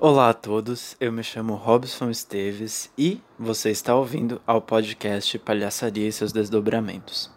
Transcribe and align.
Olá 0.00 0.30
a 0.30 0.34
todos, 0.34 0.96
eu 1.00 1.12
me 1.12 1.22
chamo 1.22 1.54
Robson 1.54 2.10
Esteves 2.10 2.90
e 2.98 3.20
você 3.38 3.70
está 3.70 3.94
ouvindo 3.94 4.42
ao 4.44 4.60
podcast 4.60 5.38
Palhaçaria 5.38 6.08
e 6.08 6.12
seus 6.12 6.32
Desdobramentos. 6.32 7.30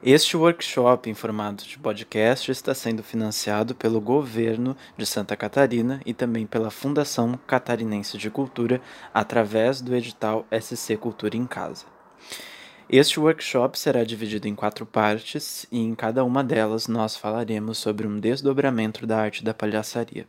Este 0.00 0.36
workshop 0.36 1.10
em 1.10 1.14
formato 1.14 1.64
de 1.66 1.76
podcast 1.76 2.48
está 2.48 2.72
sendo 2.76 3.02
financiado 3.02 3.74
pelo 3.74 4.00
governo 4.00 4.76
de 4.96 5.04
Santa 5.04 5.36
Catarina 5.36 6.00
e 6.06 6.14
também 6.14 6.46
pela 6.46 6.70
Fundação 6.70 7.36
Catarinense 7.44 8.16
de 8.16 8.30
Cultura 8.30 8.80
através 9.12 9.80
do 9.80 9.92
edital 9.92 10.46
SC 10.52 10.96
Cultura 10.96 11.36
em 11.36 11.44
Casa. 11.44 11.86
Este 12.92 13.20
workshop 13.20 13.78
será 13.78 14.02
dividido 14.02 14.48
em 14.48 14.54
quatro 14.56 14.84
partes 14.84 15.64
e 15.70 15.78
em 15.78 15.94
cada 15.94 16.24
uma 16.24 16.42
delas 16.42 16.88
nós 16.88 17.14
falaremos 17.14 17.78
sobre 17.78 18.04
um 18.04 18.18
desdobramento 18.18 19.06
da 19.06 19.16
arte 19.16 19.44
da 19.44 19.54
palhaçaria. 19.54 20.26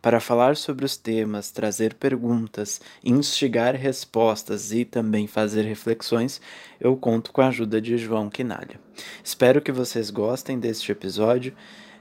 Para 0.00 0.18
falar 0.18 0.56
sobre 0.56 0.84
os 0.84 0.96
temas, 0.96 1.52
trazer 1.52 1.94
perguntas, 1.94 2.80
instigar 3.04 3.76
respostas 3.76 4.72
e 4.72 4.84
também 4.84 5.28
fazer 5.28 5.62
reflexões, 5.62 6.40
eu 6.80 6.96
conto 6.96 7.30
com 7.30 7.40
a 7.40 7.46
ajuda 7.46 7.80
de 7.80 7.96
João 7.96 8.28
Quinalha. 8.28 8.80
Espero 9.22 9.62
que 9.62 9.70
vocês 9.70 10.10
gostem 10.10 10.58
deste 10.58 10.90
episódio 10.90 11.54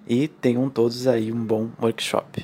e 0.07 0.27
tenham 0.27 0.67
todos 0.67 1.05
aí 1.05 1.31
um 1.31 1.45
bom 1.45 1.69
workshop. 1.79 2.43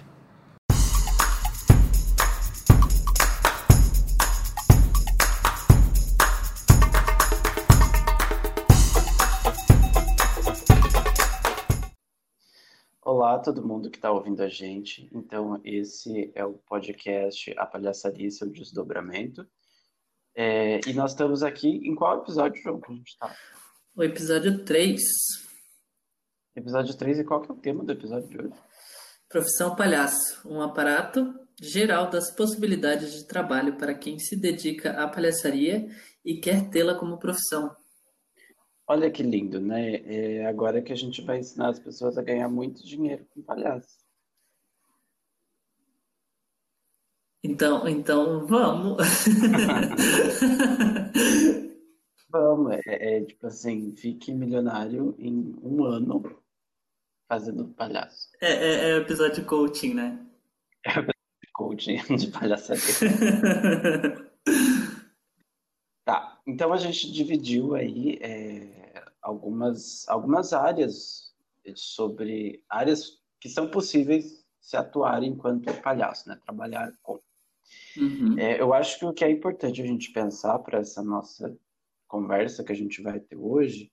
Olá, 13.38 13.44
todo 13.44 13.68
mundo 13.68 13.92
que 13.92 14.00
está 14.00 14.12
ouvindo 14.12 14.42
a 14.42 14.50
gente. 14.50 15.08
Então, 15.14 15.62
esse 15.64 16.32
é 16.34 16.44
o 16.44 16.54
podcast 16.54 17.54
A 17.56 17.68
Palhaçaria 17.68 18.26
e 18.26 18.32
seu 18.32 18.50
Desdobramento. 18.50 19.48
É, 20.36 20.80
e 20.88 20.94
nós 20.94 21.12
estamos 21.12 21.44
aqui 21.44 21.68
em 21.68 21.94
qual 21.94 22.24
episódio, 22.24 22.60
João, 22.64 22.82
que 22.82 22.92
a 22.92 22.96
gente 22.96 23.10
está? 23.10 23.36
O 23.96 24.04
episódio 24.04 24.66
3. 24.66 25.00
Episódio 26.56 26.98
3, 26.98 27.20
e 27.20 27.24
qual 27.24 27.40
que 27.42 27.52
é 27.52 27.54
o 27.54 27.58
tema 27.58 27.84
do 27.84 27.92
episódio 27.92 28.28
de 28.28 28.40
hoje? 28.40 28.56
Profissão 29.30 29.76
Palhaço, 29.76 30.42
um 30.44 30.60
aparato 30.60 31.32
geral 31.62 32.10
das 32.10 32.32
possibilidades 32.32 33.14
de 33.14 33.28
trabalho 33.28 33.78
para 33.78 33.94
quem 33.94 34.18
se 34.18 34.36
dedica 34.36 34.94
à 34.94 35.08
palhaçaria 35.08 35.88
e 36.26 36.40
quer 36.40 36.72
tê-la 36.72 36.96
como 36.96 37.20
profissão. 37.20 37.76
Olha 38.90 39.12
que 39.12 39.22
lindo, 39.22 39.60
né? 39.60 39.96
É 40.06 40.46
agora 40.46 40.82
que 40.82 40.94
a 40.94 40.96
gente 40.96 41.22
vai 41.22 41.40
ensinar 41.40 41.70
as 41.70 41.80
pessoas 41.80 42.18
a 42.18 42.22
ganhar 42.22 42.48
muito 42.48 42.86
dinheiro 42.86 43.26
com 43.34 43.42
palhaço. 43.42 43.98
Então, 47.44 47.88
então 47.88 48.48
vamos. 48.48 48.98
vamos, 52.30 52.78
é, 52.86 53.18
é, 53.18 53.26
tipo 53.26 53.48
assim, 53.48 53.94
fique 53.96 54.34
milionário 54.34 55.14
em 55.20 55.54
um 55.62 55.84
ano 55.84 56.24
fazendo 57.28 57.68
palhaço. 57.70 58.30
É, 58.42 58.52
é, 58.52 58.92
é 58.92 58.98
episódio 58.98 59.42
de 59.42 59.48
coaching, 59.48 59.94
né? 59.96 60.26
É 60.86 60.92
episódio 60.92 61.14
de 61.42 61.52
coaching 61.52 61.98
de 62.16 62.28
palhaçaria. 62.28 62.84
então 66.48 66.72
a 66.72 66.78
gente 66.78 67.12
dividiu 67.12 67.76
aí 67.76 68.18
é, 68.22 69.04
algumas, 69.22 70.08
algumas 70.08 70.54
áreas 70.54 71.36
sobre 71.76 72.64
áreas 72.70 73.22
que 73.40 73.50
são 73.50 73.70
possíveis 73.70 74.46
se 74.62 74.78
atuar 74.78 75.24
enquanto 75.24 75.74
palhaço, 75.82 76.30
né? 76.30 76.40
Trabalhar 76.44 76.94
com. 77.04 77.20
Uhum. 77.98 78.40
É, 78.40 78.62
eu 78.62 78.74
acho 78.74 78.98
que 78.98 79.06
o 79.06 79.14
que 79.14 79.26
é 79.26 79.30
importante 79.30 79.82
a 79.82 79.86
gente 79.86 80.12
pensar 80.12 80.58
para 80.60 80.80
essa 80.80 81.04
nossa 81.04 81.54
conversa 82.08 82.64
que 82.64 82.72
a 82.72 82.76
gente 82.76 83.02
vai 83.02 83.20
ter 83.20 83.36
hoje 83.36 83.92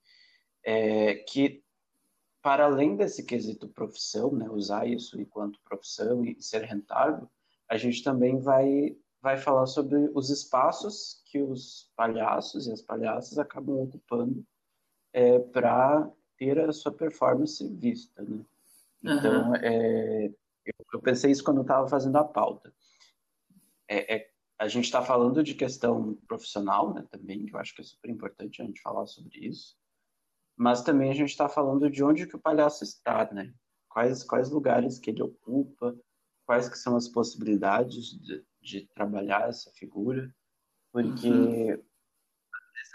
é 0.64 1.14
que 1.14 1.64
para 2.40 2.66
além 2.66 2.94
desse 2.94 3.24
quesito 3.24 3.66
profissão, 3.68 4.30
né, 4.30 4.48
usar 4.48 4.86
isso 4.86 5.20
enquanto 5.20 5.60
profissão 5.64 6.24
e 6.24 6.40
ser 6.40 6.62
rentável, 6.62 7.28
a 7.68 7.76
gente 7.76 8.04
também 8.04 8.38
vai 8.38 8.96
vai 9.20 9.38
falar 9.38 9.66
sobre 9.66 10.10
os 10.14 10.28
espaços 10.28 11.23
que 11.34 11.42
os 11.42 11.90
palhaços 11.96 12.68
e 12.68 12.72
as 12.72 12.80
palhaças 12.80 13.38
acabam 13.38 13.82
ocupando 13.82 14.46
é, 15.12 15.40
para 15.40 16.08
ter 16.38 16.60
a 16.60 16.72
sua 16.72 16.92
performance 16.92 17.66
vista, 17.76 18.22
né? 18.22 18.44
Então, 19.02 19.48
uhum. 19.48 19.56
é, 19.56 20.26
eu, 20.26 20.86
eu, 20.92 21.00
pensei 21.00 21.32
isso 21.32 21.42
quando 21.42 21.56
eu 21.56 21.62
estava 21.62 21.88
fazendo 21.88 22.16
a 22.18 22.24
pauta. 22.24 22.72
É, 23.88 24.14
é 24.14 24.30
a 24.56 24.68
gente 24.68 24.84
está 24.84 25.02
falando 25.02 25.42
de 25.42 25.56
questão 25.56 26.14
profissional, 26.28 26.94
né, 26.94 27.04
também, 27.10 27.44
que 27.44 27.52
eu 27.52 27.58
acho 27.58 27.74
que 27.74 27.80
é 27.80 27.84
super 27.84 28.08
importante 28.08 28.62
a 28.62 28.64
gente 28.64 28.80
falar 28.80 29.04
sobre 29.06 29.36
isso, 29.40 29.76
mas 30.56 30.82
também 30.82 31.10
a 31.10 31.14
gente 31.14 31.30
está 31.30 31.48
falando 31.48 31.90
de 31.90 32.04
onde 32.04 32.28
que 32.28 32.36
o 32.36 32.40
palhaço 32.40 32.84
está, 32.84 33.28
né? 33.32 33.52
Quais, 33.88 34.22
quais 34.22 34.50
lugares 34.50 35.00
que 35.00 35.10
ele 35.10 35.22
ocupa, 35.22 35.98
quais 36.46 36.68
que 36.68 36.78
são 36.78 36.94
as 36.94 37.08
possibilidades 37.08 38.16
de, 38.20 38.46
de 38.62 38.86
trabalhar 38.94 39.48
essa 39.48 39.72
figura, 39.72 40.32
porque 40.94 41.28
uhum 41.28 41.84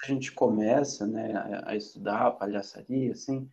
a 0.03 0.07
gente 0.07 0.31
começa, 0.31 1.05
né, 1.05 1.33
a, 1.65 1.75
estudar 1.75 2.27
a 2.27 2.31
palhaçaria, 2.31 3.11
assim, 3.11 3.49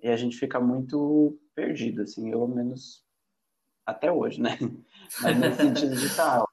e 0.00 0.08
a 0.08 0.16
gente 0.16 0.36
fica 0.36 0.60
muito 0.60 1.38
perdido, 1.54 2.02
assim, 2.02 2.30
eu, 2.30 2.40
ao 2.40 2.48
menos 2.48 3.04
até 3.84 4.10
hoje, 4.12 4.40
né? 4.40 4.56
Mas 5.20 5.38
no 5.38 5.54
sentido 5.54 5.96
de, 5.96 6.14
tá, 6.14 6.44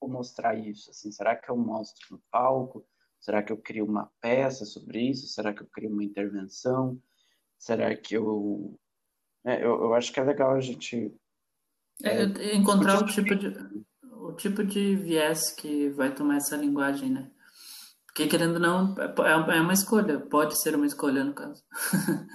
vou 0.00 0.10
mostrar 0.10 0.58
isso, 0.58 0.90
assim, 0.90 1.12
será 1.12 1.36
que 1.36 1.50
eu 1.50 1.56
mostro 1.56 2.04
no 2.10 2.22
palco? 2.30 2.84
Será 3.20 3.42
que 3.42 3.52
eu 3.52 3.56
crio 3.56 3.86
uma 3.86 4.10
peça 4.20 4.64
sobre 4.64 5.00
isso? 5.00 5.28
Será 5.28 5.54
que 5.54 5.62
eu 5.62 5.68
crio 5.68 5.90
uma 5.90 6.04
intervenção? 6.04 7.00
Será 7.56 7.96
que 7.96 8.14
eu... 8.14 8.78
É, 9.46 9.64
eu, 9.64 9.82
eu 9.82 9.94
acho 9.94 10.12
que 10.12 10.20
é 10.20 10.24
legal 10.24 10.52
a 10.52 10.60
gente... 10.60 11.14
É, 12.02 12.24
é, 12.24 12.54
encontrar 12.54 13.02
o 13.02 13.06
tipo 13.06 13.34
de 13.36 13.48
o 13.48 13.86
tipo 14.36 14.64
de 14.64 14.96
viés 14.96 15.50
que 15.50 15.88
vai 15.90 16.14
tomar 16.14 16.36
essa 16.36 16.56
linguagem, 16.56 17.10
né? 17.10 17.30
Porque, 18.06 18.28
querendo 18.28 18.54
ou 18.54 18.60
não, 18.60 18.94
é, 18.98 19.56
é 19.56 19.60
uma 19.60 19.72
escolha. 19.72 20.20
Pode 20.20 20.60
ser 20.60 20.76
uma 20.76 20.86
escolha, 20.86 21.24
no 21.24 21.34
caso. 21.34 21.64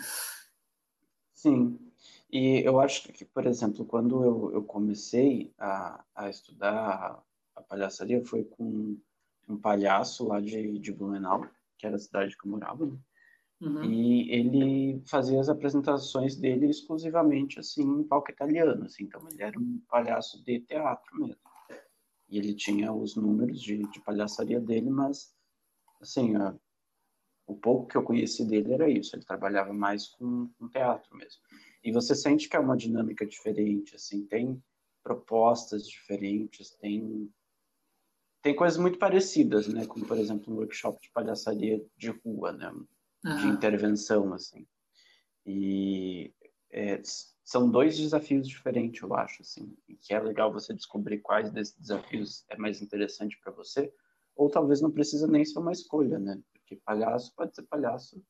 Sim. 1.33 1.79
E 2.31 2.61
eu 2.65 2.79
acho 2.79 3.03
que, 3.03 3.23
por 3.23 3.45
exemplo, 3.45 3.85
quando 3.85 4.23
eu, 4.23 4.51
eu 4.55 4.63
comecei 4.63 5.53
a, 5.57 6.03
a 6.13 6.29
estudar 6.29 7.23
a 7.55 7.61
palhaçaria, 7.61 8.23
foi 8.25 8.43
com 8.43 8.97
um 9.47 9.57
palhaço 9.57 10.27
lá 10.27 10.39
de, 10.39 10.77
de 10.79 10.91
Blumenau, 10.91 11.47
que 11.77 11.87
era 11.87 11.95
a 11.95 11.99
cidade 11.99 12.37
que 12.37 12.45
eu 12.45 12.51
morava, 12.51 12.85
né? 12.85 12.97
Uhum. 13.61 13.83
E 13.83 14.31
ele 14.31 15.01
fazia 15.05 15.39
as 15.39 15.49
apresentações 15.49 16.35
dele 16.35 16.69
exclusivamente, 16.69 17.59
assim, 17.59 17.83
em 17.83 18.03
palco 18.03 18.31
italiano, 18.31 18.85
assim. 18.85 19.03
Então, 19.03 19.21
ele 19.29 19.43
era 19.43 19.59
um 19.59 19.81
palhaço 19.89 20.41
de 20.43 20.61
teatro 20.61 21.17
mesmo. 21.17 21.48
E 22.29 22.37
ele 22.37 22.53
tinha 22.53 22.93
os 22.93 23.15
números 23.15 23.61
de, 23.61 23.77
de 23.89 23.99
palhaçaria 24.01 24.59
dele, 24.59 24.89
mas 24.89 25.33
assim, 25.99 26.35
a, 26.35 26.55
o 27.47 27.55
pouco 27.55 27.87
que 27.87 27.97
eu 27.97 28.03
conheci 28.03 28.45
dele 28.45 28.73
era 28.73 28.89
isso, 28.89 29.15
ele 29.15 29.25
trabalhava 29.25 29.73
mais 29.73 30.07
com, 30.07 30.47
com 30.57 30.69
teatro 30.69 31.15
mesmo. 31.17 31.41
E 31.83 31.91
você 31.91 32.13
sente 32.13 32.47
que 32.47 32.55
é 32.55 32.59
uma 32.59 32.77
dinâmica 32.77 33.25
diferente, 33.25 33.95
assim, 33.95 34.25
tem 34.25 34.61
propostas 35.03 35.87
diferentes, 35.87 36.69
tem 36.71 37.31
tem 38.41 38.55
coisas 38.55 38.77
muito 38.77 38.97
parecidas, 38.97 39.67
né, 39.67 39.85
como 39.85 40.05
por 40.05 40.17
exemplo 40.17 40.53
um 40.53 40.57
workshop 40.57 41.01
de 41.01 41.11
palhaçaria 41.11 41.85
de 41.97 42.09
rua, 42.09 42.53
né, 42.53 42.71
de 43.21 43.47
intervenção 43.47 44.33
assim. 44.33 44.65
E 45.45 46.33
é, 46.69 47.01
são 47.49 47.67
dois 47.67 47.97
desafios 47.97 48.47
diferentes, 48.47 49.01
eu 49.01 49.11
acho, 49.15 49.41
assim, 49.41 49.75
e 49.87 49.95
que 49.95 50.13
é 50.13 50.19
legal 50.19 50.53
você 50.53 50.71
descobrir 50.71 51.17
quais 51.17 51.49
desses 51.49 51.75
desafios 51.79 52.45
é 52.47 52.55
mais 52.55 52.79
interessante 52.79 53.39
para 53.43 53.51
você, 53.51 53.91
ou 54.35 54.51
talvez 54.51 54.81
não 54.81 54.91
precisa 54.91 55.25
nem 55.25 55.43
ser 55.43 55.57
uma 55.57 55.71
escolha, 55.71 56.19
né? 56.19 56.39
Porque 56.53 56.75
palhaço 56.75 57.33
pode 57.35 57.55
ser 57.55 57.63
palhaço 57.63 58.23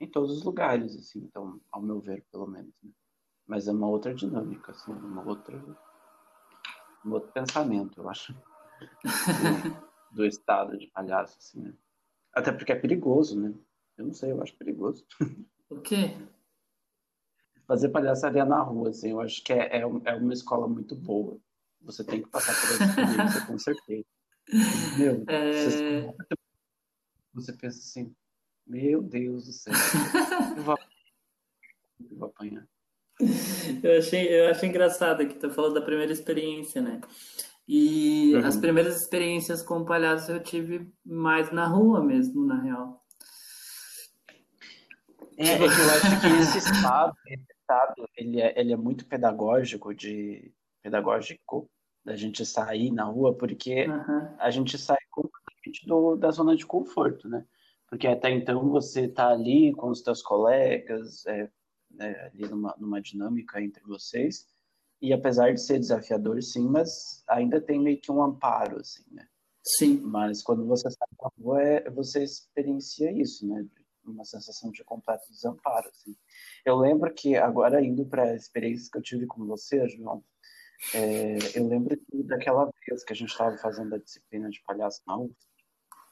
em 0.00 0.08
todos 0.08 0.38
os 0.38 0.42
lugares, 0.42 0.96
assim, 0.96 1.18
então, 1.18 1.60
ao 1.70 1.82
meu 1.82 2.00
ver, 2.00 2.24
pelo 2.32 2.46
menos, 2.46 2.72
né? 2.82 2.90
Mas 3.46 3.68
é 3.68 3.72
uma 3.72 3.88
outra 3.88 4.14
dinâmica, 4.14 4.72
assim, 4.72 4.90
uma 4.90 5.22
outra 5.22 5.62
um 7.04 7.12
outro 7.12 7.30
pensamento, 7.30 8.00
eu 8.00 8.08
acho, 8.08 8.32
do, 8.32 10.16
do 10.16 10.24
estado 10.24 10.78
de 10.78 10.86
palhaço, 10.86 11.36
assim, 11.36 11.60
né? 11.60 11.74
Até 12.32 12.50
porque 12.50 12.72
é 12.72 12.76
perigoso, 12.76 13.38
né? 13.38 13.52
Eu 13.98 14.06
não 14.06 14.14
sei, 14.14 14.32
eu 14.32 14.42
acho 14.42 14.56
perigoso. 14.56 15.04
O 15.68 15.80
quê? 15.80 16.16
Fazer 17.66 17.88
palhaçaria 17.88 18.44
na 18.44 18.60
rua, 18.60 18.90
assim, 18.90 19.10
eu 19.10 19.20
acho 19.20 19.42
que 19.42 19.52
é, 19.52 19.78
é, 19.78 19.80
é 19.80 20.14
uma 20.14 20.32
escola 20.32 20.68
muito 20.68 20.94
boa. 20.94 21.38
Você 21.82 22.04
tem 22.04 22.22
que 22.22 22.28
passar 22.28 22.54
por 22.54 22.74
essa 22.74 22.84
experiência, 22.84 23.46
com 23.46 23.58
certeza. 23.58 24.04
Meu, 24.98 25.24
é... 25.28 26.14
você 27.32 27.52
pensa 27.52 27.78
assim, 27.78 28.14
meu 28.66 29.02
Deus 29.02 29.46
do 29.46 29.52
céu, 29.52 29.72
eu 30.56 30.62
vou, 30.62 30.78
eu 32.10 32.16
vou 32.18 32.28
apanhar. 32.28 32.66
Eu 33.82 33.98
achei, 33.98 34.28
eu 34.28 34.50
achei 34.50 34.68
engraçado 34.68 35.26
que 35.26 35.34
tu 35.34 35.50
falou 35.50 35.72
da 35.72 35.80
primeira 35.80 36.12
experiência, 36.12 36.82
né? 36.82 37.00
E 37.66 38.34
uhum. 38.34 38.46
as 38.46 38.56
primeiras 38.56 39.00
experiências 39.00 39.62
com 39.62 39.84
palhaço 39.84 40.30
eu 40.32 40.42
tive 40.42 40.92
mais 41.04 41.50
na 41.50 41.66
rua 41.66 42.02
mesmo, 42.02 42.44
na 42.44 42.60
real. 42.60 43.02
É, 45.36 45.52
é 45.52 45.58
que 45.58 45.64
eu 45.64 45.68
acho 45.68 46.20
que 46.20 46.26
esse 46.42 46.58
estado, 46.58 47.14
esse 47.64 47.72
estado 47.72 48.08
ele, 48.16 48.40
é, 48.40 48.60
ele 48.60 48.72
é 48.72 48.76
muito 48.76 49.06
pedagógico 49.06 49.94
de 49.94 50.52
pedagógico 50.82 51.68
da 52.04 52.14
gente 52.14 52.44
sair 52.44 52.90
na 52.90 53.04
rua, 53.04 53.34
porque 53.34 53.86
uhum. 53.86 54.36
a 54.38 54.50
gente 54.50 54.76
sai 54.76 54.98
completamente 55.10 55.86
do, 55.86 56.16
da 56.16 56.30
zona 56.30 56.54
de 56.54 56.66
conforto, 56.66 57.26
né? 57.28 57.46
Porque 57.88 58.06
até 58.06 58.30
então 58.30 58.68
você 58.68 59.08
tá 59.08 59.30
ali 59.30 59.72
com 59.72 59.88
os 59.88 60.00
seus 60.00 60.20
colegas, 60.22 61.24
é, 61.26 61.50
né, 61.90 62.26
ali 62.26 62.46
numa, 62.46 62.74
numa 62.78 63.00
dinâmica 63.00 63.62
entre 63.62 63.82
vocês, 63.84 64.46
e 65.00 65.12
apesar 65.12 65.54
de 65.54 65.62
ser 65.62 65.78
desafiador, 65.78 66.42
sim, 66.42 66.68
mas 66.68 67.24
ainda 67.26 67.60
tem 67.60 67.80
meio 67.80 67.98
que 68.00 68.12
um 68.12 68.22
amparo, 68.22 68.80
assim, 68.80 69.04
né? 69.10 69.26
Sim. 69.62 70.00
Mas 70.02 70.42
quando 70.42 70.66
você 70.66 70.90
sai 70.90 71.08
na 71.22 71.30
rua, 71.40 71.62
é, 71.62 71.90
você 71.90 72.22
experiencia 72.22 73.10
isso, 73.10 73.46
né? 73.46 73.66
Uma 74.04 74.24
sensação 74.24 74.70
de 74.70 74.84
completo 74.84 75.30
desamparo, 75.30 75.88
assim. 75.88 76.16
Eu 76.64 76.76
lembro 76.76 77.12
que, 77.12 77.36
agora 77.36 77.82
indo 77.82 78.04
para 78.04 78.24
a 78.24 78.34
experiência 78.34 78.90
que 78.90 78.98
eu 78.98 79.02
tive 79.02 79.26
com 79.26 79.46
você, 79.46 79.88
João, 79.88 80.22
é, 80.94 81.38
eu 81.54 81.66
lembro 81.66 81.96
que 81.96 82.22
daquela 82.24 82.70
vez 82.86 83.04
que 83.04 83.12
a 83.12 83.16
gente 83.16 83.30
estava 83.30 83.56
fazendo 83.56 83.94
a 83.94 83.98
disciplina 83.98 84.50
de 84.50 84.62
palhaço 84.66 85.00
na 85.06 85.16
UF, 85.16 85.34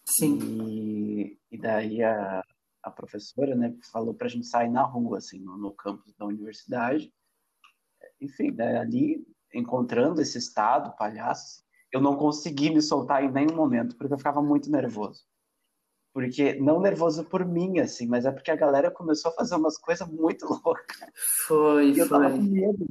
Sim. 0.05 0.39
E, 0.69 1.39
e 1.51 1.59
daí 1.59 2.03
a, 2.03 2.43
a 2.83 2.91
professora, 2.91 3.55
né, 3.55 3.75
falou 3.93 4.15
para 4.15 4.27
a 4.27 4.31
gente 4.31 4.47
sair 4.47 4.69
na 4.69 4.83
rua, 4.83 5.19
assim, 5.19 5.39
no, 5.39 5.57
no 5.57 5.73
campus 5.73 6.15
da 6.17 6.27
universidade. 6.27 7.13
Enfim, 8.21 8.51
né, 8.53 8.79
ali, 8.79 9.25
encontrando 9.55 10.21
esse 10.21 10.39
estado, 10.39 10.97
palhaço, 10.97 11.63
eu 11.93 12.01
não 12.01 12.17
consegui 12.17 12.71
me 12.71 12.81
soltar 12.81 13.23
em 13.23 13.31
nenhum 13.31 13.55
momento, 13.55 13.97
porque 13.97 14.13
eu 14.13 14.19
ficava 14.19 14.43
muito 14.43 14.71
nervoso. 14.71 15.25
Porque, 16.13 16.55
não 16.55 16.79
nervoso 16.81 17.25
por 17.25 17.45
mim, 17.45 17.79
assim, 17.79 18.07
mas 18.07 18.27
é 18.27 18.31
porque 18.31 18.51
a 18.51 18.57
galera 18.57 18.91
começou 18.91 19.31
a 19.31 19.35
fazer 19.35 19.55
umas 19.55 19.79
coisas 19.79 20.07
muito 20.09 20.45
loucas. 20.65 20.99
Foi, 21.47 21.91
e 21.91 21.99
eu 21.99 22.07
foi. 22.07 22.21
tava 22.21 22.31
com 22.31 22.43
medo 22.43 22.87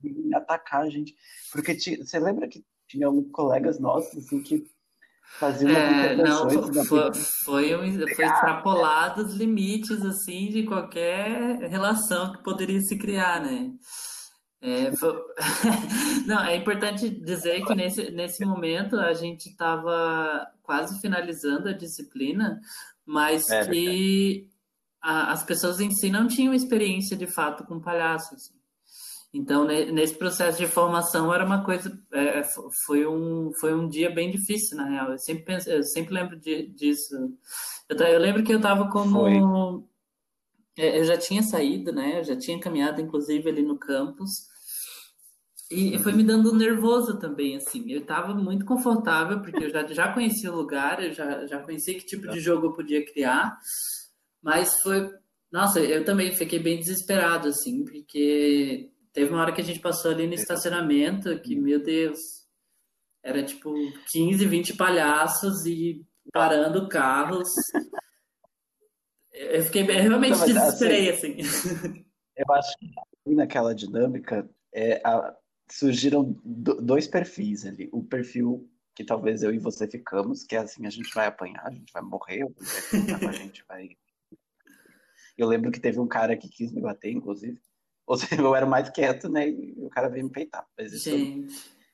de 0.00 0.34
atacar, 0.34 0.88
gente. 0.90 1.14
Porque 1.52 1.74
você 1.74 2.18
lembra 2.18 2.48
que 2.48 2.64
tinha 2.88 3.06
alguns 3.06 3.30
colegas 3.30 3.78
nossos, 3.78 4.16
assim, 4.16 4.42
que 4.42 4.64
faziam 5.38 5.70
é, 5.70 6.16
não, 6.16 6.48
foi, 6.48 7.12
foi, 7.44 7.76
um, 7.76 7.92
foi 8.14 8.24
extrapolado 8.24 9.22
os 9.22 9.34
limites, 9.34 10.02
assim, 10.02 10.48
de 10.48 10.64
qualquer 10.64 11.58
relação 11.68 12.32
que 12.32 12.42
poderia 12.42 12.80
se 12.80 12.96
criar, 12.96 13.42
né? 13.42 13.70
É, 14.60 14.90
foi... 14.92 15.12
não, 16.26 16.42
é 16.44 16.56
importante 16.56 17.08
dizer 17.08 17.64
que 17.64 17.74
nesse, 17.74 18.10
nesse 18.10 18.44
momento 18.44 18.96
a 18.96 19.12
gente 19.12 19.48
estava 19.48 20.46
quase 20.62 21.00
finalizando 21.00 21.68
a 21.68 21.72
disciplina, 21.72 22.60
mas 23.04 23.48
é, 23.50 23.66
que 23.66 24.48
a, 25.00 25.32
as 25.32 25.44
pessoas 25.44 25.80
em 25.80 25.90
si 25.90 26.10
não 26.10 26.26
tinham 26.26 26.54
experiência 26.54 27.16
de 27.16 27.26
fato 27.26 27.64
com 27.64 27.80
palhaços. 27.80 28.32
Assim. 28.32 28.56
Então, 29.32 29.66
nesse 29.66 30.14
processo 30.14 30.58
de 30.58 30.66
formação 30.66 31.32
era 31.32 31.44
uma 31.44 31.62
coisa, 31.62 31.96
é, 32.10 32.42
foi, 32.86 33.06
um, 33.06 33.52
foi 33.60 33.74
um 33.74 33.86
dia 33.86 34.10
bem 34.10 34.30
difícil, 34.30 34.76
na 34.78 34.88
real. 34.88 35.10
Eu 35.12 35.18
sempre, 35.18 35.44
penso, 35.44 35.68
eu 35.68 35.82
sempre 35.82 36.14
lembro 36.14 36.40
de, 36.40 36.68
disso. 36.68 37.14
Eu, 37.88 37.96
eu, 37.96 38.18
lembro 38.18 38.42
que 38.42 38.52
eu 38.52 38.56
estava 38.56 38.88
como... 38.88 39.20
Foi. 39.20 39.34
É, 40.78 40.98
eu 41.00 41.04
já 41.04 41.16
tinha 41.16 41.42
saído, 41.42 41.92
né? 41.92 42.20
Eu 42.20 42.24
já 42.24 42.36
tinha 42.36 42.60
caminhado, 42.60 43.00
inclusive, 43.00 43.48
ali 43.48 43.62
no 43.62 43.78
campus. 43.78 44.30
E, 45.70 45.98
foi 45.98 46.12
me 46.12 46.22
dando 46.22 46.54
nervoso 46.54 47.18
também, 47.18 47.56
assim. 47.56 47.90
Eu 47.90 48.00
estava 48.00 48.34
muito 48.34 48.64
confortável, 48.64 49.40
porque 49.40 49.64
eu 49.64 49.70
já, 49.70 49.86
já 49.86 50.12
conhecia 50.12 50.52
o 50.52 50.56
lugar, 50.56 51.02
eu 51.02 51.12
já, 51.12 51.46
já 51.46 51.58
conhecia 51.60 51.94
que 51.94 52.06
tipo 52.06 52.28
de 52.28 52.40
jogo 52.40 52.66
eu 52.66 52.72
podia 52.72 53.04
criar. 53.04 53.56
Mas 54.42 54.80
foi... 54.80 55.10
Nossa, 55.50 55.80
eu 55.80 56.04
também 56.04 56.34
fiquei 56.34 56.58
bem 56.58 56.78
desesperado, 56.78 57.48
assim, 57.48 57.84
porque 57.84 58.90
Teve 59.16 59.32
uma 59.32 59.40
hora 59.40 59.52
que 59.52 59.62
a 59.62 59.64
gente 59.64 59.80
passou 59.80 60.10
ali 60.10 60.26
no 60.26 60.34
estacionamento 60.34 61.40
que, 61.40 61.56
meu 61.56 61.82
Deus, 61.82 62.18
era 63.24 63.42
tipo 63.42 63.72
15, 64.12 64.44
20 64.44 64.76
palhaços 64.76 65.64
e 65.64 66.04
parando 66.30 66.86
carros. 66.86 67.48
Eu 69.36 69.62
fiquei 69.64 69.82
eu 69.82 69.86
realmente 69.86 70.32
assim, 70.32 70.54
desesperei, 70.54 71.10
assim, 71.10 71.40
assim. 71.40 72.06
Eu 72.36 72.54
acho 72.54 72.76
que 72.78 73.34
naquela 73.34 73.74
dinâmica 73.74 74.46
é, 74.70 75.00
a, 75.02 75.34
surgiram 75.70 76.38
do, 76.44 76.80
dois 76.82 77.06
perfis 77.06 77.64
ali. 77.64 77.88
O 77.92 78.02
perfil 78.04 78.68
que 78.94 79.04
talvez 79.04 79.42
eu 79.42 79.52
e 79.52 79.58
você 79.58 79.86
ficamos, 79.86 80.42
que 80.42 80.56
é 80.56 80.60
assim, 80.60 80.86
a 80.86 80.90
gente 80.90 81.12
vai 81.14 81.26
apanhar, 81.26 81.66
a 81.66 81.70
gente 81.70 81.92
vai 81.92 82.02
morrer, 82.02 82.46
a 83.28 83.32
gente 83.32 83.62
vai. 83.68 83.90
Eu 85.36 85.46
lembro 85.46 85.70
que 85.70 85.78
teve 85.78 86.00
um 86.00 86.08
cara 86.08 86.34
que 86.34 86.48
quis 86.48 86.72
me 86.72 86.80
bater, 86.80 87.12
inclusive. 87.12 87.60
Ou 88.06 88.16
seja, 88.16 88.40
eu 88.40 88.54
era 88.54 88.64
mais 88.64 88.88
quieto, 88.88 89.28
né? 89.28 89.50
E 89.50 89.74
o 89.76 89.90
cara 89.90 90.08
veio 90.08 90.24
me 90.24 90.30
peitar. 90.30 90.64
Mas, 90.78 90.92
isso, 90.92 91.10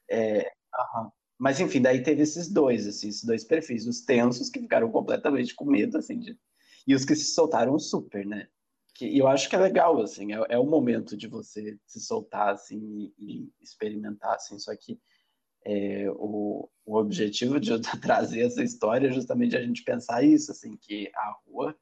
é, 0.09 0.53
uh 0.73 1.01
-huh. 1.01 1.11
mas 1.39 1.59
enfim, 1.59 1.81
daí 1.81 2.03
teve 2.03 2.23
esses 2.23 2.49
dois, 2.49 2.87
assim, 2.87 3.09
esses 3.09 3.25
dois 3.25 3.43
perfis, 3.43 3.87
os 3.87 4.03
tensos 4.03 4.51
que 4.51 4.61
ficaram 4.61 4.93
completamente 4.93 5.55
com 5.55 5.65
medo, 5.65 5.97
assim, 5.97 6.21
de... 6.21 6.39
e 6.87 6.95
os 6.95 7.05
que 7.05 7.15
se 7.15 7.33
soltaram 7.35 7.79
super, 7.79 8.27
né? 8.27 8.49
Que, 8.95 9.07
e 9.07 9.19
eu 9.19 9.27
acho 9.27 9.49
que 9.49 9.57
é 9.57 9.59
legal, 9.59 10.01
assim, 10.01 10.33
é, 10.33 10.47
é 10.51 10.59
o 10.59 10.67
momento 10.67 11.17
de 11.17 11.27
você 11.27 11.79
se 11.87 12.01
soltar, 12.01 12.51
assim, 12.51 13.13
e, 13.19 13.51
e 13.51 13.53
experimentar, 13.61 14.35
assim, 14.35 14.59
só 14.59 14.75
que 14.77 15.01
é, 15.65 16.11
o, 16.11 16.69
o 16.85 16.97
objetivo 16.97 17.59
de 17.59 17.71
eu 17.71 17.81
trazer 18.01 18.41
essa 18.41 18.63
história 18.63 19.09
é 19.09 19.13
justamente 19.13 19.57
a 19.57 19.63
gente 19.63 19.83
pensar 19.83 20.23
isso, 20.23 20.51
assim, 20.51 20.77
que 20.77 21.11
a 21.15 21.37
rua 21.47 21.77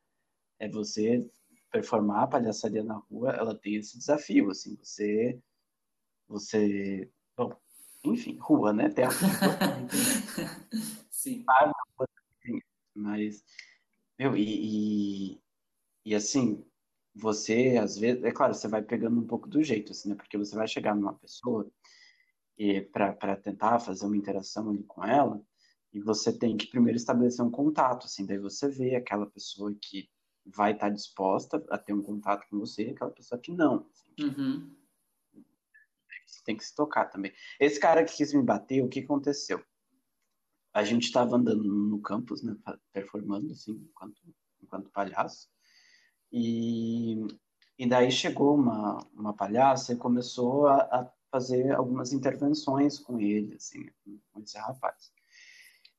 é 0.59 0.69
você 0.69 1.29
performar 1.71 2.25
a 2.25 2.27
palhaçaria 2.27 2.83
na 2.83 2.97
rua, 3.11 3.31
ela 3.33 3.55
tem 3.55 3.77
esse 3.77 3.97
desafio, 3.97 4.51
assim, 4.51 4.77
você, 4.77 5.41
você, 6.29 7.11
bom, 7.37 7.55
enfim, 8.05 8.37
rua, 8.39 8.73
né, 8.73 8.89
tem 8.89 9.05
a 9.05 9.09
rua, 9.11 9.89
Sim. 11.11 11.45
Mas, 12.95 13.45
meu, 14.21 14.37
e, 14.37 15.33
e, 15.33 15.43
e, 16.05 16.15
assim, 16.15 16.63
você, 17.15 17.79
às 17.81 17.97
vezes, 17.97 18.23
é 18.23 18.31
claro, 18.31 18.53
você 18.53 18.69
vai 18.69 18.83
pegando 18.83 19.19
um 19.19 19.27
pouco 19.27 19.49
do 19.49 19.63
jeito, 19.63 19.93
assim, 19.93 20.11
né, 20.11 20.15
porque 20.15 20.37
você 20.37 20.55
vai 20.55 20.69
chegar 20.69 20.95
numa 20.95 21.15
pessoa 21.15 21.71
e 22.59 22.83
para 22.83 23.35
tentar 23.37 23.79
fazer 23.79 24.05
uma 24.05 24.19
interação 24.19 24.69
ali 24.69 24.85
com 24.85 25.03
ela, 25.03 25.43
e 25.91 26.01
você 26.01 26.37
tem 26.37 26.55
que 26.55 26.67
primeiro 26.67 26.99
estabelecer 26.99 27.43
um 27.43 27.51
contato, 27.51 28.05
assim, 28.05 28.27
daí 28.27 28.37
você 28.37 28.69
vê 28.69 28.95
aquela 28.95 29.25
pessoa 29.25 29.75
que 29.81 30.11
vai 30.45 30.73
estar 30.73 30.91
disposta 30.91 31.65
a 31.71 31.79
ter 31.79 31.95
um 31.95 32.03
contato 32.03 32.47
com 32.51 32.59
você 32.59 32.89
e 32.89 32.91
aquela 32.91 33.11
pessoa 33.11 33.41
que 33.41 33.51
não. 33.51 33.89
Assim, 33.91 34.27
uhum. 34.27 34.77
Você 36.27 36.45
tem 36.45 36.57
que 36.57 36.65
se 36.65 36.75
tocar 36.75 37.07
também. 37.07 37.33
Esse 37.59 37.81
cara 37.81 38.05
que 38.05 38.15
quis 38.15 38.35
me 38.35 38.43
bater, 38.43 38.85
o 38.85 38.89
que 38.89 39.01
aconteceu? 39.01 39.65
A 40.73 40.85
gente 40.85 41.05
estava 41.05 41.37
andando 41.37 41.65
no 41.65 42.01
campus, 42.01 42.43
né, 42.43 42.57
performando, 42.93 43.53
assim, 43.53 43.73
enquanto, 43.73 44.21
enquanto 44.63 44.91
palhaço, 44.91 45.49
e, 46.33 47.27
e 47.79 47.89
daí 47.89 48.11
chegou 48.11 48.55
uma, 48.55 48.99
uma 49.13 49.35
palhaça 49.35 49.93
e 49.93 49.97
começou 49.97 50.67
a, 50.67 50.77
a 50.77 51.13
fazer 51.31 51.73
algumas 51.73 52.13
intervenções 52.13 52.99
com 52.99 53.21
ele, 53.21 53.55
assim, 53.55 53.85
com 54.33 54.41
esse 54.41 54.59
rapaz. 54.59 55.13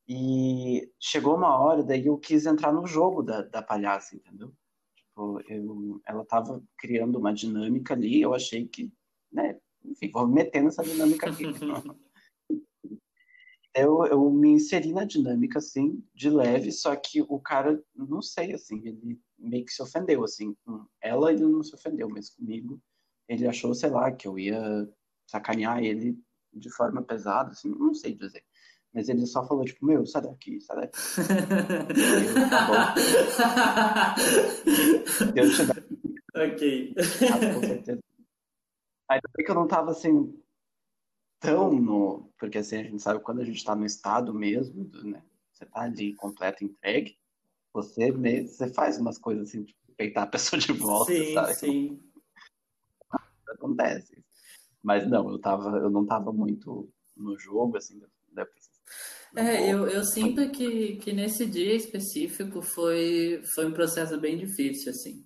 E 0.08 0.90
chegou 0.98 1.36
uma 1.36 1.58
hora, 1.58 1.82
daí 1.82 2.06
eu 2.06 2.18
quis 2.18 2.46
entrar 2.46 2.72
no 2.72 2.86
jogo 2.86 3.22
da, 3.22 3.42
da 3.42 3.62
palhaça, 3.62 4.16
entendeu? 4.16 4.52
Tipo, 4.96 5.40
eu, 5.48 6.00
ela 6.06 6.24
tava 6.24 6.62
criando 6.76 7.18
uma 7.18 7.32
dinâmica 7.32 7.94
ali, 7.94 8.20
eu 8.20 8.34
achei 8.34 8.66
que, 8.66 8.92
né, 9.30 9.58
enfim, 9.84 10.10
vou 10.10 10.26
me 10.26 10.34
meter 10.34 10.62
nessa 10.62 10.82
dinâmica 10.82 11.30
aqui. 11.30 11.44
eu, 13.74 14.04
eu 14.06 14.30
me 14.30 14.50
inseri 14.50 14.92
na 14.92 15.04
dinâmica, 15.04 15.58
assim, 15.58 16.04
de 16.14 16.28
leve, 16.28 16.70
só 16.70 16.94
que 16.94 17.22
o 17.22 17.40
cara, 17.40 17.82
não 17.94 18.20
sei, 18.20 18.52
assim, 18.52 18.80
ele 18.84 19.18
meio 19.38 19.64
que 19.64 19.72
se 19.72 19.82
ofendeu, 19.82 20.22
assim. 20.24 20.54
Com 20.64 20.86
ela 21.00 21.32
ele 21.32 21.46
não 21.46 21.62
se 21.62 21.74
ofendeu, 21.74 22.08
mas 22.08 22.30
comigo 22.30 22.80
ele 23.28 23.46
achou, 23.46 23.74
sei 23.74 23.90
lá, 23.90 24.12
que 24.12 24.28
eu 24.28 24.38
ia 24.38 24.88
sacanear 25.26 25.82
ele 25.82 26.18
de 26.52 26.70
forma 26.70 27.02
pesada, 27.02 27.50
assim, 27.50 27.70
não 27.70 27.94
sei 27.94 28.14
dizer. 28.14 28.44
Mas 28.92 29.08
ele 29.08 29.24
só 29.26 29.46
falou, 29.46 29.64
tipo, 29.64 29.86
meu, 29.86 30.04
sai 30.04 30.20
daqui, 30.20 30.60
sai 30.60 30.82
daqui. 30.82 30.98
eu, 32.28 32.50
tá 32.50 32.66
bom. 32.66 32.74
eu 35.34 35.50
te 35.50 35.62
Ok. 36.34 36.94
Ah, 37.30 37.54
com 37.54 37.60
certeza. 37.60 38.00
Ainda 39.08 39.28
bem 39.34 39.44
que 39.46 39.50
eu 39.50 39.54
não 39.54 39.66
tava 39.66 39.90
assim 39.92 40.41
tão 41.42 41.72
no. 41.72 42.32
Porque 42.38 42.58
assim, 42.58 42.76
a 42.76 42.82
gente 42.84 43.02
sabe 43.02 43.20
quando 43.20 43.40
a 43.40 43.44
gente 43.44 43.62
tá 43.62 43.74
no 43.74 43.84
estado 43.84 44.32
mesmo, 44.32 44.88
né? 45.04 45.22
Você 45.52 45.66
tá 45.66 45.82
ali 45.82 46.14
completo 46.14 46.64
entregue, 46.64 47.18
você 47.72 48.10
mesmo, 48.10 48.48
você 48.48 48.72
faz 48.72 48.98
umas 48.98 49.18
coisas 49.18 49.48
assim, 49.48 49.64
tipo, 49.64 49.80
peitar 49.96 50.24
a 50.24 50.26
pessoa 50.30 50.60
de 50.60 50.72
volta, 50.72 51.12
sim, 51.12 51.34
sabe? 51.34 51.54
Sim. 51.54 52.02
acontece. 53.48 54.24
Mas 54.82 55.08
não, 55.08 55.30
eu, 55.30 55.38
tava, 55.38 55.76
eu 55.78 55.90
não 55.90 56.02
estava 56.02 56.32
muito 56.32 56.90
no 57.16 57.38
jogo, 57.38 57.76
assim, 57.76 58.00
da, 58.32 58.46
é, 59.34 59.72
eu, 59.72 59.86
eu 59.86 60.04
sinto 60.04 60.50
que, 60.50 60.96
que 60.96 61.12
nesse 61.12 61.46
dia 61.46 61.74
específico 61.74 62.60
foi, 62.60 63.42
foi 63.54 63.66
um 63.66 63.72
processo 63.72 64.18
bem 64.20 64.36
difícil, 64.36 64.90
assim. 64.90 65.24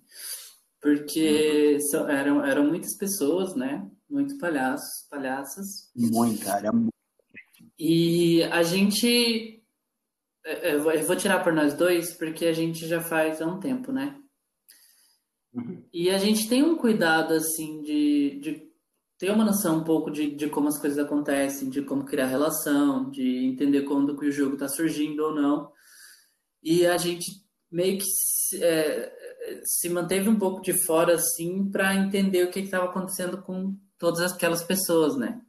Porque 0.81 1.73
uhum. 1.73 1.79
são, 1.81 2.09
eram, 2.09 2.45
eram 2.45 2.65
muitas 2.65 2.95
pessoas, 2.95 3.53
né? 3.55 3.89
Muitos 4.09 4.37
palhaços, 4.37 5.07
palhaças. 5.09 5.91
Muito. 5.95 6.45
E 7.77 8.43
a 8.43 8.63
gente. 8.63 9.63
É, 10.45 10.69
é, 10.69 10.75
eu 10.75 11.03
vou 11.05 11.15
tirar 11.15 11.43
por 11.43 11.53
nós 11.53 11.73
dois, 11.73 12.13
porque 12.13 12.45
a 12.45 12.53
gente 12.53 12.87
já 12.87 13.01
faz 13.01 13.41
há 13.41 13.45
um 13.45 13.59
tempo, 13.59 13.91
né? 13.91 14.17
Uhum. 15.53 15.83
E 15.93 16.09
a 16.09 16.17
gente 16.17 16.47
tem 16.47 16.63
um 16.63 16.77
cuidado, 16.77 17.33
assim, 17.33 17.81
de, 17.81 18.39
de 18.39 18.67
ter 19.17 19.31
uma 19.31 19.43
noção 19.43 19.79
um 19.79 19.83
pouco 19.83 20.09
de, 20.09 20.35
de 20.35 20.49
como 20.49 20.67
as 20.67 20.79
coisas 20.79 20.99
acontecem, 20.99 21.69
de 21.69 21.81
como 21.81 22.05
criar 22.05 22.27
relação, 22.27 23.09
de 23.09 23.45
entender 23.45 23.81
quando 23.83 24.17
que 24.17 24.27
o 24.27 24.31
jogo 24.31 24.53
está 24.53 24.67
surgindo 24.67 25.23
ou 25.23 25.35
não. 25.35 25.71
E 26.63 26.85
a 26.85 26.97
gente 26.97 27.25
meio 27.71 27.97
que 27.97 28.05
é, 28.61 29.11
se 29.65 29.89
manteve 29.89 30.29
um 30.29 30.39
pouco 30.39 30.61
de 30.61 30.73
fora, 30.85 31.15
assim, 31.15 31.69
para 31.69 31.95
entender 31.95 32.43
o 32.43 32.51
que 32.51 32.59
estava 32.59 32.85
acontecendo 32.85 33.41
com 33.41 33.75
todas 33.97 34.31
aquelas 34.31 34.63
pessoas, 34.63 35.15
né? 35.15 35.41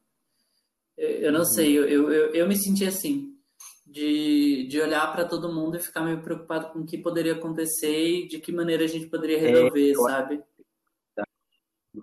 Eu, 0.96 1.30
não 1.30 1.40
uhum. 1.40 1.46
sei, 1.46 1.78
eu, 1.78 1.88
eu, 1.88 2.34
eu 2.34 2.48
me 2.48 2.56
senti 2.56 2.84
assim, 2.84 3.38
de, 3.86 4.66
de 4.66 4.80
olhar 4.80 5.12
para 5.12 5.24
todo 5.24 5.54
mundo 5.54 5.76
e 5.76 5.80
ficar 5.80 6.02
meio 6.02 6.20
preocupado 6.22 6.72
com 6.72 6.80
o 6.80 6.86
que 6.86 6.98
poderia 6.98 7.34
acontecer 7.34 8.24
e 8.24 8.28
de 8.28 8.40
que 8.40 8.52
maneira 8.52 8.84
a 8.84 8.88
gente 8.88 9.06
poderia 9.06 9.38
é, 9.38 9.40
resolver, 9.40 9.88
é, 9.88 9.94
eu... 9.94 10.02
sabe? 10.02 10.44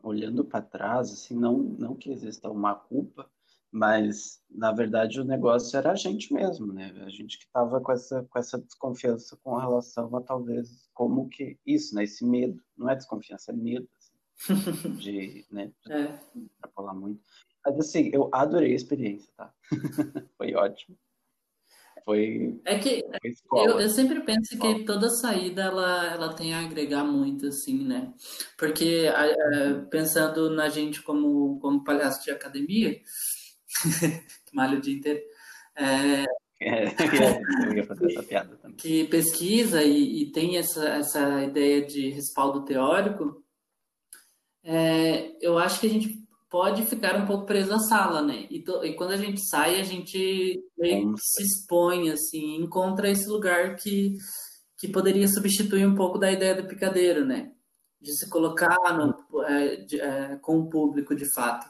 Olhando 0.02 0.44
para 0.44 0.62
trás, 0.62 1.12
assim, 1.12 1.36
não, 1.36 1.58
não 1.58 1.96
que 1.96 2.12
exista 2.12 2.50
uma 2.50 2.76
culpa, 2.76 3.30
mas 3.72 4.42
na 4.50 4.72
verdade 4.72 5.20
o 5.20 5.26
negócio 5.26 5.78
era 5.78 5.92
a 5.92 5.96
gente 5.96 6.34
mesmo, 6.34 6.72
né? 6.72 6.94
A 7.06 7.10
gente 7.10 7.38
que 7.38 7.46
estava 7.46 7.82
com 7.82 7.92
essa, 7.92 8.24
com 8.24 8.40
essa 8.40 8.58
desconfiança 8.58 9.38
com 9.44 9.58
relação 9.58 10.16
a 10.16 10.22
talvez 10.22 10.90
como 10.94 11.30
que 11.30 11.58
isso, 11.66 11.94
né? 11.96 12.04
Esse 12.04 12.26
medo, 12.26 12.62
não 12.78 12.90
é 12.90 12.96
desconfiança, 12.96 13.52
é 13.52 13.56
medo 13.56 13.88
de, 14.98 15.46
né? 15.52 15.72
É. 15.90 16.20
extrapolar 16.36 16.96
muito. 16.96 17.22
Mas 17.66 17.80
assim, 17.80 18.10
eu 18.14 18.30
adorei 18.32 18.74
a 18.74 18.76
experiência, 18.76 19.32
tá? 19.36 19.54
Foi 20.38 20.54
ótimo. 20.54 20.98
Foi. 22.04 22.62
É 22.66 22.78
que 22.78 23.04
foi 23.50 23.68
eu, 23.68 23.80
eu, 23.80 23.90
sempre 23.90 24.22
penso 24.22 24.60
que 24.60 24.84
toda 24.86 25.10
saída 25.10 25.64
ela, 25.64 26.14
ela 26.14 26.34
tem 26.36 26.54
a 26.54 26.60
agregar 26.60 27.04
muito, 27.04 27.48
assim, 27.48 27.84
né? 27.84 28.14
Porque 28.60 29.06
pensando 29.90 30.52
na 30.52 30.70
gente 30.70 31.02
como, 31.02 31.60
como 31.60 31.84
palhaço 31.84 32.24
de 32.24 32.30
academia, 32.30 32.96
malha 34.54 34.78
o 34.78 34.82
dia 34.82 34.94
inteiro. 34.94 35.20
É, 35.76 36.26
é. 36.62 36.92
Que 38.78 39.06
pesquisa 39.06 39.84
e, 39.84 40.22
e 40.22 40.32
tem 40.32 40.58
essa, 40.58 40.88
essa 40.88 41.44
ideia 41.44 41.86
de 41.86 42.12
respaldo 42.12 42.64
teórico, 42.66 43.44
é, 44.66 45.38
eu 45.46 45.60
acho 45.60 45.80
que 45.80 45.86
a 45.86 45.90
gente 45.90 46.26
pode 46.50 46.84
ficar 46.86 47.16
um 47.22 47.26
pouco 47.26 47.46
preso 47.46 47.72
à 47.74 47.80
sala, 47.80 48.22
né? 48.22 48.48
E, 48.50 48.64
to, 48.64 48.84
e 48.84 48.96
quando 48.96 49.12
a 49.12 49.18
gente 49.18 49.40
sai, 49.46 49.80
a 49.80 49.84
gente 49.84 50.60
se 51.18 51.44
expõe, 51.44 52.10
assim, 52.10 52.56
encontra 52.56 53.10
esse 53.10 53.30
lugar 53.30 53.76
que, 53.76 54.16
que 54.80 54.88
poderia 54.88 55.28
substituir 55.28 55.86
um 55.86 55.94
pouco 55.94 56.18
da 56.18 56.32
ideia 56.32 56.56
do 56.56 56.68
picadeiro, 56.68 57.24
né? 57.24 57.52
De 58.02 58.12
se 58.18 58.28
colocar 58.28 58.78
no, 58.98 59.44
é, 59.44 59.76
de, 59.78 60.02
é, 60.02 60.38
com 60.42 60.60
o 60.60 60.70
público, 60.70 61.16
de 61.16 61.32
fato. 61.32 61.68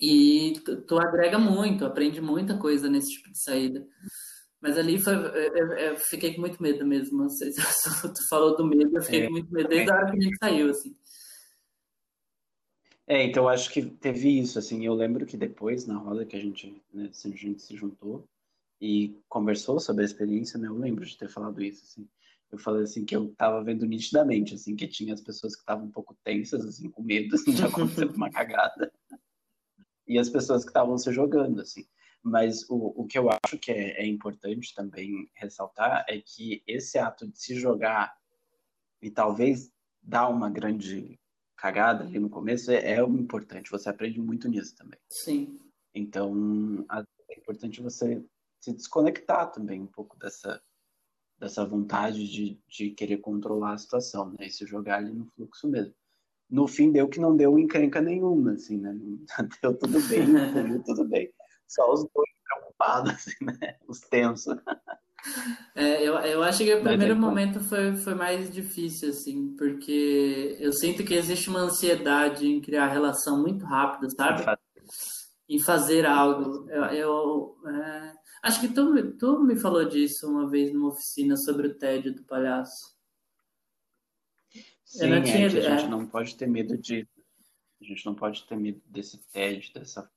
E 0.00 0.60
tu, 0.64 0.82
tu, 0.82 0.98
agrega 0.98 1.38
muito, 1.38 1.84
aprende 1.84 2.20
muita 2.20 2.58
coisa 2.58 2.88
nesse 2.88 3.08
tipo 3.08 3.30
de 3.32 3.42
saída. 3.42 3.86
Mas 4.60 4.78
ali 4.78 5.00
foi, 5.00 5.14
eu, 5.14 5.72
eu 5.72 5.96
fiquei 5.96 6.34
com 6.34 6.42
muito 6.42 6.62
medo 6.62 6.86
mesmo. 6.86 7.18
Não 7.18 7.28
sei 7.28 7.50
se 7.52 7.60
tu 8.02 8.28
falou 8.28 8.56
do 8.56 8.66
medo, 8.66 8.96
eu 8.96 9.02
fiquei 9.02 9.22
é. 9.22 9.26
com 9.26 9.32
muito 9.32 9.52
medo 9.52 9.68
desde 9.68 9.90
a 9.90 9.94
hora 9.94 10.10
que 10.10 10.18
a 10.18 10.20
gente 10.20 10.38
saiu, 10.38 10.70
assim. 10.70 10.94
É, 13.12 13.24
então 13.24 13.46
acho 13.46 13.70
que 13.70 13.82
teve 13.82 14.40
isso, 14.40 14.58
assim, 14.58 14.86
eu 14.86 14.94
lembro 14.94 15.26
que 15.26 15.36
depois, 15.36 15.86
na 15.86 15.98
roda 15.98 16.24
que 16.24 16.34
a 16.34 16.40
gente, 16.40 16.82
né, 16.94 17.10
a 17.12 17.28
gente 17.28 17.60
se 17.60 17.76
juntou 17.76 18.26
e 18.80 19.20
conversou 19.28 19.78
sobre 19.78 20.02
a 20.02 20.06
experiência, 20.06 20.58
né, 20.58 20.68
eu 20.68 20.78
lembro 20.78 21.04
de 21.04 21.18
ter 21.18 21.28
falado 21.28 21.62
isso, 21.62 21.84
assim, 21.84 22.08
eu 22.50 22.56
falei 22.56 22.84
assim 22.84 23.04
que 23.04 23.14
eu 23.14 23.28
tava 23.34 23.62
vendo 23.62 23.84
nitidamente, 23.84 24.54
assim, 24.54 24.74
que 24.74 24.88
tinha 24.88 25.12
as 25.12 25.20
pessoas 25.20 25.54
que 25.54 25.60
estavam 25.60 25.84
um 25.88 25.90
pouco 25.90 26.16
tensas, 26.24 26.64
assim, 26.64 26.88
com 26.88 27.02
medo 27.02 27.34
assim, 27.34 27.52
de 27.52 27.62
acontecer 27.62 28.06
uma 28.16 28.30
cagada, 28.30 28.90
e 30.08 30.18
as 30.18 30.30
pessoas 30.30 30.64
que 30.64 30.70
estavam 30.70 30.96
se 30.96 31.12
jogando, 31.12 31.60
assim. 31.60 31.84
Mas 32.22 32.64
o, 32.70 33.02
o 33.02 33.06
que 33.06 33.18
eu 33.18 33.28
acho 33.28 33.58
que 33.58 33.70
é, 33.70 34.04
é 34.04 34.06
importante 34.06 34.74
também 34.74 35.30
ressaltar 35.34 36.06
é 36.08 36.18
que 36.18 36.62
esse 36.66 36.98
ato 36.98 37.28
de 37.28 37.38
se 37.38 37.60
jogar 37.60 38.16
e 39.02 39.10
talvez 39.10 39.70
dar 40.02 40.30
uma 40.30 40.48
grande 40.48 41.20
cagada 41.62 42.02
ali 42.02 42.18
no 42.18 42.28
começo 42.28 42.72
é, 42.72 42.94
é 42.94 43.00
importante. 43.00 43.70
Você 43.70 43.88
aprende 43.88 44.20
muito 44.20 44.48
nisso 44.48 44.74
também. 44.74 44.98
Sim. 45.08 45.60
Então, 45.94 46.84
é 47.30 47.38
importante 47.38 47.80
você 47.80 48.20
se 48.60 48.72
desconectar 48.72 49.52
também 49.52 49.80
um 49.80 49.86
pouco 49.86 50.18
dessa, 50.18 50.60
dessa 51.38 51.64
vontade 51.64 52.28
de, 52.28 52.60
de 52.66 52.90
querer 52.90 53.18
controlar 53.18 53.74
a 53.74 53.78
situação, 53.78 54.30
né? 54.30 54.46
E 54.46 54.50
se 54.50 54.66
jogar 54.66 54.96
ali 54.98 55.12
no 55.12 55.24
fluxo 55.36 55.68
mesmo. 55.68 55.94
No 56.50 56.66
fim, 56.66 56.90
deu 56.90 57.08
que 57.08 57.20
não 57.20 57.36
deu 57.36 57.56
encrenca 57.56 58.00
nenhuma, 58.00 58.54
assim, 58.54 58.78
né? 58.78 58.92
Deu 59.62 59.78
tudo 59.78 60.00
bem, 60.08 60.26
deu 60.68 60.82
tudo 60.82 61.08
bem. 61.08 61.32
Só 61.68 61.92
os 61.92 62.00
dois 62.12 62.30
preocupados, 62.44 63.12
assim, 63.12 63.44
né? 63.44 63.78
Os 63.86 64.00
tensos. 64.00 64.56
É, 65.74 66.02
eu, 66.02 66.14
eu 66.16 66.42
acho 66.42 66.64
que 66.64 66.74
o 66.74 66.82
primeiro 66.82 67.16
momento 67.16 67.60
foi, 67.60 67.96
foi 67.96 68.14
mais 68.14 68.52
difícil, 68.52 69.10
assim, 69.10 69.54
porque 69.56 70.56
eu 70.58 70.72
sinto 70.72 71.04
que 71.04 71.14
existe 71.14 71.48
uma 71.48 71.60
ansiedade 71.60 72.46
em 72.46 72.60
criar 72.60 72.88
relação 72.88 73.40
muito 73.40 73.64
rápida, 73.64 74.10
sabe? 74.10 74.44
Em 75.48 75.60
fazer 75.60 76.06
algo. 76.06 76.68
Eu, 76.70 76.84
eu 76.84 77.56
é... 77.66 78.14
acho 78.42 78.60
que 78.60 78.68
tu, 78.68 79.12
tu 79.16 79.40
me 79.44 79.56
falou 79.56 79.84
disso 79.84 80.28
uma 80.28 80.48
vez 80.48 80.72
numa 80.72 80.88
oficina 80.88 81.36
sobre 81.36 81.68
o 81.68 81.78
tédio 81.78 82.14
do 82.14 82.24
palhaço. 82.24 82.92
Sim, 84.84 85.12
é, 85.12 85.20
tinha... 85.22 85.46
a 85.46 85.48
gente 85.48 85.84
é. 85.84 85.88
não 85.88 86.06
pode 86.06 86.36
ter 86.36 86.46
medo 86.46 86.76
de. 86.76 87.08
A 87.80 87.84
gente 87.84 88.04
não 88.04 88.14
pode 88.14 88.44
ter 88.46 88.56
medo 88.56 88.80
desse 88.86 89.18
tédio, 89.30 89.72
dessa. 89.72 90.10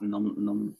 Não, 0.00 0.20
não, 0.20 0.74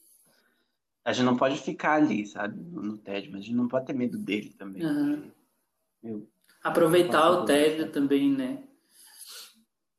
a 1.05 1.11
gente 1.11 1.25
não 1.25 1.35
pode 1.35 1.59
ficar 1.59 1.93
ali, 1.93 2.25
sabe, 2.25 2.59
no, 2.59 2.97
tédio, 2.97 3.31
mas 3.31 3.41
a 3.41 3.43
gente 3.43 3.55
não 3.55 3.67
pode 3.67 3.85
ter 3.85 3.93
medo 3.93 4.17
dele 4.17 4.53
também. 4.57 4.83
Uhum. 4.85 6.27
Aproveitar 6.63 7.29
o 7.29 7.45
tédio 7.45 7.91
também, 7.91 8.31
né? 8.31 8.63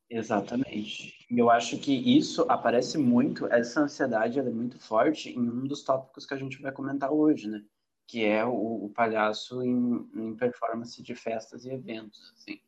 Exatamente. 0.09 1.27
E 1.31 1.39
eu 1.39 1.51
acho 1.51 1.79
que 1.79 1.93
isso 1.93 2.43
aparece 2.49 2.97
muito, 2.97 3.47
essa 3.47 3.81
ansiedade 3.81 4.39
é 4.39 4.43
muito 4.43 4.79
forte 4.79 5.31
em 5.31 5.41
um 5.41 5.67
dos 5.67 5.83
tópicos 5.83 6.25
que 6.25 6.35
a 6.35 6.39
gente 6.39 6.61
vai 6.63 6.73
comentar 6.73 7.13
hoje, 7.13 7.49
né? 7.49 7.63
Que 8.07 8.25
é 8.25 8.45
o, 8.45 8.85
o 8.85 8.91
palhaço 8.91 9.63
em, 9.63 10.09
em, 10.15 10.37
performance 10.37 11.03
de 11.03 11.15
festas 11.15 11.65
e 11.65 11.71
eventos, 11.71 12.33
assim. 12.33 12.61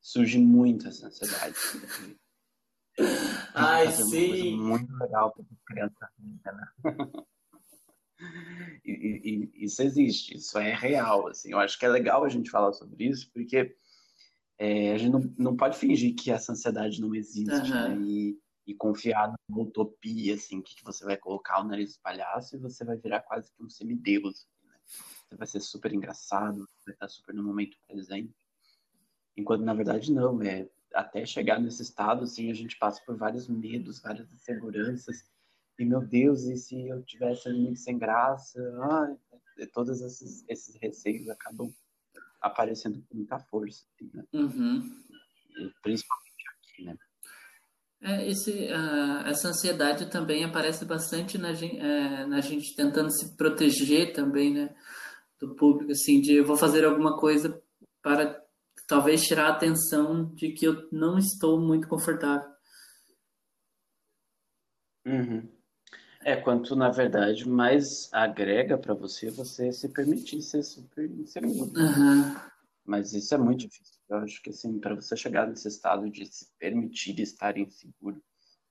Surge 0.00 0.38
muito 0.38 0.88
essa 0.88 1.06
ansiedade. 1.06 1.54
Assim, 1.54 2.16
Ai, 3.54 3.90
sim! 3.90 4.56
Muito 4.56 4.92
legal 4.96 5.32
para 5.32 5.44
criança, 5.66 6.08
né? 6.18 6.68
E, 8.84 9.50
e, 9.54 9.64
isso 9.64 9.80
existe, 9.80 10.36
isso 10.36 10.58
é 10.58 10.74
real, 10.74 11.28
assim. 11.28 11.52
Eu 11.52 11.60
acho 11.60 11.78
que 11.78 11.86
é 11.86 11.88
legal 11.88 12.24
a 12.24 12.28
gente 12.28 12.50
falar 12.50 12.72
sobre 12.72 13.04
isso, 13.04 13.30
porque 13.32 13.76
é, 14.58 14.92
a 14.92 14.98
gente 14.98 15.10
não, 15.10 15.34
não 15.38 15.56
pode 15.56 15.78
fingir 15.78 16.14
que 16.14 16.30
essa 16.30 16.52
ansiedade 16.52 17.00
não 17.00 17.14
existe, 17.14 17.72
uhum. 17.72 17.98
né? 17.98 17.98
E, 18.04 18.38
e, 18.66 18.74
confiar 18.74 19.32
numa 19.48 19.62
utopia, 19.62 20.34
assim, 20.34 20.60
que, 20.60 20.82
você 20.84 21.04
vai 21.04 21.16
colocar 21.16 21.60
o 21.60 21.64
nariz 21.64 21.96
do 21.96 22.02
palhaço 22.02 22.56
e 22.56 22.58
você 22.58 22.84
vai 22.84 22.96
virar 22.96 23.20
quase 23.20 23.52
que 23.52 23.62
um 23.62 23.70
semideus, 23.70 24.46
né? 24.64 24.74
Você 25.28 25.36
vai 25.36 25.46
ser 25.46 25.60
super 25.60 25.92
engraçado, 25.92 26.68
vai 26.84 26.94
estar 26.94 27.08
super 27.08 27.34
no 27.34 27.44
momento 27.44 27.76
presente. 27.86 28.34
Enquanto, 29.36 29.64
na 29.64 29.74
verdade, 29.74 30.12
não, 30.12 30.42
é 30.42 30.68
até 30.94 31.24
chegar 31.24 31.60
nesse 31.60 31.82
estado, 31.82 32.24
assim, 32.24 32.50
a 32.50 32.54
gente 32.54 32.76
passa 32.78 33.00
por 33.04 33.16
vários 33.16 33.48
medos, 33.48 34.00
várias 34.00 34.30
inseguranças, 34.32 35.24
e 35.78 35.84
meu 35.84 36.00
Deus, 36.00 36.42
e 36.44 36.56
se 36.56 36.88
eu 36.88 37.02
tivesse 37.02 37.50
muito 37.52 37.80
sem 37.80 37.98
graça? 37.98 38.60
Ai, 38.90 39.16
todos 39.72 40.00
esses, 40.00 40.44
esses 40.48 40.76
receios 40.80 41.28
acabam 41.28 41.72
aparecendo 42.40 43.02
com 43.08 43.16
muita 43.16 43.38
força, 43.38 43.84
assim, 43.94 44.10
né? 44.12 44.24
Uhum. 44.32 44.82
Principalmente 45.82 46.44
aqui, 46.60 46.84
né? 46.84 46.96
É, 48.00 48.28
esse, 48.28 48.50
uh, 48.50 49.26
essa 49.26 49.48
ansiedade 49.48 50.10
também 50.10 50.44
aparece 50.44 50.84
bastante 50.84 51.38
na 51.38 51.52
gente, 51.52 51.78
é, 51.78 52.26
na 52.26 52.40
gente 52.40 52.74
tentando 52.74 53.12
se 53.12 53.36
proteger 53.36 54.12
também, 54.12 54.52
né? 54.52 54.74
Do 55.38 55.54
público, 55.54 55.92
assim, 55.92 56.20
de 56.20 56.34
eu 56.34 56.44
vou 56.44 56.56
fazer 56.56 56.84
alguma 56.84 57.16
coisa 57.16 57.62
para 58.02 58.42
talvez 58.88 59.22
tirar 59.22 59.46
a 59.46 59.52
atenção 59.52 60.34
de 60.34 60.52
que 60.52 60.66
eu 60.66 60.88
não 60.90 61.16
estou 61.16 61.60
muito 61.60 61.88
confortável. 61.88 62.50
Uhum. 65.06 65.48
É, 66.24 66.36
quanto 66.36 66.76
na 66.76 66.90
verdade 66.90 67.48
mais 67.48 68.08
agrega 68.12 68.78
para 68.78 68.94
você 68.94 69.30
você 69.30 69.72
se 69.72 69.88
permitir 69.88 70.40
ser 70.42 70.62
super 70.62 71.10
inseguro. 71.10 71.72
Uhum. 71.76 72.34
Mas 72.84 73.12
isso 73.12 73.34
é 73.34 73.38
muito 73.38 73.60
difícil. 73.60 74.00
Eu 74.08 74.18
acho 74.18 74.42
que 74.42 74.50
assim, 74.50 74.78
para 74.78 74.94
você 74.94 75.16
chegar 75.16 75.46
nesse 75.46 75.68
estado 75.68 76.08
de 76.10 76.26
se 76.26 76.46
permitir 76.58 77.18
estar 77.20 77.56
inseguro 77.56 78.22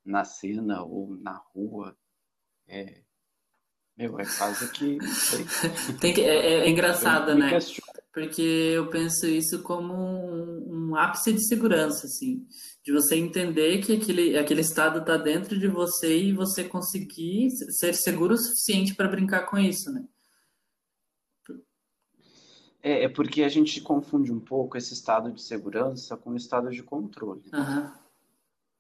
na 0.03 0.24
cena 0.24 0.84
ou 0.84 1.15
na 1.17 1.38
rua, 1.53 1.96
é, 2.67 3.01
meu, 3.98 4.20
é 4.20 4.24
quase 4.25 4.72
que. 4.72 4.98
Tem 6.00 6.13
que 6.13 6.22
é, 6.22 6.65
é, 6.65 6.70
engraçado, 6.70 7.36
né? 7.36 7.51
Porque 8.13 8.41
eu 8.41 8.89
penso 8.89 9.25
isso 9.25 9.63
como 9.63 9.94
um, 9.94 10.89
um, 10.89 10.96
ápice 10.96 11.32
de 11.32 11.48
segurança, 11.48 12.06
assim, 12.06 12.46
de 12.84 12.91
você 12.91 13.15
entender 13.15 13.80
que 13.80 13.96
aquele, 13.96 14.38
aquele 14.38 14.62
estado 14.62 15.00
está 15.00 15.15
dentro 15.15 15.58
de 15.58 15.68
você 15.68 16.18
e 16.18 16.34
você 16.34 16.65
conseguir 16.65 17.50
ser 17.70 17.94
seguro 17.94 18.34
o 18.34 18.38
suficiente 18.38 18.94
para 18.96 19.08
brincar 19.08 19.46
com 19.46 19.58
isso, 19.58 19.91
né? 19.91 20.06
É, 22.84 23.03
é, 23.03 23.10
porque 23.10 23.44
a 23.44 23.50
gente 23.50 23.80
confunde 23.80 24.32
um 24.32 24.39
pouco 24.39 24.75
esse 24.75 24.94
estado 24.94 25.32
de 25.32 25.41
segurança 25.41 26.18
com 26.18 26.32
o 26.32 26.36
estado 26.36 26.70
de 26.72 26.82
controle. 26.82 27.44
Uhum. 27.53 27.91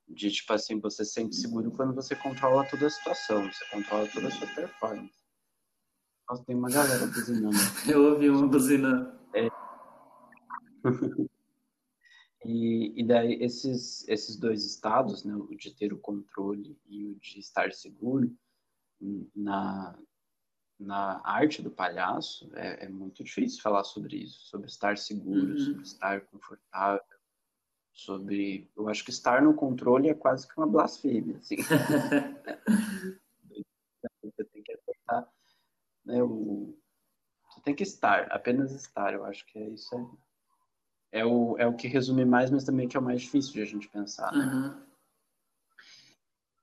De 0.09 0.31
tipo 0.31 0.51
assim, 0.53 0.79
você 0.79 1.05
se 1.05 1.13
sente 1.13 1.35
seguro 1.35 1.71
quando 1.71 1.93
você 1.93 2.15
controla 2.15 2.67
toda 2.67 2.87
a 2.87 2.89
situação, 2.89 3.43
você 3.45 3.63
controla 3.71 4.07
toda 4.07 4.27
a 4.27 4.31
sua 4.31 4.47
performance. 4.47 5.13
Nossa, 6.27 6.43
tem 6.45 6.55
uma 6.55 6.69
galera 6.69 7.05
buzinando. 7.05 7.55
Eu 7.87 8.03
ouvi 8.05 8.29
uma 8.29 8.47
buzina. 8.47 9.20
É. 9.33 9.47
e, 12.45 13.01
e 13.01 13.03
daí 13.05 13.33
esses, 13.41 14.07
esses 14.07 14.35
dois 14.35 14.65
estados, 14.65 15.23
né, 15.23 15.35
o 15.35 15.55
de 15.55 15.71
ter 15.71 15.93
o 15.93 15.99
controle 15.99 16.77
e 16.87 17.05
o 17.05 17.15
de 17.15 17.39
estar 17.39 17.71
seguro, 17.71 18.35
na, 19.35 19.97
na 20.79 21.21
arte 21.23 21.61
do 21.61 21.71
palhaço, 21.71 22.51
é, 22.55 22.85
é 22.85 22.89
muito 22.89 23.23
difícil 23.23 23.61
falar 23.61 23.83
sobre 23.83 24.17
isso, 24.17 24.39
sobre 24.47 24.67
estar 24.67 24.97
seguro, 24.97 25.51
uhum. 25.51 25.57
sobre 25.57 25.81
estar 25.83 26.21
confortável, 26.21 27.03
sobre. 27.93 28.69
Eu 28.75 28.87
acho 28.87 29.03
que 29.03 29.11
estar 29.11 29.41
no 29.41 29.53
controle 29.53 30.09
é 30.09 30.13
quase 30.13 30.47
que 30.47 30.57
uma 30.57 30.67
blasfêmia, 30.67 31.37
assim. 31.37 31.57
Você 34.23 34.43
tem 34.45 34.63
que 34.63 34.73
aceitar, 34.73 35.27
né? 36.05 36.23
O... 36.23 36.77
Você 37.61 37.65
tem 37.65 37.75
que 37.75 37.83
estar, 37.83 38.23
apenas 38.31 38.71
estar. 38.71 39.13
Eu 39.13 39.23
acho 39.23 39.45
que 39.45 39.59
é 39.59 39.69
isso 39.69 39.95
aí. 39.95 40.05
É 41.11 41.25
o, 41.25 41.55
é 41.59 41.67
o 41.67 41.75
que 41.75 41.87
resume 41.87 42.25
mais, 42.25 42.49
mas 42.49 42.63
também 42.63 42.87
que 42.87 42.97
é 42.97 42.99
o 42.99 43.03
mais 43.03 43.21
difícil 43.21 43.53
de 43.53 43.61
a 43.61 43.65
gente 43.65 43.87
pensar. 43.87 44.31
Né? 44.31 44.45
Uhum. 44.45 44.81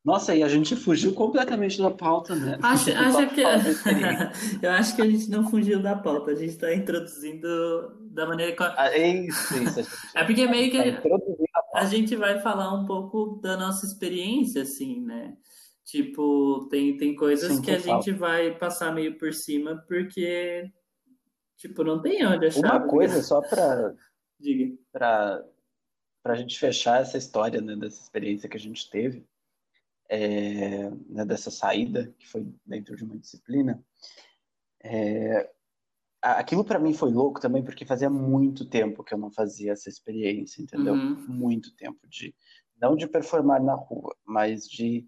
Nossa, 0.04 0.34
e 0.34 0.42
a 0.42 0.48
gente 0.48 0.74
fugiu 0.74 1.14
completamente 1.14 1.80
da 1.80 1.90
pauta, 1.90 2.34
né? 2.34 2.58
Acho, 2.62 2.90
acho 2.90 3.28
que... 3.34 3.42
eu 4.66 4.70
acho 4.70 4.96
que 4.96 5.02
a 5.02 5.08
gente 5.08 5.30
não 5.30 5.48
fugiu 5.48 5.80
da 5.80 5.94
pauta, 5.94 6.32
a 6.32 6.34
gente 6.34 6.50
está 6.50 6.74
introduzindo 6.74 7.48
da 8.10 8.26
maneira 8.26 8.56
que. 8.56 8.62
Ah, 8.62 8.90
é 8.90 9.08
isso, 9.26 9.54
isso. 9.62 9.80
é 10.16 10.24
porque 10.24 10.48
meio 10.48 10.70
que 10.70 10.78
a, 10.78 11.00
a 11.74 11.84
gente 11.84 12.16
vai 12.16 12.40
falar 12.40 12.74
um 12.74 12.86
pouco 12.86 13.38
da 13.40 13.56
nossa 13.56 13.86
experiência, 13.86 14.62
assim, 14.62 15.00
né? 15.00 15.36
Tipo, 15.84 16.68
tem, 16.70 16.98
tem 16.98 17.16
coisas 17.16 17.50
Sim, 17.50 17.62
que 17.62 17.70
a 17.70 17.78
gente 17.78 18.12
vai 18.12 18.54
passar 18.58 18.94
meio 18.94 19.16
por 19.16 19.32
cima, 19.32 19.82
porque, 19.88 20.70
tipo, 21.58 21.84
não 21.84 22.00
tem 22.00 22.26
onde 22.26 22.46
achar. 22.46 22.60
Uma 22.60 22.88
coisa 22.88 23.22
só 23.22 23.42
para. 23.42 23.94
Diga. 24.40 24.74
Para 24.92 25.44
a 26.24 26.34
gente 26.34 26.58
fechar 26.58 27.02
essa 27.02 27.18
história, 27.18 27.60
né, 27.60 27.76
dessa 27.76 28.00
experiência 28.02 28.48
que 28.48 28.56
a 28.56 28.60
gente 28.60 28.88
teve 28.88 29.26
é, 30.08 30.90
né, 31.08 31.24
dessa 31.24 31.50
saída, 31.50 32.14
que 32.18 32.26
foi 32.26 32.46
dentro 32.64 32.96
de 32.96 33.04
uma 33.04 33.16
disciplina, 33.18 33.82
é, 34.82 35.50
aquilo 36.22 36.64
para 36.64 36.78
mim 36.78 36.94
foi 36.94 37.10
louco 37.10 37.40
também, 37.40 37.62
porque 37.62 37.84
fazia 37.84 38.08
muito 38.08 38.64
tempo 38.64 39.04
que 39.04 39.12
eu 39.12 39.18
não 39.18 39.30
fazia 39.30 39.72
essa 39.72 39.88
experiência, 39.88 40.62
entendeu? 40.62 40.94
Uhum. 40.94 41.26
Muito 41.28 41.74
tempo 41.74 42.06
de 42.08 42.34
não 42.80 42.96
de 42.96 43.06
performar 43.08 43.62
na 43.62 43.74
rua, 43.74 44.16
mas 44.24 44.66
de 44.68 45.06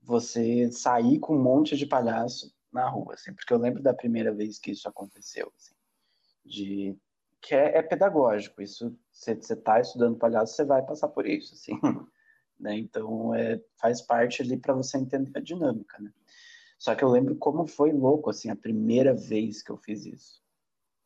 você 0.00 0.70
sair 0.72 1.18
com 1.20 1.36
um 1.36 1.42
monte 1.42 1.76
de 1.76 1.86
palhaço 1.86 2.52
na 2.72 2.88
rua, 2.88 3.14
assim, 3.14 3.32
porque 3.32 3.52
eu 3.52 3.58
lembro 3.58 3.82
da 3.82 3.94
primeira 3.94 4.34
vez 4.34 4.58
que 4.58 4.72
isso 4.72 4.88
aconteceu, 4.88 5.52
assim, 5.56 5.71
de 6.44 6.96
que 7.40 7.54
é, 7.54 7.78
é 7.78 7.82
pedagógico, 7.82 8.62
isso 8.62 8.96
você 9.10 9.32
está 9.32 9.80
estudando 9.80 10.16
palhaço, 10.16 10.54
você 10.54 10.64
vai 10.64 10.82
passar 10.82 11.08
por 11.08 11.26
isso, 11.26 11.54
assim. 11.54 11.72
né? 12.58 12.78
Então, 12.78 13.34
é, 13.34 13.60
faz 13.80 14.00
parte 14.00 14.42
ali 14.42 14.56
para 14.56 14.72
você 14.72 14.96
entender 14.96 15.36
a 15.36 15.42
dinâmica, 15.42 15.98
né? 15.98 16.12
Só 16.78 16.94
que 16.94 17.04
eu 17.04 17.08
lembro 17.08 17.36
como 17.36 17.66
foi 17.66 17.92
louco, 17.92 18.30
assim, 18.30 18.48
a 18.48 18.56
primeira 18.56 19.14
vez 19.14 19.62
que 19.62 19.70
eu 19.70 19.76
fiz 19.76 20.06
isso. 20.06 20.42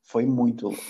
Foi 0.03 0.25
muito 0.25 0.68
louco. 0.68 0.83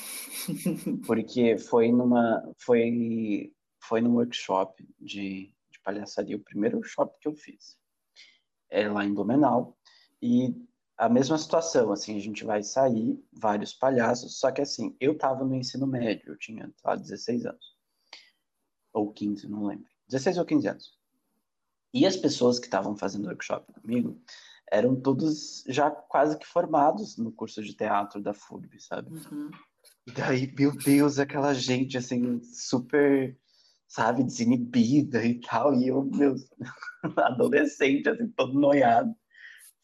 Porque 1.06 1.56
foi 1.58 1.90
numa, 1.90 2.52
foi, 2.58 3.52
foi 3.80 4.00
num 4.00 4.14
workshop 4.14 4.86
de, 5.00 5.52
de 5.70 5.80
palhaçaria, 5.82 6.36
o 6.36 6.40
primeiro 6.44 6.76
workshop 6.76 7.16
que 7.20 7.28
eu 7.28 7.34
fiz. 7.34 7.78
É 8.68 8.88
lá 8.88 9.04
em 9.04 9.14
Blumenau. 9.14 9.76
E 10.20 10.54
a 10.96 11.08
mesma 11.08 11.36
situação, 11.36 11.92
assim, 11.92 12.16
a 12.16 12.20
gente 12.20 12.44
vai 12.44 12.62
sair, 12.62 13.22
vários 13.32 13.74
palhaços, 13.74 14.38
só 14.38 14.50
que 14.50 14.62
assim, 14.62 14.96
eu 14.98 15.16
tava 15.16 15.44
no 15.44 15.54
ensino 15.54 15.86
médio, 15.86 16.32
eu 16.32 16.38
tinha, 16.38 16.64
sei 16.64 16.90
lá, 16.90 16.96
16 16.96 17.46
anos. 17.46 17.76
Ou 18.92 19.12
15, 19.12 19.48
não 19.48 19.66
lembro. 19.66 19.86
16 20.08 20.38
ou 20.38 20.44
15 20.44 20.68
anos. 20.68 20.96
E 21.92 22.06
as 22.06 22.16
pessoas 22.16 22.58
que 22.58 22.66
estavam 22.66 22.96
fazendo 22.96 23.26
workshop 23.26 23.72
comigo 23.80 24.20
eram 24.70 25.00
todos 25.00 25.62
já 25.68 25.90
quase 25.90 26.38
que 26.38 26.46
formados 26.46 27.16
no 27.16 27.30
curso 27.30 27.62
de 27.62 27.74
teatro 27.74 28.20
da 28.20 28.34
FURB, 28.34 28.80
sabe? 28.80 29.12
Uhum. 29.12 29.50
E 30.06 30.12
daí, 30.12 30.52
meu 30.56 30.72
Deus, 30.72 31.18
aquela 31.18 31.54
gente 31.54 31.96
assim, 31.96 32.42
super, 32.42 33.38
sabe, 33.86 34.24
desinibida 34.24 35.24
e 35.24 35.40
tal. 35.40 35.74
E 35.74 35.88
eu, 35.88 36.04
meu, 36.04 36.34
adolescente, 37.16 38.08
assim, 38.08 38.28
todo 38.28 38.58
noiado, 38.58 39.14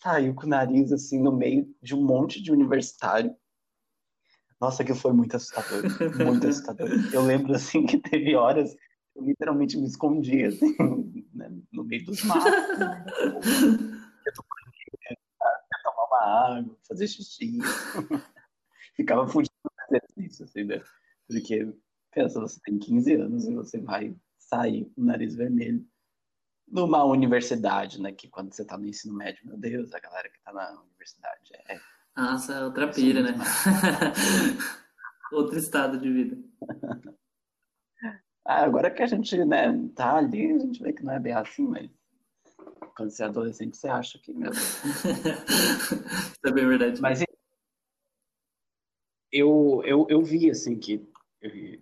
saiu 0.03 0.35
com 0.35 0.47
o 0.47 0.49
nariz 0.49 0.93
assim 0.93 1.21
no 1.21 1.33
meio 1.33 1.73
de 1.81 1.95
um 1.95 2.05
monte 2.05 2.43
de 2.43 2.51
universitário. 2.51 3.35
Nossa, 4.61 4.85
que 4.85 4.95
foi 4.95 5.12
muito 5.12 5.37
assustador, 5.37 5.83
muito 6.25 6.47
assustador. 6.47 6.88
Eu 7.12 7.23
lembro 7.23 7.55
assim 7.55 7.85
que 7.87 7.99
teve 7.99 8.35
horas 8.35 8.77
eu 9.15 9.25
literalmente 9.25 9.77
me 9.77 9.87
escondia, 9.87 10.49
assim, 10.49 10.75
né, 11.35 11.51
no 11.71 11.85
meio 11.85 12.05
dos 12.05 12.23
matos. 12.25 12.79
Né, 12.79 13.05
eu 14.27 14.33
tomar 15.83 16.07
uma 16.07 16.57
água, 16.59 16.79
fazer 16.88 17.07
xixi. 17.07 17.59
Ficava 18.97 19.29
fugindo 19.29 19.53
do 19.65 19.97
exercício, 19.97 20.45
assim, 20.45 20.65
né? 20.65 20.83
Porque, 21.29 21.75
pensa, 22.11 22.41
você 22.41 22.59
tem 22.65 22.79
15 22.79 23.15
anos 23.15 23.45
e 23.47 23.55
você 23.55 23.79
vai 23.79 24.17
sair 24.38 24.87
com 24.95 25.03
o 25.03 25.05
nariz 25.05 25.35
vermelho 25.35 25.87
numa 26.68 27.05
universidade, 27.05 28.01
né? 28.01 28.12
Que 28.12 28.29
quando 28.29 28.53
você 28.53 28.64
tá 28.64 28.79
no 28.79 28.87
ensino 28.87 29.14
médio, 29.14 29.46
meu 29.46 29.57
Deus, 29.57 29.92
a 29.92 30.01
galera 30.01 30.29
que 30.29 30.40
tá 30.40 30.53
na 30.53 30.81
universidade 30.83 31.53
é. 31.68 31.81
Nossa, 32.16 32.64
outra 32.64 32.88
pira, 32.88 33.22
né? 33.22 33.35
Outro 35.33 35.59
estado 35.59 35.98
de 35.98 36.11
vida. 36.11 36.37
Ah, 38.44 38.64
agora 38.64 38.90
que 38.90 39.01
a 39.01 39.07
gente 39.07 39.44
né, 39.44 39.88
tá 39.94 40.16
ali, 40.16 40.51
a 40.51 40.59
gente 40.59 40.83
vê 40.83 40.92
que 40.92 41.05
não 41.05 41.12
é 41.12 41.20
bem 41.20 41.33
assim, 41.33 41.64
mas 41.64 41.88
quando 42.96 43.11
você 43.11 43.22
é 43.22 43.27
adolescente, 43.27 43.77
você 43.77 43.88
acha 43.88 44.18
que, 44.18 44.33
meu 44.33 44.51
Deus. 44.51 44.85
Isso 44.85 46.46
é 46.46 46.51
bem 46.51 46.66
verdade. 46.66 47.01
Mas 47.01 47.22
eu, 49.31 49.81
eu, 49.85 50.07
eu 50.09 50.22
vi, 50.22 50.51
assim, 50.51 50.79
que 50.79 51.07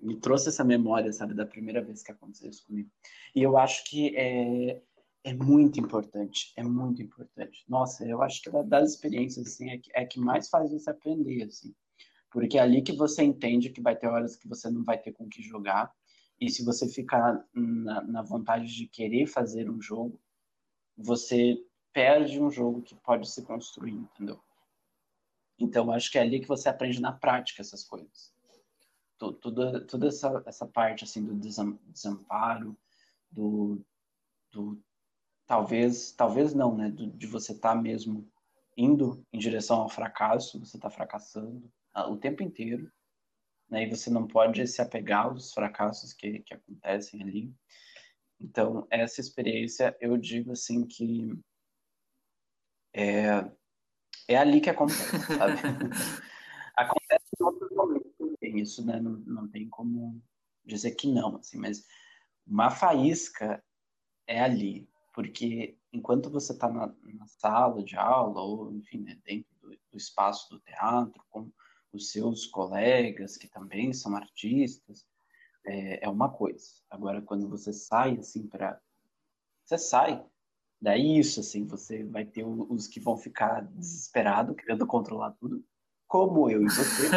me 0.02 0.16
trouxe 0.18 0.48
essa 0.48 0.64
memória, 0.64 1.12
sabe, 1.12 1.34
da 1.34 1.44
primeira 1.44 1.82
vez 1.82 2.02
que 2.02 2.12
aconteceu 2.12 2.48
isso 2.48 2.66
comigo. 2.66 2.90
E 3.34 3.42
eu 3.42 3.58
acho 3.58 3.84
que 3.84 4.16
é, 4.16 4.82
é 5.24 5.34
muito 5.34 5.78
importante, 5.78 6.52
é 6.56 6.62
muito 6.62 7.02
importante. 7.02 7.64
Nossa, 7.68 8.06
eu 8.06 8.22
acho 8.22 8.40
que 8.42 8.50
das 8.64 8.92
experiências, 8.92 9.46
assim, 9.46 9.70
é 9.70 9.78
que, 9.78 9.90
é 9.94 10.04
que 10.04 10.18
mais 10.18 10.48
faz 10.48 10.70
você 10.70 10.90
aprender, 10.90 11.42
assim. 11.44 11.74
Porque 12.30 12.58
é 12.58 12.62
ali 12.62 12.80
que 12.80 12.92
você 12.92 13.22
entende 13.22 13.70
que 13.70 13.80
vai 13.80 13.96
ter 13.96 14.06
horas 14.06 14.36
que 14.36 14.48
você 14.48 14.70
não 14.70 14.84
vai 14.84 14.98
ter 14.98 15.12
com 15.12 15.28
que 15.28 15.42
jogar, 15.42 15.92
e 16.40 16.48
se 16.48 16.64
você 16.64 16.88
ficar 16.88 17.44
na, 17.54 18.00
na 18.02 18.22
vontade 18.22 18.74
de 18.74 18.86
querer 18.86 19.26
fazer 19.26 19.70
um 19.70 19.80
jogo, 19.80 20.18
você 20.96 21.62
perde 21.92 22.40
um 22.40 22.50
jogo 22.50 22.82
que 22.82 22.94
pode 22.94 23.28
se 23.28 23.42
construir, 23.42 23.92
entendeu? 23.92 24.40
Então, 25.58 25.92
acho 25.92 26.10
que 26.10 26.16
é 26.16 26.22
ali 26.22 26.40
que 26.40 26.48
você 26.48 26.68
aprende 26.70 27.00
na 27.00 27.12
prática 27.12 27.60
essas 27.60 27.84
coisas. 27.84 28.32
Toda, 29.28 29.86
toda 29.86 30.08
essa, 30.08 30.42
essa 30.46 30.66
parte, 30.66 31.04
assim, 31.04 31.24
do 31.24 31.34
desamparo, 31.34 32.76
do, 33.30 33.84
do 34.50 34.82
talvez, 35.46 36.12
talvez 36.12 36.54
não, 36.54 36.76
né? 36.76 36.90
Do, 36.90 37.06
de 37.06 37.26
você 37.26 37.52
estar 37.52 37.74
tá 37.74 37.80
mesmo 37.80 38.28
indo 38.76 39.24
em 39.32 39.38
direção 39.38 39.82
ao 39.82 39.88
fracasso, 39.88 40.58
você 40.58 40.76
está 40.76 40.88
fracassando 40.88 41.70
ah, 41.92 42.08
o 42.08 42.16
tempo 42.16 42.42
inteiro 42.42 42.90
né? 43.70 43.84
E 43.84 43.88
você 43.88 44.10
não 44.10 44.26
pode 44.26 44.66
se 44.66 44.82
apegar 44.82 45.26
aos 45.26 45.52
fracassos 45.52 46.12
que, 46.12 46.40
que 46.40 46.52
acontecem 46.52 47.22
ali. 47.22 47.54
Então, 48.40 48.86
essa 48.90 49.20
experiência, 49.20 49.96
eu 50.00 50.16
digo 50.16 50.52
assim 50.52 50.84
que 50.84 51.38
é, 52.92 53.48
é 54.26 54.36
ali 54.36 54.60
que 54.60 54.70
acontece, 54.70 55.10
sabe? 55.18 55.54
acontece 56.76 57.24
em 57.38 57.44
outros 57.44 57.70
momentos 57.70 58.12
também, 58.18 58.36
isso 58.58 58.84
né, 58.84 59.00
não, 59.00 59.12
não 59.26 59.48
tem 59.48 59.68
como 59.68 60.22
dizer 60.64 60.92
que 60.92 61.06
não, 61.06 61.36
assim, 61.36 61.58
mas 61.58 61.86
uma 62.46 62.70
faísca 62.70 63.62
é 64.26 64.40
ali, 64.40 64.88
porque 65.12 65.78
enquanto 65.92 66.30
você 66.30 66.52
está 66.52 66.68
na, 66.68 66.94
na, 67.02 67.26
sala 67.26 67.82
de 67.82 67.96
aula 67.96 68.40
ou, 68.40 68.72
enfim, 68.72 68.98
né, 69.00 69.18
dentro 69.24 69.50
do, 69.60 69.68
do 69.68 69.96
espaço 69.96 70.48
do 70.50 70.60
teatro, 70.60 71.22
com 71.30 71.50
os 71.92 72.10
seus 72.10 72.46
colegas 72.46 73.36
que 73.36 73.48
também 73.48 73.92
são 73.92 74.14
artistas, 74.14 75.06
é, 75.64 76.04
é 76.04 76.08
uma 76.08 76.30
coisa. 76.30 76.66
Agora, 76.88 77.20
quando 77.20 77.48
você 77.48 77.72
sai, 77.72 78.16
assim, 78.18 78.46
para... 78.46 78.80
Você 79.64 79.78
sai, 79.78 80.24
daí 80.80 81.18
isso, 81.18 81.40
assim, 81.40 81.66
você 81.66 82.04
vai 82.04 82.24
ter 82.24 82.44
os 82.44 82.86
que 82.86 83.00
vão 83.00 83.16
ficar 83.16 83.60
desesperados, 83.62 84.56
querendo 84.56 84.86
controlar 84.86 85.32
tudo, 85.32 85.64
como 86.10 86.50
eu 86.50 86.62
e 86.62 86.64
você. 86.64 87.06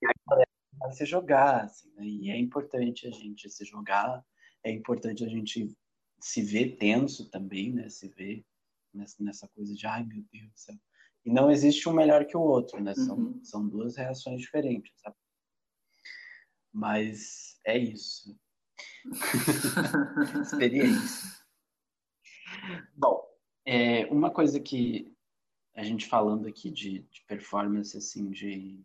e 0.00 0.06
aí, 0.06 0.14
vai 0.78 0.92
se 0.92 1.04
jogar, 1.04 1.64
assim, 1.64 1.92
né? 1.96 2.06
E 2.06 2.30
é 2.30 2.38
importante 2.38 3.08
a 3.08 3.10
gente 3.10 3.50
se 3.50 3.64
jogar, 3.64 4.24
é 4.62 4.70
importante 4.70 5.24
a 5.24 5.28
gente 5.28 5.76
se 6.20 6.40
ver 6.40 6.76
tenso 6.76 7.28
também, 7.30 7.72
né? 7.72 7.88
Se 7.88 8.08
ver 8.10 8.46
nessa, 8.94 9.16
nessa 9.22 9.48
coisa 9.48 9.74
de, 9.74 9.86
ai 9.88 10.04
meu 10.04 10.24
Deus 10.32 10.52
do 10.52 10.56
céu. 10.58 10.76
E 11.24 11.32
não 11.32 11.50
existe 11.50 11.88
um 11.88 11.92
melhor 11.92 12.24
que 12.26 12.36
o 12.36 12.42
outro, 12.42 12.80
né? 12.80 12.94
São, 12.94 13.16
uhum. 13.16 13.44
são 13.44 13.68
duas 13.68 13.96
reações 13.96 14.40
diferentes, 14.40 14.92
sabe? 15.00 15.16
Mas 16.72 17.58
é 17.66 17.76
isso. 17.76 18.38
Experiência. 20.42 21.28
Bom, 22.94 23.20
é, 23.66 24.06
uma 24.06 24.30
coisa 24.30 24.60
que 24.60 25.13
a 25.74 25.82
gente 25.82 26.06
falando 26.06 26.46
aqui 26.46 26.70
de, 26.70 27.00
de 27.00 27.22
performance, 27.26 27.96
assim, 27.96 28.30
de, 28.30 28.80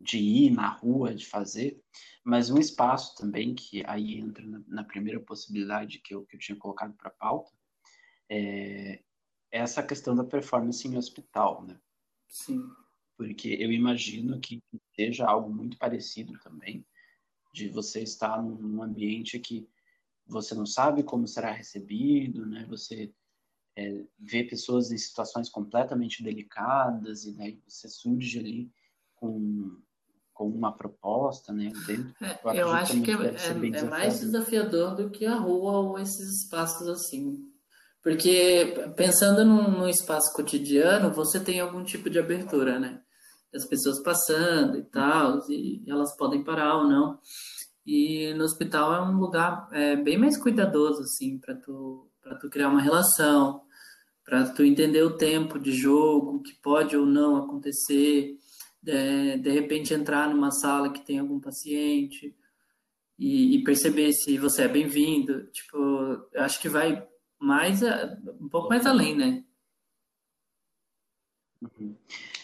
de 0.00 0.18
ir 0.18 0.50
na 0.50 0.68
rua, 0.68 1.14
de 1.14 1.26
fazer, 1.26 1.82
mas 2.24 2.50
um 2.50 2.58
espaço 2.58 3.14
também 3.16 3.54
que 3.54 3.84
aí 3.86 4.18
entra 4.18 4.44
na, 4.44 4.62
na 4.66 4.84
primeira 4.84 5.20
possibilidade 5.20 6.00
que 6.00 6.14
eu, 6.14 6.24
que 6.26 6.36
eu 6.36 6.40
tinha 6.40 6.58
colocado 6.58 6.94
para 6.94 7.08
a 7.08 7.14
pauta, 7.14 7.52
é, 8.28 9.02
é 9.50 9.58
essa 9.58 9.82
questão 9.82 10.14
da 10.14 10.24
performance 10.24 10.86
em 10.86 10.96
hospital, 10.96 11.64
né? 11.64 11.78
Sim 12.26 12.60
porque 13.16 13.48
eu 13.48 13.72
imagino 13.72 14.40
que 14.40 14.62
seja 14.94 15.26
algo 15.26 15.52
muito 15.52 15.78
parecido 15.78 16.38
também, 16.40 16.84
de 17.52 17.68
você 17.68 18.02
estar 18.02 18.42
num 18.42 18.82
ambiente 18.82 19.38
que 19.38 19.68
você 20.26 20.54
não 20.54 20.66
sabe 20.66 21.02
como 21.02 21.28
será 21.28 21.52
recebido, 21.52 22.44
né? 22.46 22.66
Você 22.68 23.12
é, 23.76 24.02
vê 24.18 24.44
pessoas 24.44 24.90
em 24.90 24.98
situações 24.98 25.48
completamente 25.48 26.22
delicadas 26.22 27.24
e 27.24 27.32
daí 27.36 27.58
você 27.66 27.88
surge 27.88 28.38
ali 28.38 28.70
com, 29.16 29.76
com 30.32 30.48
uma 30.48 30.72
proposta, 30.72 31.52
né? 31.52 31.72
Dentro, 31.86 32.14
eu, 32.44 32.50
é, 32.50 32.62
eu 32.62 32.68
acho 32.68 33.00
que 33.02 33.10
é, 33.10 33.14
é, 33.14 33.80
é 33.80 33.84
mais 33.84 34.20
desafiador 34.20 34.94
do 34.94 35.10
que 35.10 35.26
a 35.26 35.36
rua 35.36 35.72
ou 35.72 35.98
esses 35.98 36.42
espaços 36.42 36.88
assim. 36.88 37.50
Porque 38.02 38.92
pensando 38.96 39.44
num, 39.44 39.70
num, 39.70 39.88
espaço 39.88 40.32
cotidiano, 40.34 41.12
você 41.12 41.40
tem 41.40 41.60
algum 41.60 41.82
tipo 41.82 42.10
de 42.10 42.18
abertura, 42.18 42.78
né? 42.78 43.00
as 43.54 43.64
pessoas 43.66 44.02
passando 44.02 44.76
e 44.78 44.82
tal, 44.82 45.40
e 45.48 45.82
elas 45.86 46.16
podem 46.16 46.42
parar 46.42 46.76
ou 46.76 46.88
não. 46.88 47.18
E 47.86 48.32
no 48.34 48.44
hospital 48.44 48.94
é 48.94 49.02
um 49.02 49.18
lugar 49.18 49.68
é, 49.72 49.94
bem 49.94 50.18
mais 50.18 50.36
cuidadoso, 50.36 51.02
assim, 51.02 51.38
para 51.38 51.54
tu, 51.54 52.10
tu 52.40 52.48
criar 52.48 52.68
uma 52.68 52.80
relação, 52.80 53.62
para 54.24 54.48
tu 54.50 54.64
entender 54.64 55.02
o 55.02 55.16
tempo 55.16 55.58
de 55.58 55.72
jogo, 55.72 56.42
que 56.42 56.54
pode 56.54 56.96
ou 56.96 57.04
não 57.04 57.36
acontecer, 57.36 58.38
de, 58.82 59.36
de 59.38 59.50
repente 59.50 59.92
entrar 59.92 60.28
numa 60.30 60.50
sala 60.50 60.90
que 60.90 61.04
tem 61.04 61.18
algum 61.18 61.38
paciente 61.38 62.34
e, 63.18 63.56
e 63.56 63.64
perceber 63.64 64.12
se 64.12 64.38
você 64.38 64.62
é 64.62 64.68
bem-vindo. 64.68 65.46
Tipo, 65.48 66.26
acho 66.36 66.60
que 66.60 66.68
vai 66.68 67.06
mais, 67.38 67.82
um 68.40 68.48
pouco 68.48 68.68
mais 68.68 68.86
além, 68.86 69.14
né? 69.14 69.44
Uhum. 71.60 71.94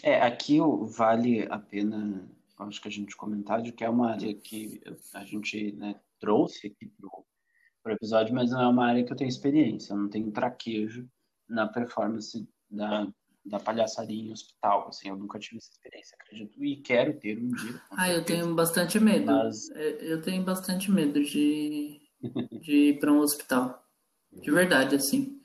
É, 0.03 0.21
aqui 0.21 0.59
vale 0.95 1.47
a 1.49 1.57
pena, 1.57 2.27
acho 2.59 2.81
que 2.81 2.87
a 2.87 2.91
gente 2.91 3.15
comentar, 3.15 3.61
de 3.61 3.71
que 3.71 3.83
é 3.83 3.89
uma 3.89 4.11
área 4.11 4.33
que 4.33 4.81
a 5.13 5.23
gente 5.23 5.71
né, 5.73 5.99
trouxe 6.19 6.67
aqui 6.67 6.91
para 6.97 7.91
o 7.91 7.95
episódio, 7.95 8.33
mas 8.33 8.51
não 8.51 8.61
é 8.61 8.67
uma 8.67 8.85
área 8.85 9.03
que 9.03 9.11
eu 9.11 9.17
tenho 9.17 9.29
experiência, 9.29 9.93
eu 9.93 9.97
não 9.97 10.09
tenho 10.09 10.31
traquejo 10.31 11.09
na 11.51 11.67
performance 11.67 12.47
da, 12.69 13.07
da 13.45 13.59
palhaçaria 13.59 14.29
em 14.29 14.31
hospital, 14.31 14.87
assim, 14.87 15.09
eu 15.09 15.17
nunca 15.17 15.37
tive 15.37 15.57
essa 15.57 15.71
experiência, 15.71 16.17
acredito, 16.19 16.63
e 16.63 16.77
quero 16.77 17.19
ter 17.19 17.37
um 17.37 17.49
dia. 17.49 17.81
Ah, 17.91 18.09
eu 18.09 18.23
tenho 18.23 18.55
bastante 18.55 18.99
medo, 18.99 19.25
mas... 19.25 19.69
É, 19.71 20.13
eu 20.13 20.21
tenho 20.21 20.43
bastante 20.43 20.89
medo 20.89 21.21
de, 21.21 21.99
de 22.61 22.71
ir 22.71 22.99
para 22.99 23.11
um 23.11 23.19
hospital, 23.19 23.85
de 24.31 24.49
verdade, 24.49 24.95
assim. 24.95 25.37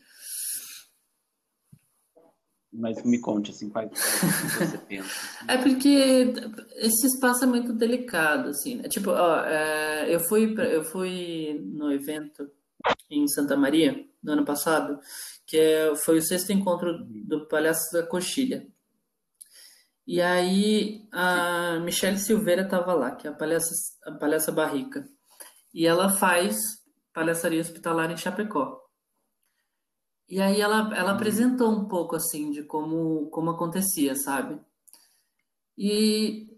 Mas 2.73 3.03
me 3.05 3.19
conte, 3.19 3.51
assim, 3.51 3.71
quais 3.71 3.91
você 3.91 4.79
pensa. 4.87 5.09
Assim. 5.09 5.45
É 5.49 5.59
porque 5.59 6.35
esse 6.77 7.07
espaço 7.07 7.45
é 7.45 7.47
muito 7.47 7.73
delicado, 7.73 8.51
assim, 8.51 8.77
né? 8.77 8.89
Tipo, 8.89 9.11
ó, 9.11 9.41
é, 9.45 10.15
eu, 10.15 10.21
fui 10.21 10.55
pra, 10.55 10.67
eu 10.67 10.85
fui 10.85 11.59
no 11.65 11.91
evento 11.91 12.51
em 13.11 13.27
Santa 13.29 13.57
Maria, 13.57 14.05
no 14.23 14.33
ano 14.33 14.45
passado, 14.45 14.99
que 15.47 15.57
é, 15.57 15.95
foi 15.97 16.19
o 16.19 16.23
sexto 16.23 16.51
encontro 16.53 17.05
do 17.27 17.47
Palhaço 17.49 17.93
da 17.93 18.07
Coxilha. 18.07 18.67
E 20.07 20.21
aí 20.21 21.09
a 21.13 21.81
Michelle 21.81 22.19
Silveira 22.19 22.63
estava 22.63 22.95
lá, 22.95 23.17
que 23.17 23.27
é 23.27 23.31
a 23.31 23.35
palhaça, 23.35 23.75
a 24.05 24.13
palhaça 24.13 24.53
Barrica. 24.53 25.05
E 25.75 25.87
ela 25.87 26.09
faz 26.09 26.57
palhaçaria 27.13 27.61
hospitalar 27.61 28.11
em 28.11 28.17
Chapecó. 28.17 28.81
E 30.29 30.41
aí 30.41 30.61
ela, 30.61 30.95
ela 30.95 31.11
uhum. 31.11 31.17
apresentou 31.17 31.71
um 31.71 31.87
pouco 31.89 32.17
assim 32.17 32.51
de 32.51 32.63
como, 32.65 33.29
como 33.31 33.51
acontecia, 33.51 34.15
sabe? 34.15 34.61
E 35.79 36.56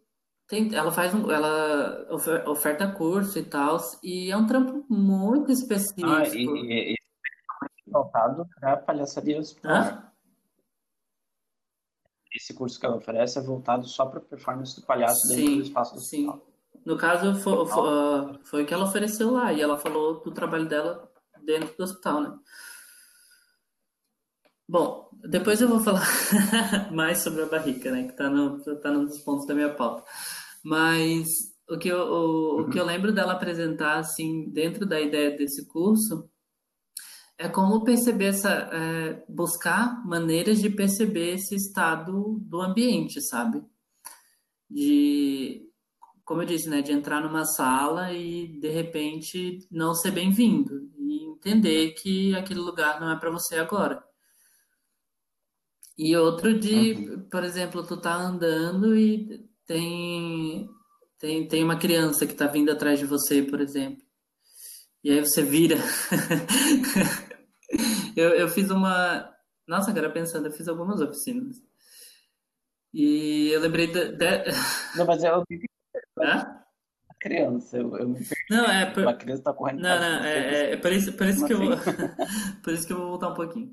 tem, 0.48 0.74
ela 0.74 0.90
faz 0.90 1.14
um, 1.14 1.30
ela 1.30 2.08
oferta 2.46 2.90
curso 2.90 3.38
e 3.38 3.42
tal, 3.42 3.78
e 4.02 4.30
é 4.30 4.36
um 4.36 4.46
trampo 4.46 4.84
muito 4.88 5.52
específico. 5.52 6.08
Ah, 6.08 6.26
e, 6.26 6.46
e, 6.46 6.92
e 6.94 6.96
voltado 7.86 8.48
para 8.58 8.78
palhaçaria 8.78 9.38
hospitalar. 9.38 10.10
Esse 12.34 12.54
curso 12.54 12.80
que 12.80 12.86
ela 12.86 12.96
oferece 12.96 13.38
é 13.38 13.42
voltado 13.42 13.86
só 13.86 14.06
para 14.06 14.20
performance 14.20 14.74
do 14.80 14.86
palhaço 14.86 15.26
sim, 15.26 15.36
dentro 15.36 15.56
do 15.56 15.62
espaço 15.62 15.94
do 15.94 16.00
sim. 16.00 16.28
Hospital. 16.28 16.48
No 16.84 16.96
caso, 16.96 17.34
foi, 17.34 17.66
foi, 17.66 18.38
foi 18.44 18.62
o 18.62 18.66
que 18.66 18.72
ela 18.72 18.84
ofereceu 18.84 19.30
lá, 19.30 19.52
e 19.52 19.60
ela 19.60 19.76
falou 19.76 20.20
do 20.20 20.30
trabalho 20.30 20.66
dela 20.66 21.10
dentro 21.44 21.76
do 21.76 21.84
hospital, 21.84 22.22
né? 22.22 22.38
Bom, 24.66 25.08
depois 25.12 25.60
eu 25.60 25.68
vou 25.68 25.80
falar 25.80 26.06
mais 26.92 27.18
sobre 27.18 27.42
a 27.42 27.46
barrica, 27.46 27.90
né? 27.90 28.04
Que 28.04 28.12
tá, 28.12 28.28
no, 28.28 28.60
tá 28.76 28.90
num 28.90 29.04
dos 29.04 29.18
pontos 29.18 29.46
da 29.46 29.54
minha 29.54 29.74
pauta. 29.74 30.04
Mas 30.64 31.28
o 31.68 31.78
que, 31.78 31.88
eu, 31.88 31.98
o, 31.98 32.60
o 32.62 32.70
que 32.70 32.78
eu 32.78 32.84
lembro 32.84 33.12
dela 33.12 33.34
apresentar, 33.34 33.98
assim, 33.98 34.48
dentro 34.50 34.86
da 34.86 35.00
ideia 35.00 35.36
desse 35.36 35.66
curso, 35.66 36.28
é 37.36 37.48
como 37.48 37.84
perceber 37.84 38.26
essa. 38.26 38.50
É, 38.50 39.24
buscar 39.28 40.04
maneiras 40.04 40.60
de 40.60 40.70
perceber 40.70 41.34
esse 41.34 41.54
estado 41.54 42.38
do 42.40 42.60
ambiente, 42.60 43.20
sabe? 43.20 43.62
De. 44.68 45.64
Como 46.24 46.42
eu 46.42 46.46
disse, 46.46 46.68
né? 46.68 46.82
De 46.82 46.92
entrar 46.92 47.20
numa 47.22 47.44
sala 47.44 48.12
e, 48.12 48.58
de 48.60 48.68
repente, 48.68 49.66
não 49.70 49.94
ser 49.94 50.10
bem-vindo. 50.10 50.90
E 50.98 51.24
entender 51.26 51.92
que 51.92 52.34
aquele 52.34 52.60
lugar 52.60 53.00
não 53.00 53.10
é 53.10 53.16
para 53.16 53.30
você 53.30 53.56
agora. 53.56 54.02
E 55.96 56.16
outro 56.16 56.58
de, 56.58 56.92
uhum. 56.92 57.28
por 57.30 57.44
exemplo, 57.44 57.84
tu 57.84 57.96
tá 57.96 58.14
andando 58.14 58.96
e 58.96 59.47
tem, 59.68 60.68
tem, 61.18 61.46
tem 61.46 61.62
uma 61.62 61.78
criança 61.78 62.26
que 62.26 62.34
tá 62.34 62.46
vindo 62.46 62.72
atrás 62.72 62.98
de 62.98 63.04
você, 63.04 63.42
por 63.42 63.60
exemplo. 63.60 64.02
E 65.04 65.12
aí 65.12 65.20
você 65.20 65.42
vira. 65.42 65.76
eu, 68.16 68.30
eu 68.30 68.48
fiz 68.48 68.70
uma. 68.70 69.30
Nossa, 69.66 69.90
agora 69.90 70.10
pensando, 70.10 70.46
eu 70.46 70.52
fiz 70.52 70.66
algumas 70.66 71.02
oficinas. 71.02 71.56
E 72.94 73.50
eu 73.50 73.60
lembrei 73.60 73.88
de... 73.88 74.16
Não, 74.96 75.04
mas 75.06 75.22
eu. 75.22 75.44
Hã? 76.18 76.54
criança. 77.20 77.76
Eu, 77.76 77.94
eu 77.96 78.14
Não, 78.48 78.64
é 78.64 78.86
por... 78.86 79.02
Uma 79.02 79.14
criança 79.14 79.42
tá 79.42 79.52
correndo. 79.52 79.80
Não, 79.80 80.00
não, 80.00 80.24
é, 80.24 80.38
é, 80.38 80.72
é, 80.72 80.76
por 80.76 80.92
isso, 80.92 81.12
por 81.12 81.26
isso 81.26 81.44
que 81.44 81.52
eu 81.52 81.58
vou... 81.58 81.76
por 82.62 82.72
isso 82.72 82.86
que 82.86 82.92
eu 82.92 82.96
vou 82.96 83.08
voltar 83.08 83.28
um 83.28 83.34
pouquinho. 83.34 83.70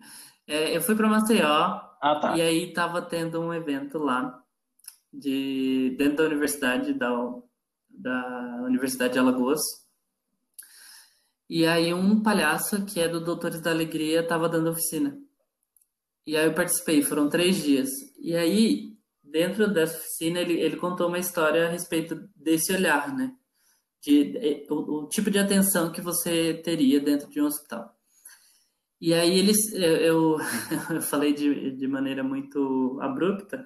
É, 0.48 0.76
eu 0.76 0.82
fui 0.82 0.96
para 0.96 1.08
Maceió 1.08 1.48
ah, 1.48 2.20
tá. 2.22 2.36
e 2.36 2.42
aí 2.42 2.74
tava 2.74 3.02
tendo 3.02 3.40
um 3.40 3.54
evento 3.54 3.98
lá 3.98 4.45
de 5.20 5.96
dentro 5.98 6.18
da 6.18 6.24
universidade 6.26 6.94
da, 6.94 7.10
da 7.90 8.62
Universidade 8.66 9.14
de 9.14 9.20
Alagoas. 9.20 9.62
E 11.50 11.66
aí 11.66 11.94
um 11.94 12.22
palhaço, 12.22 12.86
que 12.86 13.00
é 13.00 13.08
do 13.08 13.24
Doutores 13.24 13.62
da 13.62 13.72
Alegria, 13.72 14.22
estava 14.22 14.50
dando 14.50 14.72
oficina. 14.72 15.18
E 16.26 16.36
aí 16.36 16.46
eu 16.46 16.54
participei, 16.54 17.04
foram 17.04 17.30
três 17.30 17.62
dias. 17.64 17.90
E 18.20 18.36
aí, 18.36 18.98
dentro 19.24 19.72
dessa 19.72 19.98
oficina, 19.98 20.40
ele, 20.40 20.60
ele 20.60 20.78
contou 20.78 21.08
uma 21.08 21.20
história 21.20 21.68
a 21.68 21.70
respeito 21.70 22.28
desse 22.36 22.74
olhar, 22.74 23.16
né? 23.16 23.32
De, 24.02 24.66
o, 24.70 25.04
o 25.04 25.10
tipo 25.10 25.30
de 25.30 25.38
atenção 25.38 25.92
que 25.92 26.02
você 26.02 26.56
teria 26.64 27.00
dentro 27.00 27.30
de 27.30 27.40
um 27.40 27.46
hospital. 27.46 27.96
E 29.00 29.14
aí 29.14 29.38
eles, 29.38 29.72
eu, 29.74 30.38
eu 30.98 31.02
falei 31.04 31.34
de, 31.34 31.72
de 31.72 31.88
maneira 31.88 32.24
muito 32.24 32.98
abrupta, 33.02 33.64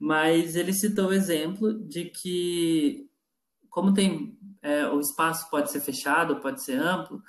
mas 0.00 0.56
ele 0.56 0.72
citou 0.72 1.08
o 1.08 1.12
exemplo 1.12 1.74
de 1.86 2.06
que, 2.06 3.06
como 3.68 3.92
tem 3.92 4.38
é, 4.62 4.86
o 4.88 4.98
espaço 4.98 5.50
pode 5.50 5.70
ser 5.70 5.80
fechado, 5.80 6.40
pode 6.40 6.64
ser 6.64 6.80
amplo, 6.80 7.22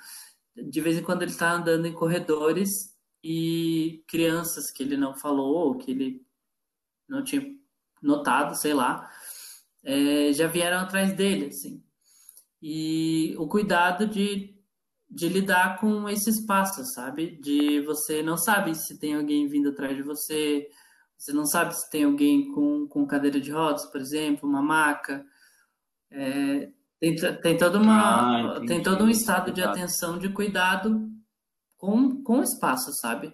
de 0.56 0.80
vez 0.80 0.96
em 0.96 1.02
quando 1.02 1.20
ele 1.20 1.30
está 1.30 1.52
andando 1.52 1.86
em 1.86 1.92
corredores 1.92 2.96
e 3.22 4.02
crianças 4.08 4.70
que 4.70 4.82
ele 4.82 4.96
não 4.96 5.14
falou, 5.14 5.68
ou 5.68 5.76
que 5.76 5.90
ele 5.90 6.26
não 7.06 7.22
tinha 7.22 7.46
notado, 8.02 8.56
sei 8.56 8.72
lá, 8.72 9.06
é, 9.82 10.32
já 10.32 10.46
vieram 10.46 10.78
atrás 10.78 11.12
dele, 11.12 11.46
assim. 11.46 11.84
E 12.60 13.34
o 13.38 13.46
cuidado 13.46 14.06
de, 14.06 14.56
de 15.10 15.28
lidar 15.28 15.78
com 15.78 16.08
esse 16.08 16.30
espaço, 16.30 16.84
sabe? 16.86 17.36
De 17.36 17.82
você 17.82 18.22
não 18.22 18.38
sabe 18.38 18.74
se 18.74 18.98
tem 18.98 19.14
alguém 19.14 19.46
vindo 19.46 19.70
atrás 19.70 19.94
de 19.94 20.02
você, 20.02 20.68
você 21.22 21.32
não 21.32 21.46
sabe 21.46 21.76
se 21.76 21.88
tem 21.88 22.02
alguém 22.02 22.52
com, 22.52 22.88
com 22.88 23.06
cadeira 23.06 23.40
de 23.40 23.52
rodas, 23.52 23.86
por 23.86 24.00
exemplo, 24.00 24.48
uma 24.48 24.60
maca. 24.60 25.24
É, 26.10 26.72
tem, 26.98 27.14
tem, 27.40 27.56
toda 27.56 27.78
uma, 27.78 28.56
ah, 28.56 28.66
tem 28.66 28.82
todo 28.82 29.04
um 29.04 29.08
estado 29.08 29.52
de 29.52 29.62
atenção, 29.62 30.18
de 30.18 30.28
cuidado 30.30 31.08
com, 31.76 32.20
com 32.24 32.40
o 32.40 32.42
espaço, 32.42 32.92
sabe? 32.94 33.32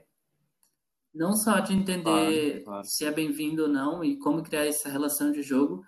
Não 1.14 1.32
só 1.32 1.60
de 1.60 1.72
entender 1.72 2.62
claro, 2.62 2.64
claro. 2.64 2.84
se 2.84 3.06
é 3.06 3.10
bem-vindo 3.10 3.62
ou 3.62 3.68
não 3.68 4.04
e 4.04 4.18
como 4.18 4.42
criar 4.42 4.66
essa 4.66 4.90
relação 4.90 5.32
de 5.32 5.42
jogo, 5.42 5.82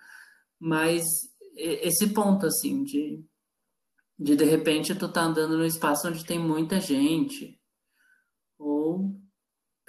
mas 0.58 1.04
esse 1.54 2.14
ponto, 2.14 2.46
assim, 2.46 2.82
de 2.82 3.22
de, 4.18 4.36
de 4.36 4.44
repente 4.44 4.94
tu 4.94 5.10
tá 5.10 5.22
andando 5.22 5.56
no 5.56 5.64
espaço 5.64 6.06
onde 6.06 6.26
tem 6.26 6.38
muita 6.38 6.78
gente 6.78 7.58
ou 8.58 9.18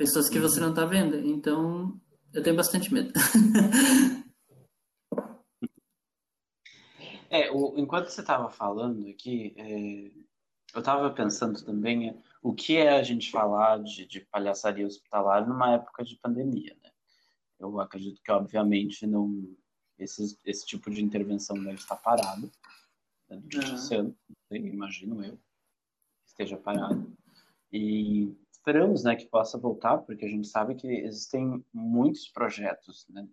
pessoas 0.02 0.28
que 0.28 0.40
você 0.40 0.60
uhum. 0.60 0.70
não 0.70 0.74
tá 0.74 0.84
vendo. 0.84 1.16
Então, 1.16 2.02
eu 2.34 2.42
tenho 2.42 2.56
bastante 2.56 2.92
medo. 2.92 3.14
é, 7.30 7.52
o, 7.52 7.78
enquanto 7.78 8.08
você 8.10 8.22
estava 8.22 8.50
falando 8.50 9.08
aqui, 9.08 9.54
é, 9.56 10.10
eu 10.74 10.80
estava 10.80 11.12
pensando 11.12 11.64
também 11.64 12.10
é, 12.10 12.18
o 12.42 12.52
que 12.52 12.78
é 12.78 12.98
a 12.98 13.04
gente 13.04 13.30
falar 13.30 13.84
de, 13.84 14.08
de 14.08 14.22
palhaçaria 14.22 14.88
hospitalar 14.88 15.48
numa 15.48 15.76
época 15.76 16.04
de 16.04 16.16
pandemia, 16.16 16.76
né? 16.84 16.90
Eu 17.60 17.80
acredito 17.80 18.24
que, 18.24 18.32
obviamente, 18.32 19.06
não 19.06 19.56
esse, 20.00 20.36
esse 20.44 20.66
tipo 20.66 20.90
de 20.90 21.04
intervenção 21.04 21.56
deve 21.64 21.76
estar 21.76 21.98
parado 21.98 22.52
né, 23.30 23.40
durante 23.44 23.70
uhum. 23.70 23.76
esse 23.76 23.94
ano, 23.94 24.18
imagino 24.50 25.24
eu, 25.24 25.40
esteja 26.26 26.58
parado. 26.58 27.16
E 27.72 28.36
esperamos 28.62 29.04
né, 29.04 29.16
que 29.16 29.26
possa 29.26 29.58
voltar, 29.58 29.98
porque 29.98 30.24
a 30.24 30.30
gente 30.30 30.48
sabe 30.48 30.76
que 30.76 30.88
existem 30.88 31.66
muitos 31.74 32.30
projetos 32.30 33.08
né, 33.10 33.28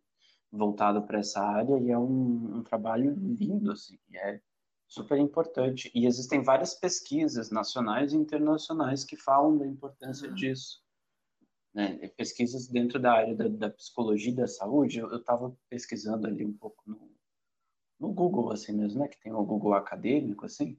voltados 0.50 1.04
para 1.04 1.18
essa 1.18 1.40
área 1.42 1.78
e 1.78 1.90
é 1.90 1.98
um, 1.98 2.56
um 2.56 2.62
trabalho 2.62 3.14
lindo, 3.14 3.70
assim, 3.70 3.98
é 4.14 4.40
super 4.86 5.18
importante. 5.18 5.90
E 5.94 6.06
existem 6.06 6.42
várias 6.42 6.74
pesquisas 6.74 7.50
nacionais 7.50 8.14
e 8.14 8.16
internacionais 8.16 9.04
que 9.04 9.16
falam 9.16 9.58
da 9.58 9.66
importância 9.66 10.28
uhum. 10.30 10.34
disso. 10.34 10.82
Né? 11.74 12.08
Pesquisas 12.16 12.66
dentro 12.66 12.98
da 12.98 13.12
área 13.12 13.34
da, 13.34 13.48
da 13.48 13.70
psicologia 13.70 14.32
e 14.32 14.36
da 14.36 14.46
saúde, 14.46 14.98
eu 14.98 15.14
estava 15.14 15.54
pesquisando 15.68 16.26
ali 16.26 16.42
um 16.42 16.54
pouco 16.54 16.82
no, 16.86 17.14
no 18.00 18.10
Google, 18.14 18.50
assim 18.50 18.72
mesmo, 18.72 19.00
né? 19.00 19.08
Que 19.08 19.20
tem 19.20 19.32
o 19.34 19.44
Google 19.44 19.74
acadêmico, 19.74 20.46
assim. 20.46 20.78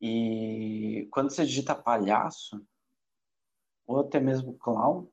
E 0.00 1.08
quando 1.10 1.30
você 1.30 1.44
digita 1.44 1.74
palhaço, 1.74 2.64
ou 3.90 4.00
até 4.00 4.20
mesmo 4.20 4.54
clown, 4.54 5.08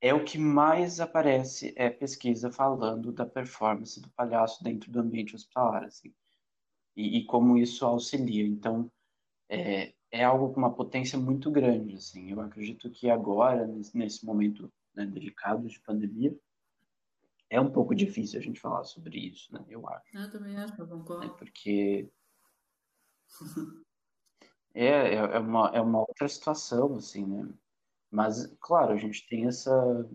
é 0.00 0.14
o 0.14 0.24
que 0.24 0.38
mais 0.38 1.00
aparece 1.00 1.72
é 1.76 1.90
pesquisa 1.90 2.52
falando 2.52 3.10
da 3.10 3.26
performance 3.26 4.00
do 4.00 4.08
palhaço 4.10 4.62
dentro 4.62 4.90
do 4.90 5.00
ambiente 5.00 5.34
hospitalar, 5.34 5.84
assim. 5.84 6.14
E, 6.94 7.18
e 7.18 7.24
como 7.24 7.58
isso 7.58 7.84
auxilia. 7.84 8.46
Então, 8.46 8.90
é, 9.48 9.94
é 10.12 10.22
algo 10.22 10.52
com 10.52 10.60
uma 10.60 10.72
potência 10.72 11.18
muito 11.18 11.50
grande, 11.50 11.96
assim. 11.96 12.30
Eu 12.30 12.40
acredito 12.40 12.88
que 12.90 13.10
agora, 13.10 13.66
nesse, 13.66 13.98
nesse 13.98 14.24
momento 14.24 14.72
né, 14.94 15.04
delicado 15.04 15.66
de 15.66 15.80
pandemia, 15.80 16.38
é 17.50 17.60
um 17.60 17.70
pouco 17.70 17.96
difícil 17.96 18.38
a 18.38 18.42
gente 18.42 18.60
falar 18.60 18.84
sobre 18.84 19.18
isso, 19.18 19.52
né? 19.52 19.64
Eu 19.68 19.88
acho. 19.88 20.16
Eu 20.16 20.30
também 20.30 20.56
acho, 20.56 20.80
eu 20.80 20.86
concordo. 20.86 21.26
É 21.26 21.28
porque 21.30 22.08
é, 24.84 25.14
é, 25.14 25.14
é, 25.14 25.38
uma, 25.38 25.70
é 25.74 25.80
uma 25.80 26.00
outra 26.00 26.28
situação, 26.28 26.96
assim, 26.96 27.24
né? 27.24 27.48
Mas, 28.10 28.46
claro, 28.60 28.92
a 28.92 28.96
gente 28.96 29.26
tem 29.26 29.46
essa, 29.46 30.08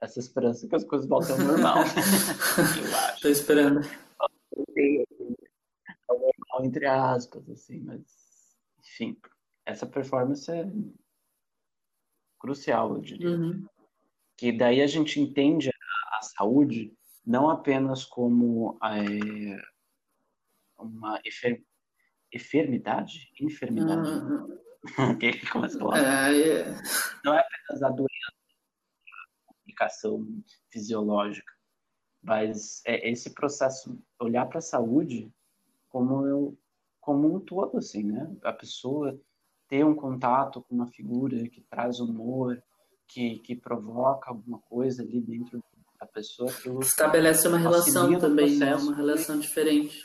essa 0.00 0.18
esperança 0.18 0.66
que 0.66 0.74
as 0.74 0.84
coisas 0.84 1.08
voltem 1.08 1.32
ao 1.32 1.38
normal. 1.38 1.76
eu 1.78 2.96
acho. 2.96 3.20
Tô 3.20 3.28
esperando. 3.28 3.80
Ao 6.08 6.18
normal, 6.18 6.64
entre 6.64 6.86
aspas, 6.86 7.48
assim, 7.48 7.80
mas, 7.80 8.02
enfim, 8.78 9.16
essa 9.64 9.86
performance 9.86 10.50
é 10.50 10.64
crucial, 12.38 12.96
eu 12.96 13.00
diria. 13.00 13.30
Uhum. 13.30 13.66
Que 14.36 14.50
daí 14.50 14.82
a 14.82 14.86
gente 14.86 15.20
entende 15.20 15.70
saúde 16.22 16.96
não 17.24 17.50
apenas 17.50 18.04
como 18.04 18.78
é, 18.82 19.62
uma 20.78 21.20
enfer 21.24 21.62
enfermidade, 22.32 23.30
enfermidade, 23.40 24.08
uhum. 24.98 25.18
Como 25.52 25.64
é, 25.96 26.40
é, 26.40 26.64
não 27.24 27.34
é 27.34 27.40
apenas 27.40 27.82
a 27.84 27.88
doença, 27.88 28.32
a 29.48 29.52
complicação 29.52 30.26
fisiológica, 30.70 31.52
mas 32.20 32.82
é 32.84 33.08
esse 33.10 33.32
processo 33.32 33.96
olhar 34.18 34.46
para 34.46 34.58
a 34.58 34.62
saúde 34.62 35.32
como 35.88 36.26
eu, 36.26 36.58
como 37.00 37.32
um 37.32 37.38
todo, 37.38 37.78
assim, 37.78 38.02
né? 38.02 38.34
A 38.42 38.52
pessoa 38.52 39.20
ter 39.68 39.84
um 39.84 39.94
contato 39.94 40.62
com 40.62 40.74
uma 40.74 40.88
figura 40.88 41.48
que 41.48 41.60
traz 41.60 42.00
humor, 42.00 42.60
que, 43.06 43.38
que 43.38 43.54
provoca 43.54 44.30
alguma 44.30 44.58
coisa 44.62 45.02
ali 45.02 45.20
dentro 45.20 45.62
a 46.02 46.06
pessoa 46.06 46.50
estabelece 46.80 47.46
uma 47.46 47.58
relação 47.58 48.18
também, 48.18 48.56
né? 48.56 48.74
Uma 48.74 48.92
relação 48.92 49.38
diferente. 49.38 49.96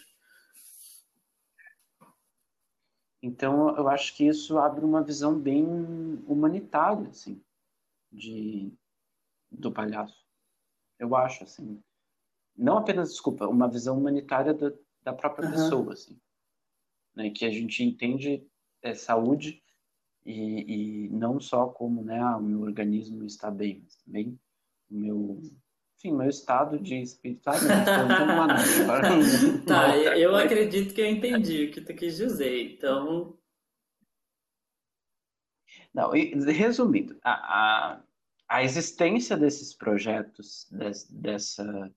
Então, 3.21 3.75
eu 3.75 3.87
acho 3.87 4.15
que 4.15 4.27
isso 4.27 4.57
abre 4.57 4.85
uma 4.85 5.03
visão 5.03 5.39
bem 5.39 5.65
humanitária, 6.27 7.09
assim, 7.09 7.41
de 8.11 8.71
do 9.49 9.71
palhaço. 9.71 10.25
Eu 10.99 11.15
acho, 11.15 11.43
assim, 11.43 11.81
não 12.55 12.77
apenas, 12.77 13.11
desculpa, 13.11 13.47
uma 13.47 13.67
visão 13.67 13.97
humanitária 13.97 14.53
da, 14.53 14.71
da 15.03 15.13
própria 15.13 15.45
uhum. 15.45 15.51
pessoa, 15.51 15.93
assim, 15.93 16.19
né? 17.15 17.29
Que 17.29 17.45
a 17.45 17.49
gente 17.49 17.83
entende 17.83 18.45
é, 18.81 18.93
saúde 18.93 19.63
e, 20.25 21.05
e 21.05 21.09
não 21.09 21.39
só 21.39 21.67
como, 21.67 22.03
né, 22.03 22.19
ah, 22.19 22.37
o 22.37 22.43
meu 22.43 22.61
organismo 22.61 23.23
está 23.25 23.49
bem, 23.49 23.81
mas 23.83 23.95
também 23.97 24.39
o 24.89 24.95
meu 24.95 25.41
enfim, 25.97 26.13
meu 26.13 26.29
estado 26.29 26.79
de 26.79 27.01
espiritualidade. 27.01 27.81
Então, 27.81 29.65
tá, 29.65 29.97
eu 29.97 30.31
coisa. 30.31 30.45
acredito 30.45 30.93
que 30.93 31.01
eu 31.01 31.07
entendi 31.07 31.65
o 31.65 31.71
que 31.71 31.81
tu 31.81 31.93
quis 31.95 32.15
dizer, 32.15 32.73
então. 32.73 33.35
Não, 35.93 36.15
e, 36.15 36.35
resumindo, 36.51 37.17
a, 37.23 37.31
a, 37.31 38.03
a, 38.47 38.63
existência 38.63 39.35
desses 39.35 39.73
projetos, 39.73 40.67
des, 40.69 41.09
dessa, 41.09 41.91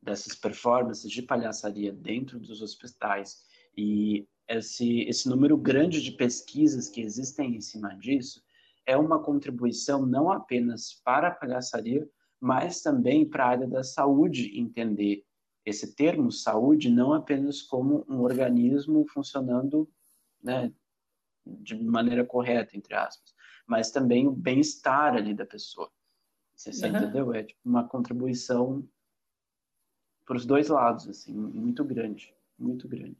dessas 0.00 0.34
performances 0.34 1.10
de 1.10 1.20
palhaçaria 1.20 1.92
dentro 1.92 2.40
dos 2.40 2.62
hospitais 2.62 3.44
e 3.76 4.26
esse, 4.48 5.02
esse 5.02 5.28
número 5.28 5.58
grande 5.58 6.00
de 6.00 6.12
pesquisas 6.12 6.88
que 6.88 7.02
existem 7.02 7.56
em 7.56 7.60
cima 7.60 7.94
disso 7.96 8.42
é 8.86 8.96
uma 8.96 9.22
contribuição 9.22 10.06
não 10.06 10.30
apenas 10.30 10.94
para 11.04 11.28
a 11.28 11.34
palhaçaria, 11.34 12.08
mas 12.42 12.82
também 12.82 13.24
para 13.24 13.44
a 13.44 13.48
área 13.50 13.68
da 13.68 13.84
saúde 13.84 14.58
entender 14.58 15.24
esse 15.64 15.94
termo 15.94 16.32
saúde 16.32 16.90
não 16.90 17.12
apenas 17.12 17.62
como 17.62 18.04
um 18.08 18.20
organismo 18.20 19.06
funcionando 19.06 19.88
né, 20.42 20.72
de 21.46 21.80
maneira 21.80 22.26
correta, 22.26 22.76
entre 22.76 22.96
aspas, 22.96 23.32
mas 23.64 23.92
também 23.92 24.26
o 24.26 24.32
bem-estar 24.32 25.14
ali 25.14 25.32
da 25.32 25.46
pessoa. 25.46 25.88
Você, 26.56 26.72
você 26.72 26.88
uhum. 26.88 26.96
entendeu? 26.96 27.32
É 27.32 27.44
tipo 27.44 27.60
uma 27.64 27.86
contribuição 27.86 28.84
para 30.26 30.36
os 30.36 30.44
dois 30.44 30.66
lados, 30.66 31.08
assim, 31.08 31.32
muito 31.32 31.84
grande, 31.84 32.34
muito 32.58 32.88
grande. 32.88 33.16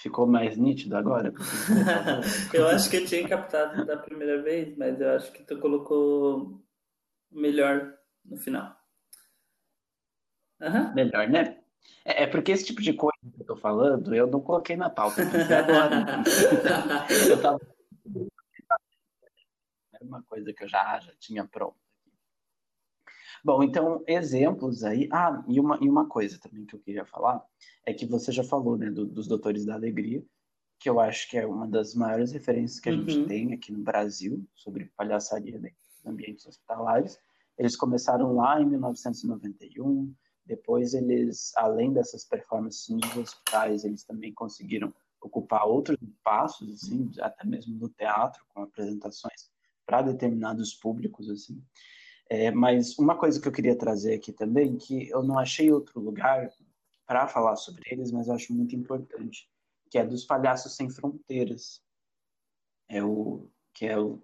Ficou 0.00 0.24
mais 0.24 0.56
nítido 0.56 0.96
agora? 0.96 1.34
eu 2.54 2.68
acho 2.68 2.88
que 2.88 2.98
eu 2.98 3.06
tinha 3.06 3.28
captado 3.28 3.84
da 3.84 3.96
primeira 3.96 4.40
vez, 4.40 4.76
mas 4.76 5.00
eu 5.00 5.10
acho 5.10 5.32
que 5.32 5.42
tu 5.42 5.58
colocou 5.58 6.62
melhor 7.30 7.94
no 8.24 8.36
final. 8.36 8.76
Uhum. 10.60 10.94
Melhor, 10.94 11.28
né? 11.28 11.60
É, 12.04 12.24
é, 12.24 12.26
porque 12.26 12.52
esse 12.52 12.66
tipo 12.66 12.82
de 12.82 12.92
coisa 12.92 13.18
que 13.34 13.40
eu 13.42 13.46
tô 13.46 13.56
falando, 13.56 14.14
eu 14.14 14.26
não 14.26 14.40
coloquei 14.40 14.76
na 14.76 14.90
pauta, 14.90 15.22
agora. 15.22 16.22
eu 17.28 17.40
tava... 17.40 17.60
Era 19.92 20.04
uma 20.04 20.22
coisa 20.22 20.52
que 20.52 20.64
eu 20.64 20.68
já, 20.68 21.00
já 21.00 21.12
tinha 21.18 21.46
pronto. 21.46 21.78
Bom, 23.42 23.62
então, 23.62 24.04
exemplos 24.06 24.84
aí. 24.84 25.08
Ah, 25.10 25.42
e 25.48 25.58
uma, 25.58 25.78
e 25.80 25.88
uma 25.88 26.06
coisa 26.06 26.38
também 26.38 26.66
que 26.66 26.74
eu 26.74 26.80
queria 26.80 27.06
falar 27.06 27.42
é 27.86 27.94
que 27.94 28.06
você 28.06 28.30
já 28.30 28.44
falou, 28.44 28.76
né, 28.76 28.90
do, 28.90 29.06
dos 29.06 29.26
Doutores 29.26 29.64
da 29.64 29.74
Alegria, 29.74 30.22
que 30.78 30.88
eu 30.88 31.00
acho 31.00 31.28
que 31.28 31.38
é 31.38 31.46
uma 31.46 31.66
das 31.66 31.94
maiores 31.94 32.32
referências 32.32 32.80
que 32.80 32.88
a 32.88 32.92
uhum. 32.92 33.08
gente 33.08 33.26
tem 33.26 33.52
aqui 33.54 33.72
no 33.72 33.82
Brasil 33.82 34.46
sobre 34.54 34.92
palhaçaria 34.96 35.58
né, 35.58 35.72
ambientes 36.04 36.46
hospitalares. 36.46 37.18
Eles 37.58 37.76
começaram 37.76 38.34
lá 38.34 38.60
em 38.60 38.66
1991, 38.66 40.14
depois 40.46 40.94
eles, 40.94 41.52
além 41.56 41.92
dessas 41.92 42.24
performances 42.24 42.88
nos 42.88 43.16
hospitais, 43.16 43.84
eles 43.84 44.02
também 44.04 44.32
conseguiram 44.32 44.92
ocupar 45.20 45.66
outros 45.66 45.98
espaços, 46.02 46.72
assim, 46.72 47.10
até 47.20 47.46
mesmo 47.46 47.76
no 47.76 47.88
teatro, 47.90 48.42
com 48.48 48.62
apresentações 48.62 49.50
para 49.86 50.02
determinados 50.02 50.74
públicos, 50.74 51.28
assim. 51.28 51.62
É, 52.28 52.50
mas 52.50 52.96
uma 52.98 53.18
coisa 53.18 53.40
que 53.40 53.48
eu 53.48 53.52
queria 53.52 53.76
trazer 53.76 54.14
aqui 54.14 54.32
também, 54.32 54.76
que 54.76 55.08
eu 55.10 55.22
não 55.22 55.38
achei 55.38 55.70
outro 55.70 56.00
lugar 56.00 56.48
para 57.06 57.26
falar 57.26 57.56
sobre 57.56 57.82
eles, 57.90 58.12
mas 58.12 58.28
eu 58.28 58.34
acho 58.34 58.54
muito 58.54 58.74
importante, 58.76 59.50
que 59.90 59.98
é 59.98 60.06
dos 60.06 60.24
Palhaços 60.24 60.76
Sem 60.76 60.88
Fronteiras. 60.88 61.82
É 62.88 63.02
o 63.02 63.48
que 63.74 63.86
é 63.86 63.98
o, 63.98 64.22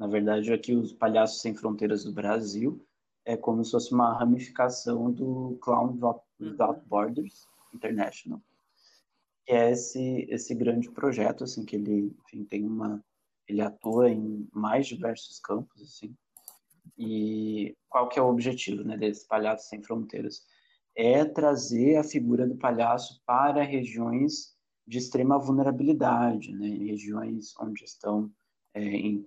na 0.00 0.06
verdade, 0.06 0.50
aqui 0.50 0.74
os 0.74 0.94
Palhaços 0.94 1.42
Sem 1.42 1.54
Fronteiras 1.54 2.04
do 2.04 2.12
Brasil 2.12 2.82
é 3.22 3.36
como 3.36 3.62
se 3.62 3.72
fosse 3.72 3.92
uma 3.92 4.18
ramificação 4.18 5.12
do 5.12 5.58
Clown 5.60 5.98
Without 6.40 6.80
Borders 6.86 7.46
International, 7.74 8.40
que 9.44 9.52
é 9.52 9.72
esse 9.72 10.26
esse 10.30 10.54
grande 10.54 10.90
projeto 10.90 11.44
assim 11.44 11.66
que 11.66 11.76
ele 11.76 12.16
enfim, 12.24 12.44
tem 12.44 12.64
uma 12.64 13.04
ele 13.46 13.60
atua 13.60 14.08
em 14.08 14.48
mais 14.54 14.86
diversos 14.86 15.38
campos 15.38 15.82
assim 15.82 16.16
e 16.96 17.76
qual 17.86 18.08
que 18.08 18.18
é 18.18 18.22
o 18.22 18.30
objetivo 18.30 18.82
né, 18.82 18.96
desse 18.96 19.28
Palhaço 19.28 19.68
Sem 19.68 19.82
Fronteiras? 19.82 20.46
É 20.96 21.26
trazer 21.26 21.96
a 21.96 22.04
figura 22.04 22.46
do 22.46 22.56
palhaço 22.56 23.20
para 23.26 23.62
regiões 23.62 24.56
de 24.86 24.96
extrema 24.96 25.38
vulnerabilidade, 25.38 26.52
né, 26.52 26.68
regiões 26.68 27.54
onde 27.60 27.84
estão 27.84 28.30
é, 28.74 28.82
em, 28.82 29.26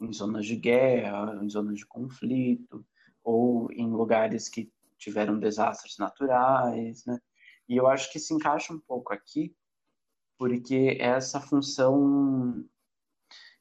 em 0.00 0.12
zonas 0.12 0.46
de 0.46 0.56
guerra, 0.56 1.38
em 1.42 1.48
zonas 1.48 1.78
de 1.78 1.86
conflito, 1.86 2.84
ou 3.22 3.70
em 3.72 3.90
lugares 3.90 4.48
que 4.48 4.72
tiveram 4.98 5.38
desastres 5.38 5.98
naturais, 5.98 7.04
né? 7.04 7.20
E 7.68 7.76
eu 7.76 7.86
acho 7.86 8.10
que 8.12 8.18
se 8.18 8.34
encaixa 8.34 8.72
um 8.72 8.80
pouco 8.80 9.12
aqui, 9.12 9.54
porque 10.38 10.96
essa 11.00 11.40
função 11.40 12.64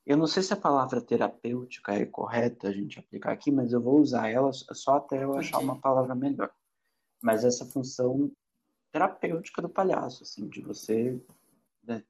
eu 0.10 0.18
não 0.18 0.26
sei 0.26 0.42
se 0.42 0.52
a 0.52 0.58
palavra 0.58 1.00
terapêutica 1.00 1.94
é 1.94 2.04
correta 2.04 2.68
a 2.68 2.72
gente 2.72 2.98
aplicar 2.98 3.32
aqui, 3.32 3.52
mas 3.52 3.72
eu 3.72 3.80
vou 3.80 4.00
usar 4.00 4.28
ela 4.28 4.52
só 4.52 4.96
até 4.96 5.24
eu 5.24 5.38
achar 5.38 5.60
uma 5.60 5.80
palavra 5.80 6.16
melhor. 6.16 6.52
Mas 7.22 7.46
essa 7.46 7.64
função 7.64 8.32
terapêutica 8.92 9.62
do 9.62 9.70
palhaço, 9.70 10.24
assim, 10.24 10.48
de 10.48 10.62
você 10.62 11.22
né, 11.84 12.04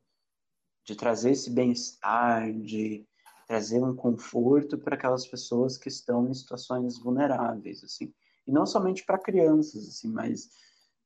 de 0.86 0.96
trazer 0.96 1.32
esse 1.32 1.52
bem-estar, 1.52 2.54
de 2.54 3.06
trazer 3.50 3.84
um 3.84 3.96
conforto 3.96 4.78
para 4.78 4.96
aquelas 4.96 5.28
pessoas 5.28 5.78
que 5.78 5.90
estão 5.90 6.30
em 6.30 6.34
situações 6.34 6.98
vulneráveis, 7.00 7.84
assim, 7.84 8.14
e 8.48 8.52
não 8.52 8.66
somente 8.66 9.04
para 9.04 9.18
crianças, 9.18 9.88
assim, 9.90 10.10
mas 10.10 10.50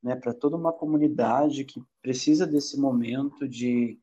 né, 0.04 0.16
para 0.16 0.34
toda 0.34 0.58
uma 0.58 0.74
comunidade 0.74 1.64
que 1.64 1.82
precisa 2.02 2.46
desse 2.46 2.78
momento 2.78 3.48
de, 3.48 3.98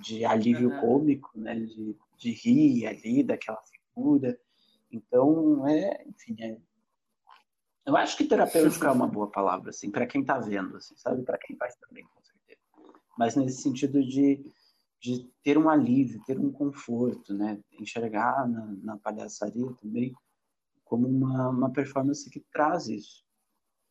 de 0.00 0.24
alívio 0.24 0.70
uhum. 0.70 0.80
cômico, 0.80 1.30
né, 1.36 1.60
de 1.60 1.94
de 2.16 2.32
rir 2.32 2.86
ali 2.86 3.22
daquela 3.22 3.62
figura. 3.62 4.38
Então, 4.90 5.66
é, 5.66 6.04
enfim, 6.06 6.36
é, 6.40 6.56
eu 7.86 7.96
acho 7.96 8.16
que 8.16 8.24
terapêutico 8.24 8.86
é 8.86 8.90
uma 8.90 9.06
boa 9.06 9.30
palavra, 9.30 9.70
assim, 9.70 9.90
para 9.90 10.06
quem 10.06 10.22
está 10.22 10.38
vendo, 10.38 10.76
assim, 10.76 10.96
sabe? 10.96 11.22
Para 11.22 11.38
quem 11.38 11.56
faz 11.56 11.76
também, 11.76 12.04
com 12.04 12.22
certeza. 12.22 12.60
Mas 13.18 13.36
nesse 13.36 13.62
sentido 13.62 14.02
de, 14.02 14.44
de 15.04 15.30
ter 15.42 15.58
um 15.58 15.68
alívio, 15.68 16.22
ter 16.24 16.40
um 16.40 16.50
conforto, 16.50 17.34
né? 17.34 17.60
Enxergar 17.78 18.48
na, 18.48 18.66
na 18.82 18.96
palhaçaria 18.96 19.70
também 19.74 20.14
como 20.82 21.06
uma, 21.06 21.50
uma 21.50 21.70
performance 21.70 22.28
que 22.30 22.40
traz 22.50 22.88
isso. 22.88 23.22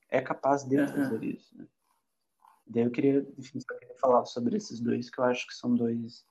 É 0.10 0.20
capaz 0.20 0.64
de 0.64 0.76
uhum. 0.76 0.88
fazer 0.88 1.24
isso, 1.24 1.56
né? 1.56 1.68
Daí 2.66 2.84
eu 2.84 2.90
queria, 2.90 3.28
enfim, 3.38 3.60
só 3.60 3.78
queria 3.78 3.96
falar 3.98 4.26
sobre 4.26 4.58
esses 4.58 4.80
dois, 4.80 5.12
que 5.12 5.20
eu 5.20 5.26
acho 5.26 5.46
que 5.46 5.54
são 5.54 5.76
dois 5.76 6.26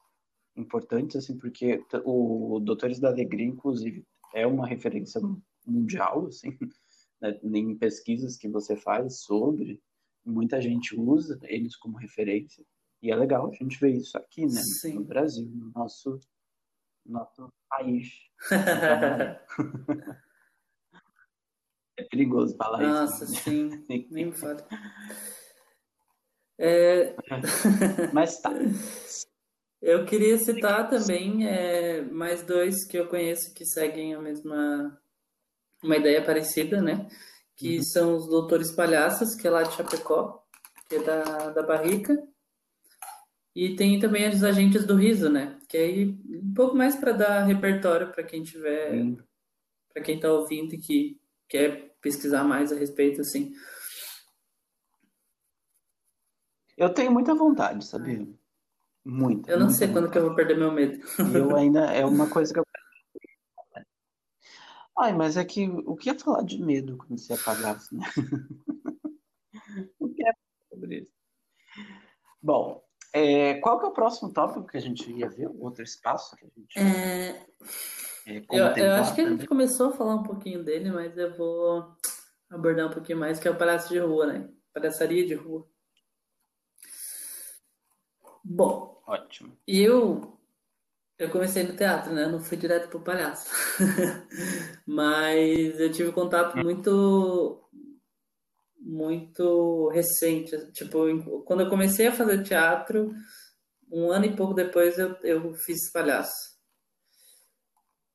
importantes, 0.57 1.15
assim, 1.15 1.39
porque 1.39 1.85
o 2.05 2.59
Doutores 2.59 2.99
da 2.99 3.09
Alegria, 3.09 3.47
inclusive, 3.47 4.05
é 4.35 4.45
uma 4.47 4.67
referência 4.67 5.21
mundial, 5.65 6.27
assim, 6.27 6.59
né, 7.21 7.39
em 7.45 7.77
pesquisas 7.79 8.37
que 8.37 8.49
você 8.49 8.75
faz 8.75 9.21
sobre, 9.21 9.81
muita 10.25 10.61
gente 10.61 10.99
usa 10.99 11.39
eles 11.45 11.77
como 11.77 11.99
referência, 11.99 12.65
e 13.03 13.11
é 13.11 13.17
legal 13.17 13.49
a 13.49 13.53
gente 13.53 13.79
ver 13.81 13.91
isso 13.91 14.17
aqui, 14.17 14.47
né, 14.47 14.61
Sim. 14.81 14.95
no 14.95 15.05
Brasil, 15.05 15.45
no 15.45 15.73
nosso, 15.75 16.21
nosso 17.05 17.53
país. 17.69 18.09
é 21.99 22.05
perigoso 22.05 22.57
falar 22.57 22.81
Nossa, 22.81 23.25
isso. 23.25 23.33
Nossa, 23.33 23.51
né? 23.51 23.71
sim, 23.71 23.85
nem 24.09 24.27
me 24.27 24.33
fale. 24.33 24.63
É... 26.59 27.17
Mas 28.15 28.41
tá. 28.41 28.53
Eu 29.81 30.05
queria 30.05 30.39
citar 30.39 30.89
também 30.89 31.49
é, 31.49 32.03
mais 32.03 32.45
dois 32.45 32.87
que 32.87 32.97
eu 32.97 33.09
conheço 33.09 33.53
que 33.53 33.65
seguem 33.65 34.15
a 34.15 34.21
mesma 34.21 34.97
uma 35.83 35.97
ideia 35.97 36.25
parecida, 36.25 36.81
né? 36.81 37.09
Que 37.57 37.79
uhum. 37.79 37.83
são 37.83 38.17
os 38.17 38.29
Doutores 38.29 38.71
Palhaços, 38.71 39.35
que 39.35 39.49
é 39.49 39.51
lá 39.51 39.65
de 39.65 39.75
Chapecó, 39.75 40.47
que 40.89 40.95
é 40.95 41.03
da, 41.03 41.51
da 41.51 41.63
Barrica. 41.65 42.17
E 43.55 43.77
tem 43.77 44.01
também 44.01 44.29
os 44.29 44.43
Agentes 44.43 44.87
do 44.87 44.97
Riso, 44.97 45.29
né? 45.29 45.59
Que 45.69 45.77
aí 45.77 46.09
um 46.09 46.55
pouco 46.55 46.75
mais 46.75 46.97
para 46.97 47.13
dar 47.13 47.45
repertório 47.45 48.11
para 48.11 48.25
quem 48.25 48.43
tiver, 48.43 48.95
uhum. 48.95 49.19
para 49.93 50.03
quem 50.03 50.17
está 50.17 50.33
ouvindo 50.33 50.75
e 50.75 50.79
que 50.79 51.21
quer 51.49 51.95
pesquisar 52.01 52.45
mais 52.45 52.73
a 52.73 52.77
respeito, 52.77 53.21
assim. 53.21 53.53
Eu 56.77 56.93
tenho 56.93 57.13
muita 57.13 57.35
vontade, 57.35 57.85
sabia? 57.85 58.27
Muito. 59.05 59.51
Eu 59.51 59.61
não 59.61 59.69
sei 59.69 59.89
quando 59.89 60.11
que 60.11 60.17
eu 60.17 60.27
vou 60.27 60.35
perder 60.35 60.57
meu 60.57 60.73
medo. 60.73 60.99
Eu 61.35 61.55
ainda. 61.55 61.93
É 61.93 62.05
uma 62.07 62.29
coisa 62.29 62.53
que 62.53 62.59
eu. 62.59 62.65
Ai, 64.99 65.13
mas 65.13 65.37
é 65.37 65.45
que 65.45 65.69
o 65.69 65.95
que 65.97 66.09
é 66.11 66.19
falar 66.19 66.43
de 66.43 66.63
medo 66.63 66.97
quando 66.97 67.19
você 67.19 67.35
apagasse, 67.35 67.95
né? 67.95 68.07
o 69.99 70.09
que 70.09 70.27
é 70.27 70.33
sobre 70.71 71.01
isso? 71.01 71.13
Bom, 72.41 72.82
é, 73.13 73.55
qual 73.55 73.79
que 73.79 73.87
é 73.87 73.89
o 73.89 73.93
próximo 73.93 74.33
tópico 74.33 74.67
que 74.67 74.77
a 74.77 74.81
gente 74.81 75.11
ia 75.11 75.29
ver? 75.29 75.51
Outro 75.59 75.83
espaço 75.83 76.37
que 76.37 76.45
a 76.45 76.49
gente. 76.49 76.79
É... 76.79 77.47
É, 78.25 78.39
eu, 78.51 78.65
eu 78.77 78.93
acho 78.95 79.15
que 79.17 79.21
a 79.21 79.29
gente 79.29 79.47
começou 79.47 79.89
a 79.89 79.93
falar 79.93 80.15
um 80.15 80.23
pouquinho 80.23 80.63
dele, 80.63 80.93
mas 80.93 81.19
eu 81.19 81.37
vou 81.37 81.97
abordar 82.49 82.87
um 82.87 82.93
pouquinho 82.93 83.19
mais, 83.19 83.41
que 83.41 83.49
é 83.49 83.51
o 83.51 83.57
palhaço 83.57 83.89
de 83.89 83.99
rua, 83.99 84.27
né? 84.27 84.49
Palhaçaria 84.73 85.27
de 85.27 85.35
rua. 85.35 85.67
Bom, 88.45 88.93
Ótimo. 89.07 89.53
Eu 89.67 90.39
eu 91.19 91.31
comecei 91.31 91.63
no 91.63 91.77
teatro, 91.77 92.13
né? 92.13 92.25
Eu 92.25 92.31
não 92.31 92.41
fui 92.41 92.57
direto 92.57 92.89
pro 92.89 93.01
palhaço. 93.01 93.49
Mas 94.87 95.79
eu 95.79 95.93
tive 95.93 96.11
contato 96.13 96.57
muito 96.57 97.63
muito 98.85 99.89
recente, 99.89 100.57
tipo, 100.73 101.43
quando 101.45 101.63
eu 101.63 101.71
comecei 101.71 102.09
a 102.09 102.13
fazer 102.13 102.43
teatro, 102.43 103.13
um 103.91 104.11
ano 104.11 104.27
e 104.27 104.37
pouco 104.37 104.55
depois 104.55 104.99
eu, 104.99 105.17
eu 105.23 105.55
fiz 105.55 105.91
palhaço. 105.93 106.53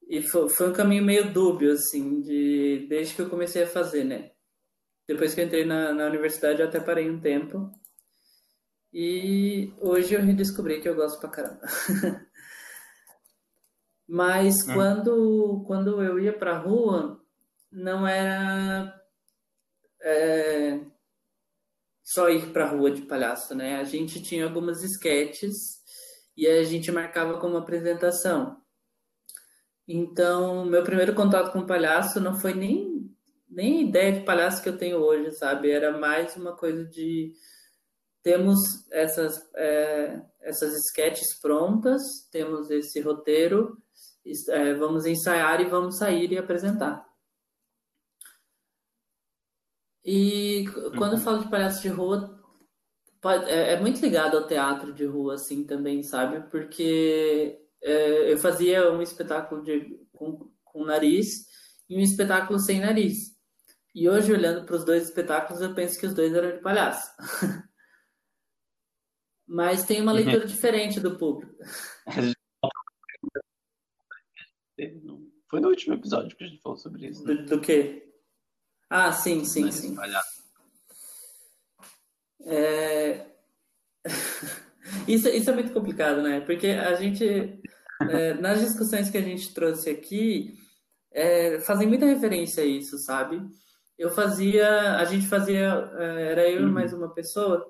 E 0.09 0.21
foi, 0.21 0.49
foi 0.49 0.69
um 0.69 0.73
caminho 0.73 1.03
meio 1.03 1.31
dúbio, 1.33 1.73
assim, 1.73 2.21
de, 2.21 2.85
desde 2.89 3.15
que 3.15 3.21
eu 3.21 3.29
comecei 3.29 3.63
a 3.63 3.67
fazer, 3.67 4.03
né? 4.03 4.31
Depois 5.07 5.33
que 5.33 5.41
eu 5.41 5.45
entrei 5.45 5.65
na, 5.65 5.93
na 5.93 6.05
universidade, 6.07 6.61
eu 6.61 6.67
até 6.67 6.79
parei 6.79 7.09
um 7.09 7.19
tempo. 7.19 7.71
E 8.93 9.73
hoje 9.79 10.13
eu 10.13 10.21
redescobri 10.21 10.81
que 10.81 10.89
eu 10.89 10.95
gosto 10.95 11.19
pra 11.19 11.29
caramba. 11.29 11.61
Mas 14.07 14.67
hum. 14.67 14.73
quando, 14.73 15.63
quando 15.67 16.01
eu 16.01 16.17
ia 16.19 16.31
pra 16.31 16.57
rua, 16.57 17.21
não 17.71 18.07
era. 18.07 18.96
É, 20.09 20.79
só 22.01 22.29
ir 22.29 22.53
para 22.53 22.63
a 22.63 22.69
rua 22.69 22.89
de 22.89 23.01
palhaço, 23.01 23.53
né? 23.53 23.75
A 23.75 23.83
gente 23.83 24.21
tinha 24.21 24.45
algumas 24.45 24.81
esquetes 24.81 25.81
e 26.37 26.47
a 26.47 26.63
gente 26.63 26.89
marcava 26.91 27.37
como 27.39 27.57
apresentação. 27.57 28.61
Então, 29.85 30.65
meu 30.65 30.83
primeiro 30.83 31.13
contato 31.13 31.51
com 31.51 31.65
palhaço 31.65 32.21
não 32.21 32.39
foi 32.39 32.53
nem, 32.53 33.13
nem 33.49 33.89
ideia 33.89 34.13
de 34.13 34.25
palhaço 34.25 34.63
que 34.63 34.69
eu 34.69 34.77
tenho 34.77 34.97
hoje, 34.97 35.31
sabe? 35.31 35.71
Era 35.71 35.97
mais 35.97 36.35
uma 36.37 36.55
coisa 36.55 36.85
de 36.85 37.33
temos 38.23 38.89
essas, 38.91 39.41
é, 39.55 40.21
essas 40.41 40.73
sketches 40.87 41.39
prontas, 41.41 42.01
temos 42.31 42.69
esse 42.69 42.99
roteiro, 43.01 43.77
é, 44.49 44.73
vamos 44.73 45.05
ensaiar 45.05 45.61
e 45.61 45.65
vamos 45.65 45.97
sair 45.97 46.31
e 46.31 46.37
apresentar. 46.37 47.06
E 50.09 50.63
quando 50.97 51.11
eu 51.11 51.17
uhum. 51.17 51.23
falo 51.23 51.39
de 51.39 51.49
palhaço 51.49 51.81
de 51.81 51.89
rua, 51.89 52.41
é, 53.45 53.73
é, 53.73 53.79
muito 53.81 53.99
ligado 53.99 54.37
ao 54.37 54.47
teatro 54.47 54.93
de 54.93 55.05
rua, 55.05 55.33
assim, 55.33 55.65
também, 55.65 56.01
sabe? 56.01 56.49
Porque 56.49 57.59
é, 57.83 58.31
eu 58.31 58.37
fazia 58.37 58.89
um 58.89 59.01
espetáculo 59.01 59.61
de, 59.61 59.99
com, 60.13 60.49
com 60.63 60.85
nariz 60.85 61.45
e 61.89 61.97
um 61.97 61.99
espetáculo 61.99 62.57
sem 62.57 62.79
nariz. 62.79 63.35
E 63.93 64.07
hoje, 64.07 64.31
olhando 64.31 64.65
para 64.65 64.77
os 64.77 64.85
dois 64.85 65.03
espetáculos, 65.03 65.61
eu 65.61 65.75
penso 65.75 65.99
que 65.99 66.05
os 66.05 66.13
dois 66.13 66.33
eram 66.33 66.55
de 66.55 66.63
palhaço. 66.63 67.11
Mas 69.45 69.83
tem 69.83 70.01
uma 70.01 70.13
leitura 70.13 70.39
uhum. 70.39 70.47
diferente 70.47 71.01
do 71.01 71.17
público. 71.17 71.53
Foi 75.49 75.59
no 75.59 75.67
último 75.67 75.95
episódio 75.95 76.37
que 76.37 76.45
a 76.45 76.47
gente 76.47 76.61
falou 76.61 76.77
sobre 76.77 77.07
isso. 77.07 77.25
Né? 77.25 77.33
Do, 77.33 77.45
do 77.57 77.61
quê? 77.61 78.06
Ah, 78.89 79.11
sim, 79.11 79.43
sim, 79.43 79.71
sim. 79.71 79.95
É... 82.45 83.25
isso, 85.07 85.27
isso 85.27 85.49
é 85.49 85.53
muito 85.53 85.73
complicado, 85.73 86.21
né? 86.21 86.39
Porque 86.41 86.67
a 86.67 86.93
gente, 86.95 87.61
é, 88.09 88.33
nas 88.35 88.61
discussões 88.61 89.09
que 89.09 89.17
a 89.17 89.21
gente 89.21 89.53
trouxe 89.53 89.89
aqui, 89.89 90.57
é, 91.11 91.59
fazem 91.61 91.87
muita 91.87 92.05
referência 92.05 92.63
a 92.63 92.65
isso, 92.65 92.97
sabe? 92.97 93.41
Eu 93.97 94.11
fazia, 94.11 94.97
a 94.97 95.05
gente 95.05 95.27
fazia, 95.27 95.91
é, 95.97 96.31
era 96.31 96.49
eu 96.49 96.67
e 96.67 96.71
mais 96.71 96.93
uhum. 96.93 96.99
uma 96.99 97.13
pessoa, 97.13 97.65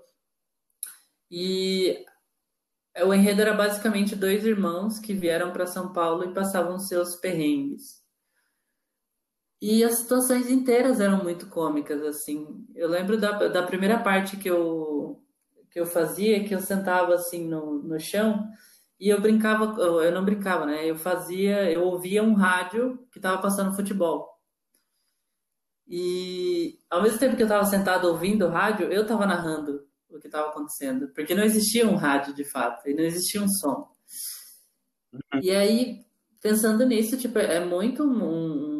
e 1.31 2.05
o 3.05 3.13
enredo 3.13 3.41
era 3.41 3.53
basicamente 3.53 4.15
dois 4.15 4.45
irmãos 4.45 4.99
que 4.99 5.13
vieram 5.13 5.51
para 5.51 5.67
São 5.67 5.93
Paulo 5.93 6.23
e 6.23 6.33
passavam 6.33 6.79
seus 6.79 7.15
perrengues. 7.15 8.01
E 9.61 9.83
as 9.83 9.99
situações 9.99 10.49
inteiras 10.49 10.99
eram 10.99 11.23
muito 11.23 11.47
cômicas, 11.47 12.01
assim. 12.03 12.65
Eu 12.75 12.87
lembro 12.87 13.19
da, 13.19 13.47
da 13.47 13.63
primeira 13.63 13.99
parte 13.99 14.37
que 14.37 14.49
eu, 14.49 15.21
que 15.71 15.79
eu 15.79 15.85
fazia, 15.85 16.43
que 16.43 16.53
eu 16.53 16.59
sentava 16.59 17.15
assim 17.15 17.47
no, 17.47 17.81
no 17.81 17.99
chão 17.99 18.47
e 18.99 19.09
eu 19.09 19.21
brincava, 19.21 19.79
eu 19.79 20.11
não 20.11 20.25
brincava, 20.25 20.65
né? 20.65 20.89
Eu 20.89 20.95
fazia, 20.95 21.71
eu 21.71 21.83
ouvia 21.83 22.23
um 22.23 22.33
rádio 22.33 22.99
que 23.11 23.19
estava 23.19 23.41
passando 23.41 23.75
futebol. 23.75 24.27
E 25.87 26.79
ao 26.89 27.01
mesmo 27.01 27.19
tempo 27.19 27.35
que 27.35 27.43
eu 27.43 27.47
estava 27.47 27.65
sentado 27.65 28.07
ouvindo 28.07 28.45
o 28.45 28.49
rádio, 28.49 28.91
eu 28.91 29.03
estava 29.03 29.25
narrando 29.25 29.87
o 30.09 30.19
que 30.19 30.27
estava 30.27 30.49
acontecendo, 30.49 31.09
porque 31.13 31.35
não 31.35 31.43
existia 31.43 31.87
um 31.87 31.95
rádio 31.95 32.33
de 32.33 32.43
fato, 32.43 32.89
e 32.89 32.93
não 32.93 33.03
existia 33.03 33.41
um 33.41 33.47
som. 33.47 33.87
Uhum. 35.13 35.41
E 35.41 35.51
aí, 35.51 36.05
pensando 36.41 36.85
nisso, 36.85 37.17
tipo, 37.17 37.37
é 37.39 37.63
muito 37.63 38.03
um, 38.03 38.23
um 38.23 38.76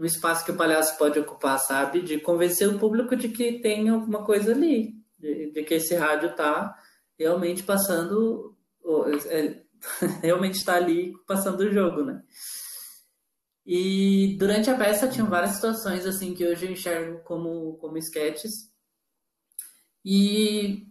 espaço 0.00 0.44
que 0.44 0.50
o 0.50 0.56
palhaço 0.56 0.96
pode 0.96 1.18
ocupar, 1.18 1.58
sabe? 1.58 2.00
De 2.00 2.18
convencer 2.18 2.68
o 2.68 2.78
público 2.78 3.14
de 3.14 3.28
que 3.28 3.60
tem 3.60 3.88
alguma 3.88 4.24
coisa 4.24 4.52
ali, 4.52 4.94
de, 5.18 5.50
de 5.52 5.62
que 5.62 5.74
esse 5.74 5.94
rádio 5.94 6.34
tá 6.34 6.74
realmente 7.18 7.62
passando, 7.62 8.56
é, 9.28 9.62
realmente 10.22 10.56
está 10.56 10.76
ali 10.76 11.12
passando 11.26 11.60
o 11.60 11.72
jogo, 11.72 12.04
né? 12.04 12.22
E 13.64 14.36
durante 14.38 14.70
a 14.70 14.76
peça 14.76 15.08
tinham 15.08 15.28
várias 15.28 15.52
situações 15.52 16.04
assim 16.04 16.34
que 16.34 16.44
hoje 16.44 16.66
eu 16.66 16.72
enxergo 16.72 17.22
como 17.22 17.76
como 17.76 17.96
sketches 17.96 18.72
e 20.04 20.88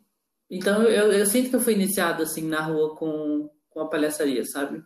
então 0.50 0.84
eu, 0.84 1.12
eu 1.12 1.26
sinto 1.26 1.50
que 1.50 1.56
eu 1.56 1.60
fui 1.60 1.74
iniciado 1.74 2.24
assim 2.24 2.48
na 2.48 2.62
rua 2.62 2.96
com, 2.96 3.50
com 3.70 3.82
a 3.82 3.90
palhaçaria, 3.90 4.46
sabe? 4.46 4.82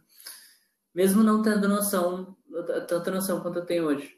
Mesmo 0.93 1.24
não 1.24 1.41
tendo 1.41 1.68
noção, 1.68 2.36
tanta 2.64 3.12
noção 3.12 3.41
quanto 3.41 3.60
eu 3.60 3.66
tenho 3.66 3.86
hoje. 3.86 4.16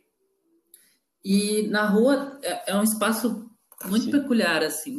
E 1.24 1.68
na 1.68 1.86
rua 1.86 2.40
é, 2.42 2.72
é 2.72 2.76
um 2.76 2.84
espaço 2.84 3.50
muito 3.86 4.06
Sim. 4.06 4.12
peculiar, 4.12 4.64
assim. 4.64 4.98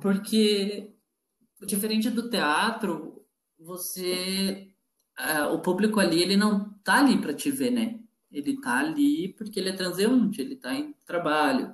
Porque, 0.00 0.92
diferente 1.62 2.10
do 2.10 2.28
teatro, 2.28 3.24
você. 3.58 4.70
Uh, 5.16 5.54
o 5.54 5.60
público 5.60 6.00
ali, 6.00 6.20
ele 6.20 6.36
não 6.36 6.74
tá 6.82 6.98
ali 6.98 7.20
para 7.20 7.32
te 7.32 7.48
ver, 7.50 7.70
né? 7.70 8.00
Ele 8.32 8.60
tá 8.60 8.80
ali 8.80 9.32
porque 9.34 9.60
ele 9.60 9.68
é 9.68 9.76
transeunte, 9.76 10.40
ele 10.40 10.56
tá 10.56 10.74
em 10.74 10.92
trabalho. 11.06 11.72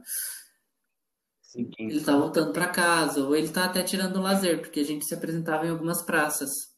Ele 1.54 1.96
está 1.96 2.16
voltando 2.16 2.52
para 2.52 2.68
casa, 2.68 3.24
ou 3.24 3.34
ele 3.34 3.46
está 3.46 3.64
até 3.64 3.82
tirando 3.82 4.16
o 4.16 4.22
lazer, 4.22 4.60
porque 4.60 4.80
a 4.80 4.84
gente 4.84 5.04
se 5.04 5.14
apresentava 5.14 5.66
em 5.66 5.70
algumas 5.70 6.02
praças. 6.02 6.69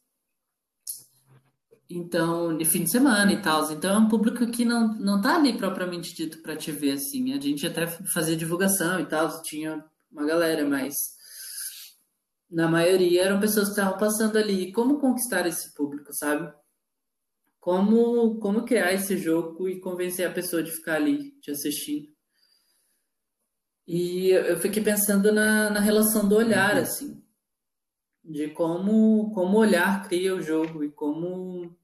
Então, 1.95 2.57
de 2.57 2.65
fim 2.65 2.83
de 2.83 2.91
semana 2.91 3.31
e 3.31 3.41
tal. 3.41 3.71
Então, 3.71 3.93
é 3.93 3.97
um 3.97 4.07
público 4.07 4.45
que 4.47 4.65
não, 4.65 4.93
não 4.95 5.21
tá 5.21 5.35
ali 5.35 5.57
propriamente 5.57 6.15
dito 6.15 6.41
para 6.41 6.55
te 6.55 6.71
ver, 6.71 6.93
assim. 6.93 7.33
A 7.33 7.39
gente 7.39 7.67
até 7.67 7.85
fazia 7.85 8.35
divulgação 8.35 8.99
e 8.99 9.05
tal, 9.05 9.41
tinha 9.43 9.83
uma 10.11 10.25
galera, 10.25 10.67
mas 10.67 10.93
na 12.49 12.67
maioria 12.67 13.23
eram 13.23 13.39
pessoas 13.39 13.65
que 13.65 13.71
estavam 13.71 13.97
passando 13.97 14.37
ali. 14.37 14.71
Como 14.71 14.99
conquistar 14.99 15.45
esse 15.45 15.73
público, 15.75 16.13
sabe? 16.13 16.51
Como, 17.59 18.39
como 18.39 18.65
criar 18.65 18.93
esse 18.93 19.17
jogo 19.17 19.69
e 19.69 19.79
convencer 19.79 20.27
a 20.27 20.33
pessoa 20.33 20.63
de 20.63 20.71
ficar 20.71 20.95
ali, 20.95 21.31
te 21.41 21.51
assistindo. 21.51 22.11
E 23.87 24.29
eu 24.29 24.57
fiquei 24.59 24.81
pensando 24.81 25.31
na, 25.31 25.69
na 25.69 25.79
relação 25.79 26.27
do 26.27 26.35
olhar, 26.35 26.75
uhum. 26.75 26.81
assim, 26.81 27.23
de 28.23 28.49
como, 28.49 29.31
como 29.33 29.57
o 29.57 29.59
olhar 29.59 30.07
cria 30.07 30.33
o 30.33 30.41
jogo 30.41 30.83
e 30.83 30.91
como, 30.91 31.75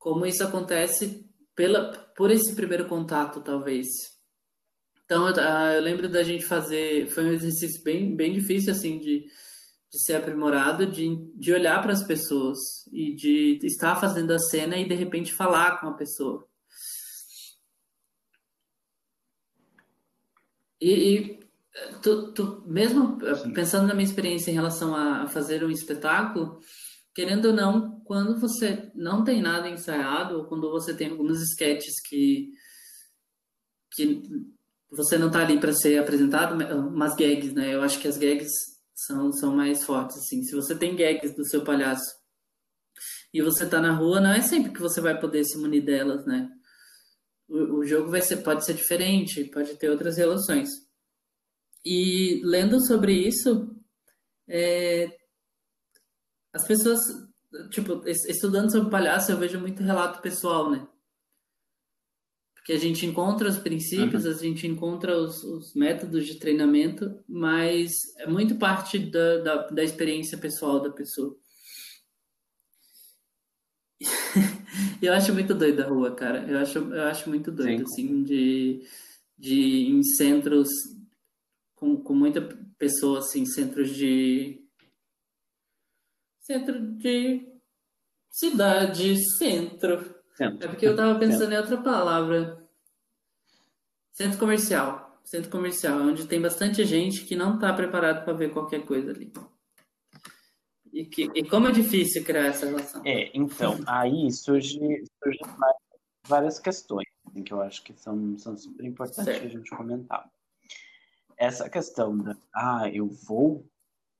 como 0.00 0.24
isso 0.26 0.42
acontece 0.42 1.30
pela, 1.54 1.92
por 2.16 2.30
esse 2.30 2.56
primeiro 2.56 2.88
contato, 2.88 3.42
talvez. 3.42 3.86
Então, 5.04 5.28
eu, 5.28 5.34
ah, 5.38 5.74
eu 5.74 5.82
lembro 5.82 6.08
da 6.08 6.22
gente 6.22 6.44
fazer, 6.44 7.08
foi 7.10 7.24
um 7.24 7.32
exercício 7.32 7.84
bem, 7.84 8.16
bem 8.16 8.32
difícil, 8.32 8.72
assim, 8.72 8.98
de, 8.98 9.26
de 9.92 10.02
ser 10.02 10.14
aprimorado, 10.14 10.86
de, 10.86 11.16
de 11.36 11.52
olhar 11.52 11.82
para 11.82 11.92
as 11.92 12.02
pessoas 12.02 12.58
e 12.90 13.14
de 13.14 13.58
estar 13.62 13.94
fazendo 13.96 14.32
a 14.32 14.38
cena 14.38 14.76
e, 14.78 14.88
de 14.88 14.94
repente, 14.94 15.34
falar 15.34 15.80
com 15.80 15.88
a 15.88 15.94
pessoa. 15.94 16.48
E, 20.80 20.90
e 20.90 21.40
tu, 22.00 22.32
tu, 22.32 22.64
mesmo 22.66 23.18
pensando 23.52 23.86
na 23.86 23.94
minha 23.94 24.08
experiência 24.08 24.50
em 24.50 24.54
relação 24.54 24.96
a 24.96 25.26
fazer 25.28 25.62
um 25.62 25.70
espetáculo, 25.70 26.58
querendo 27.20 27.48
ou 27.48 27.52
não, 27.52 28.00
quando 28.00 28.40
você 28.40 28.90
não 28.94 29.22
tem 29.22 29.42
nada 29.42 29.68
ensaiado, 29.68 30.38
ou 30.38 30.44
quando 30.46 30.70
você 30.70 30.94
tem 30.94 31.10
alguns 31.10 31.42
sketches 31.42 32.00
que, 32.08 32.48
que 33.92 34.22
você 34.90 35.18
não 35.18 35.26
está 35.26 35.40
ali 35.40 35.60
para 35.60 35.74
ser 35.74 35.98
apresentado, 35.98 36.54
umas 36.88 37.14
gags, 37.14 37.52
né? 37.52 37.74
Eu 37.74 37.82
acho 37.82 38.00
que 38.00 38.08
as 38.08 38.16
gags 38.16 38.50
são, 38.94 39.30
são 39.32 39.54
mais 39.54 39.84
fortes, 39.84 40.16
assim. 40.16 40.42
Se 40.44 40.54
você 40.54 40.74
tem 40.74 40.96
gags 40.96 41.36
do 41.36 41.44
seu 41.44 41.62
palhaço 41.62 42.10
e 43.34 43.42
você 43.42 43.64
está 43.64 43.82
na 43.82 43.92
rua, 43.92 44.18
não 44.18 44.30
é 44.30 44.40
sempre 44.40 44.72
que 44.72 44.80
você 44.80 44.98
vai 44.98 45.20
poder 45.20 45.44
se 45.44 45.58
munir 45.58 45.84
delas, 45.84 46.24
né? 46.24 46.50
o, 47.50 47.84
jogo 47.84 48.10
vai 48.10 48.22
ser, 48.22 48.38
pode 48.38 48.64
ser 48.64 48.72
diferente, 48.72 49.44
pode 49.44 49.76
ter 49.76 49.90
outras 49.90 50.16
relações. 50.16 50.70
E 51.84 52.40
lendo 52.44 52.80
sobre 52.80 53.12
isso, 53.12 53.76
é, 54.48 55.19
as 56.52 56.66
pessoas, 56.66 57.00
tipo, 57.70 58.02
estudando 58.06 58.70
sobre 58.70 58.90
palhaço, 58.90 59.32
eu 59.32 59.38
vejo 59.38 59.60
muito 59.60 59.82
relato 59.82 60.20
pessoal, 60.20 60.70
né? 60.70 60.86
Porque 62.54 62.72
a 62.72 62.78
gente 62.78 63.06
encontra 63.06 63.48
os 63.48 63.58
princípios, 63.58 64.24
uhum. 64.24 64.30
a 64.30 64.34
gente 64.34 64.66
encontra 64.66 65.16
os, 65.16 65.42
os, 65.42 65.74
métodos 65.74 66.26
de 66.26 66.38
treinamento, 66.38 67.18
mas 67.26 67.90
é 68.18 68.26
muito 68.26 68.56
parte 68.56 68.98
da, 68.98 69.38
da, 69.38 69.68
da 69.68 69.82
experiência 69.82 70.36
pessoal 70.36 70.80
da 70.80 70.90
pessoa. 70.90 71.36
eu 75.00 75.12
acho 75.12 75.32
muito 75.32 75.54
doido 75.54 75.80
a 75.80 75.86
rua, 75.86 76.14
cara. 76.14 76.46
Eu 76.46 76.58
acho, 76.58 76.78
eu 76.78 77.02
acho 77.04 77.28
muito 77.28 77.50
doido, 77.50 77.78
Sim. 77.78 77.82
assim, 77.82 78.22
de, 78.22 78.86
de 79.38 79.86
em 79.88 80.02
centros 80.02 80.68
com, 81.80 81.96
com 81.96 82.14
muita 82.14 82.42
pessoa, 82.78 83.20
assim, 83.20 83.46
centros 83.46 83.90
de. 83.96 84.59
Centro 86.50 86.80
de 86.96 87.48
cidade, 88.28 89.16
centro. 89.38 90.20
centro. 90.34 90.66
É 90.66 90.68
porque 90.68 90.84
eu 90.84 90.96
tava 90.96 91.16
pensando 91.16 91.50
centro. 91.50 91.54
em 91.54 91.58
outra 91.58 91.76
palavra. 91.80 92.68
Centro 94.10 94.36
comercial. 94.36 95.20
centro 95.22 95.48
comercial, 95.48 96.00
onde 96.00 96.26
tem 96.26 96.42
bastante 96.42 96.84
gente 96.84 97.24
que 97.24 97.36
não 97.36 97.54
está 97.54 97.72
preparado 97.72 98.24
para 98.24 98.32
ver 98.32 98.52
qualquer 98.52 98.84
coisa 98.84 99.12
ali. 99.12 99.32
E, 100.92 101.04
que, 101.04 101.30
e 101.36 101.48
como 101.48 101.68
é 101.68 101.70
difícil 101.70 102.24
criar 102.24 102.46
essa 102.46 102.66
relação? 102.66 103.00
É, 103.06 103.30
então, 103.32 103.78
aí 103.86 104.28
surge, 104.32 105.04
surge 105.22 105.38
várias 106.26 106.58
questões 106.58 107.06
assim, 107.28 107.44
que 107.44 107.52
eu 107.52 107.62
acho 107.62 107.84
que 107.84 107.92
são, 107.92 108.36
são 108.38 108.56
super 108.56 108.84
importantes 108.84 109.24
certo. 109.24 109.46
a 109.46 109.48
gente 109.48 109.70
comentar. 109.70 110.28
Essa 111.36 111.70
questão 111.70 112.18
da, 112.18 112.36
ah, 112.52 112.90
eu 112.92 113.06
vou 113.06 113.64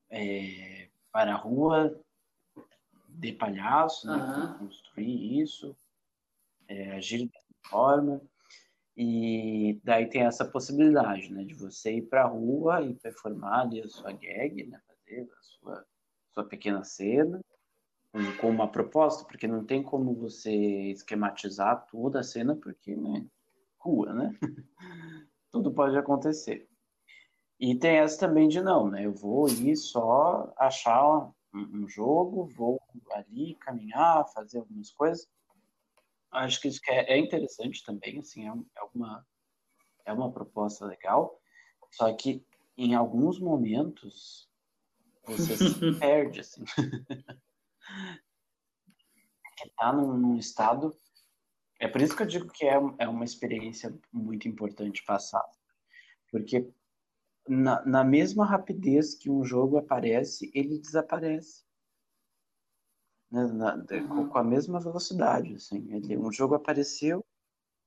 é, 0.08 0.90
para 1.10 1.34
a 1.34 1.36
rua 1.36 2.00
de 3.20 3.32
palhaço, 3.32 4.06
né, 4.06 4.56
construir 4.58 5.40
isso, 5.40 5.76
é, 6.66 6.92
agir 6.92 7.28
dessa 7.28 7.54
forma, 7.68 8.20
e 8.96 9.80
daí 9.84 10.08
tem 10.08 10.22
essa 10.22 10.44
possibilidade, 10.44 11.32
né, 11.32 11.44
de 11.44 11.54
você 11.54 11.96
ir 11.96 12.02
para 12.02 12.24
a 12.24 12.28
rua 12.28 12.82
e 12.82 12.94
performar 12.94 13.60
ali 13.60 13.82
a 13.82 13.88
sua 13.88 14.12
gag, 14.12 14.66
né, 14.66 14.80
fazer 14.86 15.22
a 15.22 15.42
sua, 15.42 15.86
sua 16.32 16.44
pequena 16.44 16.82
cena, 16.82 17.40
com, 18.12 18.36
com 18.38 18.50
uma 18.50 18.70
proposta, 18.70 19.24
porque 19.24 19.46
não 19.46 19.64
tem 19.64 19.82
como 19.82 20.14
você 20.14 20.52
esquematizar 20.90 21.86
toda 21.86 22.20
a 22.20 22.24
cena, 22.24 22.56
porque, 22.56 22.96
né, 22.96 23.26
rua, 23.78 24.12
né? 24.12 24.36
Tudo 25.50 25.72
pode 25.72 25.96
acontecer. 25.96 26.68
E 27.58 27.74
tem 27.76 27.98
essa 27.98 28.18
também 28.18 28.48
de 28.48 28.60
não, 28.62 28.88
né? 28.88 29.04
Eu 29.04 29.12
vou 29.12 29.48
ir 29.48 29.76
só 29.76 30.52
achar 30.56 31.30
um, 31.52 31.82
um 31.82 31.88
jogo, 31.88 32.46
vou 32.46 32.80
ali 33.12 33.54
caminhar, 33.56 34.26
fazer 34.32 34.58
algumas 34.58 34.90
coisas. 34.92 35.28
Acho 36.30 36.60
que 36.60 36.68
isso 36.68 36.80
que 36.80 36.90
é, 36.90 37.12
é 37.12 37.18
interessante 37.18 37.84
também, 37.84 38.18
assim, 38.18 38.48
é, 38.48 38.52
é, 38.52 38.82
uma, 38.94 39.26
é 40.06 40.12
uma 40.12 40.32
proposta 40.32 40.86
legal, 40.86 41.40
só 41.90 42.12
que 42.14 42.44
em 42.76 42.94
alguns 42.94 43.40
momentos 43.40 44.48
você 45.24 45.56
se 45.56 45.92
perde, 45.98 46.40
assim. 46.40 46.64
tá 49.76 49.92
num, 49.92 50.16
num, 50.16 50.36
estado. 50.38 50.96
É 51.78 51.88
por 51.88 52.00
isso 52.00 52.16
que 52.16 52.22
eu 52.22 52.26
digo 52.26 52.48
que 52.52 52.64
é, 52.66 52.74
é 52.98 53.08
uma 53.08 53.24
experiência 53.24 53.92
muito 54.12 54.46
importante 54.48 55.04
passar. 55.04 55.44
Porque 56.30 56.70
na, 57.48 57.84
na 57.84 58.04
mesma 58.04 58.44
rapidez 58.44 59.14
que 59.14 59.30
um 59.30 59.44
jogo 59.44 59.76
aparece, 59.76 60.50
ele 60.54 60.78
desaparece. 60.78 61.64
Né? 63.30 63.46
Na, 63.46 63.74
uhum. 63.76 64.28
Com 64.28 64.38
a 64.38 64.44
mesma 64.44 64.80
velocidade. 64.80 65.54
Assim. 65.54 65.92
Ele, 65.92 66.16
um 66.16 66.32
jogo 66.32 66.54
apareceu, 66.54 67.24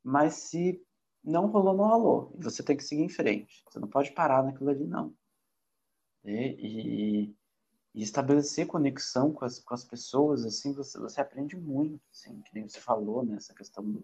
mas 0.03 0.33
se 0.33 0.81
não 1.23 1.47
rolou, 1.47 1.75
não 1.75 1.87
rolou. 1.87 2.35
E 2.37 2.43
você 2.43 2.63
tem 2.63 2.75
que 2.75 2.83
seguir 2.83 3.03
em 3.03 3.09
frente. 3.09 3.63
Você 3.69 3.79
não 3.79 3.87
pode 3.87 4.11
parar 4.11 4.43
naquilo 4.43 4.69
ali, 4.69 4.85
não. 4.85 5.13
E, 6.25 7.27
e 7.27 7.35
e 7.93 8.01
estabelecer 8.01 8.65
conexão 8.65 9.31
com 9.31 9.45
as, 9.45 9.59
com 9.59 9.73
as 9.73 9.83
pessoas, 9.83 10.43
assim, 10.45 10.73
você, 10.73 10.97
você 10.97 11.21
aprende 11.21 11.55
muito, 11.55 12.01
assim, 12.11 12.41
que 12.41 12.53
nem 12.53 12.67
você 12.67 12.79
falou, 12.79 13.23
né, 13.23 13.35
essa 13.35 13.53
questão 13.53 13.83
do, 13.83 14.03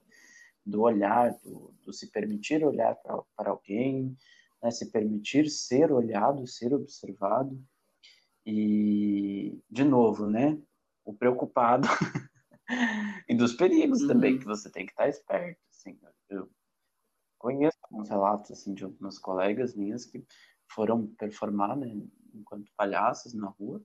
do 0.64 0.82
olhar, 0.82 1.34
do, 1.44 1.74
do 1.84 1.92
se 1.92 2.08
permitir 2.12 2.64
olhar 2.64 2.96
para 2.96 3.50
alguém, 3.50 4.16
né, 4.62 4.72
se 4.72 4.92
permitir 4.92 5.50
ser 5.50 5.92
olhado, 5.92 6.48
ser 6.48 6.74
observado, 6.74 7.62
e, 8.46 9.62
de 9.70 9.84
novo, 9.84 10.28
né, 10.28 10.60
o 11.06 11.14
preocupado 11.14 11.88
e 13.28 13.36
dos 13.36 13.54
perigos 13.54 14.02
uhum. 14.02 14.08
também, 14.08 14.40
que 14.40 14.46
você 14.46 14.70
tem 14.72 14.86
que 14.86 14.92
estar 14.92 15.08
esperto, 15.08 15.60
assim, 15.70 16.00
eu 16.30 16.50
conheço 17.38 17.78
alguns 17.84 18.10
relatos, 18.10 18.52
assim, 18.52 18.74
de 18.74 18.84
algumas 18.84 19.18
colegas 19.18 19.76
minhas 19.76 20.06
que 20.06 20.24
foram 20.72 21.08
performar, 21.16 21.78
né, 21.78 21.88
enquanto 22.34 22.72
palhaços 22.76 23.34
na 23.34 23.48
rua 23.48 23.82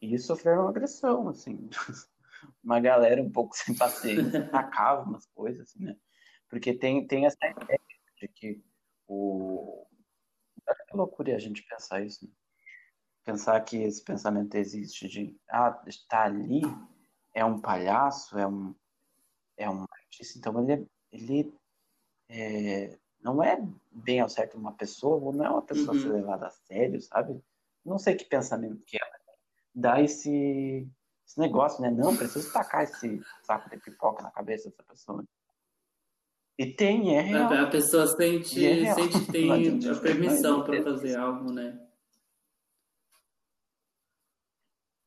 e 0.00 0.18
sofreram 0.18 0.68
agressão, 0.68 1.28
assim. 1.28 1.68
Uma 2.64 2.80
galera 2.80 3.22
um 3.22 3.30
pouco 3.30 3.54
sem 3.54 3.76
paciência 3.76 4.44
atacava 4.46 5.02
umas 5.02 5.26
coisas, 5.26 5.68
assim, 5.68 5.84
né? 5.84 5.96
Porque 6.48 6.72
tem, 6.72 7.06
tem 7.06 7.26
essa 7.26 7.46
ideia 7.46 7.80
de 8.16 8.28
que 8.28 8.62
o. 9.06 9.86
Que 10.88 10.96
loucura 10.96 11.34
a 11.34 11.38
gente 11.38 11.62
pensar 11.62 12.02
isso, 12.04 12.24
né? 12.24 12.32
Pensar 13.24 13.60
que 13.60 13.76
esse 13.76 14.02
pensamento 14.02 14.54
existe 14.54 15.06
de, 15.06 15.38
ah, 15.48 15.80
está 15.86 16.24
ali, 16.24 16.62
é 17.34 17.44
um 17.44 17.60
palhaço, 17.60 18.38
é 18.38 18.46
um, 18.46 18.74
é 19.56 19.68
um 19.68 19.84
artista, 19.92 20.38
então 20.38 20.58
ele, 20.62 20.72
é, 20.72 20.86
ele 21.12 21.54
é, 22.28 22.98
não 23.20 23.42
é 23.42 23.62
bem 23.90 24.20
ao 24.20 24.28
certo 24.28 24.56
uma 24.56 24.72
pessoa, 24.72 25.16
ou 25.16 25.32
não 25.32 25.44
é 25.44 25.50
uma 25.50 25.62
pessoa 25.62 25.92
uhum. 25.92 25.98
a 25.98 26.02
ser 26.02 26.08
levada 26.08 26.46
a 26.46 26.50
sério, 26.50 27.00
sabe? 27.02 27.42
não 27.84 27.98
sei 27.98 28.14
que 28.14 28.24
pensamento 28.24 28.82
que 28.84 28.96
é, 28.96 29.00
dá 29.74 30.00
esse, 30.00 30.88
esse 31.26 31.38
negócio, 31.38 31.80
né? 31.82 31.90
Não, 31.90 32.16
preciso 32.16 32.52
tacar 32.52 32.84
esse 32.84 33.20
saco 33.42 33.70
de 33.70 33.78
pipoca 33.78 34.22
na 34.22 34.30
cabeça 34.30 34.70
dessa 34.70 34.82
pessoa. 34.82 35.24
E 36.60 36.66
tem, 36.66 37.16
é 37.16 37.22
real. 37.22 37.54
A 37.54 37.70
pessoa 37.70 38.06
sente, 38.06 38.62
é 38.62 38.92
sente 38.92 39.18
que 39.24 39.32
tem 39.32 39.50
a 39.90 39.98
permissão 39.98 40.62
para 40.62 40.82
fazer 40.82 41.16
algo, 41.16 41.50
né? 41.50 41.88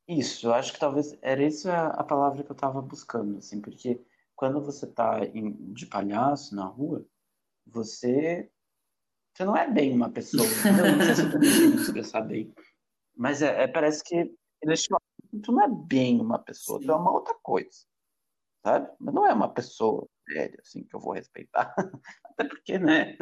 Isso, 0.08 0.48
eu 0.48 0.52
acho 0.52 0.72
que 0.72 0.80
talvez 0.80 1.16
era 1.22 1.40
isso 1.44 1.70
a, 1.70 1.90
a 1.90 2.02
palavra 2.02 2.42
que 2.42 2.50
eu 2.50 2.54
estava 2.54 2.82
buscando, 2.82 3.38
assim, 3.38 3.60
porque 3.60 4.04
quando 4.34 4.60
você 4.60 4.84
está 4.84 5.20
de 5.24 5.86
palhaço 5.86 6.56
na 6.56 6.66
rua, 6.66 7.06
você 7.64 8.50
você 9.32 9.44
não 9.44 9.56
é 9.56 9.70
bem 9.70 9.92
uma 9.92 10.10
pessoa. 10.10 10.42
Não, 10.76 10.96
não 10.96 11.04
sei 11.04 11.14
se 11.14 11.22
eu 11.22 11.30
tô 11.30 11.38
expressar 11.80 12.22
bem. 12.22 12.52
Mas 13.16 13.42
é, 13.42 13.62
é, 13.62 13.68
parece 13.68 14.02
que 14.02 14.24
tu 15.40 15.52
não 15.52 15.62
é 15.62 15.68
bem 15.68 16.20
uma 16.20 16.40
pessoa, 16.40 16.80
Sim. 16.80 16.86
tu 16.86 16.92
é 16.92 16.96
uma 16.96 17.12
outra 17.12 17.34
coisa. 17.44 17.86
Sabe? 18.66 18.90
Mas 18.98 19.14
não 19.14 19.24
é 19.24 19.32
uma 19.32 19.48
pessoa 19.48 20.08
velha, 20.26 20.58
assim, 20.60 20.84
que 20.84 20.94
eu 20.94 21.00
vou 21.00 21.12
respeitar. 21.12 21.74
Até 22.24 22.44
porque, 22.44 22.78
né? 22.78 23.16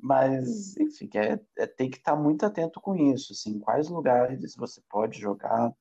Mas, 0.00 0.76
enfim, 0.76 1.08
é, 1.14 1.40
é, 1.56 1.66
tem 1.66 1.90
que 1.90 1.96
estar 1.98 2.14
muito 2.14 2.44
atento 2.44 2.80
com 2.80 2.94
isso, 2.94 3.32
assim, 3.32 3.58
quais 3.58 3.88
lugares 3.88 4.54
você 4.56 4.80
pode 4.90 5.18
jogar, 5.18 5.72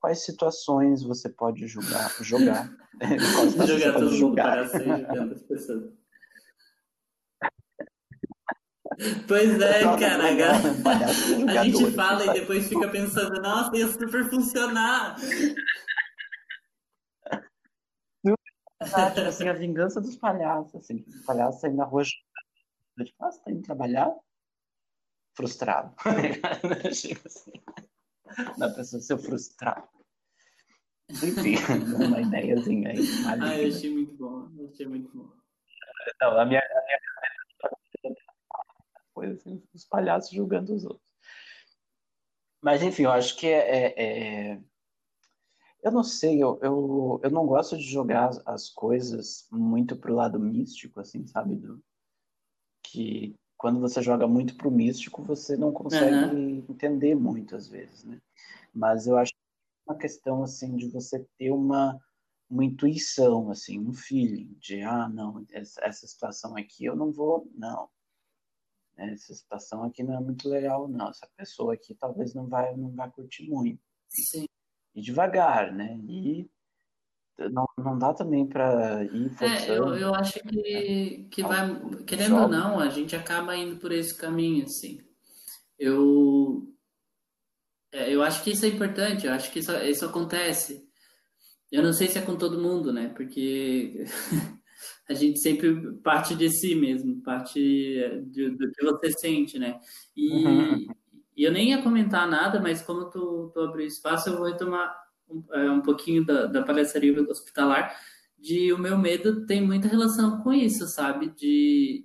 quais 0.00 0.24
situações 0.24 1.02
você 1.02 1.28
pode 1.28 1.66
jogar, 1.66 2.08
jogar, 2.22 2.70
jogar 3.66 3.92
todo 3.92 4.10
mundo 4.10 4.16
jogando 4.16 5.34
as 5.34 5.42
pessoas. 5.42 5.92
Pois 9.28 9.60
é, 9.60 9.82
cara. 9.82 10.24
A, 10.84 11.60
a 11.60 11.64
gente 11.64 11.90
fala 11.92 12.26
e 12.26 12.40
depois 12.40 12.68
fica 12.68 12.88
pensando, 12.88 13.40
nossa, 13.40 13.76
ia 13.76 13.86
super 13.86 14.28
funcionar. 14.28 15.16
Tipo 18.84 19.28
assim, 19.28 19.48
a 19.48 19.52
vingança 19.52 20.00
dos 20.00 20.16
palhaços, 20.16 20.76
assim, 20.76 21.04
os 21.08 21.24
palhaços 21.24 21.60
saindo 21.60 21.76
na 21.76 21.84
rua 21.84 22.04
tipo, 22.04 23.24
ah, 23.24 23.30
você 23.30 23.42
tá 23.42 23.50
indo 23.50 23.62
trabalhar? 23.62 24.12
Frustrado. 25.34 25.94
Assim, 26.88 27.14
da 28.58 28.68
pessoa 28.70 29.00
ser 29.00 29.18
frustrada. 29.18 29.88
Enfim, 31.10 31.54
uma 31.94 32.20
ideiazinha 32.20 32.90
aí. 32.90 32.98
Ah, 33.26 33.56
eu 33.56 33.68
achei 33.68 33.92
muito 33.92 34.14
bom, 34.14 34.50
eu 34.58 34.68
achei 34.68 34.86
muito 34.86 35.16
bom. 35.16 35.32
Não, 36.20 36.38
a 36.40 36.44
minha, 36.44 36.60
a 36.60 36.84
minha 36.84 36.98
coisa, 39.14 39.34
assim, 39.34 39.62
os 39.72 39.84
palhaços 39.84 40.30
julgando 40.30 40.74
os 40.74 40.84
outros. 40.84 41.08
Mas, 42.60 42.82
enfim, 42.82 43.04
eu 43.04 43.12
acho 43.12 43.36
que 43.36 43.46
é, 43.46 43.58
é, 43.58 44.52
é... 44.52 44.60
Eu 45.82 45.92
não 45.92 46.02
sei, 46.02 46.42
eu, 46.42 46.58
eu, 46.60 47.20
eu 47.22 47.30
não 47.30 47.46
gosto 47.46 47.76
de 47.76 47.84
jogar 47.84 48.30
as 48.44 48.68
coisas 48.68 49.46
muito 49.50 49.96
pro 49.96 50.14
lado 50.14 50.38
místico, 50.38 51.00
assim, 51.00 51.26
sabe? 51.26 51.56
Do... 51.56 51.82
Que 52.82 53.34
quando 53.56 53.80
você 53.80 54.02
joga 54.02 54.26
muito 54.26 54.56
pro 54.56 54.70
místico, 54.70 55.22
você 55.22 55.56
não 55.56 55.72
consegue 55.72 56.34
uhum. 56.34 56.64
entender 56.68 57.14
muito, 57.14 57.54
às 57.54 57.68
vezes, 57.68 58.04
né? 58.04 58.20
Mas 58.72 59.06
eu 59.06 59.16
acho 59.16 59.32
que 59.32 59.38
é 59.88 59.92
uma 59.92 59.98
questão, 59.98 60.42
assim, 60.42 60.76
de 60.76 60.88
você 60.88 61.24
ter 61.36 61.50
uma, 61.50 61.98
uma 62.50 62.64
intuição, 62.64 63.50
assim, 63.50 63.78
um 63.78 63.92
feeling 63.92 64.56
de, 64.60 64.82
ah, 64.82 65.08
não, 65.08 65.44
essa, 65.50 65.80
essa 65.84 66.06
situação 66.06 66.56
aqui 66.56 66.84
eu 66.84 66.96
não 66.96 67.12
vou, 67.12 67.50
não 67.54 67.88
essa 68.98 69.32
situação 69.32 69.84
aqui 69.84 70.02
não 70.02 70.14
é 70.14 70.20
muito 70.20 70.48
legal, 70.48 70.88
não. 70.88 71.08
Essa 71.08 71.28
pessoa 71.36 71.74
aqui 71.74 71.94
talvez 71.94 72.34
não 72.34 72.46
vai, 72.46 72.76
não 72.76 72.90
vai 72.90 73.10
curtir 73.10 73.48
muito. 73.48 73.80
Sim. 74.08 74.46
E 74.94 75.00
devagar, 75.00 75.72
né? 75.72 75.98
E 76.08 76.48
não, 77.38 77.66
não 77.78 77.96
dá 77.96 78.12
também 78.12 78.46
para 78.46 79.04
ir 79.04 79.30
forçando. 79.30 79.72
É, 79.72 79.78
eu, 79.78 79.94
eu 79.94 80.14
acho 80.14 80.40
que, 80.40 81.20
né? 81.20 81.28
que 81.30 81.42
vai, 81.42 81.80
querendo 82.04 82.36
ou 82.36 82.48
não, 82.48 82.80
a 82.80 82.88
gente 82.88 83.14
acaba 83.14 83.56
indo 83.56 83.76
por 83.76 83.92
esse 83.92 84.14
caminho, 84.14 84.64
assim. 84.64 85.00
Eu, 85.78 86.68
é, 87.92 88.12
eu 88.12 88.22
acho 88.22 88.42
que 88.42 88.50
isso 88.50 88.64
é 88.64 88.68
importante, 88.68 89.26
eu 89.26 89.32
acho 89.32 89.52
que 89.52 89.60
isso, 89.60 89.72
isso 89.72 90.04
acontece. 90.04 90.86
Eu 91.70 91.82
não 91.82 91.92
sei 91.92 92.08
se 92.08 92.18
é 92.18 92.22
com 92.22 92.36
todo 92.36 92.60
mundo, 92.60 92.92
né? 92.92 93.08
Porque 93.10 94.04
a 95.08 95.14
gente 95.14 95.38
sempre 95.38 95.92
parte 96.02 96.34
de 96.34 96.50
si 96.50 96.74
mesmo, 96.74 97.22
parte 97.22 97.60
do, 98.26 98.56
do 98.56 98.72
que 98.72 98.84
você 98.84 99.12
sente, 99.12 99.58
né? 99.58 99.78
E, 100.16 100.44
uhum. 100.44 100.86
E, 101.38 101.44
eu 101.44 101.52
nem 101.52 101.70
ia 101.70 101.82
comentar 101.82 102.28
nada, 102.28 102.60
mas 102.60 102.82
como 102.82 103.08
tu, 103.10 103.50
tu 103.54 103.60
abriu 103.60 103.86
espaço, 103.86 104.28
eu 104.28 104.36
vou 104.36 104.46
retomar 104.46 104.94
um, 105.30 105.44
é, 105.52 105.70
um 105.70 105.80
pouquinho 105.80 106.24
da, 106.24 106.46
da 106.46 106.62
palhaçaria 106.62 107.22
hospitalar, 107.22 107.94
de 108.38 108.72
o 108.72 108.78
meu 108.78 108.98
medo 108.98 109.46
tem 109.46 109.64
muita 109.64 109.88
relação 109.88 110.42
com 110.42 110.52
isso, 110.52 110.86
sabe? 110.88 111.28
De, 111.36 112.04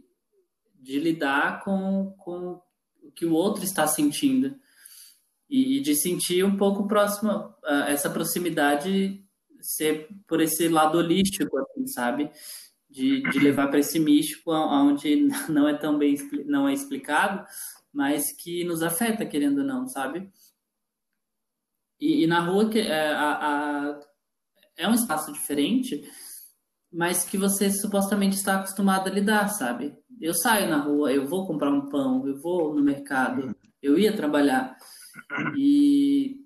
de 0.80 1.00
lidar 1.00 1.64
com, 1.64 2.16
com 2.18 2.62
o 3.02 3.12
que 3.12 3.26
o 3.26 3.34
outro 3.34 3.64
está 3.64 3.88
sentindo 3.88 4.56
e, 5.50 5.80
de 5.82 5.96
sentir 5.96 6.44
um 6.44 6.58
pouco 6.58 6.88
próximo, 6.88 7.54
essa 7.88 8.10
proximidade 8.10 9.24
ser 9.62 10.10
por 10.28 10.42
esse 10.42 10.68
lado 10.68 10.98
holístico, 10.98 11.58
assim, 11.58 11.88
sabe? 11.88 12.32
de, 12.94 13.24
de 13.24 13.40
levar 13.40 13.70
para 13.70 13.80
esse 13.80 14.00
místico 14.00 14.52
onde 14.52 15.28
não 15.50 15.68
é 15.68 15.74
tão 15.74 15.98
bem 15.98 16.16
não 16.46 16.68
é 16.68 16.74
explicado, 16.74 17.44
mas 17.94 18.32
que 18.36 18.64
nos 18.64 18.82
afeta, 18.82 19.26
querendo 19.26 19.60
ou 19.60 19.64
não, 19.64 19.88
sabe? 19.88 20.32
E, 22.00 22.24
e 22.24 22.28
na 22.28 22.39
rua 22.39 22.70
que 22.70 22.80
é, 22.80 23.14
a, 23.14 23.32
a, 23.32 24.00
é 24.76 24.88
um 24.88 24.94
espaço 24.94 25.32
diferente, 25.32 26.04
mas 26.91 27.24
que 27.24 27.38
você 27.38 27.70
supostamente 27.72 28.36
está 28.36 28.56
acostumado 28.58 29.08
a 29.08 29.12
lidar, 29.12 29.48
sabe? 29.50 29.96
Eu 30.20 30.34
saio 30.34 30.70
na 30.70 30.78
rua, 30.78 31.12
eu 31.14 31.26
vou 31.26 31.46
comprar 31.46 31.72
um 31.72 31.89
pão, 31.89 32.26
eu 32.28 32.39
vou 32.39 32.74
no 32.74 32.84
mercado, 32.84 33.56
eu 33.82 33.98
ia 33.98 34.16
trabalhar 34.16 34.76
e 35.58 36.44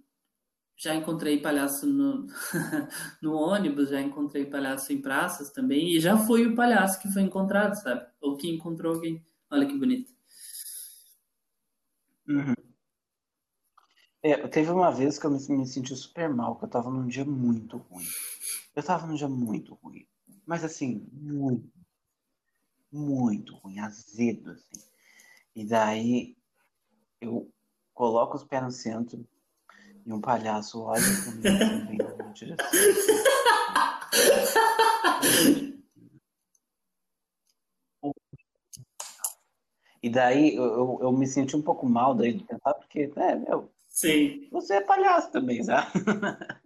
já 0.78 0.96
encontrei 0.96 1.42
palhaço 1.42 1.88
no, 1.88 2.28
no 3.22 3.34
ônibus, 3.34 3.90
já 3.90 4.00
encontrei 4.00 4.46
palhaço 4.46 4.94
em 4.94 5.02
praças 5.02 5.52
também, 5.52 5.96
e 5.96 6.00
já 6.00 6.18
foi 6.18 6.46
o 6.46 6.56
palhaço 6.56 7.02
que 7.02 7.12
foi 7.12 7.24
encontrado, 7.24 7.74
sabe? 7.76 8.06
Ou 8.22 8.38
que 8.38 8.50
encontrou 8.50 8.94
alguém. 8.94 9.26
Olha 9.50 9.66
que 9.66 9.78
bonito. 9.78 10.17
Uhum. 12.28 12.54
É, 14.22 14.48
teve 14.48 14.70
uma 14.72 14.92
vez 14.92 15.18
que 15.18 15.26
eu 15.26 15.32
me, 15.32 15.40
me, 15.50 15.66
senti 15.66 15.96
super 15.96 16.30
mal, 16.30 16.56
que 16.58 16.66
eu 16.66 16.70
tava 16.70 16.90
num 16.90 17.08
dia 17.08 17.24
muito 17.24 17.78
ruim. 17.78 18.06
Eu 18.76 18.84
tava 18.84 19.08
num 19.08 19.16
dia 19.16 19.30
muito 19.30 19.74
ruim. 19.76 20.06
Mas 20.46 20.64
assim, 20.64 21.08
muito, 21.14 21.72
muito 22.92 23.56
ruim, 23.56 23.80
azedo, 23.80 24.52
assim. 24.52 24.84
E 25.56 25.66
daí 25.66 26.36
eu 27.22 27.50
coloco 27.94 28.36
os 28.36 28.44
pés 28.44 28.64
no 28.64 28.72
centro, 28.72 29.26
e 30.06 30.14
um 30.14 30.22
palhaço 30.22 30.82
olha 30.82 31.02
pra 31.24 31.32
mim 31.32 31.48
assim, 31.48 31.86
vem 31.86 31.98
na 31.98 32.16
minha 32.16 32.34
direção. 32.34 32.68
E 40.02 40.10
daí 40.10 40.56
eu, 40.56 40.64
eu, 40.64 41.00
eu, 41.02 41.12
me 41.12 41.26
senti 41.26 41.56
um 41.56 41.62
pouco 41.62 41.88
mal 41.88 42.14
daí 42.16 42.34
de 42.34 42.44
pensar, 42.44 42.74
porque, 42.76 43.12
né, 43.16 43.36
meu, 43.36 43.72
Sim. 43.88 44.48
você 44.52 44.76
é 44.76 44.82
palhaço 44.82 45.32
também, 45.32 45.64
sabe? 45.64 45.92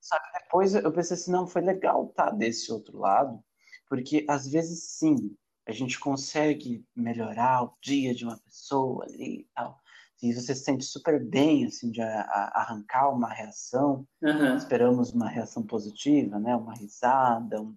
Só 0.00 0.18
que 0.18 0.42
depois 0.42 0.74
eu 0.74 0.92
pensei 0.92 1.16
assim, 1.16 1.32
não, 1.32 1.46
foi 1.46 1.62
legal 1.62 2.06
estar 2.06 2.26
tá 2.26 2.30
desse 2.30 2.72
outro 2.72 2.98
lado, 2.98 3.40
porque 3.88 4.24
às 4.28 4.46
vezes 4.46 4.82
sim, 4.98 5.36
a 5.66 5.72
gente 5.72 5.98
consegue 5.98 6.84
melhorar 6.94 7.64
o 7.64 7.72
dia 7.80 8.14
de 8.14 8.24
uma 8.24 8.38
pessoa 8.38 9.04
ali 9.04 9.40
e 9.40 9.48
tal 9.54 9.80
e 10.22 10.32
você 10.32 10.54
se 10.54 10.64
sente 10.64 10.84
super 10.84 11.22
bem, 11.22 11.66
assim, 11.66 11.90
de 11.90 12.00
a, 12.00 12.20
a 12.22 12.60
arrancar 12.62 13.10
uma 13.10 13.28
reação. 13.28 14.06
Uhum. 14.22 14.56
Esperamos 14.56 15.12
uma 15.12 15.28
reação 15.28 15.62
positiva, 15.62 16.38
né? 16.38 16.56
Uma 16.56 16.74
risada, 16.74 17.60
um... 17.60 17.74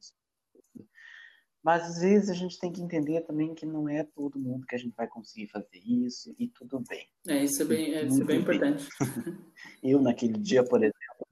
Mas 1.70 1.84
às 1.84 2.00
vezes 2.00 2.32
a 2.32 2.34
gente 2.34 2.58
tem 2.58 2.72
que 2.72 2.82
entender 2.82 3.22
também 3.22 3.54
que 3.54 3.64
não 3.64 3.88
é 3.88 4.04
todo 4.04 4.40
mundo 4.40 4.66
que 4.66 4.74
a 4.74 4.78
gente 4.80 4.96
vai 4.96 5.08
conseguir 5.08 5.46
fazer 5.50 5.78
isso 5.78 6.34
e 6.40 6.48
tudo 6.48 6.80
bem. 6.90 7.08
É, 7.28 7.44
isso 7.44 7.62
é 7.62 7.66
bem, 7.66 7.94
é, 7.94 8.06
isso 8.08 8.24
é 8.24 8.26
bem 8.26 8.40
importante. 8.40 8.90
Eu, 9.84 10.02
naquele 10.02 10.40
dia, 10.40 10.64
por 10.64 10.82
exemplo, 10.82 11.28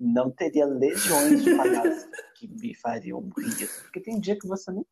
não, 0.00 0.24
não 0.24 0.30
teria 0.30 0.64
legiões 0.64 1.44
de 1.44 1.54
palhaços 1.54 2.08
que 2.34 2.48
me 2.48 2.74
fariam 2.74 3.20
rir. 3.36 3.68
Porque 3.82 4.00
tem 4.00 4.18
dia 4.18 4.38
que 4.38 4.48
você 4.48 4.70
não 4.70 4.86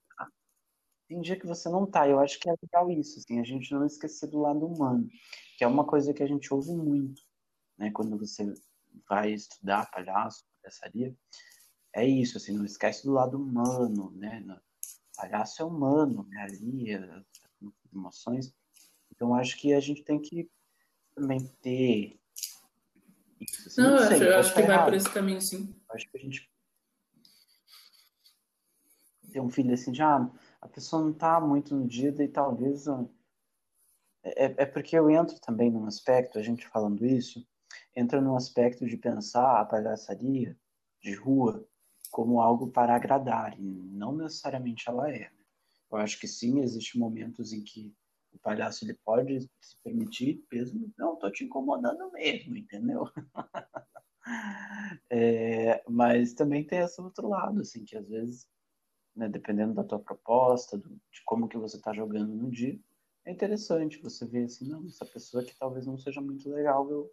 tem 1.09 1.23
dia 1.23 1.41
que 1.41 1.47
você 1.47 1.71
não 1.71 1.87
tá. 1.87 2.07
Eu 2.07 2.21
acho 2.21 2.39
que 2.39 2.51
é 2.51 2.55
legal 2.63 2.91
isso, 2.91 3.19
assim, 3.19 3.41
a 3.41 3.45
gente 3.45 3.73
não 3.73 3.87
esquecer 3.87 4.27
do 4.27 4.41
lado 4.41 4.67
humano, 4.67 5.09
que 5.57 5.65
é 5.65 5.67
uma 5.67 5.87
coisa 5.87 6.13
que 6.13 6.23
a 6.23 6.29
gente 6.29 6.53
ouve 6.53 6.73
muito, 6.73 7.23
né? 7.79 7.91
Quando 7.93 8.19
você 8.19 8.45
vai 9.09 9.33
estudar 9.33 9.91
palhaço, 9.91 10.45
palhaçaria, 10.61 11.17
é 11.95 12.07
isso, 12.07 12.37
assim, 12.37 12.57
não 12.57 12.65
esquece 12.65 13.05
do 13.05 13.13
lado 13.13 13.37
humano, 13.37 14.11
né? 14.13 14.45
Palhaço 15.17 15.63
é 15.63 15.65
humano, 15.65 16.27
né? 16.29 16.43
Ali, 16.43 16.95
as 16.95 17.25
emoções. 17.93 18.55
Então, 19.11 19.35
acho 19.35 19.57
que 19.57 19.73
a 19.73 19.81
gente 19.81 20.05
tem 20.05 20.21
que 20.21 20.51
também 21.15 21.45
ter 21.61 22.19
isso. 23.41 23.69
Assim, 23.69 23.81
não, 23.81 23.91
não 23.97 24.09
sei, 24.09 24.29
eu 24.29 24.39
acho 24.39 24.55
que 24.55 24.63
vai 24.63 24.85
por 24.85 24.95
esse 24.95 25.11
caminho, 25.11 25.41
sim. 25.41 25.75
acho 25.91 26.11
que 26.11 26.17
a 26.17 26.21
gente 26.21 26.51
tem 29.33 29.43
um 29.43 29.51
filho 29.51 29.75
assim, 29.75 29.95
já 29.95 30.17
ah, 30.17 30.31
a 30.61 30.69
pessoa 30.69 31.03
não 31.03 31.11
está 31.11 31.41
muito 31.41 31.75
no 31.75 31.87
dia 31.87 32.15
e 32.19 32.29
talvez 32.29 32.87
é, 32.89 34.47
é, 34.47 34.55
é 34.59 34.67
porque 34.67 34.97
eu 34.97 35.11
entro 35.11 35.39
também 35.41 35.71
num 35.71 35.87
aspecto, 35.87 36.39
a 36.39 36.43
gente 36.43 36.67
falando 36.69 37.05
isso, 37.05 37.47
entra 37.95 38.21
num 38.21 38.37
aspecto 38.37 38.87
de 38.87 38.97
pensar 38.97 39.61
a 39.61 39.65
palhaçaria 39.65 40.59
de 41.01 41.15
rua 41.15 41.67
como 42.11 42.41
algo 42.41 42.71
para 42.71 42.95
agradar, 42.95 43.59
e 43.59 43.63
não 43.63 44.17
necessariamente 44.17 44.89
ela 44.89 45.11
é. 45.11 45.31
Eu 45.91 45.99
acho 45.99 46.19
que 46.21 46.29
sim, 46.29 46.61
existem 46.61 47.01
momentos 47.01 47.53
em 47.53 47.63
que 47.63 47.95
o 48.33 48.39
palhaço 48.39 48.85
ele 48.85 48.95
pode 48.95 49.41
se 49.61 49.83
permitir 49.83 50.45
mesmo, 50.53 50.93
não, 50.99 51.17
tô 51.17 51.31
te 51.31 51.45
incomodando 51.45 52.11
mesmo, 52.13 52.57
entendeu? 52.57 53.05
é, 55.11 55.83
mas 55.89 56.35
também 56.35 56.65
tem 56.65 56.81
esse 56.81 57.01
outro 57.01 57.29
lado, 57.29 57.61
assim, 57.61 57.85
que 57.85 57.97
às 57.97 58.09
vezes 58.09 58.47
né, 59.19 59.29
dependendo 59.29 59.75
da 59.75 59.83
tua 59.83 59.99
proposta, 59.99 60.79
do, 60.79 60.89
de 60.89 61.23
como 61.25 61.49
que 61.49 61.59
você 61.59 61.77
está 61.77 61.93
jogando 61.93 62.35
no 62.35 62.51
dia, 62.51 62.79
é 63.25 63.33
interessante 63.33 64.01
você 64.01 64.25
ver 64.25 64.45
assim, 64.45 64.69
não, 64.69 64.87
essa 64.87 65.05
pessoa 65.05 65.45
que 65.45 65.59
talvez 65.59 65.85
não 65.85 65.99
seja 65.99 66.21
muito 66.21 66.49
legal 66.49 66.89
eu, 66.89 67.11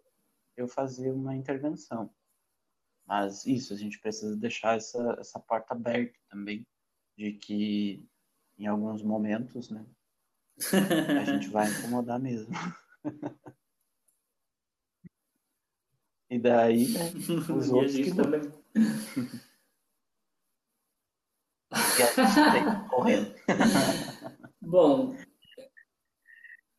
eu 0.56 0.68
fazer 0.68 1.10
uma 1.10 1.34
intervenção. 1.34 2.08
Mas 3.06 3.46
isso, 3.46 3.72
a 3.72 3.76
gente 3.76 4.00
precisa 4.00 4.36
deixar 4.36 4.76
essa, 4.76 5.16
essa 5.20 5.38
porta 5.38 5.74
aberta 5.74 6.18
também, 6.28 6.66
de 7.16 7.32
que 7.34 8.04
em 8.58 8.66
alguns 8.66 9.02
momentos, 9.02 9.70
né, 9.70 9.86
a 11.20 11.24
gente 11.24 11.48
vai 11.48 11.70
incomodar 11.70 12.18
mesmo. 12.18 12.52
e 16.30 16.38
daí, 16.38 16.88
né, 16.88 17.12
os 17.54 17.70
outros 17.70 17.94
que 17.94 18.14
também. 18.14 18.40
correndo. 22.90 23.34
Bom. 24.60 25.16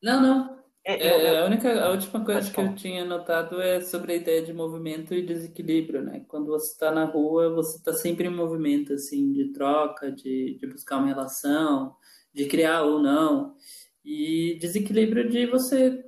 Não, 0.01 0.21
não. 0.21 0.57
É, 0.89 1.05
é, 1.05 1.39
a 1.41 1.45
única, 1.45 1.83
a 1.83 1.91
última 1.91 2.23
coisa 2.23 2.49
que 2.49 2.61
eu 2.61 2.73
tinha 2.73 3.03
notado 3.03 3.61
é 3.61 3.81
sobre 3.81 4.13
a 4.13 4.15
ideia 4.15 4.41
de 4.41 4.53
movimento 4.53 5.13
e 5.13 5.21
desequilíbrio, 5.21 6.01
né? 6.01 6.23
Quando 6.29 6.45
você 6.45 6.71
está 6.71 6.89
na 6.91 7.03
rua, 7.03 7.53
você 7.53 7.77
está 7.77 7.91
sempre 7.91 8.27
em 8.27 8.33
movimento, 8.33 8.93
assim, 8.93 9.33
de 9.33 9.51
troca, 9.51 10.09
de, 10.09 10.57
de 10.57 10.65
buscar 10.65 10.99
uma 10.99 11.07
relação, 11.07 11.93
de 12.33 12.45
criar 12.45 12.83
ou 12.83 13.01
não. 13.01 13.53
E 14.05 14.57
desequilíbrio 14.61 15.29
de 15.29 15.45
você 15.45 16.05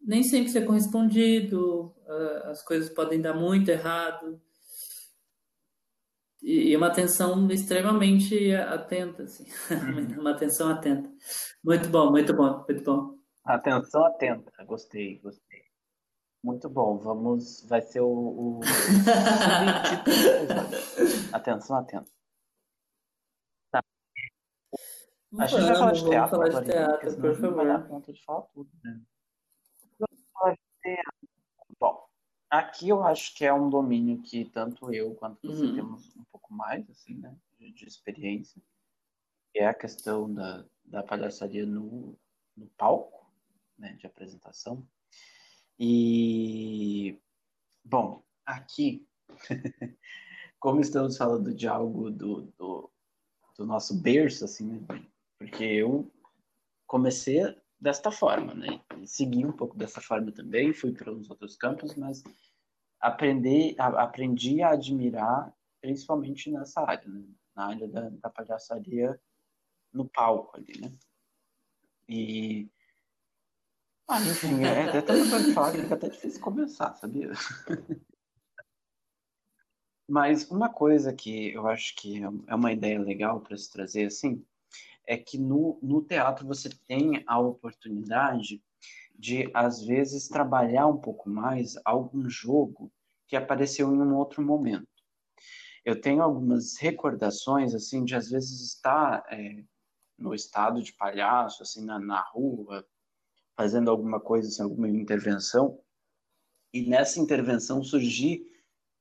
nem 0.00 0.22
sempre 0.22 0.52
ser 0.52 0.64
correspondido, 0.64 1.92
as 2.44 2.62
coisas 2.62 2.88
podem 2.88 3.20
dar 3.20 3.34
muito 3.34 3.68
errado 3.68 4.40
e 6.40 6.74
uma 6.76 6.86
atenção 6.86 7.50
extremamente 7.50 8.54
atenta, 8.54 9.24
assim. 9.24 9.44
Uhum. 9.70 10.20
uma 10.20 10.30
atenção 10.30 10.68
atenta. 10.70 11.10
Muito 11.62 11.88
bom, 11.88 12.10
muito 12.12 12.32
bom, 12.32 12.64
muito 12.68 12.84
bom. 12.84 13.19
Atenção 13.44 14.04
atenta, 14.04 14.64
gostei, 14.64 15.18
gostei. 15.18 15.64
Muito 16.42 16.68
bom, 16.68 16.98
vamos, 16.98 17.64
vai 17.66 17.82
ser 17.82 18.00
o, 18.00 18.08
o... 18.08 18.60
atenção 21.32 21.76
atenta. 21.76 22.10
Tá. 23.70 23.82
A 25.38 25.46
gente 25.46 25.62
vai 25.62 25.76
falar 25.76 25.92
de 25.92 26.08
teatro, 26.08 26.30
falar 26.30 26.48
de 26.48 26.64
teatro, 26.70 27.20
por 27.20 27.34
favor. 27.34 27.54
Vai 27.56 27.66
dar 27.66 27.88
conta 27.88 28.12
de 28.12 28.24
falar 28.24 28.42
tudo, 28.42 28.70
né? 28.82 29.00
Bom, 31.78 32.10
Aqui 32.50 32.88
eu 32.88 33.04
acho 33.04 33.32
que 33.36 33.46
é 33.46 33.54
um 33.54 33.70
domínio 33.70 34.20
que 34.22 34.44
tanto 34.44 34.92
eu 34.92 35.14
quanto 35.14 35.46
você 35.46 35.66
uhum. 35.66 35.74
temos 35.76 36.16
um 36.16 36.24
pouco 36.32 36.52
mais, 36.52 36.90
assim, 36.90 37.14
né, 37.14 37.32
de, 37.56 37.70
de 37.70 37.86
experiência. 37.86 38.60
É 39.54 39.66
a 39.66 39.74
questão 39.74 40.32
da, 40.34 40.64
da 40.84 41.00
palhaçaria 41.00 41.64
no, 41.64 42.18
no 42.56 42.66
palco, 42.76 43.29
né, 43.80 43.94
de 43.94 44.06
apresentação. 44.06 44.86
E, 45.78 47.18
bom, 47.82 48.22
aqui, 48.44 49.08
como 50.60 50.80
estamos 50.80 51.16
falando 51.16 51.54
de 51.54 51.66
algo 51.66 52.10
do, 52.10 52.42
do, 52.58 52.92
do 53.56 53.66
nosso 53.66 53.98
berço, 54.00 54.44
assim, 54.44 54.66
né? 54.66 55.06
Porque 55.38 55.64
eu 55.64 56.12
comecei 56.86 57.40
desta 57.80 58.12
forma, 58.12 58.52
né? 58.52 58.82
Segui 59.06 59.46
um 59.46 59.52
pouco 59.52 59.76
dessa 59.76 60.02
forma 60.02 60.30
também, 60.30 60.74
fui 60.74 60.92
para 60.92 61.10
os 61.10 61.30
outros 61.30 61.56
campos, 61.56 61.94
mas 61.94 62.22
aprendi, 63.00 63.74
a, 63.78 64.02
aprendi 64.02 64.62
a 64.62 64.72
admirar 64.72 65.50
principalmente 65.80 66.50
nessa 66.50 66.82
área, 66.82 67.08
né? 67.08 67.24
na 67.56 67.68
área 67.68 67.88
da, 67.88 68.10
da 68.10 68.28
palhaçaria 68.28 69.18
no 69.90 70.06
palco 70.06 70.58
ali, 70.58 70.78
né? 70.78 70.92
E 72.06 72.68
ah, 74.10 74.20
enfim, 74.20 74.64
é, 74.64 74.96
é 74.96 75.02
tão 75.02 75.16
importante 75.16 75.52
falar 75.52 75.70
que 75.70 75.82
fica 75.82 75.94
até 75.94 76.08
difícil 76.08 76.40
começar, 76.40 76.94
sabia? 76.96 77.30
Mas 80.08 80.50
uma 80.50 80.68
coisa 80.68 81.12
que 81.12 81.52
eu 81.54 81.68
acho 81.68 81.94
que 81.94 82.20
é 82.48 82.54
uma 82.54 82.72
ideia 82.72 82.98
legal 82.98 83.40
para 83.40 83.56
se 83.56 83.70
trazer 83.70 84.06
assim, 84.06 84.44
é 85.06 85.16
que 85.16 85.38
no, 85.38 85.78
no 85.80 86.02
teatro 86.02 86.44
você 86.44 86.68
tem 86.88 87.22
a 87.24 87.38
oportunidade 87.38 88.60
de, 89.16 89.48
às 89.54 89.80
vezes, 89.84 90.26
trabalhar 90.26 90.88
um 90.88 90.96
pouco 90.96 91.30
mais 91.30 91.76
algum 91.84 92.28
jogo 92.28 92.92
que 93.28 93.36
apareceu 93.36 93.94
em 93.94 94.00
um 94.00 94.16
outro 94.16 94.42
momento. 94.42 94.88
Eu 95.84 96.00
tenho 96.00 96.20
algumas 96.20 96.76
recordações, 96.78 97.76
assim, 97.76 98.04
de 98.04 98.16
às 98.16 98.28
vezes 98.28 98.60
estar 98.60 99.24
é, 99.30 99.62
no 100.18 100.34
estado 100.34 100.82
de 100.82 100.92
palhaço, 100.94 101.62
assim, 101.62 101.84
na, 101.84 102.00
na 102.00 102.20
rua, 102.20 102.84
fazendo 103.56 103.90
alguma 103.90 104.20
coisa, 104.20 104.48
assim, 104.48 104.62
alguma 104.62 104.88
intervenção, 104.88 105.78
e 106.72 106.88
nessa 106.88 107.20
intervenção 107.20 107.82
surgir 107.82 108.46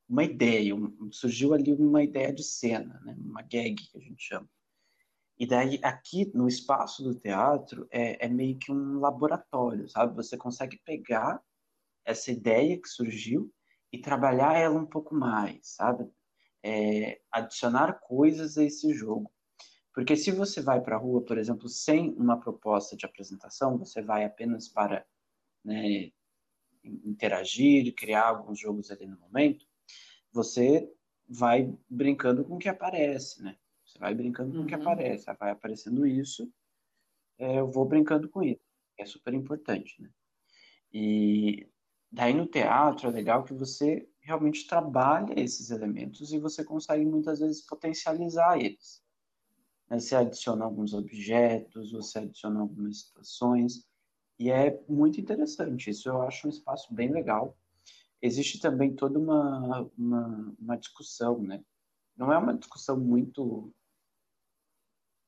uma 0.08 0.24
ideia, 0.24 0.76
um, 0.76 1.12
surgiu 1.12 1.54
ali 1.54 1.72
uma 1.74 2.04
ideia 2.04 2.34
de 2.34 2.44
cena, 2.44 3.00
né? 3.06 3.16
uma 3.20 3.44
gag 3.44 3.76
que 3.76 3.98
a 3.98 4.02
gente 4.02 4.24
chama. 4.24 4.50
E 5.38 5.46
daí 5.46 5.80
aqui 5.84 6.30
no 6.34 6.48
espaço 6.48 7.04
do 7.04 7.16
teatro 7.16 7.88
é, 7.92 8.26
é 8.26 8.28
meio 8.28 8.58
que 8.58 8.72
um 8.72 9.00
laboratório, 9.00 9.88
sabe? 9.88 10.16
Você 10.16 10.36
consegue 10.36 10.78
pegar 10.84 11.42
essa 12.04 12.32
ideia 12.32 12.80
que 12.82 12.90
surgiu 12.90 13.54
e 13.92 14.02
trabalhar 14.02 14.58
ela 14.58 14.78
um 14.78 14.86
pouco 14.86 15.16
mais, 15.16 15.60
sabe? 15.76 16.10
É, 16.62 17.22
adicionar 17.32 18.00
coisas 18.02 18.58
a 18.58 18.64
esse 18.64 18.94
jogo. 18.94 19.32
Porque 20.00 20.16
se 20.16 20.32
você 20.32 20.62
vai 20.62 20.80
para 20.80 20.96
a 20.96 20.98
rua, 20.98 21.22
por 21.22 21.38
exemplo, 21.38 21.68
sem 21.68 22.14
uma 22.14 22.40
proposta 22.40 22.96
de 22.96 23.06
apresentação, 23.06 23.78
você 23.78 24.02
vai 24.02 24.24
apenas 24.24 24.70
para 24.70 25.06
né, 25.62 26.14
interagir, 26.82 27.94
criar 27.94 28.30
alguns 28.30 28.58
jogos 28.58 28.90
ali 28.92 29.06
no 29.06 29.20
momento, 29.20 29.68
você 30.32 30.90
vai 31.28 31.78
brincando 31.90 32.46
com 32.46 32.56
o 32.56 32.58
que 32.58 32.70
aparece, 32.70 33.44
né? 33.44 33.58
Você 33.86 34.00
vai 34.00 34.16
brincando 34.16 34.54
com 34.54 34.64
o 34.64 34.66
que 34.66 34.74
uhum. 34.74 34.82
aparece, 34.82 35.26
vai 35.38 35.52
aparecendo 35.52 36.08
isso, 36.08 36.50
é, 37.38 37.60
eu 37.60 37.70
vou 37.70 37.84
brincando 37.84 38.30
com 38.30 38.42
isso. 38.42 38.62
É 38.98 39.06
super 39.06 39.34
importante, 39.34 40.02
né? 40.02 40.10
E 40.94 41.70
daí 42.10 42.34
no 42.34 42.48
teatro 42.48 43.10
é 43.10 43.12
legal 43.12 43.44
que 43.44 43.54
você 43.54 44.10
realmente 44.22 44.66
trabalha 44.66 45.38
esses 45.38 45.72
elementos 45.72 46.32
e 46.32 46.40
você 46.40 46.64
consegue 46.64 47.04
muitas 47.04 47.40
vezes 47.40 47.66
potencializar 47.66 48.58
eles. 48.58 49.09
Né? 49.90 50.00
Você 50.00 50.16
adiciona 50.16 50.66
alguns 50.66 50.94
objetos, 50.94 51.92
você 51.92 52.20
adiciona 52.20 52.60
algumas 52.60 53.02
situações, 53.02 53.86
e 54.38 54.50
é 54.50 54.82
muito 54.88 55.20
interessante. 55.20 55.90
Isso 55.90 56.08
eu 56.08 56.22
acho 56.22 56.48
um 56.48 56.50
espaço 56.50 56.94
bem 56.94 57.12
legal 57.12 57.58
existe 58.22 58.60
também 58.60 58.94
toda 58.94 59.18
uma, 59.18 59.90
uma, 59.98 60.56
uma, 60.60 60.78
discussão, 60.78 61.42
né? 61.42 61.64
Não 62.16 62.32
é 62.32 62.38
uma 62.38 62.54
discussão 62.54 63.00
muito. 63.00 63.74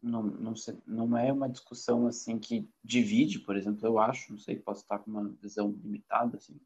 Não, 0.01 0.24
não, 0.24 0.55
sei, 0.55 0.78
não 0.86 1.16
é 1.16 1.32
uma 1.32 1.47
discussão 1.47 2.07
assim 2.07 2.39
que 2.39 2.68
divide, 2.84 3.39
por 3.39 3.55
exemplo, 3.55 3.86
eu 3.86 3.99
acho, 3.99 4.32
não 4.32 4.39
sei, 4.39 4.55
posso 4.55 4.82
estar 4.82 4.97
com 4.97 5.12
uma 5.12 5.30
visão 5.39 5.72
limitada, 5.84 6.38
assim, 6.38 6.59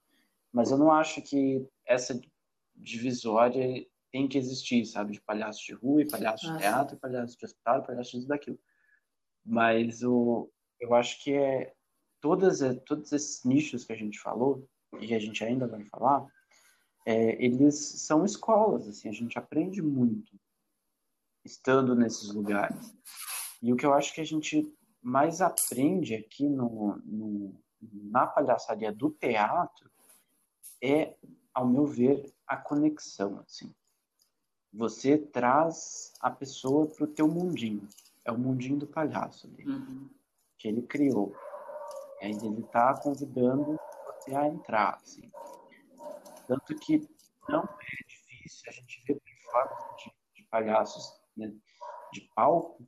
mas 0.53 0.71
eu 0.71 0.77
não 0.77 0.89
acho 0.89 1.21
que 1.21 1.67
essa 1.85 2.19
divisória 2.73 3.85
tem 4.12 4.28
que 4.28 4.38
existir, 4.38 4.86
sabe? 4.86 5.14
De 5.14 5.22
palhaço 5.22 5.66
de 5.66 5.74
rua 5.74 6.01
e 6.01 6.10
palhaço 6.10 6.51
de 6.51 6.58
teatro, 6.58 6.97
palhaço 6.97 7.38
de 7.38 7.45
hospital, 7.45 7.84
palhaço 7.84 8.12
disso 8.12 8.28
daquilo. 8.28 8.60
Mas 9.45 10.03
o, 10.03 10.49
eu 10.80 10.93
acho 10.93 11.22
que 11.24 11.34
é 11.34 11.74
todas, 12.22 12.60
todos 12.86 13.12
esses 13.12 13.43
nichos 13.43 13.84
que 13.84 13.93
a 13.93 13.97
gente 13.97 14.20
falou, 14.20 14.68
e 14.99 15.14
a 15.14 15.20
gente 15.20 15.43
ainda 15.43 15.68
vai 15.68 15.84
falar, 15.86 16.26
é, 17.06 17.43
eles 17.43 17.76
são 17.76 18.26
escolas, 18.26 18.88
assim, 18.88 19.10
a 19.10 19.12
gente 19.12 19.38
aprende 19.38 19.82
muito 19.82 20.32
estando 21.43 21.95
nesses 21.95 22.34
lugares. 22.34 22.95
E 23.62 23.72
o 23.72 23.76
que 23.76 23.86
eu 23.86 23.93
acho 23.93 24.14
que 24.14 24.22
a 24.22 24.26
gente 24.26 24.68
mais 25.01 25.41
aprende 25.41 26.16
aqui 26.16 26.49
no, 26.49 26.97
no, 27.06 27.64
na 27.80 28.26
palhaçaria 28.26 28.91
do 28.91 29.12
teatro 29.12 29.89
é, 30.82 31.16
ao 31.53 31.68
meu 31.68 31.86
ver, 31.86 32.34
a 32.47 32.58
conexão, 32.58 33.39
assim. 33.39 33.74
Você 34.76 35.17
traz 35.17 36.13
a 36.19 36.30
pessoa 36.30 36.86
para 36.88 37.05
o 37.05 37.07
teu 37.07 37.28
mundinho. 37.28 37.88
É 38.26 38.32
o 38.32 38.38
mundinho 38.38 38.78
do 38.78 38.88
palhaço 38.88 39.47
ali, 39.47 39.65
uhum. 39.65 40.09
que 40.57 40.67
ele 40.67 40.82
criou. 40.82 41.34
E 42.21 42.26
aí 42.26 42.32
ele 42.32 42.61
está 42.61 42.93
convidando 42.99 43.80
você 44.05 44.36
a 44.36 44.47
entrar, 44.47 44.99
assim. 45.01 45.32
Tanto 46.47 46.76
que 46.76 47.07
não 47.47 47.63
é 47.63 48.07
difícil 48.07 48.63
a 48.67 48.71
gente 48.71 49.03
ver 49.07 49.21
performances 49.21 50.03
de, 50.03 50.41
de 50.41 50.49
palhaços 50.49 51.13
né, 51.38 51.53
de 52.11 52.21
palco 52.36 52.86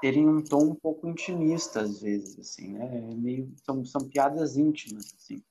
terem 0.00 0.28
um 0.28 0.44
tom 0.44 0.70
um 0.70 0.74
pouco 0.74 1.08
intimista 1.08 1.80
às 1.80 2.00
vezes, 2.00 2.38
assim, 2.38 2.72
né? 2.72 2.98
É 2.98 3.14
meio, 3.14 3.52
são, 3.64 3.84
são 3.84 4.08
piadas 4.08 4.56
íntimas, 4.56 5.14
assim, 5.14 5.42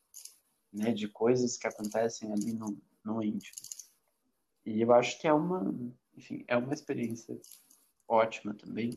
né? 0.72 0.92
De 0.92 1.08
coisas 1.08 1.58
que 1.58 1.68
acontecem 1.68 2.32
ali 2.32 2.54
no, 2.54 2.78
no 3.04 3.24
íntimo. 3.24 3.58
E 4.66 4.82
eu 4.82 4.94
acho 4.94 5.20
que 5.20 5.28
é 5.28 5.34
uma, 5.34 5.74
enfim, 6.18 6.44
é 6.48 6.58
uma 6.58 6.74
experiência 6.74 7.40
ótima 8.08 8.54
também. 8.54 8.92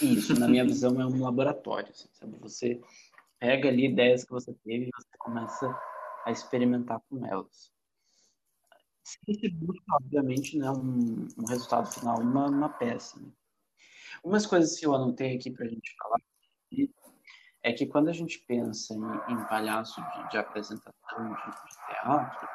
E 0.00 0.14
isso, 0.14 0.38
na 0.38 0.48
minha 0.48 0.64
visão, 0.64 1.00
é 1.00 1.06
um 1.06 1.22
laboratório, 1.22 1.90
assim, 1.90 2.08
sabe? 2.12 2.36
Você 2.38 2.80
pega 3.38 3.68
ali 3.68 3.86
ideias 3.86 4.24
que 4.24 4.30
você 4.30 4.52
teve 4.64 4.86
e 4.86 4.90
você 4.94 5.18
começa 5.18 5.78
a 6.24 6.30
experimentar 6.30 7.00
com 7.08 7.24
elas. 7.26 7.72
Se 9.04 9.48
busca, 9.50 9.84
obviamente, 9.92 10.58
né, 10.58 10.70
um, 10.70 11.28
um 11.38 11.46
resultado 11.48 11.86
final, 11.92 12.20
uma, 12.20 12.46
uma 12.48 12.68
peça. 12.68 13.20
Né? 13.20 13.30
Umas 14.24 14.44
coisas 14.46 14.78
que 14.78 14.84
eu 14.84 14.94
anotei 14.94 15.36
aqui 15.36 15.50
para 15.50 15.64
a 15.64 15.68
gente 15.68 15.94
falar 15.96 16.18
é 17.62 17.72
que 17.72 17.86
quando 17.86 18.08
a 18.08 18.12
gente 18.12 18.38
pensa 18.40 18.94
em, 18.94 19.32
em 19.32 19.44
palhaço 19.46 20.00
de, 20.00 20.30
de 20.30 20.38
apresentação 20.38 21.34
de, 21.34 21.50
de 21.50 21.86
teatro, 21.86 22.48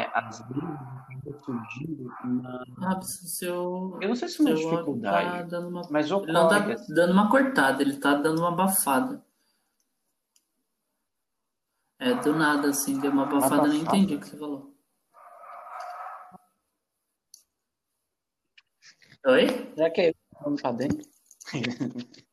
é, 0.00 0.10
às 0.12 0.40
vezes 0.48 1.42
surgindo 1.44 2.10
uma. 2.24 2.64
Ah, 2.82 3.00
seu, 3.02 3.98
eu 4.00 4.08
não 4.08 4.16
sei 4.16 4.28
se 4.28 4.40
uma 4.40 4.54
dificuldade, 4.54 5.50
tá 5.50 5.60
uma... 5.60 5.82
mas 5.90 6.10
ocorre. 6.10 6.30
Ele 6.30 6.38
não 6.38 6.48
tá 6.48 6.60
dando 6.88 7.12
uma 7.12 7.30
cortada, 7.30 7.82
ele 7.82 7.96
tá 7.98 8.14
dando 8.14 8.40
uma 8.40 8.48
abafada. 8.48 9.24
É, 11.98 12.14
do 12.14 12.34
nada, 12.34 12.68
assim, 12.68 12.98
deu 13.00 13.12
uma 13.12 13.22
abafada, 13.22 13.68
nem 13.68 13.80
entendi 13.80 14.16
o 14.16 14.20
que 14.20 14.28
você 14.28 14.36
falou. 14.36 14.74
Oi? 19.26 19.72
Será 19.74 19.90
que 19.90 20.00
é 20.02 20.08
eu 20.10 20.12
que 20.12 20.20
tô 20.30 20.38
falando 20.38 20.60
pra 20.60 20.72
dentro? 20.72 21.08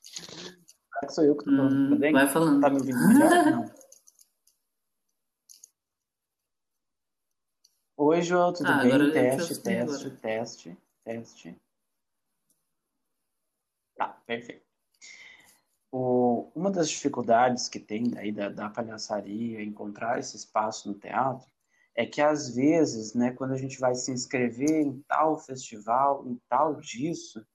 Será 0.00 1.06
que 1.06 1.12
sou 1.12 1.24
eu 1.24 1.36
que 1.36 1.44
tô 1.44 1.50
falando 1.50 1.74
hum, 1.74 1.88
pra 1.88 1.98
dentro? 1.98 2.20
Vai 2.20 2.28
falando. 2.28 2.60
Tá 2.60 2.70
me 2.70 2.76
ouvindo 2.76 3.08
melhor? 3.08 3.44
Não. 3.52 3.77
Oi, 8.10 8.22
João, 8.22 8.54
tudo 8.54 8.70
ah, 8.70 8.82
bem? 8.82 9.12
Teste, 9.12 9.60
teste, 9.60 10.10
teste, 10.12 10.78
teste. 11.04 11.56
Tá, 13.94 14.08
perfeito. 14.24 14.64
O, 15.92 16.50
uma 16.54 16.70
das 16.70 16.88
dificuldades 16.88 17.68
que 17.68 17.78
tem 17.78 18.08
daí 18.08 18.32
da, 18.32 18.48
da 18.48 18.70
palhaçaria, 18.70 19.62
encontrar 19.62 20.18
esse 20.18 20.38
espaço 20.38 20.88
no 20.88 20.98
teatro, 20.98 21.46
é 21.94 22.06
que 22.06 22.22
às 22.22 22.48
vezes, 22.54 23.12
né, 23.12 23.32
quando 23.32 23.52
a 23.52 23.58
gente 23.58 23.78
vai 23.78 23.94
se 23.94 24.10
inscrever 24.10 24.86
em 24.86 25.02
tal 25.02 25.38
festival, 25.38 26.26
em 26.26 26.40
tal 26.48 26.76
disso, 26.76 27.46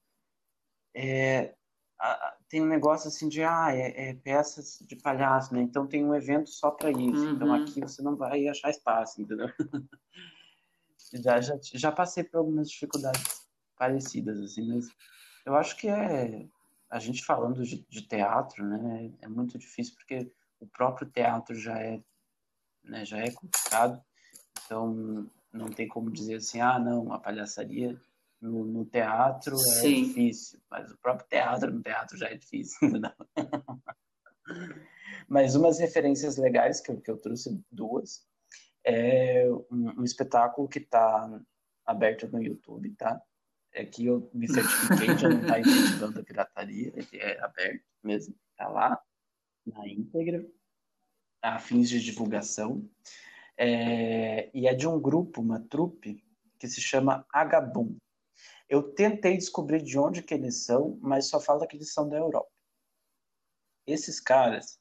é, 0.95 1.55
a, 1.99 2.37
tem 2.47 2.61
um 2.61 2.67
negócio 2.67 3.07
assim 3.07 3.27
de, 3.27 3.41
ah, 3.41 3.75
é, 3.75 4.09
é, 4.09 4.13
peças 4.13 4.77
de 4.87 4.95
palhaço, 4.97 5.51
né? 5.51 5.63
Então 5.63 5.87
tem 5.87 6.05
um 6.05 6.13
evento 6.13 6.51
só 6.51 6.69
para 6.69 6.91
isso. 6.91 7.01
Então 7.01 7.23
uhum. 7.23 7.33
Então 7.33 7.53
aqui 7.55 7.81
você 7.81 8.03
não 8.03 8.15
vai 8.15 8.47
achar 8.47 8.69
espaço, 8.69 9.19
entendeu? 9.19 9.47
já, 11.13 11.39
já, 11.41 11.57
já 11.61 11.91
passei 11.91 12.23
por 12.23 12.37
algumas 12.37 12.69
dificuldades 12.69 13.47
parecidas, 13.77 14.39
assim, 14.39 14.67
mas 14.67 14.87
eu 15.45 15.55
acho 15.55 15.75
que 15.77 15.87
é 15.87 16.47
a 16.89 16.99
gente 16.99 17.25
falando 17.25 17.63
de, 17.63 17.85
de, 17.89 18.07
teatro, 18.07 18.63
né, 18.63 19.11
é 19.21 19.27
muito 19.27 19.57
difícil 19.57 19.95
porque 19.95 20.31
o 20.59 20.67
próprio 20.67 21.09
teatro 21.09 21.55
já 21.55 21.77
é, 21.79 22.01
né, 22.83 23.03
já 23.03 23.17
é 23.17 23.31
complicado. 23.31 24.03
Então 24.63 25.27
não 25.51 25.69
tem 25.69 25.87
como 25.87 26.11
dizer 26.11 26.35
assim, 26.35 26.61
ah, 26.61 26.77
não, 26.77 27.11
a 27.11 27.19
palhaçaria 27.19 27.99
no, 28.39 28.63
no 28.63 28.85
teatro 28.85 29.55
é 29.55 29.57
Sim. 29.57 30.03
difícil, 30.03 30.59
mas 30.69 30.91
o 30.91 30.97
próprio 30.97 31.27
teatro 31.27 31.71
no 31.71 31.81
teatro 31.81 32.15
já 32.17 32.27
é 32.27 32.37
difícil. 32.37 32.77
Mas 35.27 35.55
umas 35.55 35.79
referências 35.79 36.37
legais 36.37 36.81
que 36.81 36.91
eu, 36.91 36.99
que 36.99 37.09
eu 37.09 37.17
trouxe 37.17 37.63
duas 37.71 38.27
é 38.83 39.45
um, 39.71 40.01
um 40.01 40.03
espetáculo 40.03 40.67
que 40.67 40.79
está 40.79 41.41
aberto 41.85 42.27
no 42.27 42.41
YouTube, 42.41 42.91
tá? 42.95 43.21
É 43.71 43.85
que 43.85 44.05
eu 44.05 44.29
me 44.33 44.47
certifiquei, 44.47 45.17
já 45.17 45.29
não 45.29 45.41
está 45.41 45.59
incentivando 45.59 46.19
a 46.19 46.23
pirataria, 46.23 46.93
ele 46.95 47.17
é 47.19 47.39
aberto 47.43 47.83
mesmo, 48.03 48.35
tá 48.55 48.67
lá 48.67 49.01
na 49.65 49.87
íntegra, 49.87 50.45
a 51.41 51.59
fins 51.59 51.89
de 51.89 51.99
divulgação. 51.99 52.87
É, 53.57 54.49
e 54.53 54.67
é 54.67 54.73
de 54.73 54.87
um 54.87 54.99
grupo, 54.99 55.41
uma 55.41 55.59
trupe, 55.59 56.23
que 56.59 56.67
se 56.67 56.81
chama 56.81 57.25
Agabum. 57.31 57.97
Eu 58.69 58.93
tentei 58.93 59.37
descobrir 59.37 59.81
de 59.81 59.99
onde 59.99 60.23
que 60.23 60.33
eles 60.33 60.63
são, 60.65 60.97
mas 61.01 61.27
só 61.27 61.39
fala 61.39 61.67
que 61.67 61.75
eles 61.75 61.93
são 61.93 62.07
da 62.07 62.17
Europa. 62.17 62.49
Esses 63.85 64.19
caras, 64.19 64.79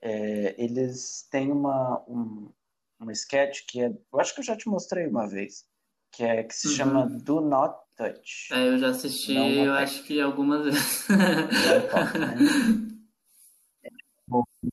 é, 0.00 0.54
eles 0.62 1.26
têm 1.30 1.50
uma, 1.50 2.02
um, 2.08 2.52
uma 3.00 3.12
sketch 3.12 3.62
que 3.66 3.82
é, 3.82 3.86
eu 4.12 4.20
acho 4.20 4.34
que 4.34 4.40
eu 4.40 4.44
já 4.44 4.56
te 4.56 4.68
mostrei 4.68 5.06
uma 5.06 5.26
vez, 5.26 5.66
que 6.12 6.22
é 6.22 6.44
que 6.44 6.54
se 6.54 6.68
uhum. 6.68 6.74
chama 6.74 7.06
Do 7.06 7.40
Not 7.40 7.76
Touch. 7.96 8.52
É, 8.52 8.68
eu 8.68 8.78
já 8.78 8.90
assisti, 8.90 9.34
eu 9.34 9.72
acho 9.72 10.04
que 10.04 10.20
algumas 10.20 10.64
vezes. 10.64 11.08
É 13.82 13.88
top, 14.28 14.50
né? 14.62 14.70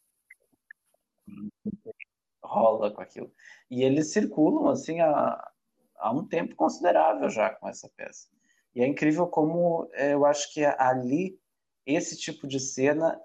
rola 2.43 2.91
com 2.91 3.01
aquilo. 3.01 3.31
E 3.69 3.83
eles 3.83 4.11
circulam 4.11 4.67
assim 4.69 4.99
há, 4.99 5.51
há 5.97 6.11
um 6.11 6.25
tempo 6.25 6.55
considerável 6.55 7.29
já 7.29 7.49
com 7.49 7.67
essa 7.67 7.89
peça. 7.95 8.27
E 8.73 8.81
é 8.81 8.87
incrível 8.87 9.27
como 9.27 9.89
é, 9.93 10.13
eu 10.13 10.25
acho 10.25 10.53
que 10.53 10.63
ali 10.63 11.39
esse 11.85 12.17
tipo 12.17 12.47
de 12.47 12.59
cena 12.59 13.19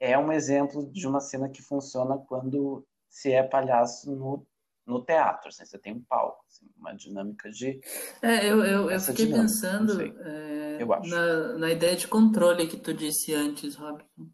é 0.00 0.16
um 0.18 0.32
exemplo 0.32 0.90
de 0.90 1.06
uma 1.06 1.20
cena 1.20 1.48
que 1.48 1.62
funciona 1.62 2.18
quando 2.18 2.86
se 3.08 3.32
é 3.32 3.42
palhaço 3.42 4.10
no, 4.14 4.46
no 4.86 5.04
teatro. 5.04 5.48
Assim, 5.48 5.64
você 5.64 5.78
tem 5.78 5.94
um 5.94 6.02
palco, 6.02 6.44
assim, 6.46 6.66
uma 6.76 6.94
dinâmica 6.94 7.50
de. 7.50 7.80
É, 8.22 8.46
eu, 8.46 8.64
eu, 8.64 8.90
eu 8.90 9.00
fiquei 9.00 9.26
dinâmica, 9.26 9.42
pensando 9.42 10.00
é, 10.00 10.84
na, 10.84 11.58
na 11.58 11.70
ideia 11.70 11.96
de 11.96 12.08
controle 12.08 12.66
que 12.66 12.76
tu 12.76 12.94
disse 12.94 13.34
antes, 13.34 13.76
Robson. 13.76 14.28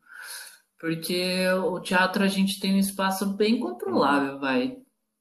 Porque 0.79 1.49
o 1.49 1.81
teatro 1.81 2.23
a 2.23 2.29
gente 2.29 2.61
tem 2.61 2.75
um 2.75 2.79
espaço 2.79 3.35
bem 3.37 3.59
controlável, 3.59 4.39
vai. 4.39 4.77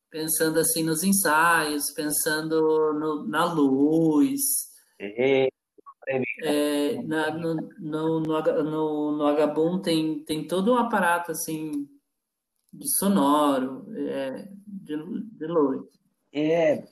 Pensando 0.09 0.59
assim 0.59 0.83
nos 0.83 1.03
ensaios, 1.03 1.91
pensando 1.95 2.59
no, 2.93 3.27
na 3.27 3.45
luz. 3.45 4.41
É, 4.99 5.47
é, 6.43 7.01
na, 7.03 7.31
no, 7.31 7.55
no, 7.79 8.19
no, 8.19 8.63
no, 8.63 9.17
no 9.17 9.25
Agabum 9.25 9.81
tem, 9.81 10.23
tem 10.25 10.45
todo 10.45 10.73
um 10.73 10.77
aparato 10.77 11.31
assim 11.31 11.87
de 12.73 12.89
sonoro, 12.89 13.85
é, 13.95 14.47
de, 14.65 14.97
de 15.37 15.47
luz. 15.47 15.87
É, 16.33 16.83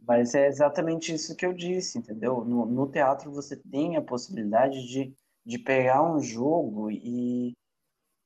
mas 0.00 0.34
é 0.34 0.48
exatamente 0.48 1.12
isso 1.14 1.36
que 1.36 1.44
eu 1.44 1.52
disse, 1.52 1.98
entendeu? 1.98 2.44
No, 2.44 2.66
no 2.66 2.90
teatro 2.90 3.30
você 3.30 3.56
tem 3.56 3.96
a 3.96 4.02
possibilidade 4.02 4.86
de, 4.88 5.14
de 5.44 5.58
pegar 5.58 6.02
um 6.02 6.20
jogo 6.20 6.90
e 6.90 7.54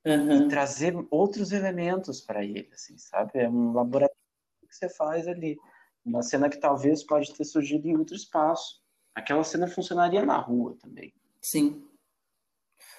uhum. 0.06 0.46
e 0.46 0.48
trazer 0.48 0.94
outros 1.10 1.52
elementos 1.52 2.20
para 2.20 2.44
ele, 2.44 2.68
assim, 2.72 2.96
sabe? 2.96 3.32
É 3.34 3.48
um 3.48 3.72
laboratório 3.72 4.16
que 4.68 4.74
você 4.76 4.88
faz 4.88 5.26
ali. 5.26 5.58
Uma 6.04 6.22
cena 6.22 6.48
que 6.48 6.60
talvez 6.60 7.02
pode 7.02 7.34
ter 7.34 7.44
surgido 7.44 7.88
em 7.88 7.96
outro 7.96 8.14
espaço. 8.14 8.80
Aquela 9.12 9.42
cena 9.42 9.66
funcionaria 9.66 10.24
na 10.24 10.38
rua 10.38 10.76
também. 10.80 11.12
Sim. 11.42 11.84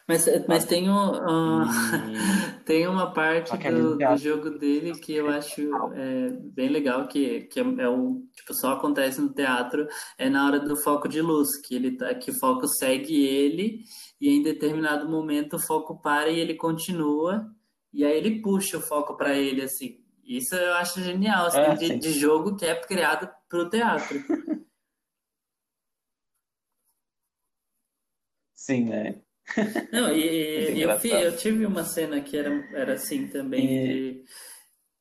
Mas, 0.07 0.25
mas 0.47 0.63
tem, 0.63 0.89
um, 0.89 1.11
uh, 1.11 1.65
tem 2.63 2.87
uma 2.87 3.13
parte 3.13 3.51
do, 3.57 3.97
do, 3.97 4.17
jogo 4.17 4.51
dele 4.51 4.93
que 4.93 5.13
eu 5.13 5.27
acho 5.27 5.69
é, 5.93 6.29
bem 6.29 6.69
legal, 6.69 7.05
que, 7.09 7.41
que 7.41 7.59
é, 7.59 7.63
é 7.63 7.89
um, 7.89 8.25
tipo, 8.33 8.53
só 8.53 8.71
acontece 8.71 9.19
no 9.19 9.33
teatro, 9.33 9.85
é 10.17 10.29
na 10.29 10.47
hora 10.47 10.61
do 10.61 10.77
foco 10.77 11.09
de 11.09 11.21
luz, 11.21 11.59
que, 11.59 11.75
ele 11.75 11.97
tá, 11.97 12.15
que 12.15 12.31
o 12.31 12.39
foco 12.39 12.65
segue 12.69 13.21
ele 13.25 13.81
e 14.21 14.29
em 14.29 14.41
determinado 14.41 15.09
momento 15.09 15.57
o 15.57 15.61
foco 15.61 16.01
para 16.01 16.29
e 16.29 16.39
ele 16.39 16.55
continua, 16.55 17.45
e 17.91 18.05
aí 18.05 18.17
ele 18.17 18.41
puxa 18.41 18.77
o 18.77 18.81
foco 18.81 19.17
para 19.17 19.37
ele, 19.37 19.61
assim. 19.61 20.01
Isso 20.23 20.55
eu 20.55 20.73
acho 20.75 21.01
genial, 21.01 21.47
assim, 21.47 21.59
é, 21.59 21.75
de, 21.75 21.97
de, 21.97 22.13
jogo 22.13 22.55
que 22.55 22.65
é 22.65 22.75
criado 22.75 23.29
para 23.49 23.59
o 23.59 23.69
teatro. 23.69 24.23
Sim, 28.55 28.85
né? 28.85 29.21
Não, 29.91 30.11
e, 30.13 30.73
e 30.75 30.81
eu, 30.81 30.89
eu, 30.89 31.37
tive 31.37 31.65
uma 31.65 31.83
cena 31.83 32.19
que 32.21 32.37
era, 32.37 32.49
era 32.73 32.93
assim 32.93 33.27
também, 33.27 33.65
e... 33.65 33.87
de, 33.87 34.23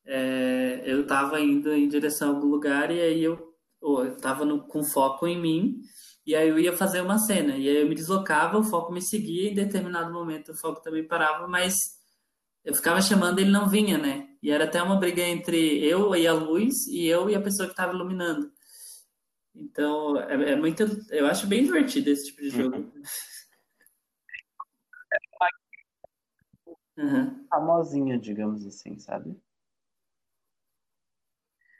é, 0.05 0.83
eu 0.85 1.01
estava 1.01 1.39
indo 1.39 1.73
em 1.73 1.87
direção 1.87 2.29
a 2.29 2.35
algum 2.35 2.47
lugar 2.47 2.91
e 2.91 2.99
aí 2.99 3.23
eu, 3.23 3.53
eu 3.81 4.15
tava 4.17 4.45
no, 4.45 4.65
com 4.67 4.83
foco 4.83 5.27
em 5.27 5.39
mim, 5.39 5.81
e 6.25 6.35
aí 6.35 6.49
eu 6.49 6.59
ia 6.59 6.75
fazer 6.75 7.01
uma 7.01 7.17
cena, 7.17 7.57
e 7.57 7.67
aí 7.69 7.77
eu 7.77 7.87
me 7.89 7.95
deslocava, 7.95 8.57
o 8.57 8.63
foco 8.63 8.91
me 8.91 9.01
seguia, 9.01 9.49
em 9.49 9.55
determinado 9.55 10.11
momento 10.11 10.51
o 10.51 10.57
foco 10.57 10.81
também 10.81 11.05
parava, 11.05 11.47
mas 11.47 11.75
eu 12.63 12.73
ficava 12.73 13.01
chamando 13.01 13.39
ele 13.39 13.49
não 13.49 13.69
vinha, 13.69 13.97
né? 13.97 14.27
E 14.43 14.51
era 14.51 14.65
até 14.65 14.81
uma 14.83 14.97
briga 14.97 15.21
entre 15.21 15.83
eu 15.83 16.13
e 16.15 16.27
a 16.27 16.33
luz, 16.33 16.85
e 16.87 17.07
eu 17.07 17.29
e 17.29 17.35
a 17.35 17.41
pessoa 17.41 17.67
que 17.67 17.73
estava 17.73 17.93
iluminando. 17.93 18.51
Então, 19.55 20.17
é, 20.19 20.51
é, 20.51 20.55
muito. 20.55 20.83
Eu 21.09 21.25
acho 21.25 21.47
bem 21.47 21.63
divertido 21.63 22.09
esse 22.09 22.27
tipo 22.27 22.41
de 22.41 22.49
jogo. 22.49 22.77
Uhum. 22.77 22.91
Famosinha, 27.49 28.17
digamos 28.17 28.65
assim, 28.65 28.97
sabe? 28.99 29.39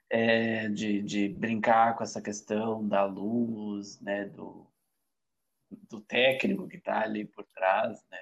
é, 0.10 0.70
de, 0.70 1.02
de 1.02 1.30
brincar 1.30 1.96
com 1.96 2.04
essa 2.04 2.22
questão 2.22 2.88
da 2.88 3.06
luz, 3.06 4.00
né, 4.00 4.26
do, 4.26 4.66
do 5.70 6.02
técnico 6.02 6.68
que 6.68 6.78
está 6.78 7.02
ali 7.02 7.26
por 7.26 7.46
trás, 7.48 8.04
né? 8.10 8.20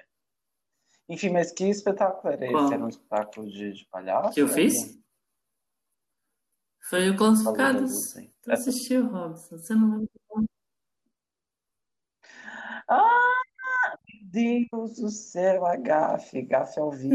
Enfim, 1.08 1.30
mas 1.30 1.52
que 1.52 1.64
espetáculo 1.68 2.32
era 2.32 2.44
esse? 2.44 2.74
Era 2.74 2.84
um 2.84 2.88
espetáculo 2.88 3.48
de, 3.48 3.72
de 3.72 3.84
palhaço? 3.86 4.34
Que 4.34 4.42
eu 4.42 4.48
fiz? 4.48 4.98
Foi 6.80 7.10
o 7.10 7.16
Classificados. 7.16 8.14
Tu 8.42 8.52
assistiu, 8.52 9.08
Robson? 9.08 9.56
Você 9.56 9.74
não 9.74 9.98
lembra? 9.98 10.10
Ah, 12.88 13.35
Deus 14.36 14.96
do 14.96 15.08
céu, 15.08 15.64
a 15.64 15.76
gafe, 15.76 16.42
gafe 16.42 16.78
ao 16.78 16.90
vivo. 16.90 17.14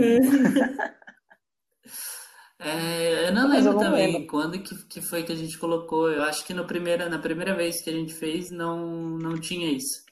É, 2.57 3.27
eu 3.29 3.33
não 3.33 3.47
Mas 3.47 3.63
lembro 3.63 3.69
eu 3.69 3.73
não 3.73 3.79
também 3.79 4.13
lembro. 4.13 4.27
quando 4.27 4.63
que, 4.63 4.75
que 4.87 5.01
foi 5.01 5.23
que 5.23 5.31
a 5.31 5.35
gente 5.35 5.55
colocou. 5.59 6.09
Eu 6.11 6.23
acho 6.23 6.43
que 6.43 6.53
no 6.53 6.65
primeira, 6.65 7.07
na 7.07 7.19
primeira 7.19 7.55
vez 7.55 7.79
que 7.81 7.91
a 7.91 7.93
gente 7.93 8.11
fez 8.11 8.49
não, 8.49 9.19
não 9.19 9.39
tinha 9.39 9.71
isso. 9.71 10.03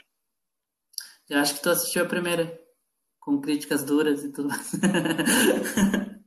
Eu 1.28 1.39
acho 1.39 1.55
que 1.55 1.64
tu 1.64 1.72
assistiu 1.72 2.03
a 2.03 2.07
primeira, 2.07 2.60
com 3.20 3.41
críticas 3.41 3.84
duras 3.84 4.24
e 4.24 4.32
tudo 4.32 4.49
mais. 4.49 4.72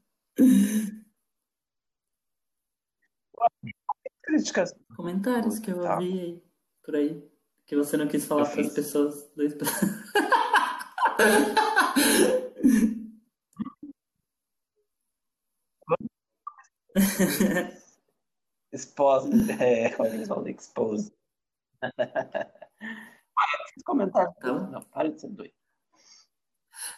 Críticas. 4.24 4.74
Comentários 4.96 5.60
que 5.60 5.70
eu 5.70 5.80
tá. 5.80 5.94
ouvi 5.94 6.42
por 6.82 6.96
aí. 6.96 7.22
Que 7.66 7.76
você 7.76 7.96
não 7.96 8.08
quis 8.08 8.24
falar 8.24 8.50
para 8.50 8.62
as 8.62 8.72
pessoas. 8.72 9.30
Expose. 18.72 19.30
É, 19.60 19.90
como 19.90 20.08
eles 20.08 20.28
falam, 20.28 20.48
expose. 20.48 21.12
Comentário. 23.84 24.32
Não, 24.42 24.70
não, 24.70 24.82
para 24.82 25.10
de 25.10 25.20
ser 25.20 25.28
doido. 25.28 25.54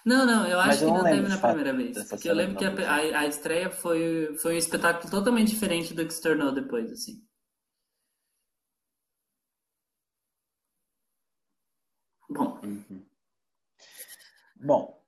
Não, 0.05 0.25
não, 0.25 0.47
eu 0.47 0.61
acho 0.61 0.85
eu 0.85 0.89
que 0.89 0.95
não 0.95 1.05
teve 1.05 1.29
na 1.29 1.39
primeira 1.39 1.73
vez. 1.73 2.09
Porque 2.09 2.29
eu 2.29 2.35
lembro 2.35 2.57
que 2.57 2.65
a, 2.65 2.71
a, 2.71 3.21
a, 3.21 3.27
estreia 3.27 3.71
foi, 3.71 4.37
foi 4.39 4.55
um 4.55 4.59
espetáculo 4.59 5.11
totalmente 5.11 5.49
diferente 5.49 5.95
do 5.95 6.07
que 6.07 6.15
se 6.15 6.23
tornou 6.23 6.53
depois, 6.53 6.93
assim. 6.93 7.27
Bom. 12.29 12.61
Uhum. 12.63 13.05
Bom, 14.65 15.01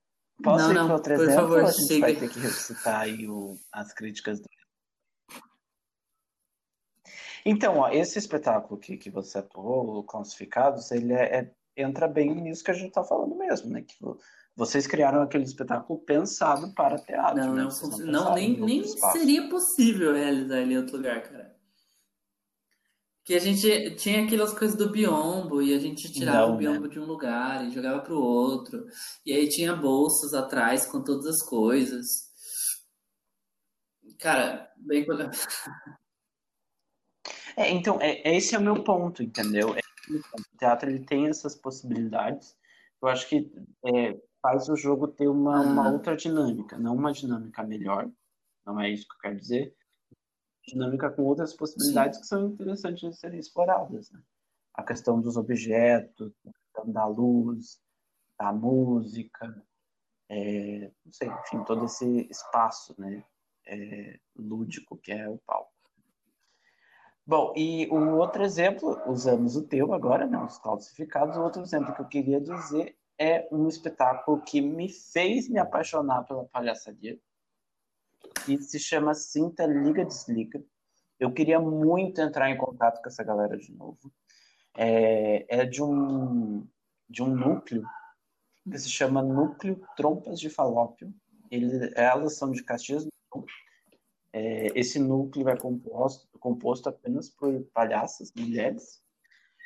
posso 0.43 0.73
não, 0.73 0.83
ir 0.83 0.85
para 0.85 0.93
outro 0.93 1.13
exemplo? 1.13 1.33
Por 1.33 1.41
favor, 1.41 1.63
a 1.63 1.71
gente 1.71 1.87
siga. 1.87 1.99
vai 2.01 2.15
ter 2.15 2.29
que 2.29 2.39
ressuscitar 2.39 3.01
aí 3.01 3.27
o, 3.27 3.57
as 3.71 3.93
críticas 3.93 4.39
do 4.39 4.47
então, 7.49 7.77
ó, 7.77 7.89
esse 7.89 8.19
espetáculo 8.19 8.77
que, 8.77 8.97
que 8.97 9.09
você 9.09 9.37
atuou, 9.37 10.03
Classificados, 10.03 10.91
ele 10.91 11.13
é, 11.13 11.39
é, 11.39 11.51
entra 11.77 12.05
bem 12.05 12.35
nisso 12.35 12.61
que 12.61 12.71
a 12.71 12.73
gente 12.73 12.89
está 12.89 13.05
falando 13.05 13.37
mesmo, 13.37 13.69
né? 13.69 13.83
Que 13.83 13.95
vocês 14.53 14.85
criaram 14.85 15.21
aquele 15.21 15.45
espetáculo 15.45 15.97
pensado 15.99 16.73
para 16.73 16.99
teatro, 16.99 17.45
não, 17.45 17.53
né? 17.53 17.69
Não, 17.99 18.05
não 18.05 18.33
nem, 18.35 18.59
nem 18.59 18.83
seria 18.83 19.47
possível 19.47 20.13
realizar 20.13 20.57
ele 20.57 20.73
em 20.73 20.77
outro 20.77 20.97
lugar, 20.97 21.23
cara. 21.23 21.46
Que 23.27 23.35
a 23.35 23.39
gente 23.39 23.93
tinha 23.97 24.23
aquelas 24.23 24.57
coisas 24.57 24.77
do 24.77 24.89
biombo 24.89 25.61
e 25.61 25.73
a 25.73 25.79
gente 25.79 26.09
tirava 26.13 26.47
Não, 26.47 26.55
o 26.55 26.57
biombo 26.57 26.83
né? 26.83 26.87
de 26.87 26.97
um 26.97 27.03
lugar 27.03 27.67
e 27.67 27.71
jogava 27.71 27.99
pro 27.99 28.17
outro. 28.17 28.85
E 29.25 29.33
aí 29.33 29.49
tinha 29.49 29.75
bolsas 29.75 30.33
atrás 30.33 30.85
com 30.85 31.03
todas 31.03 31.25
as 31.25 31.43
coisas. 31.45 32.07
Cara, 34.17 34.71
bem. 34.77 35.05
É, 37.57 37.71
então, 37.71 37.99
é, 37.99 38.21
é- 38.21 38.37
esse 38.37 38.55
é 38.55 38.59
o 38.59 38.61
meu 38.61 38.81
ponto, 38.83 39.21
entendeu? 39.23 39.75
É 39.75 39.81
o. 40.09 40.17
O 40.19 40.57
teatro 40.57 40.89
ele 40.89 41.03
tem 41.03 41.27
essas 41.27 41.55
possibilidades. 41.55 42.55
Eu 43.01 43.09
acho 43.09 43.27
que 43.27 43.51
é, 43.83 44.17
faz 44.41 44.69
o 44.69 44.75
jogo 44.77 45.07
ter 45.07 45.27
uma, 45.27 45.59
uma 45.59 45.81
Aham. 45.81 45.93
outra 45.93 46.15
dinâmica, 46.15 46.77
não 46.77 46.95
uma 46.95 47.11
dinâmica 47.11 47.63
melhor, 47.63 48.09
não 48.65 48.79
é 48.79 48.89
isso 48.89 49.05
que 49.07 49.15
eu 49.15 49.19
quero 49.19 49.35
dizer. 49.39 49.75
Dinâmica 50.67 51.09
com 51.09 51.23
outras 51.23 51.51
Sim. 51.51 51.57
possibilidades 51.57 52.19
que 52.19 52.27
são 52.27 52.47
interessantes 52.47 53.09
de 53.09 53.17
serem 53.17 53.39
exploradas, 53.39 54.11
né? 54.11 54.21
A 54.73 54.83
questão 54.83 55.19
dos 55.19 55.37
objetos, 55.37 56.33
a 56.45 56.51
questão 56.51 56.91
da 56.91 57.05
luz, 57.05 57.79
da 58.37 58.53
música, 58.53 59.63
é, 60.29 60.91
não 61.05 61.11
sei, 61.11 61.29
enfim, 61.29 61.63
todo 61.63 61.85
esse 61.85 62.27
espaço, 62.29 62.93
né, 62.97 63.23
é, 63.65 64.19
lúdico 64.35 64.97
que 64.97 65.11
é 65.11 65.27
o 65.27 65.37
palco. 65.39 65.71
Bom, 67.25 67.53
e 67.57 67.87
o 67.89 68.15
outro 68.17 68.43
exemplo, 68.43 69.01
usamos 69.05 69.55
o 69.57 69.67
teu 69.67 69.93
agora, 69.93 70.25
né, 70.25 70.37
os 70.37 70.57
falsificados, 70.59 71.35
o 71.35 71.41
outro 71.41 71.61
exemplo 71.61 71.93
que 71.93 72.01
eu 72.01 72.07
queria 72.07 72.39
dizer 72.39 72.95
é 73.19 73.47
um 73.51 73.67
espetáculo 73.67 74.41
que 74.41 74.61
me 74.61 74.89
fez 74.89 75.49
me 75.49 75.59
apaixonar 75.59 76.23
pela 76.23 76.45
palhaçaria, 76.45 77.19
e 78.47 78.61
se 78.61 78.79
chama 78.79 79.13
Cinta 79.13 79.65
Liga 79.65 80.05
Desliga. 80.05 80.63
Eu 81.19 81.33
queria 81.33 81.59
muito 81.59 82.21
entrar 82.21 82.49
em 82.49 82.57
contato 82.57 83.01
com 83.01 83.09
essa 83.09 83.23
galera 83.23 83.57
de 83.57 83.71
novo. 83.73 84.11
É, 84.75 85.61
é 85.61 85.65
de 85.65 85.81
um 85.81 86.67
de 87.09 87.23
um 87.23 87.33
núcleo 87.33 87.83
que 88.69 88.77
se 88.77 88.89
chama 88.89 89.21
Núcleo 89.21 89.81
Trompas 89.95 90.39
de 90.39 90.49
Falópio. 90.49 91.13
Ele, 91.49 91.91
elas 91.95 92.35
são 92.35 92.51
de 92.51 92.63
Caxias 92.63 93.05
do 93.05 93.11
Sul. 93.31 93.45
É, 94.33 94.67
esse 94.77 94.99
núcleo 94.99 95.47
é 95.47 95.55
composto, 95.55 96.27
composto 96.39 96.89
apenas 96.89 97.29
por 97.29 97.63
palhaças, 97.73 98.31
mulheres. 98.35 99.01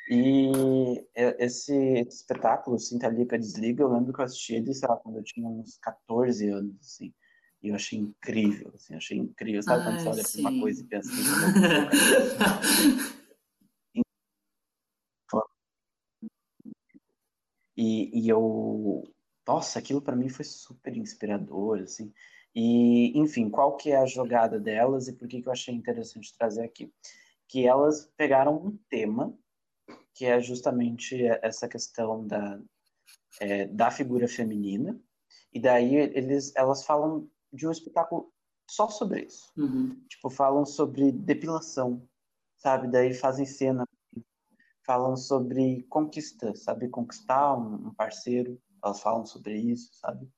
E 0.08 1.04
esse, 1.14 1.74
esse 1.74 2.16
espetáculo, 2.16 2.78
Cinta 2.78 3.08
Liga 3.08 3.38
Desliga, 3.38 3.82
eu 3.82 3.92
lembro 3.92 4.12
que 4.12 4.20
eu 4.20 4.24
assisti 4.24 4.54
ele, 4.54 4.72
sei 4.74 4.88
lá, 4.88 4.96
quando 4.96 5.18
eu 5.18 5.24
tinha 5.24 5.46
uns 5.46 5.78
14 5.78 6.48
anos, 6.48 6.76
assim. 6.80 7.12
E 7.62 7.68
eu 7.68 7.74
achei 7.76 7.98
incrível, 7.98 8.72
assim, 8.74 8.94
achei 8.94 9.16
incrível. 9.18 9.62
Sabe 9.62 9.84
quando 9.84 10.00
você 10.00 10.08
olha 10.08 10.22
para 10.24 10.40
uma 10.50 10.60
coisa 10.60 10.80
e 10.80 10.84
pensa 10.84 11.10
que 11.10 11.22
não 11.22 11.38
aconteceu? 11.38 13.02
E, 17.76 18.10
e 18.24 18.28
eu, 18.28 19.02
nossa, 19.46 19.78
aquilo 19.78 20.02
para 20.02 20.16
mim 20.16 20.28
foi 20.28 20.44
super 20.44 20.96
inspirador, 20.96 21.80
assim. 21.80 22.12
E, 22.54 23.18
enfim, 23.18 23.48
qual 23.48 23.76
que 23.76 23.90
é 23.90 23.96
a 23.96 24.06
jogada 24.06 24.60
delas 24.60 25.08
e 25.08 25.12
por 25.14 25.26
que 25.26 25.40
que 25.40 25.48
eu 25.48 25.52
achei 25.52 25.74
interessante 25.74 26.36
trazer 26.36 26.64
aqui? 26.64 26.92
Que 27.48 27.66
elas 27.66 28.12
pegaram 28.16 28.56
um 28.56 28.76
tema 28.90 29.36
que 30.14 30.26
é 30.26 30.40
justamente 30.40 31.24
essa 31.42 31.66
questão 31.66 32.26
da, 32.26 32.60
é, 33.40 33.66
da 33.66 33.90
figura 33.90 34.28
feminina 34.28 35.00
e 35.52 35.58
daí 35.58 35.96
eles, 35.96 36.52
elas 36.54 36.84
falam 36.84 37.28
de 37.52 37.66
um 37.66 37.70
espetáculo 37.70 38.32
só 38.70 38.88
sobre 38.88 39.22
isso. 39.24 39.52
Uhum. 39.56 40.00
Tipo, 40.08 40.30
falam 40.30 40.64
sobre 40.64 41.12
depilação, 41.12 42.06
sabe? 42.56 42.88
Daí 42.88 43.12
fazem 43.12 43.44
cena 43.44 43.86
falam 44.84 45.16
sobre 45.16 45.82
conquista, 45.84 46.54
sabe? 46.54 46.88
Conquistar 46.88 47.54
um, 47.54 47.94
parceiro, 47.94 48.60
elas 48.82 49.00
falam 49.00 49.24
sobre 49.24 49.56
isso, 49.56 49.94
sabe? 49.94 50.28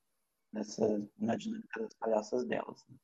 Nessa, 0.52 1.02
na 1.18 1.34
dinâmica 1.34 1.80
das 1.80 1.94
palhaças 1.94 2.44
delas. 2.44 2.84
Né? 2.88 2.96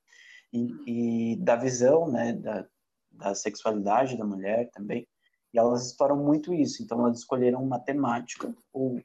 E, 0.53 1.33
e, 1.33 1.37
da 1.37 1.57
visão, 1.57 2.11
né, 2.11 2.33
da, 2.33 2.69
da 3.11 3.35
sexualidade 3.35 4.17
da 4.17 4.25
mulher 4.25 4.71
também. 4.71 5.09
E 5.53 5.59
elas 5.59 5.87
exploram 5.87 6.17
muito 6.17 6.55
isso. 6.55 6.83
Então, 6.83 7.01
elas 7.01 7.19
escolheram 7.19 7.63
uma 7.63 7.81
temática, 7.81 8.55
ou, 8.73 9.01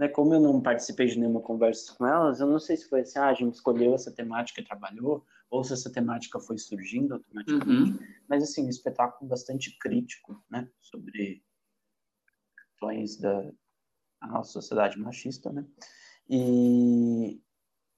né, 0.00 0.08
como 0.08 0.32
eu 0.32 0.40
não 0.40 0.62
participei 0.62 1.08
de 1.08 1.18
nenhuma 1.18 1.42
conversa 1.42 1.94
com 1.94 2.06
elas, 2.06 2.40
eu 2.40 2.46
não 2.46 2.58
sei 2.58 2.74
se 2.74 2.88
foi 2.88 3.02
assim, 3.02 3.18
ah, 3.18 3.28
a 3.28 3.34
gente 3.34 3.52
escolheu 3.52 3.94
essa 3.94 4.10
temática 4.10 4.58
e 4.58 4.64
trabalhou, 4.64 5.26
ou 5.50 5.62
se 5.62 5.74
essa 5.74 5.92
temática 5.92 6.40
foi 6.40 6.56
surgindo 6.56 7.12
automaticamente. 7.12 7.92
Uhum. 7.92 8.08
Mas, 8.26 8.42
assim, 8.42 8.64
um 8.64 8.70
espetáculo 8.70 9.28
bastante 9.28 9.76
crítico, 9.78 10.42
né, 10.50 10.66
sobre 10.80 11.44
questões 12.56 13.18
da 13.18 13.52
nossa 14.22 14.52
sociedade 14.52 14.98
machista, 14.98 15.52
né? 15.52 15.66
E 16.26 17.38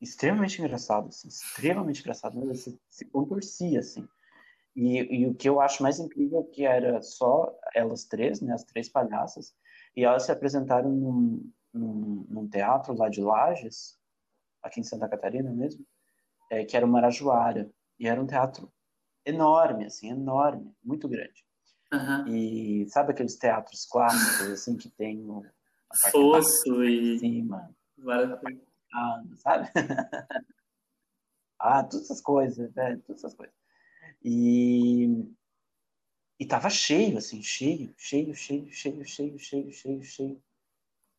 extremamente 0.00 0.61
engraçado, 0.61 1.07
assim, 1.07 1.28
extremamente 1.28 2.00
engraçado, 2.00 2.44
né? 2.44 2.53
se, 2.55 2.80
se 2.90 3.05
contorcia, 3.05 3.78
assim. 3.78 4.09
E, 4.74 5.20
e, 5.20 5.26
o 5.28 5.34
que 5.36 5.48
eu 5.48 5.61
acho 5.61 5.84
mais 5.84 6.00
incrível 6.00 6.40
é 6.40 6.53
que 6.53 6.64
era 6.64 7.00
só 7.00 7.57
elas 7.76 8.07
três, 8.07 8.40
né, 8.40 8.55
as 8.55 8.64
três 8.64 8.88
palhaças, 8.88 9.55
e 9.94 10.03
elas 10.03 10.24
se 10.24 10.32
apresentaram 10.32 10.90
num, 10.90 11.53
num, 11.73 12.27
num 12.29 12.49
teatro 12.49 12.95
lá 12.95 13.09
de 13.09 13.20
Lages, 13.20 13.99
aqui 14.62 14.81
em 14.81 14.85
Santa 14.85 15.09
Catarina 15.09 15.51
mesmo, 15.51 15.85
é, 16.51 16.64
que 16.64 16.77
era 16.77 16.87
o 16.87 16.89
Marajoara, 16.89 17.70
e 17.99 18.07
era 18.07 18.20
um 18.20 18.27
teatro 18.27 18.73
enorme, 19.25 19.87
assim, 19.87 20.11
enorme, 20.11 20.75
muito 20.83 21.09
grande. 21.09 21.45
Uhum. 21.93 22.27
E 22.29 22.89
sabe 22.89 23.12
aqueles 23.12 23.37
teatros 23.37 23.87
clássicos, 23.87 24.51
assim, 24.51 24.77
que 24.77 24.89
tem 24.89 25.29
o 25.29 25.45
fosso 26.11 26.83
e 26.85 27.18
cima, 27.18 27.75
sabe? 29.37 29.68
ah, 31.59 31.85
todas 31.85 32.07
essas 32.07 32.20
coisas, 32.20 32.73
né? 32.75 32.97
Todas 33.07 33.23
essas 33.23 33.35
coisas. 33.35 33.55
E 34.25 35.33
e 36.43 36.47
tava 36.47 36.68
cheio, 36.68 37.18
assim, 37.18 37.41
cheio, 37.41 37.95
cheio, 37.97 38.35
cheio, 38.35 38.68
cheio, 38.73 39.05
cheio, 39.05 39.39
cheio, 39.39 39.73
cheio, 39.73 40.03
cheio, 40.03 40.43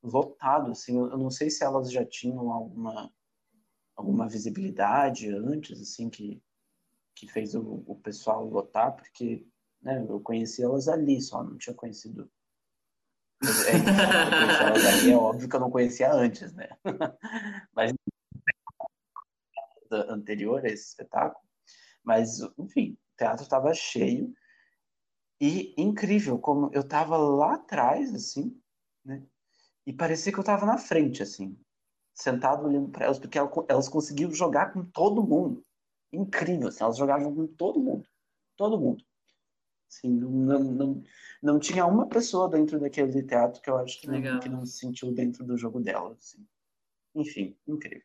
lotado, 0.04 0.72
assim. 0.72 0.98
Eu 0.98 1.18
não 1.18 1.30
sei 1.30 1.50
se 1.50 1.64
elas 1.64 1.92
já 1.92 2.06
tinham 2.06 2.52
alguma 2.52 3.12
alguma 3.96 4.28
visibilidade 4.28 5.30
antes, 5.30 5.82
assim, 5.82 6.10
que 6.10 6.42
que 7.16 7.28
fez 7.28 7.54
o, 7.56 7.84
o 7.86 7.96
pessoal 7.96 8.46
lotar, 8.46 8.96
porque 8.96 9.48
né, 9.82 10.04
eu 10.10 10.20
conheci 10.20 10.64
elas 10.64 10.88
ali 10.88 11.22
só, 11.22 11.44
não 11.44 11.58
tinha 11.58 11.76
conhecido 11.76 12.30
é, 13.44 15.12
é 15.12 15.18
óbvio 15.18 15.50
que 15.50 15.56
eu 15.56 15.60
não 15.60 15.70
conhecia 15.70 16.12
antes, 16.14 16.54
né? 16.54 16.70
Mas 17.74 17.94
anterior 19.92 20.66
a 20.66 20.70
esse 20.70 20.90
espetáculo. 20.90 21.44
Mas, 22.04 22.40
enfim, 22.58 22.94
o 22.94 23.18
teatro 23.18 23.44
estava 23.44 23.74
cheio 23.74 24.34
e 25.40 25.74
incrível 25.78 26.40
como 26.40 26.70
eu 26.74 26.82
estava 26.82 27.18
lá 27.18 27.56
atrás, 27.56 28.14
assim, 28.14 28.60
né? 29.06 29.24
E 29.86 29.94
parecia 29.94 30.32
que 30.32 30.40
eu 30.40 30.44
estava 30.44 30.66
na 30.66 30.78
frente, 30.78 31.22
assim, 31.22 31.58
sentado 32.14 32.66
olhando 32.66 32.90
para 32.90 33.06
elas, 33.06 33.20
porque 33.20 33.38
elas 33.38 33.90
conseguiam 33.90 34.32
jogar 34.32 34.72
com 34.72 34.86
todo 34.86 35.24
mundo. 35.24 35.64
Incrível, 36.12 36.70
assim, 36.70 36.84
elas 36.84 36.98
jogavam 36.98 37.34
com 37.34 37.48
todo 37.48 37.82
mundo. 37.82 38.08
Todo 38.56 38.80
mundo. 38.80 39.04
Assim, 39.90 40.10
não, 40.10 40.60
não, 40.64 41.04
não 41.42 41.60
tinha 41.60 41.86
uma 41.86 42.08
pessoa 42.08 42.50
dentro 42.50 42.80
daquele 42.80 43.24
teatro 43.24 43.62
que 43.62 43.70
eu 43.70 43.78
acho 43.78 44.00
que 44.00 44.08
não, 44.08 44.40
que 44.40 44.50
não 44.50 44.66
se 44.66 44.80
sentiu 44.80 45.12
dentro 45.12 45.44
do 45.44 45.58
jogo 45.58 45.80
dela. 45.80 46.14
Assim. 46.14 46.46
Enfim, 47.16 47.58
incrível. 47.68 48.04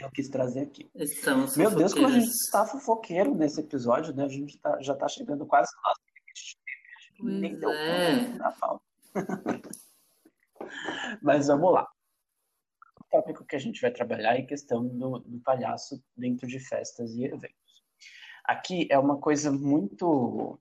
Eu 0.00 0.10
quis 0.10 0.28
trazer 0.28 0.60
aqui. 0.60 0.88
Estamos 0.94 1.56
Meu 1.56 1.74
Deus, 1.74 1.92
como 1.92 2.06
a 2.06 2.10
gente 2.10 2.28
está 2.28 2.64
fofoqueiro 2.64 3.34
nesse 3.34 3.60
episódio, 3.60 4.14
né? 4.14 4.24
A 4.24 4.28
gente 4.28 4.56
tá, 4.58 4.80
já 4.80 4.92
está 4.92 5.08
chegando 5.08 5.44
quase 5.44 5.70
no 5.74 5.82
nosso 5.82 7.38
Nem 7.40 7.58
deu 7.58 7.70
é. 7.70 8.24
conta 8.26 8.38
da 8.38 8.52
falta. 8.52 8.84
Mas 11.22 11.46
vamos 11.48 11.72
lá. 11.72 11.88
O 13.00 13.04
tópico 13.10 13.44
que 13.44 13.56
a 13.56 13.58
gente 13.58 13.80
vai 13.80 13.90
trabalhar 13.90 14.36
é 14.36 14.42
a 14.42 14.46
questão 14.46 14.86
do, 14.86 15.18
do 15.20 15.40
palhaço 15.40 16.02
dentro 16.16 16.46
de 16.46 16.58
festas 16.60 17.14
e 17.14 17.24
eventos. 17.24 17.84
Aqui 18.44 18.88
é 18.90 18.98
uma 18.98 19.18
coisa 19.18 19.52
muito 19.52 20.58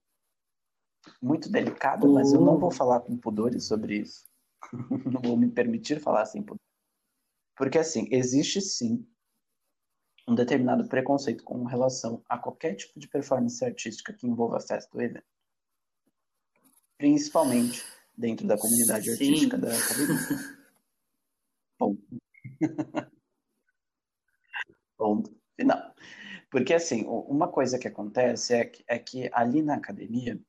muito 1.21 1.49
delicada, 1.49 2.05
mas 2.05 2.33
eu 2.33 2.41
não 2.41 2.57
vou 2.57 2.69
falar 2.69 2.99
com 2.99 3.17
pudores 3.17 3.65
sobre 3.65 3.99
isso. 3.99 4.25
não 5.11 5.21
vou 5.21 5.37
me 5.37 5.49
permitir 5.49 6.01
falar 6.01 6.25
sem 6.25 6.43
pudor. 6.43 6.59
Porque, 7.55 7.77
assim, 7.77 8.07
existe 8.11 8.61
sim 8.61 9.07
um 10.27 10.35
determinado 10.35 10.87
preconceito 10.87 11.43
com 11.43 11.63
relação 11.63 12.21
a 12.27 12.37
qualquer 12.37 12.75
tipo 12.75 12.99
de 12.99 13.07
performance 13.07 13.63
artística 13.63 14.13
que 14.13 14.27
envolva 14.27 14.57
a 14.57 14.61
festa 14.61 14.89
ou 14.93 15.01
evento. 15.01 15.25
Principalmente 16.97 17.83
dentro 18.17 18.47
da 18.47 18.57
comunidade 18.57 19.05
sim. 19.05 19.11
artística 19.11 19.57
da 19.57 19.69
academia. 19.69 20.17
Ponto. 21.77 22.17
Ponto. 24.97 25.37
Final. 25.55 25.95
Porque, 26.49 26.73
assim, 26.73 27.05
uma 27.05 27.47
coisa 27.47 27.77
que 27.77 27.87
acontece 27.87 28.53
é 28.53 28.65
que, 28.65 28.83
é 28.87 28.97
que 28.97 29.29
ali 29.33 29.61
na 29.61 29.75
academia 29.75 30.39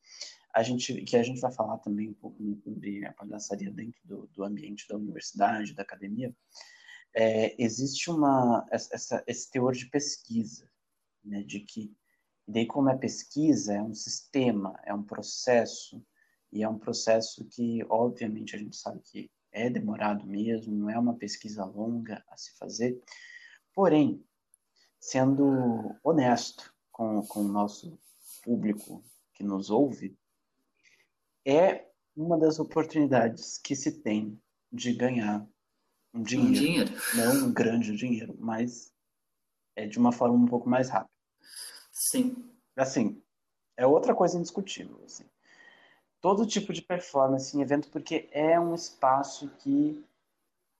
a 0.55 0.63
gente, 0.63 1.03
que 1.03 1.17
a 1.17 1.23
gente 1.23 1.41
vai 1.41 1.53
falar 1.53 1.79
também 1.79 2.09
um 2.09 2.15
pouco 2.15 2.43
sobre 2.65 3.05
a 3.05 3.13
palhaçaria 3.13 3.71
dentro 3.71 4.01
do, 4.05 4.27
do 4.29 4.45
ambiente 4.45 4.89
da 4.89 4.97
universidade, 4.97 5.75
da 5.75 5.83
academia, 5.83 6.35
é, 7.15 7.55
existe 7.63 8.11
uma, 8.11 8.67
essa, 8.71 9.23
esse 9.27 9.51
teor 9.51 9.73
de 9.73 9.87
pesquisa, 9.87 10.69
né, 11.25 11.43
de 11.43 11.61
que, 11.61 11.95
daí 12.47 12.67
como 12.67 12.89
é 12.89 12.97
pesquisa, 12.97 13.75
é 13.75 13.83
um 13.83 13.95
sistema, 13.95 14.79
é 14.85 14.93
um 14.93 15.03
processo, 15.03 16.05
e 16.53 16.63
é 16.63 16.69
um 16.69 16.79
processo 16.79 17.45
que, 17.45 17.85
obviamente, 17.89 18.57
a 18.57 18.59
gente 18.59 18.77
sabe 18.77 19.01
que 19.01 19.31
é 19.53 19.69
demorado 19.69 20.27
mesmo, 20.27 20.75
não 20.75 20.91
é 20.91 20.99
uma 20.99 21.15
pesquisa 21.15 21.65
longa 21.65 22.23
a 22.29 22.37
se 22.37 22.57
fazer, 22.57 23.01
porém, 23.75 24.25
sendo 25.01 25.95
honesto 26.03 26.73
com, 26.91 27.23
com 27.27 27.41
o 27.41 27.49
nosso 27.49 27.99
público 28.43 29.05
que 29.35 29.43
nos 29.45 29.71
ouve, 29.71 30.17
é 31.45 31.87
uma 32.17 32.37
das 32.37 32.59
oportunidades 32.59 33.59
que 33.59 33.77
se 33.77 34.03
tem 34.03 34.41
de 34.73 34.93
ganhar 34.93 35.47
um 36.13 36.23
dinheiro. 36.23 36.51
Um 36.51 36.53
dinheiro. 36.53 36.95
Não 37.15 37.47
um 37.47 37.53
grande 37.53 37.97
dinheiro, 37.97 38.37
mas 38.39 38.93
é 39.77 39.87
de 39.87 39.99
uma 39.99 40.13
forma 40.13 40.35
um 40.35 40.47
pouco 40.47 40.69
mais 40.69 40.89
rápida. 40.89 41.13
Sim. 41.93 42.53
Assim, 42.77 43.23
é 43.77 43.87
outra 43.87 44.15
coisa 44.15 44.37
indiscutível. 44.37 45.01
Assim. 45.05 45.25
Todo 46.21 46.47
tipo 46.47 46.73
de 46.73 46.83
performance 46.83 47.57
em 47.57 47.61
evento, 47.61 47.89
porque 47.91 48.29
é 48.33 48.59
um 48.59 48.75
espaço 48.75 49.49
que 49.59 50.05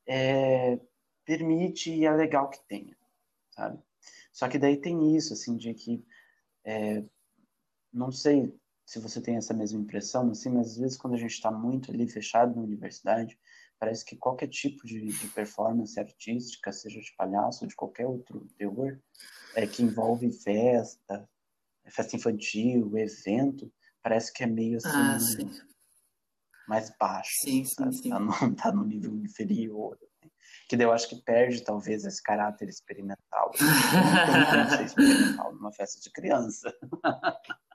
é, 0.07 0.79
permite 1.25 1.93
e 1.93 2.05
é 2.05 2.11
legal 2.11 2.49
que 2.49 2.59
tenha, 2.67 2.97
sabe? 3.51 3.79
Só 4.33 4.49
que 4.49 4.59
daí 4.59 4.77
tem 4.77 5.17
isso, 5.17 5.33
assim, 5.33 5.57
de 5.57 5.75
que 5.75 6.05
é, 6.65 7.05
não 7.93 8.11
sei 8.11 8.55
se 8.85 8.99
você 8.99 9.21
tem 9.21 9.37
essa 9.37 9.53
mesma 9.53 9.81
impressão, 9.81 10.31
assim, 10.31 10.49
mas 10.49 10.71
às 10.71 10.77
vezes 10.79 10.97
quando 10.97 11.15
a 11.15 11.19
gente 11.19 11.33
está 11.33 11.51
muito 11.51 11.91
ali 11.91 12.09
fechado 12.09 12.57
na 12.57 12.63
universidade, 12.63 13.39
parece 13.79 14.05
que 14.05 14.17
qualquer 14.17 14.49
tipo 14.49 14.87
de, 14.87 15.07
de, 15.07 15.29
performance 15.29 15.99
artística, 16.01 16.73
seja 16.73 17.01
de 17.01 17.15
palhaço 17.17 17.65
ou 17.65 17.69
de 17.69 17.77
qualquer 17.77 18.07
outro 18.07 18.47
teor, 18.57 18.99
é, 19.55 19.67
que 19.67 19.83
envolve 19.83 20.33
festa, 20.33 21.29
festa 21.87 22.17
infantil, 22.17 22.97
evento, 22.97 23.71
parece 24.09 24.33
que 24.33 24.43
é 24.43 24.47
meio 24.47 24.79
assim, 24.79 24.89
ah, 24.89 25.19
mais 26.67 26.91
baixo, 26.99 27.31
sim, 27.43 27.63
sim, 27.65 27.93
sim. 27.93 28.09
Tá, 28.09 28.19
no, 28.19 28.33
tá 28.57 28.73
no 28.73 28.85
nível 28.85 29.15
inferior. 29.17 29.99
Assim. 30.03 30.31
Que 30.67 30.77
daí 30.77 30.87
eu 30.87 30.93
acho 30.93 31.09
que 31.11 31.17
perde 31.17 31.63
talvez 31.63 32.05
esse 32.05 32.23
caráter 32.23 32.69
experimental. 32.69 33.53
Não 33.61 34.33
tem 34.33 34.47
como 34.47 34.71
ser 34.71 34.85
experimental 34.85 35.55
numa 35.55 35.73
festa 35.73 36.01
de 36.01 36.11
criança. 36.11 36.75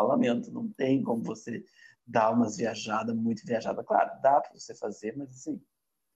lamento, 0.00 0.52
não 0.52 0.68
tem 0.72 1.02
como 1.02 1.24
você 1.24 1.64
dar 2.06 2.30
umas 2.30 2.56
viajadas, 2.56 3.16
muito 3.16 3.44
viajada. 3.44 3.82
Claro, 3.82 4.20
dá 4.22 4.40
para 4.40 4.54
você 4.54 4.74
fazer, 4.76 5.16
mas 5.16 5.28
assim, 5.30 5.60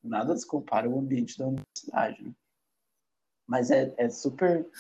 nada 0.01 0.37
se 0.37 0.47
compara 0.47 0.87
ao 0.87 0.99
ambiente 0.99 1.37
da 1.37 1.49
universidade, 1.49 2.22
né? 2.22 2.33
Mas 3.45 3.72
é, 3.72 3.93
é 3.99 4.09
super. 4.09 4.70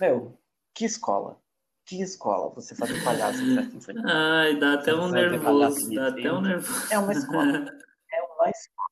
Meu, 0.00 0.40
que 0.74 0.86
escola? 0.86 1.38
Que 1.88 2.02
escola 2.02 2.50
você 2.50 2.74
fazer 2.74 3.02
palhaço 3.02 3.38
festa 3.38 3.74
infantil? 3.74 4.02
Ai, 4.06 4.58
dá 4.58 4.74
até 4.74 4.94
um 4.94 5.08
nervoso. 5.10 5.94
Dá 5.94 6.08
até 6.08 6.30
um 6.30 6.42
nervoso. 6.42 6.92
É 6.92 6.98
uma 6.98 7.12
escola. 7.12 7.48
É 8.10 8.22
uma 8.22 8.50
escola. 8.50 8.88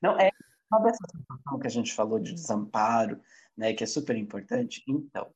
Não, 0.00 0.18
é 0.18 0.30
uma 0.70 0.80
dessas 0.80 1.10
situações 1.10 1.60
que 1.60 1.66
a 1.66 1.70
gente 1.70 1.92
falou 1.92 2.18
de 2.20 2.32
desamparo, 2.32 3.20
né, 3.56 3.72
que 3.74 3.82
é 3.82 3.86
super 3.86 4.16
importante. 4.16 4.84
Então, 4.88 5.32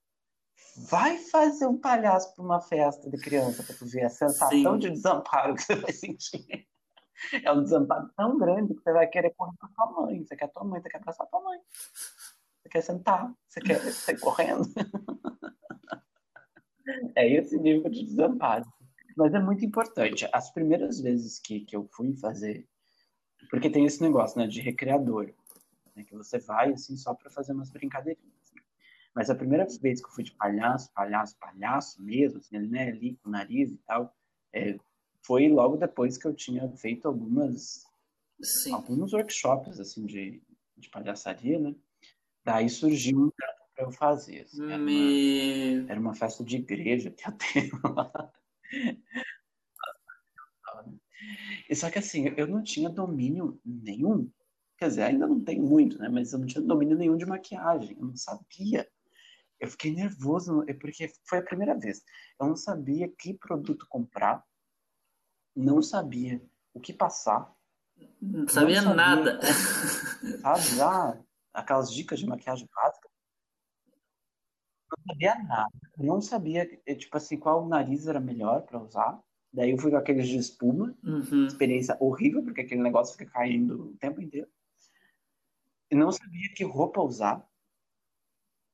vai 0.88 1.18
fazer 1.18 1.66
um 1.66 1.76
palhaço 1.76 2.34
para 2.34 2.44
uma 2.44 2.60
festa 2.60 3.10
de 3.10 3.18
criança 3.18 3.64
para 3.64 3.74
tu 3.74 3.84
ver 3.84 4.04
a 4.04 4.10
sensação 4.10 4.74
Sim. 4.74 4.78
de 4.78 4.90
desamparo 4.90 5.56
que 5.56 5.62
você 5.62 5.74
vai 5.74 5.92
sentir. 5.92 6.68
É 7.42 7.52
um 7.52 7.64
desamparo 7.64 8.08
tão 8.16 8.38
grande 8.38 8.74
que 8.74 8.82
você 8.82 8.92
vai 8.92 9.08
querer 9.08 9.34
correr 9.36 9.56
para 9.58 9.68
tua 9.70 10.02
mãe. 10.02 10.24
Você 10.24 10.36
quer 10.36 10.48
tua 10.48 10.64
mãe, 10.64 10.80
você 10.80 10.88
quer 10.88 10.98
abraçar 10.98 11.26
tua 11.26 11.40
mãe. 11.40 11.58
Você 12.62 12.68
quer 12.68 12.80
sentar, 12.80 13.32
você 13.48 13.60
quer 13.60 13.80
sair 13.92 14.20
correndo. 14.20 14.62
É 17.14 17.28
esse 17.30 17.58
nível 17.58 17.90
de 17.90 18.04
desamparo. 18.04 18.64
Mas 19.16 19.34
é 19.34 19.40
muito 19.40 19.64
importante. 19.64 20.28
As 20.32 20.50
primeiras 20.50 21.00
vezes 21.00 21.38
que, 21.38 21.60
que 21.60 21.74
eu 21.74 21.88
fui 21.92 22.14
fazer. 22.16 22.66
Porque 23.50 23.70
tem 23.70 23.84
esse 23.84 24.00
negócio 24.02 24.38
né, 24.38 24.46
de 24.46 24.60
recreador. 24.60 25.32
Né, 25.94 26.04
que 26.04 26.14
você 26.14 26.38
vai 26.38 26.72
assim 26.72 26.96
só 26.96 27.14
para 27.14 27.30
fazer 27.30 27.52
umas 27.52 27.70
brincadeirinhas. 27.70 28.38
Mas 29.14 29.30
a 29.30 29.34
primeira 29.34 29.66
vez 29.80 30.00
que 30.00 30.06
eu 30.06 30.12
fui 30.12 30.22
de 30.22 30.32
palhaço, 30.32 30.92
palhaço, 30.92 31.36
palhaço 31.38 32.00
mesmo, 32.00 32.38
assim, 32.38 32.58
né, 32.58 32.90
ali 32.90 33.16
com 33.16 33.28
o 33.28 33.32
nariz 33.32 33.72
e 33.72 33.78
tal, 33.78 34.14
é, 34.52 34.78
foi 35.22 35.48
logo 35.48 35.76
depois 35.76 36.16
que 36.16 36.26
eu 36.26 36.34
tinha 36.34 36.68
feito 36.70 37.08
algumas 37.08 37.84
Sim. 38.40 38.72
alguns 38.72 39.12
workshops 39.12 39.80
assim 39.80 40.06
de, 40.06 40.40
de 40.76 40.88
palhaçaria, 40.90 41.58
né? 41.58 41.74
Daí 42.44 42.68
surgiu 42.68 43.18
um 43.18 43.30
para 43.78 43.86
eu 43.86 43.92
fazer. 43.92 44.40
Assim, 44.40 44.64
era, 44.64 44.82
uma, 44.82 45.92
era, 45.92 46.00
uma, 46.00 46.14
festa 46.14 46.42
de 46.42 46.56
igreja 46.56 47.12
que 47.12 47.28
eu 47.28 47.32
tenho 47.38 47.80
lá. 47.94 48.32
E 51.70 51.76
só 51.76 51.88
que 51.88 51.98
assim, 52.00 52.34
eu 52.36 52.48
não 52.48 52.62
tinha 52.62 52.90
domínio 52.90 53.60
nenhum. 53.64 54.28
Quer 54.76 54.88
dizer, 54.88 55.02
ainda 55.02 55.26
não 55.26 55.40
tenho 55.40 55.62
muito, 55.62 55.98
né? 55.98 56.08
Mas 56.08 56.32
eu 56.32 56.40
não 56.40 56.46
tinha 56.46 56.62
domínio 56.62 56.96
nenhum 56.96 57.16
de 57.16 57.26
maquiagem. 57.26 57.96
Eu 57.98 58.06
não 58.06 58.16
sabia 58.16 58.88
eu 59.60 59.68
fiquei 59.68 59.92
nervoso, 59.92 60.64
é 60.68 60.72
porque 60.72 61.10
foi 61.24 61.38
a 61.38 61.42
primeira 61.42 61.76
vez. 61.76 62.02
Eu 62.40 62.46
não 62.46 62.56
sabia 62.56 63.08
que 63.08 63.34
produto 63.34 63.86
comprar, 63.88 64.44
não 65.54 65.82
sabia 65.82 66.40
o 66.72 66.80
que 66.80 66.92
passar. 66.92 67.52
Não 68.22 68.46
sabia, 68.46 68.80
não 68.82 68.92
sabia 68.92 68.94
nada. 68.94 69.40
Como, 69.40 70.38
sabe, 70.38 70.80
ah, 70.80 71.20
aquelas 71.52 71.92
dicas 71.92 72.20
de 72.20 72.26
maquiagem 72.26 72.68
básica. 72.72 73.07
Não 74.90 75.04
sabia 75.06 75.34
nada. 75.44 75.72
Não 75.96 76.20
sabia, 76.20 76.80
é, 76.86 76.94
tipo 76.94 77.16
assim, 77.16 77.38
qual 77.38 77.66
nariz 77.66 78.06
era 78.06 78.20
melhor 78.20 78.62
para 78.62 78.82
usar. 78.82 79.22
Daí 79.52 79.70
eu 79.70 79.78
fui 79.78 79.90
com 79.90 79.96
aqueles 79.96 80.28
de 80.28 80.36
espuma. 80.36 80.96
Uhum. 81.02 81.46
Experiência 81.46 81.96
horrível, 82.00 82.42
porque 82.42 82.62
aquele 82.62 82.82
negócio 82.82 83.16
fica 83.16 83.30
caindo 83.30 83.90
o 83.90 83.96
tempo 83.96 84.20
inteiro. 84.20 84.48
E 85.90 85.94
não 85.94 86.12
sabia 86.12 86.52
que 86.54 86.64
roupa 86.64 87.00
usar, 87.00 87.48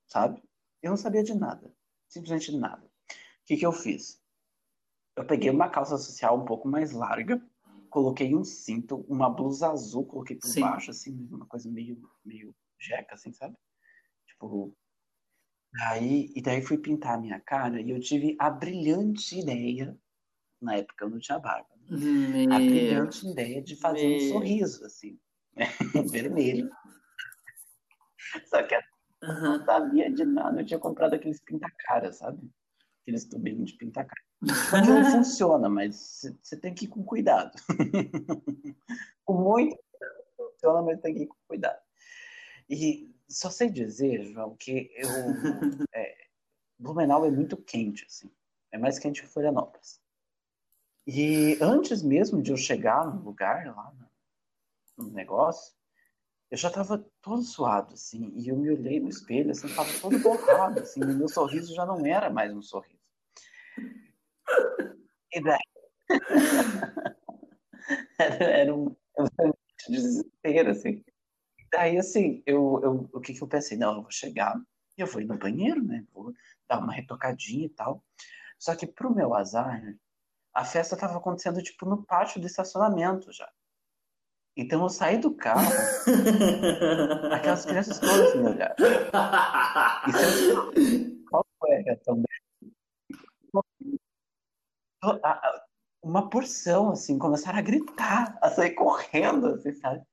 sabe? 0.06 0.42
Eu 0.82 0.90
não 0.90 0.96
sabia 0.96 1.22
de 1.22 1.34
nada. 1.34 1.72
Simplesmente 2.08 2.56
nada. 2.56 2.84
O 2.84 3.46
que, 3.46 3.56
que 3.56 3.66
eu 3.66 3.72
fiz? 3.72 4.20
Eu 5.16 5.24
peguei 5.24 5.48
uma 5.50 5.68
calça 5.68 5.96
social 5.96 6.36
um 6.40 6.44
pouco 6.44 6.66
mais 6.66 6.90
larga, 6.90 7.40
coloquei 7.88 8.34
um 8.34 8.42
cinto, 8.42 9.04
uma 9.08 9.30
blusa 9.30 9.70
azul, 9.70 10.04
coloquei 10.04 10.36
por 10.36 10.48
Sim. 10.48 10.62
baixo, 10.62 10.90
assim, 10.90 11.28
uma 11.30 11.46
coisa 11.46 11.70
meio, 11.70 12.10
meio 12.24 12.54
jeca, 12.78 13.14
assim, 13.14 13.32
sabe? 13.32 13.56
Tipo. 14.26 14.76
Aí, 15.82 16.32
e 16.34 16.42
daí 16.42 16.62
fui 16.62 16.78
pintar 16.78 17.14
a 17.14 17.20
minha 17.20 17.40
cara 17.40 17.80
e 17.80 17.90
eu 17.90 18.00
tive 18.00 18.36
a 18.38 18.48
brilhante 18.48 19.40
ideia, 19.40 19.96
na 20.60 20.76
época 20.76 21.04
eu 21.04 21.10
não 21.10 21.18
tinha 21.18 21.38
barba, 21.38 21.68
né? 21.88 21.98
a 22.50 22.60
brilhante 22.60 23.28
ideia 23.28 23.60
de 23.62 23.76
fazer 23.76 24.06
Meu. 24.06 24.16
um 24.16 24.20
sorriso, 24.20 24.84
assim, 24.84 25.18
né? 25.56 25.66
vermelho. 26.10 26.70
Só 28.46 28.62
que 28.62 28.74
Uhum. 29.24 29.58
Não 29.58 29.64
sabia 29.64 30.12
de 30.12 30.24
nada. 30.24 30.60
Eu 30.60 30.66
tinha 30.66 30.78
comprado 30.78 31.14
aqueles 31.14 31.40
pinta-cara, 31.40 32.12
sabe? 32.12 32.50
Aqueles 33.02 33.24
tubinhos 33.24 33.70
de 33.70 33.78
pinta-cara. 33.78 34.22
Não 34.86 35.04
funciona, 35.10 35.68
mas 35.68 36.22
você 36.42 36.56
tem 36.58 36.74
que 36.74 36.84
ir 36.84 36.88
com 36.88 37.02
cuidado. 37.02 37.52
com 39.24 39.34
muito 39.34 39.76
funciona, 40.36 40.82
mas 40.82 41.00
tem 41.00 41.14
que 41.14 41.22
ir 41.22 41.26
com 41.26 41.36
cuidado. 41.48 41.80
E 42.68 43.13
só 43.28 43.50
sei 43.50 43.70
dizer, 43.70 44.24
João, 44.24 44.56
que 44.56 44.90
eu, 44.96 45.08
é, 45.94 46.26
Blumenau 46.78 47.24
é 47.24 47.30
muito 47.30 47.56
quente, 47.56 48.04
assim. 48.04 48.30
É 48.70 48.78
mais 48.78 48.98
quente 48.98 49.22
que 49.22 49.28
Florianópolis. 49.28 50.00
E 51.06 51.58
antes 51.60 52.02
mesmo 52.02 52.42
de 52.42 52.50
eu 52.50 52.56
chegar 52.56 53.06
no 53.06 53.22
lugar, 53.22 53.66
lá 53.66 53.92
no 54.96 55.10
negócio, 55.10 55.74
eu 56.50 56.56
já 56.56 56.68
estava 56.68 57.04
todo 57.20 57.42
suado, 57.42 57.94
assim, 57.94 58.32
e 58.36 58.48
eu 58.48 58.56
me 58.56 58.70
olhei 58.70 59.00
no 59.00 59.08
espelho, 59.08 59.50
assim, 59.50 59.66
estava 59.66 59.88
todo 60.00 60.18
borrado, 60.20 60.80
assim, 60.80 61.00
e 61.00 61.06
meu 61.06 61.28
sorriso 61.28 61.74
já 61.74 61.84
não 61.84 62.04
era 62.06 62.30
mais 62.30 62.52
um 62.54 62.62
sorriso. 62.62 63.02
E 65.32 65.42
daí... 65.42 65.58
era 68.18 68.74
um, 68.74 68.94
um 69.18 69.52
desespero, 69.88 70.70
assim. 70.70 71.04
Daí, 71.74 71.98
assim, 71.98 72.40
eu, 72.46 72.80
eu, 72.84 73.10
o 73.12 73.20
que 73.20 73.34
que 73.34 73.42
eu 73.42 73.48
pensei? 73.48 73.76
Não, 73.76 73.96
eu 73.96 74.02
vou 74.02 74.10
chegar 74.12 74.56
e 74.96 75.00
eu 75.00 75.08
vou 75.08 75.20
ir 75.20 75.24
no 75.24 75.36
banheiro, 75.36 75.82
né? 75.82 76.06
Vou 76.12 76.32
dar 76.68 76.78
uma 76.78 76.92
retocadinha 76.92 77.66
e 77.66 77.68
tal. 77.68 78.00
Só 78.56 78.76
que, 78.76 78.86
pro 78.86 79.12
meu 79.12 79.34
azar, 79.34 79.82
a 80.54 80.64
festa 80.64 80.94
estava 80.94 81.18
acontecendo, 81.18 81.60
tipo, 81.60 81.84
no 81.84 82.04
pátio 82.04 82.40
do 82.40 82.46
estacionamento 82.46 83.32
já. 83.32 83.50
Então 84.56 84.84
eu 84.84 84.88
saí 84.88 85.18
do 85.18 85.34
carro, 85.34 85.66
aquelas 87.34 87.66
crianças 87.66 87.98
todas 87.98 88.36
me 88.36 88.50
olharam. 88.50 88.76
Qual 91.28 91.44
foi 91.58 91.74
a 91.74 91.80
reação 91.80 92.22
uma 96.04 96.28
porção, 96.28 96.90
assim, 96.90 97.18
começaram 97.18 97.58
a 97.58 97.62
gritar, 97.62 98.38
a 98.42 98.50
sair 98.50 98.72
correndo, 98.72 99.46
assim, 99.46 99.72
sabe? 99.74 100.04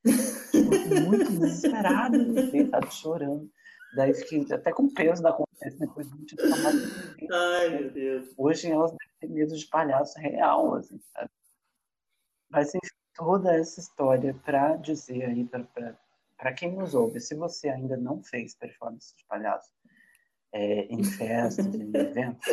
Muito 1.05 1.31
desesperado, 1.33 2.15
assim, 2.39 2.69
sabe? 2.69 2.93
Chorando. 2.93 3.51
Daí 3.93 4.13
fiquei 4.13 4.47
até 4.53 4.71
com 4.71 4.87
peso 4.93 5.21
na 5.21 5.33
consciência 5.33 5.77
depois 5.77 6.09
de 6.09 6.15
muito 6.15 6.35
Ai, 7.33 7.69
meu 7.69 7.91
Deus. 7.91 8.33
Hoje 8.37 8.71
elas 8.71 8.91
devem 8.91 9.15
ter 9.19 9.27
medo 9.27 9.55
de 9.55 9.67
palhaço 9.67 10.17
real, 10.17 10.75
assim, 10.75 10.97
sabe? 11.13 11.29
Mas 12.49 12.69
enfim, 12.73 12.95
toda 13.13 13.53
essa 13.53 13.81
história 13.81 14.33
para 14.45 14.77
dizer 14.77 15.25
aí 15.25 15.45
para 15.45 16.53
quem 16.53 16.71
nos 16.71 16.95
ouve, 16.95 17.19
se 17.19 17.35
você 17.35 17.67
ainda 17.67 17.97
não 17.97 18.23
fez 18.23 18.55
performance 18.55 19.13
de 19.15 19.25
palhaço 19.25 19.69
é, 20.53 20.85
em 20.85 21.03
festas, 21.03 21.65
em 21.73 21.91
eventos, 21.95 22.45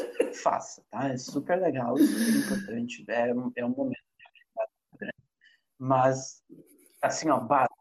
faça, 0.42 0.84
tá? 0.90 1.08
É 1.08 1.16
super 1.16 1.60
legal, 1.60 1.96
super 1.96 2.36
importante, 2.36 3.04
é, 3.08 3.30
é 3.56 3.64
um 3.64 3.70
momento 3.70 4.02
de 5.00 5.10
Mas, 5.78 6.42
assim, 7.02 7.28
ó, 7.28 7.40
básico. 7.40 7.74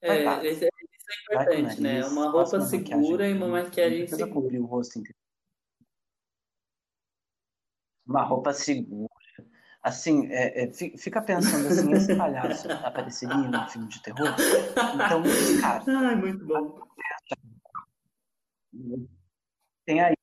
É, 0.00 0.46
isso 0.48 0.64
é, 0.64 0.68
isso 0.68 1.10
é 1.10 1.34
importante, 1.34 1.80
né? 1.80 2.04
Uma 2.06 2.30
roupa 2.30 2.60
segura 2.60 3.28
e 3.28 3.32
uma 3.32 3.48
maquiagem 3.48 4.06
segura. 4.06 4.32
cobrir 4.32 4.60
o 4.60 4.66
rosto 4.66 4.98
inteiro. 4.98 5.18
Uma 8.06 8.22
roupa 8.22 8.52
segura 8.52 9.08
assim, 9.82 10.26
é, 10.30 10.64
é, 10.64 10.72
fica 10.72 11.22
pensando 11.22 11.68
assim, 11.68 11.92
esse 11.92 12.14
palhaço 12.14 12.70
apareceria 12.70 13.34
num 13.36 13.68
filme 13.68 13.88
de 13.88 14.02
terror? 14.02 14.34
Então, 14.94 15.22
cara. 15.60 15.84
Ai, 15.86 16.16
muito 16.16 16.44
bom. 16.46 16.88
Tem 19.88 20.02
aí. 20.02 20.14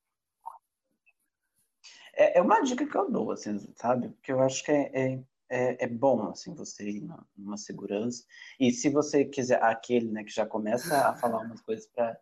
É, 2.14 2.38
é 2.38 2.40
uma 2.40 2.60
dica 2.60 2.86
que 2.86 2.96
eu 2.96 3.10
dou, 3.10 3.32
assim, 3.32 3.58
sabe? 3.74 4.10
Porque 4.10 4.30
eu 4.30 4.40
acho 4.40 4.62
que 4.62 4.70
é, 4.70 4.92
é, 4.94 5.24
é, 5.50 5.84
é 5.84 5.88
bom, 5.88 6.30
assim, 6.30 6.54
você 6.54 6.88
ir 6.88 7.08
numa 7.36 7.56
segurança. 7.56 8.24
E 8.60 8.70
se 8.70 8.88
você 8.88 9.24
quiser, 9.24 9.60
aquele, 9.60 10.08
né, 10.08 10.22
que 10.22 10.30
já 10.30 10.46
começa 10.46 11.08
a 11.08 11.16
falar 11.16 11.40
umas 11.40 11.60
coisas 11.62 11.84
para 11.88 12.16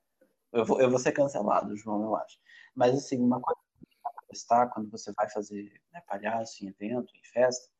eu 0.54 0.64
vou, 0.64 0.80
eu 0.80 0.88
vou 0.88 0.98
ser 0.98 1.12
cancelado, 1.12 1.76
João, 1.76 2.02
eu 2.04 2.16
acho. 2.16 2.38
Mas, 2.74 2.94
assim, 2.94 3.20
uma 3.20 3.38
coisa 3.42 3.60
testar 4.28 4.68
quando 4.68 4.90
você 4.90 5.12
vai 5.12 5.28
fazer 5.28 5.70
né, 5.92 6.00
palhaço 6.08 6.64
em 6.64 6.68
evento, 6.68 7.12
em 7.14 7.24
festa. 7.30 7.70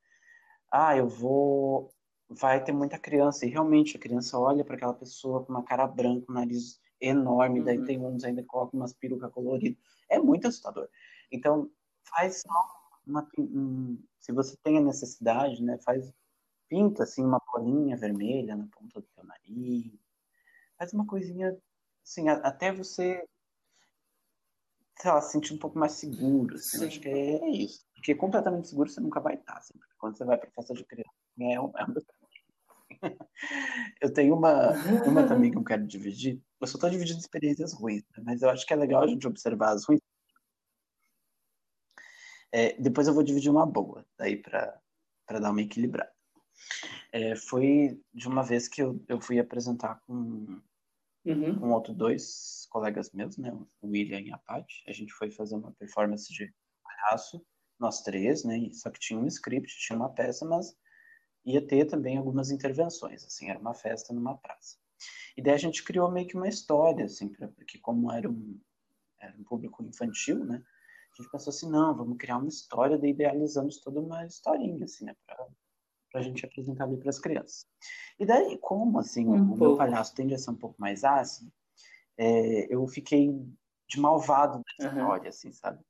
Ah, 0.70 0.94
eu 0.94 1.08
vou. 1.08 1.90
Vai 2.28 2.62
ter 2.62 2.72
muita 2.72 2.98
criança, 2.98 3.46
e 3.46 3.48
realmente 3.48 3.96
a 3.96 4.00
criança 4.00 4.38
olha 4.38 4.62
para 4.62 4.76
aquela 4.76 4.94
pessoa 4.94 5.42
com 5.42 5.54
uma 5.54 5.64
cara 5.64 5.86
branca, 5.86 6.26
um 6.30 6.34
nariz 6.34 6.84
enorme, 7.00 7.60
uhum. 7.60 7.64
daí 7.64 7.84
tem 7.84 7.98
uns 8.00 8.24
ainda 8.24 8.42
que 8.42 8.48
colocam 8.48 8.80
umas 8.80 8.92
perucas 8.92 9.32
coloridas. 9.32 9.78
É 10.08 10.18
muito 10.18 10.48
assustador. 10.48 10.88
Então, 11.30 11.70
faz 12.04 12.42
uma. 13.06 13.28
Um, 13.38 14.02
se 14.18 14.32
você 14.32 14.56
tem 14.62 14.78
a 14.78 14.80
necessidade, 14.80 15.62
né, 15.62 15.78
faz. 15.78 16.12
Pinta 16.66 17.02
assim 17.02 17.22
uma 17.22 17.40
bolinha 17.52 17.96
vermelha 17.96 18.56
na 18.56 18.66
ponta 18.66 19.00
do 19.00 19.06
teu 19.14 19.22
nariz. 19.22 19.92
Faz 20.78 20.92
uma 20.94 21.06
coisinha 21.06 21.56
assim, 22.02 22.28
até 22.28 22.72
você 22.72 23.22
sei 25.00 25.10
lá, 25.10 25.20
se 25.20 25.32
sentir 25.32 25.54
um 25.54 25.58
pouco 25.58 25.78
mais 25.78 25.92
seguro. 25.92 26.54
Assim, 26.54 26.86
acho 26.86 27.00
que 27.00 27.08
é, 27.08 27.48
isso. 27.50 27.84
Porque 27.94 28.14
completamente 28.14 28.68
seguro 28.68 28.88
você 28.88 29.00
nunca 29.00 29.20
vai 29.20 29.34
estar. 29.34 29.58
Assim, 29.58 29.74
quando 29.98 30.16
você 30.16 30.24
vai 30.24 30.38
para 30.38 30.50
festa 30.50 30.74
de 30.74 30.84
criança, 30.84 31.10
é 31.40 31.60
um, 31.60 31.72
é 31.76 31.84
um... 31.84 31.94
Eu 34.01 34.12
tenho 34.12 34.35
uma, 34.35 34.72
uma 35.06 35.26
também 35.26 35.51
que 35.51 35.59
eu 35.59 35.64
quero 35.64 35.86
dividir. 35.86 36.40
Eu 36.60 36.66
só 36.66 36.76
estou 36.76 36.90
dividindo 36.90 37.18
experiências 37.18 37.72
ruins, 37.72 38.05
né? 38.16 38.22
mas 38.24 38.43
eu 38.43 38.51
acho 38.51 38.66
que 38.66 38.72
é 38.72 38.76
legal 38.76 39.02
a 39.02 39.06
gente 39.06 39.26
observar 39.26 39.72
as 39.72 39.85
ruins. 39.85 40.01
É, 42.52 42.81
depois 42.81 43.09
eu 43.09 43.14
vou 43.14 43.22
dividir 43.22 43.51
uma 43.51 43.66
boa, 43.66 44.06
daí 44.16 44.36
para 44.36 44.81
dar 45.40 45.51
uma 45.51 45.62
equilibrada. 45.62 46.12
É, 47.10 47.35
foi 47.35 48.01
de 48.12 48.28
uma 48.28 48.43
vez 48.43 48.68
que 48.68 48.81
eu, 48.81 49.02
eu 49.09 49.20
fui 49.20 49.39
apresentar 49.39 50.01
com, 50.06 50.60
uhum. 51.24 51.59
com 51.59 51.70
outros 51.70 51.97
dois 51.97 52.66
colegas 52.70 53.10
meus, 53.12 53.36
né, 53.36 53.52
o 53.81 53.89
William 53.89 54.20
e 54.20 54.32
a 54.32 54.39
Paty. 54.39 54.85
A 54.86 54.93
gente 54.93 55.12
foi 55.12 55.31
fazer 55.31 55.56
uma 55.56 55.72
performance 55.72 56.32
de 56.32 56.52
palhaço, 56.82 57.44
nós 57.78 58.02
três, 58.02 58.44
né, 58.44 58.68
só 58.72 58.90
que 58.90 59.01
tinha 59.01 59.18
um 59.18 59.26
script, 59.26 59.76
tinha 59.78 59.97
uma 59.97 60.10
peça, 60.10 60.44
mas 60.44 60.76
ia 61.44 61.66
ter 61.66 61.84
também 61.84 62.16
algumas 62.16 62.50
intervenções, 62.50 63.24
assim, 63.24 63.50
era 63.50 63.58
uma 63.58 63.74
festa 63.74 64.12
numa 64.12 64.36
praça. 64.36 64.76
E 65.36 65.42
daí 65.42 65.54
a 65.54 65.58
gente 65.58 65.82
criou 65.82 66.10
meio 66.10 66.26
que 66.26 66.36
uma 66.36 66.48
história, 66.48 67.04
assim, 67.04 67.28
pra, 67.28 67.48
porque 67.48 67.78
como 67.78 68.10
era 68.10 68.28
um, 68.30 68.58
era 69.20 69.36
um 69.36 69.44
público 69.44 69.82
infantil, 69.82 70.44
né, 70.44 70.62
a 71.12 71.22
gente 71.22 71.30
pensou 71.30 71.50
assim, 71.50 71.70
não, 71.70 71.94
vamos 71.94 72.16
criar 72.16 72.38
uma 72.38 72.48
história, 72.48 72.98
daí 72.98 73.10
idealizamos 73.10 73.78
toda 73.78 74.00
uma 74.00 74.24
historinha, 74.26 74.84
assim, 74.84 75.04
né, 75.04 75.14
pra, 75.26 75.46
pra 76.10 76.22
gente 76.22 76.44
apresentar 76.44 76.84
ali 76.84 76.96
para 76.96 77.10
as 77.10 77.18
crianças. 77.18 77.66
E 78.18 78.24
daí, 78.24 78.58
como, 78.58 78.98
assim, 78.98 79.26
um 79.26 79.34
o 79.34 79.46
pouco. 79.48 79.64
meu 79.64 79.76
palhaço 79.76 80.14
tende 80.14 80.34
a 80.34 80.38
ser 80.38 80.50
um 80.50 80.56
pouco 80.56 80.80
mais 80.80 81.04
ácido, 81.04 81.52
é, 82.16 82.72
eu 82.72 82.86
fiquei 82.86 83.30
de 83.88 84.00
malvado 84.00 84.62
da 84.78 84.86
uhum. 84.86 84.98
história, 84.98 85.28
assim, 85.28 85.52
sabe? 85.52 85.84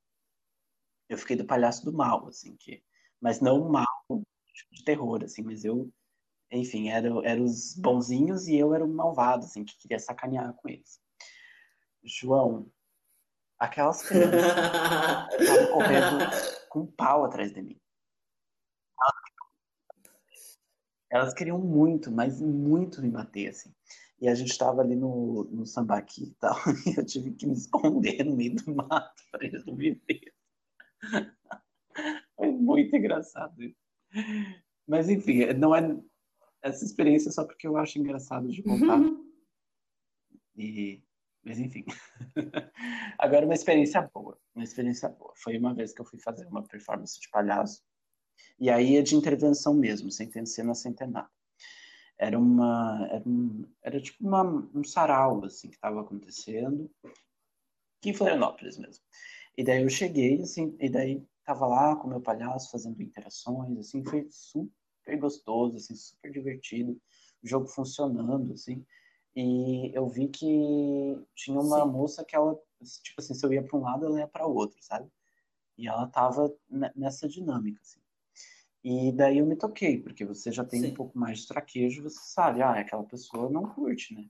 Eu 1.09 1.19
fiquei 1.19 1.37
do 1.37 1.45
palhaço 1.45 1.85
do 1.85 1.93
mal, 1.93 2.27
assim, 2.27 2.57
que, 2.57 2.83
mas 3.21 3.41
não 3.41 3.69
mal 3.69 3.94
de 4.71 4.85
terror, 4.85 5.23
assim, 5.25 5.43
mas 5.43 5.65
eu, 5.65 5.91
enfim, 6.51 6.89
era, 6.89 7.09
era 7.25 7.43
os 7.43 7.75
bonzinhos 7.77 8.47
e 8.49 8.57
eu 8.57 8.75
era 8.75 8.85
o 8.85 8.89
malvado, 8.89 9.45
assim, 9.45 9.65
que 9.65 9.77
queria 9.79 9.99
sacanear 9.99 10.53
com 10.55 10.69
eles. 10.69 11.01
João, 12.03 12.71
aquelas 13.59 14.03
crianças 14.03 14.41
estavam 15.41 15.73
correndo 15.73 16.19
com 16.69 16.81
um 16.81 16.87
pau 16.87 17.25
atrás 17.25 17.53
de 17.53 17.63
mim. 17.63 17.81
Elas 21.11 21.33
queriam 21.33 21.59
muito, 21.59 22.11
mas 22.11 22.41
muito 22.41 23.01
me 23.01 23.09
bater, 23.09 23.49
assim. 23.49 23.73
E 24.21 24.29
a 24.29 24.35
gente 24.35 24.51
estava 24.51 24.81
ali 24.81 24.97
no, 24.97 25.45
no 25.45 25.67
sambaqui 25.67 26.25
e 26.25 26.35
tal, 26.35 26.57
e 26.87 26.99
eu 26.99 27.05
tive 27.05 27.33
que 27.33 27.47
me 27.47 27.53
esconder 27.53 28.25
no 28.25 28.35
meio 28.35 28.57
do 28.57 28.75
mato 28.75 29.23
para 29.31 29.45
eles 29.45 29.65
não 29.65 29.75
me. 29.75 30.01
Foi 32.37 32.51
muito 32.51 32.97
engraçado 32.97 33.63
isso. 33.63 33.84
Mas 34.87 35.09
enfim, 35.09 35.47
não 35.55 35.75
é 35.75 35.97
essa 36.63 36.85
experiência 36.85 37.31
só 37.31 37.45
porque 37.45 37.67
eu 37.67 37.77
acho 37.77 37.99
engraçado 37.99 38.49
de 38.49 38.63
contar. 38.63 38.99
Uhum. 38.99 39.25
E, 40.57 41.03
mas 41.43 41.59
enfim. 41.59 41.85
Agora 43.19 43.45
uma 43.45 43.55
experiência 43.55 44.03
boa, 44.13 44.39
uma 44.55 44.65
experiência 44.65 45.09
boa. 45.09 45.33
Foi 45.37 45.59
uma 45.59 45.75
vez 45.75 45.93
que 45.93 46.01
eu 46.01 46.07
fui 46.07 46.19
fazer 46.19 46.47
uma 46.47 46.63
performance 46.63 47.21
de 47.21 47.29
palhaço. 47.31 47.83
E 48.59 48.71
aí 48.71 48.97
é 48.97 49.03
de 49.03 49.17
intervenção 49.17 49.75
mesmo, 49.75 50.11
sem 50.11 50.29
ter 50.29 50.47
cena, 50.47 50.75
sem 50.75 50.93
ter 50.93 51.07
nada 51.07 51.31
era 52.19 52.39
uma 52.39 53.07
era, 53.11 53.29
um, 53.29 53.65
era 53.83 54.01
tipo 54.01 54.27
uma, 54.27 54.43
um 54.75 54.85
sarau 54.85 55.45
assim 55.45 55.69
que 55.69 55.75
estava 55.75 56.01
acontecendo 56.01 56.91
aqui 57.05 58.11
em 58.11 58.15
Florianópolis 58.15 58.79
mesmo 58.79 59.03
e 59.57 59.65
daí 59.65 59.83
eu 59.83 59.89
cheguei 59.89 60.41
assim 60.41 60.77
e 60.81 60.89
daí 60.89 61.23
tava 61.45 61.67
lá 61.67 61.97
com 61.97 62.09
meu 62.09 62.21
palhaço 62.21 62.71
fazendo 62.71 63.03
interações 63.03 63.79
assim 63.79 64.05
foi 64.05 64.27
super 64.31 65.19
gostoso 65.19 65.77
assim 65.77 65.95
super 65.95 66.31
divertido 66.31 67.01
o 67.43 67.47
jogo 67.47 67.67
funcionando 67.67 68.53
assim 68.53 68.85
e 69.37 69.91
eu 69.95 70.09
vi 70.09 70.29
que 70.29 70.47
tinha 71.35 71.61
uma 71.61 71.83
Sim. 71.83 71.91
moça 71.91 72.25
que 72.25 72.37
ela 72.37 72.59
tipo 73.03 73.21
assim 73.21 73.35
se 73.35 73.45
eu 73.45 73.53
ia 73.53 73.63
para 73.63 73.79
um 73.79 73.83
lado 73.83 74.07
ela 74.07 74.21
ia 74.21 74.29
para 74.29 74.47
o 74.47 74.55
outro 74.55 74.79
sabe 74.81 75.11
e 75.77 75.89
ela 75.89 76.07
tava 76.07 76.55
nessa 76.95 77.29
dinâmica 77.29 77.81
assim 77.83 78.01
e 78.85 79.11
daí 79.13 79.39
eu 79.39 79.47
me 79.47 79.57
toquei, 79.57 79.99
porque 79.99 80.27
você 80.27 80.53
já 80.53 80.63
tem 80.63 80.83
Sim. 80.83 80.91
um 80.91 80.95
pouco 80.95 81.19
mais 81.19 81.39
de 81.39 81.49
traquejo, 81.49 82.03
você 82.03 82.21
sabe, 82.23 82.61
ah, 82.61 82.79
aquela 82.79 83.03
pessoa 83.03 83.49
não 83.49 83.63
curte, 83.63 84.13
né? 84.13 84.29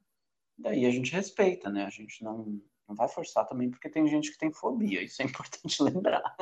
Daí 0.56 0.86
a 0.86 0.90
gente 0.90 1.12
respeita, 1.12 1.68
né? 1.68 1.84
A 1.84 1.90
gente 1.90 2.22
não, 2.22 2.62
não 2.88 2.94
vai 2.94 3.08
forçar 3.08 3.46
também, 3.46 3.70
porque 3.70 3.88
tem 3.88 4.06
gente 4.06 4.30
que 4.30 4.38
tem 4.38 4.52
fobia, 4.52 5.02
isso 5.02 5.22
é 5.22 5.24
importante 5.26 5.82
lembrar. 5.82 6.36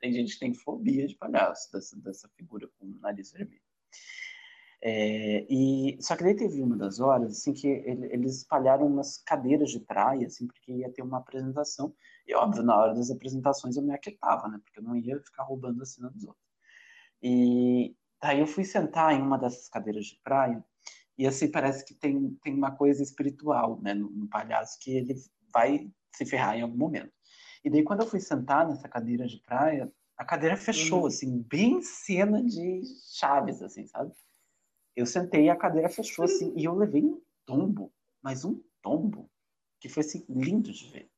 tem 0.00 0.12
gente 0.12 0.34
que 0.34 0.40
tem 0.40 0.54
fobia 0.54 1.06
de 1.06 1.14
palhaço, 1.16 1.70
dessa, 1.72 1.96
dessa 2.00 2.28
figura 2.30 2.68
com 2.78 2.86
o 2.86 2.98
nariz 3.00 3.32
vermelho. 3.32 3.62
É, 4.82 5.46
e 5.50 5.98
só 6.00 6.16
que 6.16 6.24
daí 6.24 6.34
teve 6.34 6.62
uma 6.62 6.74
das 6.74 7.00
horas 7.00 7.32
assim 7.32 7.52
que 7.52 7.66
ele, 7.68 8.06
eles 8.14 8.38
espalharam 8.38 8.86
umas 8.86 9.18
cadeiras 9.18 9.70
de 9.70 9.80
praia 9.80 10.26
assim 10.26 10.46
porque 10.46 10.72
ia 10.72 10.90
ter 10.90 11.02
uma 11.02 11.18
apresentação 11.18 11.94
e 12.26 12.34
óbvio 12.34 12.62
na 12.62 12.74
hora 12.74 12.94
das 12.94 13.10
apresentações 13.10 13.76
eu 13.76 13.82
me 13.82 13.92
aquietava 13.92 14.48
né 14.48 14.58
porque 14.64 14.78
eu 14.78 14.82
não 14.82 14.96
ia 14.96 15.20
ficar 15.20 15.42
roubando 15.42 15.82
a 15.82 15.84
cena 15.84 16.08
dos 16.08 16.24
outros 16.24 16.50
e 17.22 17.94
daí 18.20 18.40
eu 18.40 18.46
fui 18.46 18.64
sentar 18.64 19.14
em 19.14 19.22
uma 19.22 19.38
dessas 19.38 19.68
cadeiras 19.68 20.06
de 20.06 20.20
praia, 20.22 20.64
e 21.18 21.26
assim, 21.26 21.50
parece 21.50 21.84
que 21.84 21.94
tem, 21.94 22.34
tem 22.42 22.54
uma 22.54 22.70
coisa 22.70 23.02
espiritual, 23.02 23.80
né, 23.82 23.92
no, 23.92 24.10
no 24.10 24.28
palhaço, 24.28 24.78
que 24.80 24.96
ele 24.96 25.14
vai 25.52 25.90
se 26.14 26.26
ferrar 26.26 26.56
em 26.56 26.62
algum 26.62 26.76
momento. 26.76 27.12
E 27.64 27.70
daí, 27.70 27.82
quando 27.82 28.00
eu 28.00 28.06
fui 28.06 28.20
sentar 28.20 28.66
nessa 28.66 28.88
cadeira 28.88 29.26
de 29.26 29.38
praia, 29.38 29.92
a 30.16 30.24
cadeira 30.24 30.56
fechou, 30.56 31.00
uhum. 31.00 31.06
assim, 31.06 31.42
bem 31.48 31.82
cena 31.82 32.42
de 32.42 32.82
chaves, 33.12 33.62
assim, 33.62 33.86
sabe? 33.86 34.12
Eu 34.96 35.06
sentei 35.06 35.48
a 35.48 35.56
cadeira 35.56 35.88
fechou, 35.88 36.24
assim, 36.24 36.52
e 36.56 36.64
eu 36.64 36.74
levei 36.74 37.02
um 37.02 37.20
tombo, 37.46 37.92
mas 38.22 38.44
um 38.44 38.60
tombo, 38.82 39.30
que 39.78 39.88
foi, 39.88 40.02
assim, 40.02 40.24
lindo 40.28 40.72
de 40.72 40.88
ver. 40.90 41.10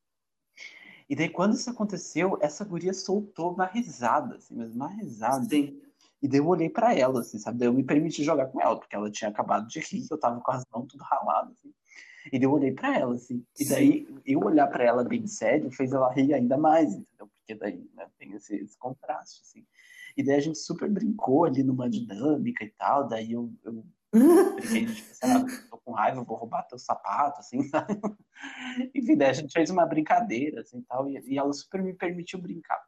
E 1.09 1.15
daí, 1.15 1.29
quando 1.29 1.53
isso 1.53 1.69
aconteceu, 1.69 2.37
essa 2.41 2.63
guria 2.63 2.93
soltou 2.93 3.53
uma 3.53 3.65
risada, 3.65 4.37
assim, 4.37 4.55
mas 4.55 4.73
uma 4.73 4.87
risada. 4.87 5.45
Sim. 5.45 5.81
E 6.21 6.27
daí 6.27 6.39
eu 6.39 6.47
olhei 6.47 6.69
pra 6.69 6.95
ela, 6.95 7.19
assim, 7.19 7.37
sabe? 7.37 7.59
Daí 7.59 7.67
eu 7.67 7.73
me 7.73 7.83
permiti 7.83 8.23
jogar 8.23 8.47
com 8.47 8.61
ela, 8.61 8.79
porque 8.79 8.95
ela 8.95 9.11
tinha 9.11 9.29
acabado 9.29 9.67
de 9.67 9.79
rir, 9.81 10.07
eu 10.09 10.17
tava 10.17 10.39
com 10.39 10.51
as 10.51 10.65
mãos 10.73 10.87
tudo 10.87 11.03
ralado, 11.03 11.51
assim. 11.51 11.73
E 12.31 12.39
daí 12.39 12.43
eu 12.43 12.51
olhei 12.51 12.71
pra 12.71 12.97
ela, 12.97 13.15
assim. 13.15 13.45
E 13.59 13.67
daí 13.67 14.07
eu 14.25 14.39
olhar 14.39 14.67
pra 14.67 14.83
ela 14.83 15.03
bem 15.03 15.27
sério 15.27 15.71
fez 15.71 15.91
ela 15.91 16.11
rir 16.13 16.33
ainda 16.33 16.57
mais, 16.57 16.93
entendeu? 16.93 17.29
Porque 17.37 17.55
daí 17.55 17.89
né, 17.93 18.07
tem 18.17 18.33
esse, 18.33 18.55
esse 18.55 18.77
contraste, 18.77 19.41
assim. 19.41 19.65
E 20.15 20.23
daí 20.23 20.35
a 20.35 20.39
gente 20.39 20.57
super 20.57 20.89
brincou 20.89 21.45
ali 21.45 21.63
numa 21.63 21.89
dinâmica 21.89 22.63
e 22.63 22.69
tal. 22.69 23.07
Daí 23.07 23.31
eu, 23.31 23.51
eu 23.63 23.85
brinquei 24.55 24.85
tipo, 24.85 25.11
assim, 25.11 25.19
ah, 25.23 25.69
tô 25.69 25.77
com 25.79 25.91
raiva, 25.91 26.23
vou 26.23 26.37
roubar 26.37 26.63
teu 26.63 26.77
sapato, 26.77 27.39
assim, 27.39 27.63
sabe? 27.69 27.99
Enfim, 28.93 29.17
daí 29.17 29.29
a 29.29 29.33
gente 29.33 29.51
fez 29.51 29.69
uma 29.69 29.85
brincadeira, 29.85 30.61
assim, 30.61 30.81
tal. 30.83 31.09
E, 31.09 31.19
e 31.27 31.37
ela 31.37 31.51
super 31.51 31.81
me 31.81 31.93
permitiu 31.93 32.39
brincar. 32.39 32.81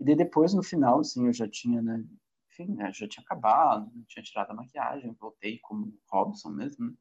E 0.00 0.04
daí 0.04 0.16
depois, 0.16 0.54
no 0.54 0.62
final, 0.62 1.00
assim, 1.00 1.26
eu 1.26 1.32
já 1.32 1.48
tinha, 1.48 1.82
né? 1.82 2.04
Enfim, 2.50 2.74
né, 2.74 2.92
já 2.92 3.08
tinha 3.08 3.24
acabado, 3.24 3.90
tinha 4.06 4.22
tirado 4.22 4.50
a 4.50 4.54
maquiagem, 4.54 5.16
voltei 5.18 5.58
como 5.60 5.92
Robson 6.10 6.50
mesmo, 6.50 6.86
né? 6.86 6.92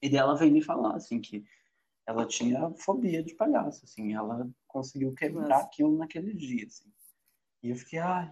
E 0.00 0.08
daí 0.08 0.18
ela 0.18 0.36
veio 0.36 0.52
me 0.52 0.62
falar, 0.62 0.94
assim, 0.94 1.20
que 1.20 1.44
ela 2.06 2.26
tinha 2.26 2.70
fobia 2.74 3.22
de 3.22 3.34
palhaço, 3.34 3.84
assim, 3.84 4.14
ela 4.14 4.48
conseguiu 4.66 5.12
quebrar 5.14 5.48
Nossa. 5.48 5.64
aquilo 5.64 5.96
naquele 5.96 6.32
dia, 6.34 6.66
assim. 6.66 6.92
E 7.62 7.70
eu 7.70 7.76
fiquei, 7.76 7.98
ah, 7.98 8.30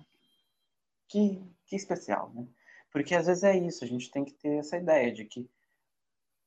que, 1.09 1.43
que 1.66 1.77
especial, 1.77 2.32
né? 2.32 2.47
Porque 2.91 3.15
às 3.15 3.27
vezes 3.27 3.43
é 3.43 3.57
isso, 3.57 3.82
a 3.82 3.86
gente 3.86 4.11
tem 4.11 4.24
que 4.24 4.35
ter 4.35 4.59
essa 4.59 4.77
ideia 4.77 5.12
de 5.12 5.24
que 5.24 5.51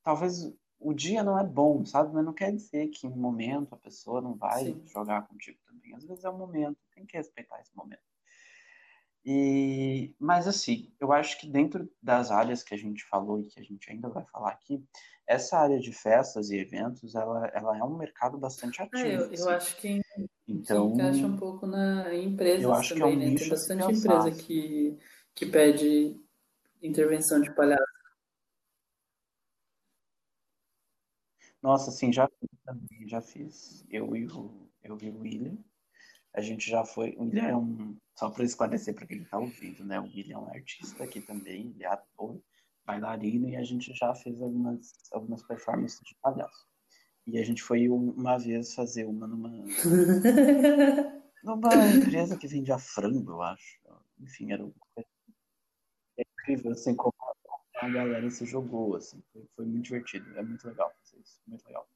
talvez 0.02 0.54
o 0.80 0.94
dia 0.94 1.24
não 1.24 1.38
é 1.38 1.44
bom, 1.44 1.84
sabe? 1.86 2.14
Mas 2.14 2.24
não 2.24 2.34
quer 2.34 2.54
dizer 2.56 2.88
que 2.88 3.06
em 3.06 3.10
um 3.10 3.18
momento 3.18 3.74
a 3.74 3.78
pessoa 3.78 4.22
não 4.22 4.36
vai 4.36 4.64
Sim. 4.64 4.88
jogar 4.88 5.28
contigo 5.28 5.60
também. 5.66 5.94
Às 5.94 6.06
vezes 6.06 6.24
é 6.24 6.30
um 6.30 6.38
momento, 6.38 6.78
tem 6.94 7.06
que 7.06 7.18
respeitar 7.18 7.60
esse 7.60 7.76
momento. 7.76 8.07
E, 9.30 10.16
mas 10.18 10.48
assim, 10.48 10.90
eu 11.02 11.12
acho 11.12 11.38
que 11.38 11.50
dentro 11.50 11.92
das 12.02 12.32
áreas 12.32 12.64
que 12.64 12.74
a 12.74 12.78
gente 12.78 13.04
falou 13.10 13.42
e 13.42 13.44
que 13.44 13.60
a 13.60 13.64
gente 13.64 13.92
ainda 13.92 14.08
vai 14.08 14.24
falar 14.24 14.52
aqui, 14.52 14.82
essa 15.28 15.58
área 15.58 15.78
de 15.78 15.92
festas 15.92 16.50
e 16.50 16.56
eventos, 16.56 17.14
ela, 17.14 17.46
ela 17.48 17.78
é 17.78 17.84
um 17.84 17.98
mercado 17.98 18.38
bastante 18.38 18.82
ativo. 18.82 19.06
É, 19.06 19.18
eu, 19.18 19.24
assim. 19.26 19.36
eu 19.36 19.50
acho 19.50 19.76
que 19.76 20.02
Então, 20.48 20.94
encaixa 20.94 21.28
um 21.28 21.36
pouco 21.36 21.68
na 21.68 22.16
em 22.16 22.30
empresas 22.30 22.64
eu 22.64 22.74
acho 22.74 22.96
que 22.96 23.02
é 23.02 23.06
um 23.06 23.12
também, 23.12 23.34
né? 23.34 23.36
Tem 23.38 23.50
bastante 23.50 23.92
empresa 23.92 24.32
que, 24.32 24.98
que 25.36 25.46
pede 25.46 26.18
intervenção 26.82 27.42
de 27.42 27.54
palhaço. 27.54 27.84
Nossa, 31.62 31.90
assim, 31.90 32.14
já 32.14 32.30
fiz 32.30 32.50
também, 32.64 33.10
já 33.10 33.22
fiz. 33.22 33.86
Eu 33.90 34.16
e 34.16 34.26
o, 34.26 34.70
eu 34.82 34.98
e 35.02 35.10
o 35.10 35.20
William, 35.20 35.58
a 36.34 36.42
gente 36.42 36.70
já 36.70 36.84
foi. 36.86 37.16
O 37.18 37.24
William 37.24 37.44
é 37.48 37.56
um. 37.56 37.98
Só 38.18 38.30
para 38.30 38.44
esclarecer 38.44 38.96
para 38.96 39.06
quem 39.06 39.22
está 39.22 39.38
ouvindo, 39.38 39.84
né? 39.86 40.00
O 40.00 40.04
William 40.04 40.38
é 40.38 40.40
um 40.40 40.50
artista 40.50 41.04
aqui 41.04 41.22
também, 41.22 41.72
ele 41.76 41.84
é 41.84 41.88
ator, 41.88 42.42
bailarino, 42.86 43.48
e 43.50 43.56
a 43.56 43.64
gente 43.64 43.94
já 43.94 44.14
fez 44.16 44.42
algumas, 44.42 44.92
algumas 45.12 45.44
performances 45.44 46.00
de 46.04 46.16
palhaço. 46.22 46.66
E 47.28 47.38
a 47.38 47.44
gente 47.44 47.62
foi 47.62 47.90
um- 47.90 48.12
uma 48.12 48.38
vez 48.38 48.74
fazer 48.74 49.06
uma 49.06 49.28
numa, 49.28 49.50
numa 51.44 51.88
empresa 51.88 52.38
que 52.38 52.48
vendia 52.48 52.80
frango, 52.80 53.32
eu 53.34 53.42
acho. 53.42 53.80
Enfim, 54.20 54.52
era 54.52 54.64
uma 54.64 54.74
coisa 54.96 55.10
incrível, 56.18 56.72
assim, 56.72 56.96
como 56.96 57.14
a 57.82 57.90
galera 57.90 58.30
se 58.30 58.46
jogou, 58.46 58.96
assim. 58.96 59.22
Foi, 59.56 59.66
muito 59.66 59.84
divertido, 59.86 60.38
é 60.38 60.44
muito 60.44 60.68
legal 60.68 60.92
fazer 61.04 61.22
isso, 61.22 61.40
muito 61.48 61.66
legal. 61.66 61.88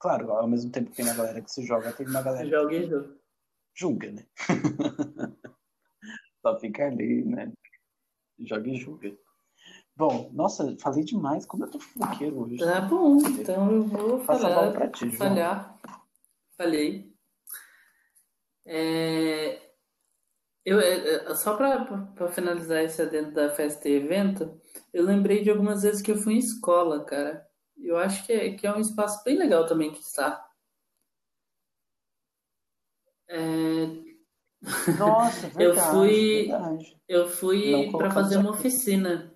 Claro, 0.00 0.32
ao 0.32 0.48
mesmo 0.48 0.70
tempo 0.70 0.90
que 0.90 0.96
tem 0.96 1.04
uma 1.04 1.14
galera 1.14 1.40
que 1.42 1.50
se 1.50 1.64
joga, 1.64 1.92
tem 1.92 2.06
uma 2.06 2.22
galera 2.22 2.48
Joga 2.48 2.74
e 2.74 2.88
joga. 2.88 3.16
Julga, 3.78 4.10
né? 4.10 4.26
Só 6.42 6.58
fica 6.58 6.86
ali, 6.86 7.24
né? 7.24 7.52
Joga 8.40 8.68
e 8.68 8.76
julga. 8.76 9.16
Bom, 9.96 10.30
nossa, 10.32 10.76
falei 10.78 11.04
demais. 11.04 11.46
Como 11.46 11.64
eu 11.64 11.70
tô 11.70 11.80
fofoqueiro 11.80 12.42
hoje. 12.42 12.58
Tá 12.58 12.80
bom, 12.82 13.18
então 13.18 13.72
eu 13.72 13.82
vou 13.84 14.20
falar, 14.20 14.72
pra 14.72 14.88
ti, 14.88 15.10
falhar. 15.10 15.78
Falhei. 16.56 17.12
É, 18.64 19.60
eu, 20.64 20.78
é, 20.80 21.30
é, 21.30 21.34
só 21.34 21.56
para 21.56 22.28
finalizar 22.30 22.84
esse 22.84 23.00
adendo 23.00 23.32
da 23.32 23.48
festa 23.48 23.88
e 23.88 23.94
evento, 23.94 24.60
eu 24.92 25.04
lembrei 25.04 25.42
de 25.42 25.50
algumas 25.50 25.82
vezes 25.82 26.02
que 26.02 26.10
eu 26.10 26.18
fui 26.18 26.34
em 26.34 26.38
escola, 26.38 27.04
cara. 27.04 27.46
Eu 27.76 27.96
acho 27.96 28.26
que 28.26 28.32
é, 28.32 28.52
que 28.52 28.66
é 28.66 28.74
um 28.74 28.80
espaço 28.80 29.22
bem 29.24 29.38
legal 29.38 29.66
também 29.66 29.92
que 29.92 30.00
está. 30.00 30.47
É, 33.28 33.86
Nossa, 34.96 35.48
Eu 35.58 35.74
verdade, 35.74 35.90
fui- 35.90 36.46
verdade. 36.48 37.00
Eu 37.08 37.28
fui 37.28 37.94
para 37.96 38.10
fazer 38.10 38.36
uma 38.38 38.50
aqui. 38.50 38.58
oficina 38.58 39.32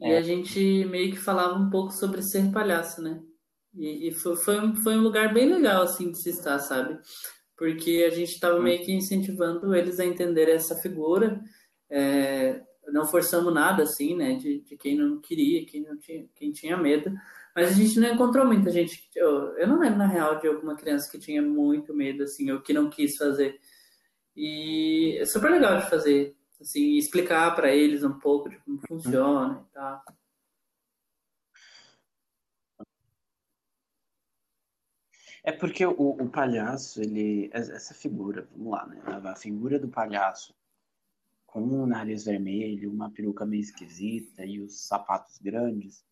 e 0.00 0.12
É. 0.12 0.18
a 0.18 0.22
gente 0.22 0.84
meio 0.86 1.12
que 1.12 1.18
falava 1.18 1.54
um 1.58 1.70
pouco 1.70 1.92
sobre 1.92 2.22
ser 2.22 2.50
palhaço, 2.52 3.02
né? 3.02 3.22
E, 3.74 4.08
e 4.08 4.12
foi, 4.12 4.36
foi, 4.36 4.60
um, 4.60 4.76
foi 4.82 4.96
um 4.96 5.02
lugar 5.02 5.32
bem 5.34 5.48
legal, 5.52 5.82
assim, 5.82 6.10
de 6.12 6.22
se 6.22 6.30
estar, 6.30 6.58
sabe? 6.60 6.98
Porque 7.56 8.04
a 8.06 8.14
gente 8.14 8.32
estava 8.34 8.60
meio 8.60 8.84
que 8.84 8.92
incentivando 8.92 9.74
eles 9.74 10.00
a 10.00 10.06
entender 10.06 10.48
essa 10.50 10.76
figura, 10.76 11.40
é, 11.90 12.62
não 12.92 13.06
forçamos 13.06 13.52
nada, 13.54 13.84
assim, 13.84 14.16
né? 14.16 14.34
De, 14.36 14.60
de 14.62 14.76
quem 14.76 14.96
não 14.96 15.20
queria, 15.20 15.66
quem, 15.66 15.82
não 15.82 15.98
tinha, 15.98 16.26
quem 16.34 16.52
tinha 16.52 16.76
medo. 16.76 17.12
Mas 17.54 17.68
a 17.68 17.72
gente 17.72 17.98
não 17.98 18.12
encontrou 18.12 18.46
muita 18.46 18.70
gente. 18.70 19.08
Eu, 19.14 19.56
eu 19.58 19.66
não 19.66 19.78
lembro, 19.78 19.98
na 19.98 20.06
real, 20.06 20.38
de 20.40 20.46
alguma 20.48 20.76
criança 20.76 21.10
que 21.10 21.18
tinha 21.18 21.42
muito 21.42 21.94
medo, 21.94 22.22
assim, 22.22 22.50
ou 22.50 22.60
que 22.60 22.72
não 22.72 22.88
quis 22.90 23.16
fazer. 23.16 23.60
E 24.36 25.18
é 25.20 25.26
super 25.26 25.50
legal 25.50 25.78
de 25.78 25.90
fazer, 25.90 26.36
assim, 26.60 26.96
explicar 26.96 27.54
para 27.54 27.74
eles 27.74 28.04
um 28.04 28.18
pouco 28.18 28.48
de 28.48 28.58
como 28.58 28.80
funciona 28.86 29.66
e 29.68 29.72
tal. 29.74 30.04
É 35.42 35.52
porque 35.52 35.84
o, 35.86 35.92
o 35.92 36.28
palhaço, 36.30 37.00
ele. 37.00 37.50
Essa 37.52 37.94
figura, 37.94 38.46
vamos 38.52 38.72
lá, 38.72 38.86
né? 38.86 39.02
A 39.06 39.34
figura 39.34 39.78
do 39.78 39.88
palhaço 39.88 40.54
com 41.50 41.62
um 41.62 41.86
nariz 41.86 42.24
vermelho, 42.24 42.92
uma 42.92 43.10
peruca 43.10 43.44
meio 43.44 43.60
esquisita 43.60 44.44
e 44.44 44.60
os 44.60 44.86
sapatos 44.86 45.38
grandes, 45.38 46.04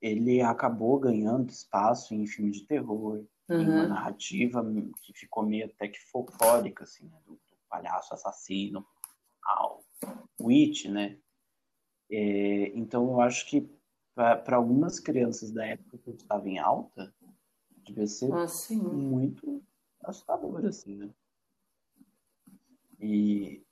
ele 0.00 0.40
acabou 0.40 0.98
ganhando 0.98 1.50
espaço 1.50 2.14
em 2.14 2.26
filme 2.26 2.50
de 2.50 2.66
terror, 2.66 3.24
em 3.50 3.68
uma 3.68 3.82
Uhum. 3.82 3.88
narrativa 3.88 4.64
que 5.02 5.12
ficou 5.12 5.44
meio 5.44 5.66
até 5.66 5.88
que 5.88 5.98
folclórica, 6.10 6.84
assim, 6.84 7.06
né? 7.08 7.18
Do, 7.26 7.32
do 7.32 7.56
palhaço 7.68 8.14
assassino, 8.14 8.86
ao 9.42 9.84
Witch, 10.40 10.86
né? 10.86 11.18
É, 12.10 12.68
então 12.78 13.04
eu 13.10 13.20
acho 13.20 13.46
que 13.48 13.68
para 14.14 14.56
algumas 14.56 14.98
crianças 14.98 15.50
da 15.52 15.64
época 15.66 15.98
que 15.98 16.08
eu 16.10 16.14
estava 16.14 16.48
em 16.48 16.58
alta, 16.58 17.14
devia 17.84 18.06
ser 18.06 18.32
Ah, 18.32 18.46
muito 18.82 19.62
assustador, 20.04 20.64
assim, 20.66 20.96
né? 20.96 21.10
E, 23.00 23.62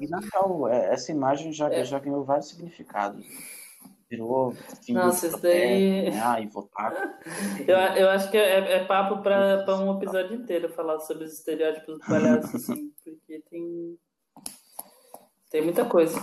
e 0.00 0.08
Natal, 0.08 0.66
é, 0.68 0.92
essa 0.94 1.12
imagem 1.12 1.52
já, 1.52 1.70
É. 1.72 1.84
já 1.84 1.98
ganhou 1.98 2.24
vários 2.24 2.48
significados. 2.48 3.26
Virou 4.12 4.52
fim 4.84 4.92
Nossa, 4.92 5.26
isso 5.28 5.38
daí- 5.40 6.10
né? 6.10 6.20
Ai, 6.20 6.46
votar. 6.48 6.92
Eu, 7.66 7.76
eu 7.96 8.10
acho 8.10 8.30
que 8.30 8.36
é, 8.36 8.74
é 8.74 8.84
papo 8.84 9.22
para 9.22 9.64
um 9.78 9.96
episódio 9.96 10.36
inteiro 10.36 10.68
falar 10.68 11.00
sobre 11.00 11.24
os 11.24 11.32
estereótipos 11.32 11.94
do 11.94 12.00
palhaço, 12.06 12.54
assim, 12.56 12.92
porque 13.02 13.42
tem, 13.48 13.98
tem 15.50 15.62
muita 15.62 15.86
coisa. 15.86 16.14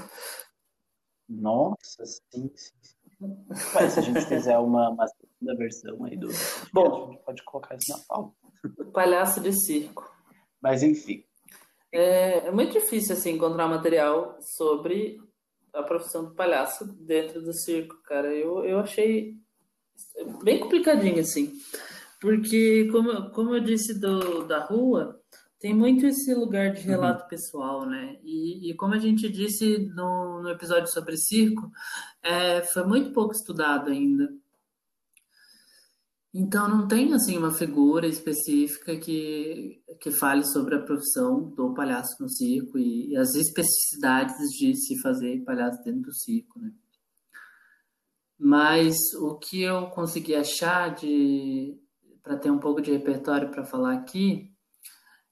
Nossa, 1.27 2.05
sim, 2.05 2.51
sim. 2.55 2.73
Mas 3.73 3.93
se 3.93 3.99
a 3.99 4.01
gente 4.03 4.21
fizer 4.21 4.57
uma, 4.59 4.89
uma 4.91 5.07
segunda 5.07 5.55
versão 5.57 6.03
aí 6.05 6.15
do 6.15 6.27
Bom. 6.71 7.07
a 7.07 7.11
gente 7.11 7.23
pode 7.23 7.43
colocar 7.43 7.75
isso 7.75 7.91
na 7.91 7.99
pauta. 8.07 8.35
Palhaço 8.93 9.41
de 9.41 9.51
circo. 9.51 10.07
Mas 10.61 10.83
enfim, 10.83 11.23
É, 11.91 12.47
é 12.47 12.51
muito 12.51 12.73
difícil 12.73 13.15
assim 13.15 13.31
encontrar 13.31 13.67
material 13.67 14.37
sobre 14.41 15.17
a 15.73 15.83
profissão 15.83 16.25
do 16.25 16.35
palhaço 16.35 16.85
dentro 17.01 17.41
do 17.41 17.53
circo, 17.53 17.95
cara. 18.03 18.33
Eu, 18.33 18.63
eu 18.65 18.79
achei 18.79 19.35
bem 20.43 20.59
complicadinho 20.59 21.19
assim, 21.19 21.53
porque 22.19 22.87
como, 22.91 23.31
como 23.31 23.55
eu 23.55 23.59
disse 23.61 23.99
do, 23.99 24.43
da 24.45 24.65
rua, 24.65 25.19
tem 25.59 25.73
muito 25.73 26.05
esse 26.05 26.33
lugar 26.33 26.71
de 26.71 26.81
relato 26.81 27.27
pessoal, 27.27 27.85
né? 27.85 28.17
E, 28.23 28.71
e 28.71 28.73
como 28.75 28.93
a 28.93 28.97
gente 28.97 29.29
disse 29.29 29.77
no, 29.93 30.41
no 30.41 30.49
episódio 30.49 30.87
sobre 30.87 31.17
circo, 31.17 31.69
é, 32.23 32.61
foi 32.61 32.83
muito 32.85 33.11
pouco 33.11 33.33
estudado 33.33 33.89
ainda. 33.89 34.29
Então 36.33 36.67
não 36.67 36.87
tem 36.87 37.11
assim 37.13 37.37
uma 37.37 37.51
figura 37.51 38.05
específica 38.05 38.95
que, 38.97 39.81
que 39.99 40.11
fale 40.11 40.45
sobre 40.45 40.75
a 40.75 40.81
profissão 40.81 41.49
do 41.49 41.73
palhaço 41.73 42.21
no 42.21 42.29
circo 42.29 42.77
e, 42.77 43.11
e 43.11 43.17
as 43.17 43.33
especificidades 43.33 44.35
de 44.57 44.75
se 44.75 45.01
fazer 45.01 45.43
palhaço 45.43 45.83
dentro 45.83 46.01
do 46.01 46.13
circo, 46.13 46.59
né? 46.59 46.71
Mas 48.37 48.95
o 49.19 49.35
que 49.37 49.63
eu 49.63 49.87
consegui 49.87 50.35
achar 50.35 50.95
de 50.95 51.77
para 52.23 52.37
ter 52.37 52.51
um 52.51 52.59
pouco 52.59 52.79
de 52.79 52.91
repertório 52.91 53.49
para 53.49 53.65
falar 53.65 53.93
aqui 53.93 54.53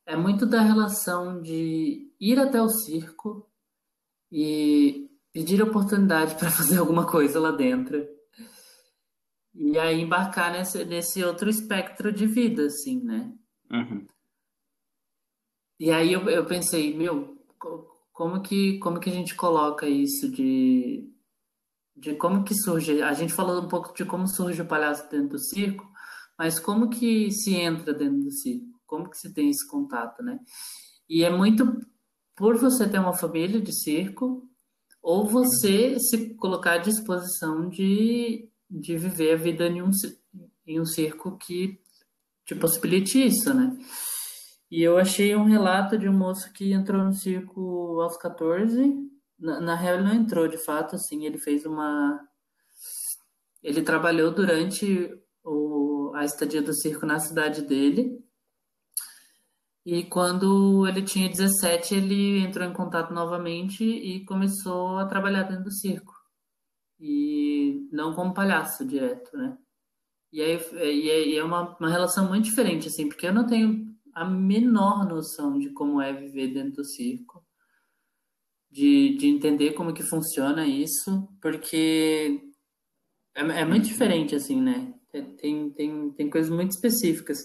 é 0.05 0.15
muito 0.15 0.45
da 0.45 0.61
relação 0.61 1.41
de 1.41 2.11
ir 2.19 2.39
até 2.39 2.61
o 2.61 2.69
circo 2.69 3.47
e 4.31 5.09
pedir 5.31 5.61
oportunidade 5.61 6.35
para 6.35 6.49
fazer 6.51 6.79
alguma 6.79 7.05
coisa 7.05 7.39
lá 7.39 7.51
dentro. 7.51 8.16
E 9.59 9.77
aí 9.79 10.01
embarcar 10.01 10.51
nesse, 10.51 10.85
nesse 10.85 11.23
outro 11.23 11.49
espectro 11.49 12.11
de 12.11 12.27
vida, 12.27 12.67
assim, 12.67 13.01
né? 13.03 13.33
Uhum. 13.71 14.05
E 15.79 15.89
aí 15.91 16.13
eu, 16.13 16.29
eu 16.29 16.45
pensei, 16.45 16.95
meu, 16.95 17.35
como 18.13 18.41
que, 18.41 18.77
como 18.77 18.99
que 18.99 19.09
a 19.09 19.13
gente 19.13 19.35
coloca 19.35 19.87
isso 19.87 20.29
de, 20.29 21.11
de 21.95 22.15
como 22.15 22.43
que 22.43 22.53
surge? 22.53 23.01
A 23.01 23.13
gente 23.13 23.33
falou 23.33 23.61
um 23.61 23.67
pouco 23.67 23.95
de 23.95 24.05
como 24.05 24.27
surge 24.27 24.61
o 24.61 24.67
palhaço 24.67 25.09
dentro 25.09 25.29
do 25.29 25.39
circo, 25.39 25.87
mas 26.37 26.59
como 26.59 26.89
que 26.89 27.31
se 27.31 27.55
entra 27.55 27.93
dentro 27.93 28.19
do 28.19 28.31
circo? 28.31 28.79
Como 28.85 29.09
que 29.09 29.17
se 29.17 29.33
tem 29.33 29.49
esse 29.49 29.67
contato, 29.67 30.21
né? 30.21 30.39
E 31.09 31.23
é 31.23 31.29
muito 31.29 31.79
por 32.35 32.57
você 32.57 32.87
ter 32.87 32.99
uma 32.99 33.13
família 33.13 33.59
de 33.59 33.73
circo 33.73 34.47
ou 35.01 35.25
você 35.25 35.99
se 35.99 36.35
colocar 36.35 36.73
à 36.73 36.77
disposição 36.77 37.69
de, 37.69 38.46
de 38.69 38.97
viver 38.97 39.33
a 39.33 39.37
vida 39.37 39.67
em 39.67 39.81
um, 39.81 39.91
em 40.65 40.79
um 40.79 40.85
circo 40.85 41.37
que 41.37 41.79
te 42.45 42.55
possibilite 42.55 43.25
isso, 43.25 43.53
né? 43.53 43.77
E 44.69 44.83
eu 44.83 44.97
achei 44.97 45.35
um 45.35 45.45
relato 45.45 45.97
de 45.97 46.09
um 46.09 46.17
moço 46.17 46.51
que 46.51 46.73
entrou 46.73 47.03
no 47.03 47.13
circo 47.13 48.01
aos 48.01 48.17
14. 48.17 48.95
Na, 49.39 49.61
na 49.61 49.75
real, 49.75 49.95
ele 49.95 50.03
não 50.03 50.13
entrou 50.13 50.47
de 50.47 50.57
fato, 50.57 50.95
assim, 50.95 51.25
ele 51.25 51.37
fez 51.37 51.65
uma. 51.65 52.19
Ele 53.63 53.81
trabalhou 53.81 54.31
durante 54.33 55.09
o, 55.43 56.11
a 56.15 56.25
estadia 56.25 56.61
do 56.61 56.73
circo 56.73 57.05
na 57.05 57.19
cidade 57.19 57.61
dele. 57.61 58.21
E 59.85 60.03
quando 60.03 60.85
ele 60.85 61.01
tinha 61.01 61.29
17, 61.29 61.95
ele 61.95 62.39
entrou 62.39 62.67
em 62.67 62.73
contato 62.73 63.13
novamente 63.13 63.85
e 63.85 64.25
começou 64.25 64.97
a 64.97 65.05
trabalhar 65.05 65.43
dentro 65.43 65.63
do 65.63 65.71
circo. 65.71 66.13
E 66.99 67.87
não 67.91 68.13
como 68.13 68.33
palhaço 68.33 68.85
direto, 68.85 69.35
né? 69.37 69.57
E 70.31 70.41
aí 70.41 70.59
e 70.73 71.09
é, 71.09 71.27
e 71.29 71.37
é 71.37 71.43
uma, 71.43 71.77
uma 71.77 71.89
relação 71.89 72.27
muito 72.27 72.45
diferente, 72.45 72.87
assim, 72.87 73.07
porque 73.07 73.27
eu 73.27 73.33
não 73.33 73.45
tenho 73.45 73.87
a 74.13 74.25
menor 74.25 75.07
noção 75.07 75.57
de 75.59 75.69
como 75.71 76.01
é 76.01 76.11
viver 76.11 76.47
dentro 76.53 76.77
do 76.77 76.85
circo, 76.85 77.45
de, 78.71 79.15
de 79.17 79.27
entender 79.27 79.73
como 79.73 79.93
que 79.93 80.03
funciona 80.03 80.67
isso, 80.67 81.27
porque 81.41 82.41
é, 83.35 83.41
é 83.41 83.65
muito 83.65 83.85
diferente, 83.87 84.35
assim, 84.35 84.61
né? 84.61 84.93
Tem, 85.39 85.71
tem, 85.71 86.11
tem 86.11 86.29
coisas 86.29 86.49
muito 86.49 86.71
específicas. 86.71 87.39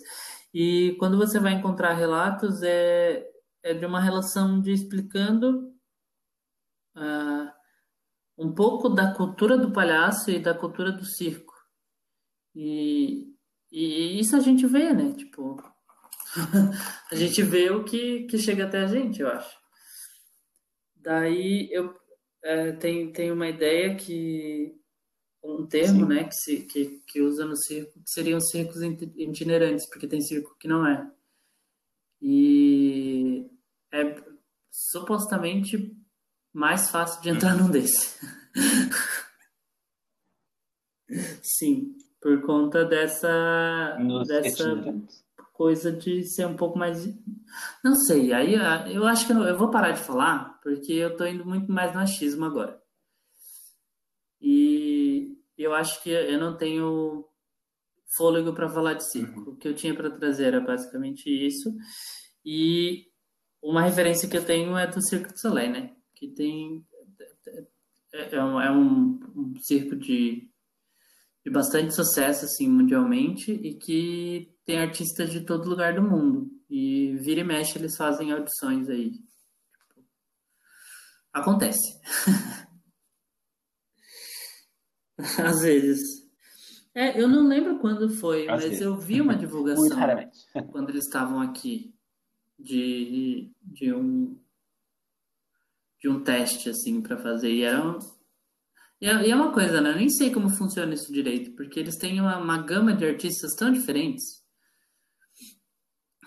E 0.52 0.96
quando 0.98 1.16
você 1.16 1.38
vai 1.38 1.54
encontrar 1.54 1.94
relatos, 1.94 2.62
é, 2.62 3.26
é 3.62 3.74
de 3.74 3.86
uma 3.86 4.00
relação 4.00 4.60
de 4.60 4.72
explicando 4.72 5.72
uh, 6.96 7.61
um 8.42 8.52
pouco 8.52 8.88
da 8.88 9.14
cultura 9.14 9.56
do 9.56 9.72
palhaço 9.72 10.30
e 10.30 10.38
da 10.38 10.52
cultura 10.52 10.90
do 10.90 11.04
circo. 11.04 11.54
E, 12.54 13.34
e 13.70 14.18
isso 14.18 14.36
a 14.36 14.40
gente 14.40 14.66
vê, 14.66 14.92
né? 14.92 15.12
Tipo, 15.14 15.62
a 17.10 17.14
gente 17.14 17.42
vê 17.42 17.70
o 17.70 17.84
que, 17.84 18.24
que 18.24 18.38
chega 18.38 18.64
até 18.64 18.80
a 18.82 18.86
gente, 18.86 19.20
eu 19.20 19.28
acho. 19.28 19.56
Daí 20.96 21.68
eu 21.70 21.94
é, 22.42 22.72
tem, 22.72 23.12
tem 23.12 23.30
uma 23.30 23.48
ideia 23.48 23.94
que 23.96 24.76
um 25.44 25.66
termo, 25.66 26.06
Sim. 26.06 26.06
né, 26.06 26.24
que, 26.24 26.34
se, 26.34 26.62
que, 26.66 27.02
que 27.06 27.20
usa 27.20 27.44
no 27.44 27.56
circo, 27.56 28.00
que 28.00 28.10
seriam 28.10 28.40
circos 28.40 28.80
itinerantes, 28.82 29.88
porque 29.88 30.06
tem 30.06 30.20
circo 30.20 30.56
que 30.58 30.68
não 30.68 30.86
é. 30.86 31.10
E 32.20 33.50
é 33.92 34.22
supostamente 34.70 35.96
mais 36.52 36.90
fácil 36.90 37.22
de 37.22 37.30
entrar 37.30 37.56
num 37.56 37.70
desse. 37.70 38.18
Sim, 41.42 41.96
por 42.20 42.42
conta 42.42 42.84
dessa 42.84 43.96
Nos 44.00 44.28
dessa 44.28 44.74
coisa 45.52 45.92
de 45.92 46.24
ser 46.24 46.46
um 46.46 46.56
pouco 46.56 46.78
mais. 46.78 47.08
Não 47.84 47.94
sei, 47.94 48.32
aí 48.32 48.56
ah, 48.56 48.88
eu 48.88 49.06
acho 49.06 49.26
que 49.26 49.32
eu, 49.32 49.58
vou 49.58 49.70
parar 49.70 49.92
de 49.92 50.00
falar, 50.00 50.58
porque 50.62 50.92
eu 50.92 51.16
tô 51.16 51.24
indo 51.26 51.44
muito 51.44 51.70
mais 51.70 51.94
no 51.94 52.00
achismo 52.00 52.44
agora. 52.44 52.80
E 54.40 55.36
eu 55.56 55.74
acho 55.74 56.02
que 56.02 56.10
eu 56.10 56.38
não 56.38 56.56
tenho 56.56 57.24
fôlego 58.16 58.52
para 58.52 58.68
falar 58.68 58.94
de 58.94 59.10
circo. 59.10 59.40
Uhum. 59.40 59.52
O 59.52 59.56
que 59.56 59.68
eu 59.68 59.74
tinha 59.74 59.94
para 59.94 60.10
trazer 60.10 60.46
era 60.46 60.60
basicamente 60.60 61.28
isso. 61.28 61.72
E 62.44 63.06
uma 63.62 63.82
referência 63.82 64.28
que 64.28 64.36
eu 64.36 64.44
tenho 64.44 64.76
é 64.76 64.86
do 64.86 65.00
Circo 65.00 65.32
de 65.32 65.40
Soleil, 65.40 65.70
né? 65.70 65.96
Que 66.22 66.28
tem. 66.28 66.86
É, 68.12 68.36
é 68.36 68.44
um, 68.44 68.60
é 68.60 68.70
um, 68.70 69.18
um 69.34 69.56
circo 69.60 69.96
de, 69.96 70.48
de 71.44 71.50
bastante 71.50 71.92
sucesso, 71.92 72.44
assim, 72.44 72.68
mundialmente, 72.68 73.50
e 73.50 73.74
que 73.74 74.54
tem 74.64 74.78
artistas 74.78 75.32
de 75.32 75.44
todo 75.44 75.68
lugar 75.68 75.96
do 75.96 76.02
mundo. 76.02 76.48
E 76.70 77.16
vira 77.16 77.40
e 77.40 77.44
mexe 77.44 77.76
eles 77.76 77.96
fazem 77.96 78.30
audições 78.30 78.88
aí. 78.88 79.10
Acontece. 81.32 82.00
Às 85.18 85.62
vezes. 85.62 86.22
É, 86.94 87.20
eu 87.20 87.26
não 87.26 87.48
lembro 87.48 87.80
quando 87.80 88.08
foi, 88.08 88.42
Às 88.42 88.62
mas 88.62 88.62
vezes. 88.62 88.80
eu 88.80 88.96
vi 88.96 89.20
uma 89.20 89.34
divulgação 89.34 89.98
quando 90.70 90.90
eles 90.90 91.04
estavam 91.04 91.40
aqui 91.40 91.92
de, 92.56 93.50
de 93.60 93.92
um 93.92 94.40
de 96.02 96.08
um 96.08 96.22
teste 96.22 96.68
assim 96.68 97.00
para 97.00 97.16
fazer 97.16 97.50
e 97.50 97.62
era 97.62 97.86
um, 97.86 97.98
e 99.00 99.06
é 99.06 99.34
uma 99.34 99.52
coisa, 99.52 99.80
né? 99.80 99.90
Eu 99.90 99.96
nem 99.96 100.08
sei 100.08 100.30
como 100.30 100.48
funciona 100.48 100.94
isso 100.94 101.12
direito, 101.12 101.52
porque 101.56 101.80
eles 101.80 101.96
têm 101.96 102.20
uma, 102.20 102.38
uma 102.38 102.62
gama 102.62 102.94
de 102.94 103.04
artistas 103.04 103.54
tão 103.54 103.72
diferentes 103.72 104.42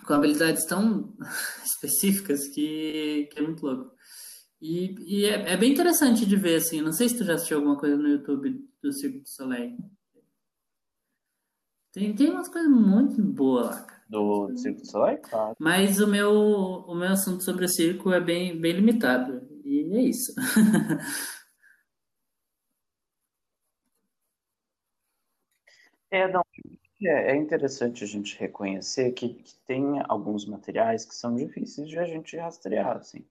com 0.06 0.14
habilidades 0.14 0.64
tão 0.64 1.14
específicas 1.64 2.48
que, 2.48 3.28
que 3.30 3.38
é 3.38 3.42
muito 3.42 3.66
louco. 3.66 3.94
E, 4.60 4.94
e 5.00 5.24
é, 5.26 5.52
é, 5.52 5.56
bem 5.56 5.72
interessante 5.72 6.24
de 6.24 6.36
ver, 6.36 6.56
assim. 6.56 6.80
Não 6.80 6.92
sei 6.92 7.08
se 7.08 7.18
tu 7.18 7.24
já 7.24 7.34
assistiu 7.34 7.58
alguma 7.58 7.78
coisa 7.78 7.96
no 7.96 8.08
YouTube 8.08 8.64
do 8.82 8.92
Circo 8.92 9.18
du 9.18 9.28
Soleil. 9.28 9.76
Tem, 11.92 12.14
tem 12.14 12.30
umas 12.30 12.48
coisas 12.48 12.70
muito 12.70 13.22
boas 13.22 13.66
lá, 13.66 13.82
cara. 13.82 14.02
Do 14.08 14.56
Circo 14.56 14.80
du 14.80 14.86
Soleil? 14.86 15.18
Claro. 15.18 15.56
Mas 15.58 16.00
o 16.00 16.06
meu, 16.06 16.32
o 16.32 16.94
meu 16.94 17.08
assunto 17.08 17.44
sobre 17.44 17.64
o 17.64 17.68
circo 17.68 18.12
é 18.12 18.20
bem, 18.20 18.58
bem 18.58 18.72
limitado. 18.72 19.35
E 19.66 19.80
é 19.96 20.00
isso. 20.00 20.32
É, 26.08 26.28
não, 26.28 26.42
é, 27.02 27.32
é 27.32 27.36
interessante 27.36 28.04
a 28.04 28.06
gente 28.06 28.38
reconhecer 28.38 29.10
que, 29.12 29.34
que, 29.34 29.54
tem 29.66 30.00
alguns 30.08 30.46
materiais 30.46 31.04
que 31.04 31.14
são 31.14 31.34
difíceis 31.34 31.88
de 31.88 31.98
a 31.98 32.04
gente 32.04 32.36
rastrear, 32.36 32.96
assim. 32.96 33.26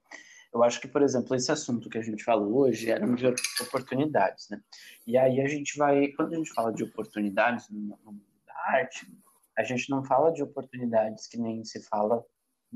Eu 0.52 0.62
acho 0.62 0.78
que, 0.78 0.86
por 0.86 1.02
exemplo, 1.02 1.34
esse 1.34 1.50
assunto 1.50 1.88
que 1.88 1.96
a 1.96 2.02
gente 2.02 2.22
falou 2.22 2.58
hoje 2.58 2.90
era 2.90 3.06
de 3.14 3.26
oportunidades, 3.62 4.50
né? 4.50 4.60
E 5.06 5.16
aí 5.16 5.40
a 5.40 5.48
gente 5.48 5.76
vai, 5.78 6.08
quando 6.08 6.34
a 6.34 6.36
gente 6.36 6.52
fala 6.52 6.72
de 6.72 6.84
oportunidades 6.84 7.68
no, 7.70 7.98
mundo 8.04 8.22
da 8.46 8.54
arte, 8.78 9.10
a 9.56 9.64
gente 9.64 9.88
não 9.88 10.04
fala 10.04 10.30
de 10.30 10.42
oportunidades 10.42 11.26
que 11.26 11.38
nem 11.38 11.64
se 11.64 11.82
fala 11.82 12.24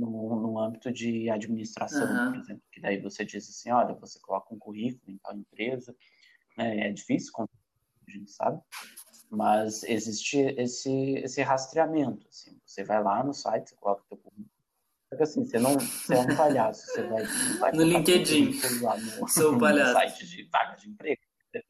no, 0.01 0.41
no 0.41 0.59
âmbito 0.59 0.91
de 0.91 1.29
administração, 1.29 2.09
uhum. 2.09 2.33
por 2.33 2.41
exemplo, 2.41 2.63
que 2.73 2.81
daí 2.81 3.01
você 3.01 3.25
diz 3.25 3.49
assim, 3.49 3.71
olha, 3.71 3.95
você 3.95 4.19
coloca 4.21 4.55
um 4.55 4.59
currículo 4.59 5.13
em 5.13 5.19
tal 5.19 5.37
empresa, 5.37 5.95
né? 6.57 6.89
É 6.89 6.93
difícil, 6.93 7.33
a 7.39 8.11
gente 8.11 8.31
sabe, 8.31 8.61
mas 9.31 9.83
existe 9.85 10.39
esse, 10.39 11.15
esse 11.19 11.43
rastreamento, 11.43 12.27
assim, 12.29 12.59
você 12.65 12.83
vai 12.83 13.03
lá 13.03 13.23
no 13.23 13.35
site, 13.35 13.69
você 13.69 13.77
coloca 13.77 14.03
o 14.03 14.07
teu 14.09 14.19
currículo, 14.19 14.51
porque 15.11 15.23
assim, 15.23 15.45
você 15.45 15.59
não 15.59 15.75
você 15.75 16.15
é 16.15 16.21
um 16.21 16.37
palhaço, 16.37 16.87
você 16.87 17.03
vai, 17.03 17.25
vai 17.59 17.73
no 17.73 17.83
LinkedIn, 17.83 18.59
lá 18.81 18.97
no, 18.97 19.29
sou 19.29 19.55
um 19.55 19.59
palhaço. 19.59 19.93
no 19.93 19.99
site 19.99 20.27
de 20.27 20.45
vaga 20.45 20.77
de 20.77 20.89
emprego, 20.89 21.21
você 21.53 21.63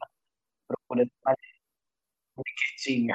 procura 0.68 1.04
no 1.04 2.42
LinkedIn. 2.46 3.08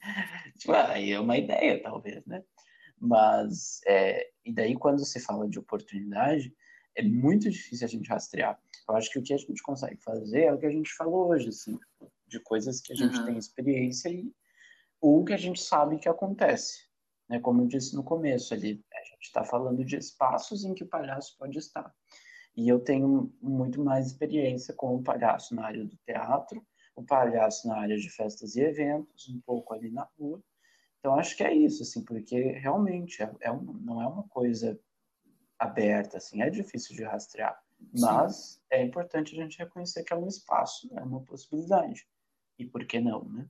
tipo, 0.58 0.72
aí 0.72 1.12
é 1.12 1.20
uma 1.20 1.36
ideia, 1.36 1.82
talvez, 1.82 2.24
né? 2.26 2.42
Mas, 3.00 3.80
é, 3.86 4.28
e 4.44 4.52
daí 4.52 4.76
quando 4.76 5.04
se 5.04 5.18
fala 5.20 5.48
de 5.48 5.58
oportunidade, 5.58 6.54
é 6.94 7.02
muito 7.02 7.48
difícil 7.48 7.86
a 7.86 7.88
gente 7.88 8.08
rastrear. 8.08 8.60
Eu 8.88 8.96
acho 8.96 9.10
que 9.10 9.18
o 9.18 9.22
que 9.22 9.32
a 9.32 9.38
gente 9.38 9.62
consegue 9.62 9.96
fazer 10.02 10.42
é 10.44 10.52
o 10.52 10.58
que 10.58 10.66
a 10.66 10.70
gente 10.70 10.92
falou 10.94 11.30
hoje, 11.30 11.48
assim, 11.48 11.78
de 12.26 12.38
coisas 12.40 12.80
que 12.80 12.92
a 12.92 12.96
gente 12.96 13.16
uhum. 13.18 13.26
tem 13.26 13.38
experiência 13.38 14.08
e 14.08 14.30
o 15.00 15.24
que 15.24 15.32
a 15.32 15.36
gente 15.36 15.62
sabe 15.62 15.98
que 15.98 16.08
acontece. 16.08 16.90
Né? 17.28 17.40
Como 17.40 17.62
eu 17.62 17.66
disse 17.66 17.94
no 17.94 18.04
começo 18.04 18.52
ali, 18.52 18.84
a 18.92 19.04
gente 19.04 19.22
está 19.22 19.44
falando 19.44 19.84
de 19.84 19.96
espaços 19.96 20.64
em 20.64 20.74
que 20.74 20.84
o 20.84 20.88
palhaço 20.88 21.36
pode 21.38 21.58
estar. 21.58 21.94
E 22.56 22.68
eu 22.68 22.80
tenho 22.80 23.32
muito 23.40 23.82
mais 23.82 24.08
experiência 24.08 24.74
com 24.74 24.96
o 24.96 25.02
palhaço 25.02 25.54
na 25.54 25.64
área 25.64 25.84
do 25.84 25.96
teatro, 26.04 26.66
o 26.96 27.02
palhaço 27.02 27.68
na 27.68 27.78
área 27.78 27.96
de 27.96 28.10
festas 28.10 28.56
e 28.56 28.60
eventos, 28.60 29.28
um 29.28 29.40
pouco 29.40 29.72
ali 29.72 29.90
na 29.90 30.06
rua, 30.18 30.42
Então, 31.00 31.18
acho 31.18 31.36
que 31.36 31.42
é 31.42 31.52
isso, 31.52 31.82
assim, 31.82 32.04
porque 32.04 32.38
realmente 32.38 33.22
é, 33.22 33.34
é 33.40 33.50
um, 33.50 33.62
não 33.62 34.02
é 34.02 34.06
uma 34.06 34.22
coisa 34.28 34.78
aberta, 35.58 36.18
assim, 36.18 36.42
é 36.42 36.50
difícil 36.50 36.94
de 36.94 37.02
rastrear. 37.02 37.58
Mas 37.98 38.36
Sim. 38.36 38.60
é 38.70 38.82
importante 38.82 39.34
a 39.34 39.42
gente 39.42 39.58
reconhecer 39.58 40.04
que 40.04 40.12
é 40.12 40.16
um 40.16 40.28
espaço, 40.28 40.90
é 40.94 41.02
uma 41.02 41.22
possibilidade. 41.22 42.06
E 42.58 42.66
por 42.66 42.84
que 42.84 43.00
não, 43.00 43.24
né? 43.24 43.48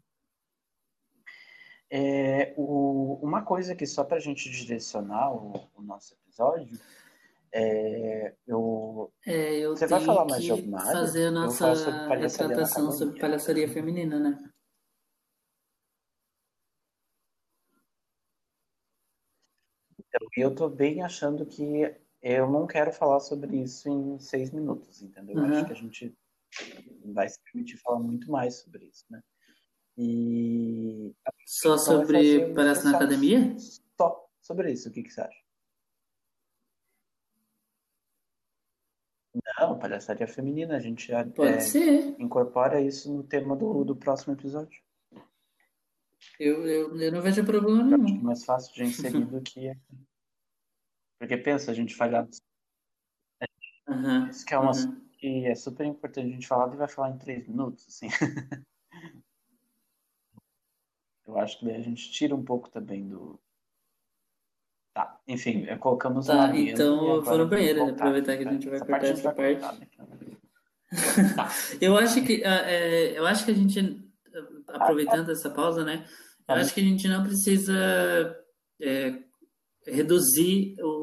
É, 1.92 2.54
o, 2.56 3.18
uma 3.20 3.42
coisa 3.42 3.74
que 3.74 3.84
só 3.84 4.04
para 4.04 4.18
a 4.18 4.20
gente 4.20 4.48
direcionar 4.48 5.34
o, 5.34 5.68
o 5.74 5.82
nosso 5.82 6.14
episódio, 6.14 6.78
é, 7.52 8.32
eu, 8.46 9.12
é, 9.26 9.58
eu 9.58 9.76
você 9.76 9.88
vai 9.88 10.00
falar 10.00 10.24
mais 10.24 10.44
de 10.44 10.52
alguma 10.52 10.80
área? 10.80 10.92
fazer 10.92 11.26
a 11.26 11.30
nossa 11.32 11.72
retratação 12.16 12.92
sobre 12.92 13.18
palhaçaria 13.18 13.68
feminina, 13.68 14.20
né? 14.20 14.50
Então, 19.98 20.28
eu 20.40 20.54
tô 20.54 20.68
bem 20.68 21.02
achando 21.02 21.46
que 21.46 21.94
eu 22.22 22.50
não 22.50 22.66
quero 22.66 22.92
falar 22.92 23.20
sobre 23.20 23.56
isso 23.56 23.88
em 23.88 24.18
seis 24.18 24.50
minutos, 24.50 25.02
entendeu? 25.02 25.36
Uhum. 25.36 25.44
Acho 25.44 25.66
que 25.66 25.72
a 25.72 25.76
gente 25.76 26.18
vai 27.04 27.28
se 27.28 27.38
permitir 27.44 27.76
falar 27.78 28.00
muito 28.00 28.30
mais 28.30 28.56
sobre 28.56 28.86
isso, 28.86 29.04
né? 29.10 29.22
E. 29.96 31.14
Só 31.44 31.76
sobre 31.76 32.52
Parece 32.54 32.84
na 32.84 32.96
Academia? 32.96 33.56
Só 33.96 34.28
sobre 34.40 34.72
isso, 34.72 34.88
o 34.88 34.92
que, 34.92 35.02
que 35.02 35.10
você 35.10 35.20
acha? 35.20 35.40
Não, 39.58 39.78
palhaçaria 39.78 40.26
feminina, 40.26 40.76
a 40.76 40.80
gente 40.80 41.06
já 41.06 41.24
Pode 41.24 41.52
é, 41.52 41.60
ser. 41.60 42.16
incorpora 42.18 42.80
isso 42.80 43.12
no 43.12 43.22
tema 43.22 43.54
do, 43.54 43.84
do 43.84 43.94
próximo 43.94 44.34
episódio. 44.34 44.80
Eu, 46.38 46.66
eu, 46.66 47.00
eu 47.00 47.12
não 47.12 47.22
vejo 47.22 47.44
problema 47.44 47.82
nenhum. 47.84 48.04
Acho 48.04 48.14
é 48.14 48.22
mais 48.22 48.44
fácil 48.44 48.74
de 48.74 48.84
inserir 48.84 49.24
do 49.26 49.40
que. 49.40 49.72
Porque 51.20 51.36
pensa, 51.36 51.70
a 51.70 51.74
gente 51.74 51.94
falhar. 51.94 52.26
Uhum, 53.86 54.26
isso 54.28 54.46
que 54.46 54.54
é 54.54 54.58
uma 54.58 54.72
uhum. 54.72 55.00
que 55.12 55.46
é 55.46 55.54
super 55.54 55.84
importante 55.84 56.28
a 56.28 56.32
gente 56.32 56.46
falar 56.46 56.72
e 56.72 56.78
vai 56.78 56.88
falar 56.88 57.10
em 57.10 57.18
três 57.18 57.46
minutos, 57.46 57.86
assim. 57.86 58.08
Eu 61.26 61.38
acho 61.38 61.58
que 61.58 61.66
daí 61.66 61.76
a 61.76 61.82
gente 61.82 62.10
tira 62.10 62.34
um 62.34 62.42
pouco 62.42 62.70
também 62.70 63.06
do. 63.06 63.38
Tá, 64.94 65.20
enfim, 65.28 65.66
é, 65.66 65.76
colocamos 65.76 66.26
tá, 66.26 66.34
uma 66.34 66.58
então 66.58 67.14
eu 67.14 67.22
vou 67.22 67.38
no 67.38 67.46
banheiro, 67.46 67.86
né? 67.86 67.92
aproveitar 67.92 68.36
que 68.36 68.42
a 68.42 68.52
gente 68.52 68.66
vai 68.68 68.74
essa 68.76 68.84
cortar 68.84 69.06
essa 69.06 69.32
parte. 69.32 69.60
Cortar, 69.60 69.78
né? 69.78 69.86
tá. 71.36 71.48
eu 71.80 71.96
acho 71.96 72.24
que 72.26 72.42
ah, 72.44 72.68
é, 72.68 73.16
eu 73.16 73.24
acho 73.24 73.44
que 73.44 73.52
a 73.52 73.54
gente 73.54 74.10
aproveitando 74.66 75.30
essa 75.30 75.48
pausa, 75.48 75.84
né? 75.84 76.04
Eu 76.48 76.56
acho 76.56 76.74
que 76.74 76.80
a 76.80 76.84
gente 76.84 77.06
não 77.06 77.22
precisa 77.22 78.36
é, 78.80 79.22
reduzir 79.86 80.74
o, 80.80 80.99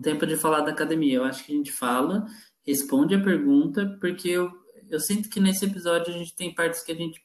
tempo 0.00 0.26
de 0.26 0.36
falar 0.36 0.60
da 0.60 0.70
academia. 0.72 1.16
Eu 1.16 1.24
acho 1.24 1.44
que 1.44 1.52
a 1.52 1.56
gente 1.56 1.72
fala, 1.72 2.26
responde 2.64 3.14
a 3.14 3.22
pergunta, 3.22 3.96
porque 4.00 4.28
eu, 4.28 4.50
eu 4.88 5.00
sinto 5.00 5.28
que 5.28 5.40
nesse 5.40 5.64
episódio 5.64 6.14
a 6.14 6.18
gente 6.18 6.34
tem 6.34 6.54
partes 6.54 6.82
que 6.82 6.92
a 6.92 6.94
gente 6.94 7.24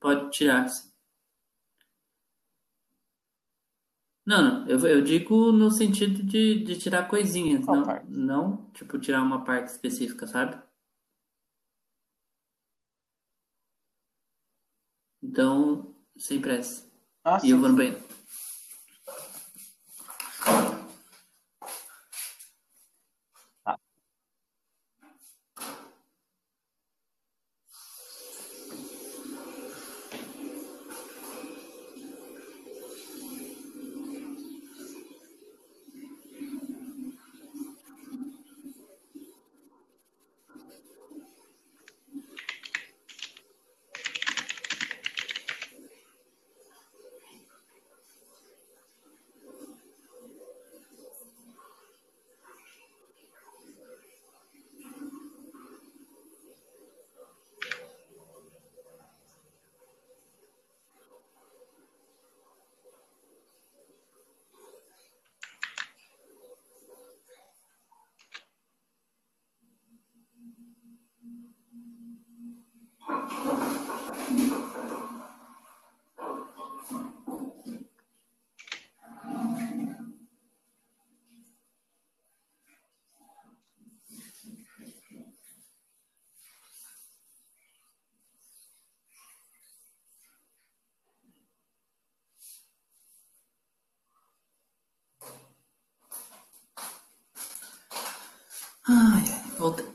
pode 0.00 0.30
tirar. 0.30 0.64
Assim. 0.64 0.90
Não, 4.24 4.42
não, 4.42 4.68
eu, 4.68 4.78
eu 4.86 5.02
digo 5.02 5.50
no 5.52 5.70
sentido 5.70 6.22
de, 6.22 6.62
de 6.62 6.78
tirar 6.78 7.08
coisinhas, 7.08 7.66
não, 7.66 7.84
não, 8.08 8.70
tipo, 8.72 8.98
tirar 8.98 9.22
uma 9.22 9.44
parte 9.44 9.68
específica, 9.68 10.26
sabe? 10.26 10.62
Então, 15.22 15.94
sem 16.16 16.40
pressa. 16.40 16.90
Ah, 17.24 17.38
e 17.38 17.40
sim, 17.42 17.50
eu 17.50 17.58
vou 17.58 17.68
no 17.68 17.76
banheiro. 17.76 18.11
Ai, 98.88 99.22
voltei. 99.58 99.86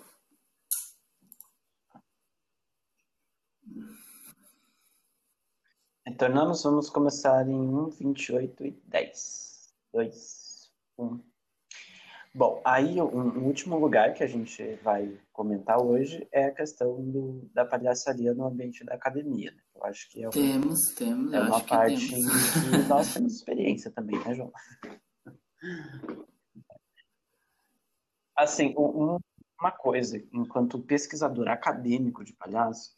Retornamos, 6.05 6.63
vamos 6.63 6.89
começar 6.89 7.47
em 7.49 7.53
1, 7.53 7.89
28 7.89 8.65
e 8.65 8.71
10. 8.85 9.73
2, 9.93 10.71
1. 10.97 11.19
Bom, 12.33 12.61
aí 12.63 13.01
um, 13.01 13.39
um 13.39 13.45
último 13.45 13.77
lugar 13.77 14.13
que 14.13 14.23
a 14.23 14.27
gente 14.27 14.63
vai 14.83 15.19
comentar 15.33 15.81
hoje 15.81 16.25
é 16.31 16.45
a 16.45 16.53
questão 16.53 17.03
do, 17.03 17.49
da 17.53 17.65
palhaçaria 17.65 18.33
no 18.33 18.45
ambiente 18.45 18.85
da 18.85 18.93
academia. 18.93 19.51
Né? 19.51 19.61
Eu 19.75 19.83
acho 19.83 20.09
que 20.09 20.23
é, 20.23 20.27
um, 20.27 20.31
temos, 20.31 20.93
temos, 20.95 21.33
é 21.33 21.41
uma 21.41 21.59
parte 21.59 22.07
que, 22.07 22.15
que 22.15 22.87
nós 22.87 23.13
temos 23.13 23.35
experiência 23.35 23.91
também, 23.91 24.17
né, 24.23 24.33
João? 24.33 24.53
Assim, 28.37 28.75
um, 28.77 29.17
uma 29.59 29.71
coisa, 29.71 30.23
enquanto 30.31 30.79
pesquisador 30.79 31.47
acadêmico 31.47 32.23
de 32.23 32.33
palhaço, 32.33 32.91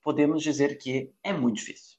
podemos 0.00 0.42
dizer 0.42 0.78
que 0.78 1.12
é 1.22 1.32
muito 1.32 1.56
difícil. 1.56 1.98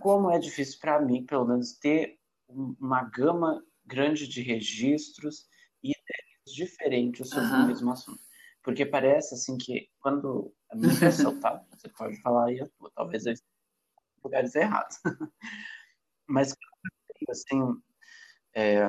Como 0.00 0.30
é 0.30 0.38
difícil 0.38 0.78
para 0.80 1.00
mim, 1.00 1.24
pelo 1.24 1.46
menos, 1.46 1.74
ter 1.74 2.18
uma 2.48 3.02
gama 3.02 3.62
grande 3.84 4.26
de 4.26 4.40
registros 4.40 5.46
e 5.82 5.90
ideias 5.90 6.54
diferentes 6.54 7.28
sobre 7.28 7.48
uhum. 7.50 7.64
o 7.64 7.66
mesmo 7.66 7.92
assunto. 7.92 8.22
Porque 8.62 8.84
parece 8.84 9.34
assim 9.34 9.56
que 9.56 9.90
quando 10.00 10.52
a 10.70 10.76
minha 10.76 10.92
impressão, 10.92 11.38
tá? 11.38 11.62
Você 11.72 11.88
pode 11.90 12.20
falar 12.22 12.46
aí 12.46 12.60
a 12.60 12.66
tua, 12.66 12.90
talvez 12.94 13.26
eu 13.26 13.32
esteja 13.32 13.50
em 14.16 14.20
lugares 14.24 14.54
errados. 14.54 14.98
Mas 16.26 16.54
assim, 17.30 17.82
é, 18.54 18.88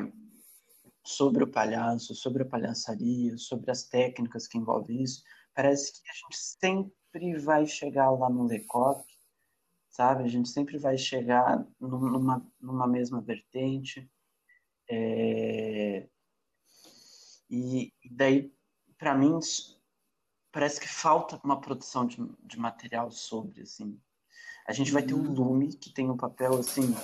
sobre 1.09 1.43
o 1.43 1.47
palhaço, 1.47 2.13
sobre 2.13 2.43
a 2.43 2.45
palhaçaria, 2.45 3.35
sobre 3.35 3.71
as 3.71 3.83
técnicas 3.83 4.47
que 4.47 4.59
envolvem 4.59 5.01
isso, 5.01 5.23
parece 5.55 5.91
que 5.91 6.07
a 6.07 6.13
gente 6.13 6.37
sempre 6.37 7.35
vai 7.39 7.65
chegar 7.65 8.11
lá 8.11 8.29
no 8.29 8.45
Lecoq, 8.45 9.03
sabe? 9.89 10.23
A 10.23 10.27
gente 10.27 10.47
sempre 10.49 10.77
vai 10.77 10.99
chegar 10.99 11.65
numa, 11.79 12.45
numa 12.61 12.87
mesma 12.87 13.19
vertente. 13.21 14.07
É... 14.87 16.07
E, 17.49 17.91
daí, 18.11 18.53
para 18.95 19.15
mim, 19.15 19.39
parece 20.51 20.79
que 20.79 20.87
falta 20.87 21.41
uma 21.43 21.59
produção 21.59 22.05
de, 22.05 22.17
de 22.43 22.59
material 22.59 23.09
sobre, 23.09 23.63
assim. 23.63 23.99
A 24.67 24.73
gente 24.73 24.91
vai 24.91 25.01
ter 25.01 25.15
o 25.15 25.17
um 25.17 25.25
uhum. 25.25 25.33
Lume, 25.33 25.73
que 25.73 25.91
tem 25.91 26.07
um 26.11 26.17
papel, 26.17 26.59
assim, 26.59 26.95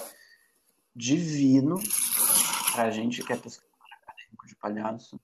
divino 0.95 1.80
para 2.72 2.84
a 2.84 2.91
gente 2.91 3.23
que 3.23 3.34
é 3.34 3.36
pesquisador 3.36 3.74
de 4.45 4.55
palhaço, 4.55 5.19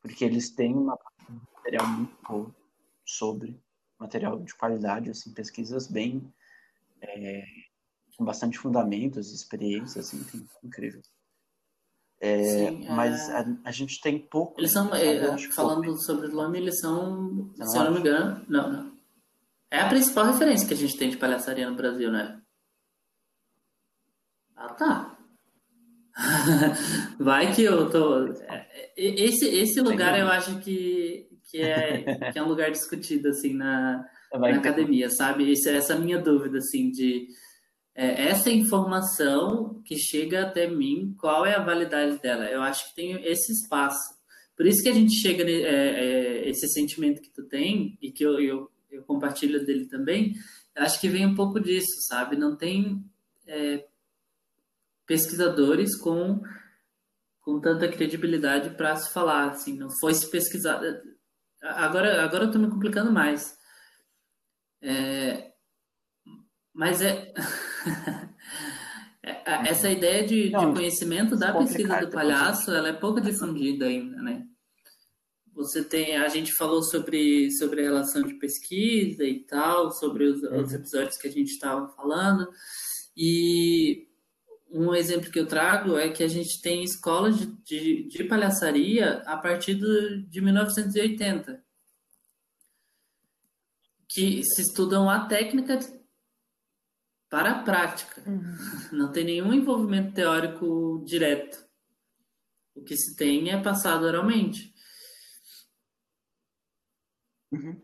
porque 0.00 0.24
eles 0.24 0.50
têm 0.50 0.74
um 0.74 0.84
material 0.84 1.86
muito 1.86 2.16
bom 2.28 2.52
sobre 3.04 3.60
material 3.98 4.40
de 4.40 4.54
qualidade, 4.54 5.10
assim, 5.10 5.32
pesquisas 5.32 5.86
bem 5.86 6.32
é, 7.00 7.44
com 8.16 8.24
bastante 8.24 8.58
fundamentos, 8.58 9.32
experiências, 9.32 10.12
enfim, 10.14 10.46
incrível. 10.62 11.02
É, 12.20 12.42
Sim, 12.42 12.86
mas 12.88 13.28
é... 13.28 13.36
A, 13.36 13.46
a, 13.64 13.70
gente 13.70 14.00
tem 14.00 14.18
pouco. 14.18 14.58
Eles 14.60 14.72
são, 14.72 14.94
é, 14.94 15.36
falando 15.52 15.84
pouco. 15.84 16.00
sobre 16.00 16.28
o 16.28 16.32
nome, 16.32 16.58
eles 16.58 16.78
são, 16.80 17.52
se 17.54 17.76
eu 17.76 17.84
não 17.84 17.92
me 17.92 18.00
engano, 18.00 18.44
não, 18.48 18.72
não. 18.72 18.94
É 19.70 19.80
a 19.80 19.88
principal 19.88 20.26
referência 20.26 20.66
que 20.66 20.74
a 20.74 20.76
gente 20.76 20.96
tem 20.96 21.10
de 21.10 21.16
palhaçaria 21.16 21.68
no 21.68 21.76
Brasil, 21.76 22.10
né? 22.10 22.40
Ah, 24.56 24.72
tá. 24.72 25.03
Vai 27.18 27.54
que 27.54 27.62
eu 27.62 27.90
tô. 27.90 28.26
É, 28.26 28.66
esse, 28.96 29.46
esse 29.46 29.80
lugar 29.80 30.18
eu 30.18 30.28
acho 30.28 30.58
que, 30.60 31.28
que, 31.50 31.60
é, 31.60 32.30
que 32.32 32.38
é 32.38 32.42
um 32.42 32.48
lugar 32.48 32.70
discutido, 32.70 33.28
assim, 33.28 33.54
na, 33.54 34.04
na 34.32 34.56
academia, 34.56 35.08
sabe? 35.10 35.50
Essa, 35.52 35.70
essa 35.70 35.96
minha 35.96 36.18
dúvida, 36.18 36.58
assim, 36.58 36.90
de 36.90 37.26
é, 37.94 38.28
essa 38.28 38.50
informação 38.50 39.80
que 39.84 39.96
chega 39.96 40.42
até 40.42 40.66
mim, 40.66 41.14
qual 41.18 41.46
é 41.46 41.54
a 41.54 41.62
validade 41.62 42.18
dela? 42.20 42.44
Eu 42.46 42.60
acho 42.60 42.88
que 42.88 42.96
tem 42.96 43.24
esse 43.24 43.52
espaço. 43.52 44.14
Por 44.56 44.66
isso 44.66 44.82
que 44.82 44.88
a 44.88 44.94
gente 44.94 45.14
chega, 45.14 45.44
é, 45.44 45.58
é, 45.62 46.48
esse 46.48 46.68
sentimento 46.68 47.22
que 47.22 47.30
tu 47.30 47.44
tem, 47.44 47.96
e 48.00 48.10
que 48.10 48.24
eu, 48.24 48.40
eu, 48.40 48.70
eu, 48.90 49.02
compartilho 49.02 49.64
dele 49.64 49.86
também, 49.86 50.34
acho 50.76 51.00
que 51.00 51.08
vem 51.08 51.26
um 51.26 51.34
pouco 51.34 51.60
disso, 51.60 52.00
sabe? 52.08 52.36
Não 52.36 52.56
tem 52.56 53.04
é, 53.46 53.84
pesquisadores 55.06 55.96
com, 55.98 56.40
com 57.40 57.60
tanta 57.60 57.88
credibilidade 57.88 58.70
para 58.70 58.96
se 58.96 59.12
falar, 59.12 59.50
assim, 59.50 59.76
não 59.76 59.88
foi 60.00 60.14
se 60.14 60.30
pesquisar. 60.30 60.80
Agora, 61.62 62.22
agora 62.24 62.44
eu 62.44 62.48
estou 62.48 62.60
me 62.60 62.70
complicando 62.70 63.12
mais. 63.12 63.54
É, 64.82 65.52
mas 66.72 67.00
é. 67.00 67.32
É, 69.26 69.70
essa 69.70 69.88
ideia 69.90 70.26
de, 70.26 70.50
Não, 70.50 70.68
de 70.68 70.80
conhecimento 70.80 71.34
da 71.34 71.56
pesquisa 71.56 72.00
do 72.00 72.10
palhaço, 72.10 72.70
ela 72.70 72.90
é 72.90 72.92
pouco 72.92 73.22
difundida 73.22 73.86
ainda, 73.86 74.20
né? 74.20 74.44
Você 75.54 75.82
tem, 75.82 76.16
a 76.16 76.28
gente 76.28 76.52
falou 76.52 76.82
sobre, 76.82 77.50
sobre 77.52 77.80
a 77.80 77.84
relação 77.84 78.22
de 78.22 78.34
pesquisa 78.34 79.24
e 79.24 79.40
tal, 79.44 79.90
sobre 79.92 80.24
os, 80.24 80.42
uhum. 80.42 80.60
os 80.60 80.74
episódios 80.74 81.16
que 81.16 81.28
a 81.28 81.30
gente 81.30 81.52
estava 81.52 81.88
falando, 81.94 82.46
e 83.16 84.06
um 84.70 84.94
exemplo 84.94 85.30
que 85.30 85.38
eu 85.38 85.46
trago 85.46 85.96
é 85.96 86.08
que 86.10 86.22
a 86.22 86.28
gente 86.28 86.60
tem 86.60 86.82
escolas 86.82 87.38
de, 87.38 87.46
de, 87.62 88.08
de 88.08 88.24
palhaçaria 88.24 89.22
a 89.26 89.36
partir 89.36 89.74
do, 89.74 90.22
de 90.22 90.40
1980, 90.40 91.62
que 94.08 94.42
se 94.44 94.62
estudam 94.62 95.08
a 95.08 95.26
técnica 95.26 95.78
para 97.28 97.50
a 97.50 97.62
prática. 97.62 98.22
Uhum. 98.28 98.98
Não 98.98 99.12
tem 99.12 99.24
nenhum 99.24 99.52
envolvimento 99.52 100.14
teórico 100.14 101.02
direto. 101.04 101.64
O 102.74 102.82
que 102.82 102.96
se 102.96 103.16
tem 103.16 103.50
é 103.50 103.62
passado 103.62 104.04
oralmente. 104.04 104.74
Uhum. 107.52 107.80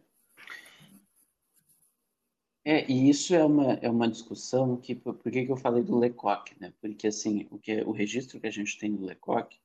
É, 2.64 2.90
e 2.90 3.08
isso 3.08 3.34
é 3.34 3.44
uma, 3.44 3.72
é 3.74 3.88
uma 3.88 4.08
discussão 4.08 4.76
que, 4.76 4.94
por, 4.94 5.14
por 5.14 5.32
que, 5.32 5.46
que 5.46 5.52
eu 5.52 5.56
falei 5.56 5.82
do 5.82 5.98
Lecoq, 5.98 6.54
né? 6.60 6.72
Porque, 6.80 7.06
assim, 7.06 7.46
o, 7.50 7.58
que, 7.58 7.80
o 7.82 7.90
registro 7.90 8.38
que 8.38 8.46
a 8.46 8.50
gente 8.50 8.78
tem 8.78 8.94
do 8.94 9.04
Lecoq 9.04 9.58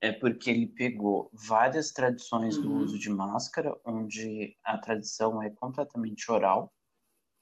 é 0.00 0.12
porque 0.12 0.50
ele 0.50 0.66
pegou 0.66 1.30
várias 1.32 1.92
tradições 1.92 2.56
uhum. 2.56 2.62
do 2.62 2.74
uso 2.74 2.98
de 2.98 3.08
máscara, 3.08 3.74
onde 3.84 4.56
a 4.64 4.76
tradição 4.76 5.40
é 5.42 5.48
completamente 5.48 6.30
oral, 6.30 6.72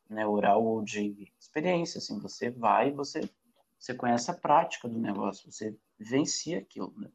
né, 0.08 0.26
oral 0.26 0.64
ou 0.64 0.82
de 0.82 1.32
experiência, 1.40 1.98
assim, 1.98 2.18
você 2.20 2.50
vai, 2.50 2.92
você 2.92 3.28
você 3.82 3.94
conhece 3.94 4.30
a 4.30 4.34
prática 4.34 4.88
do 4.88 4.96
negócio, 4.96 5.50
você 5.50 5.76
vivencia 5.98 6.58
aquilo, 6.58 6.94
né? 6.96 7.10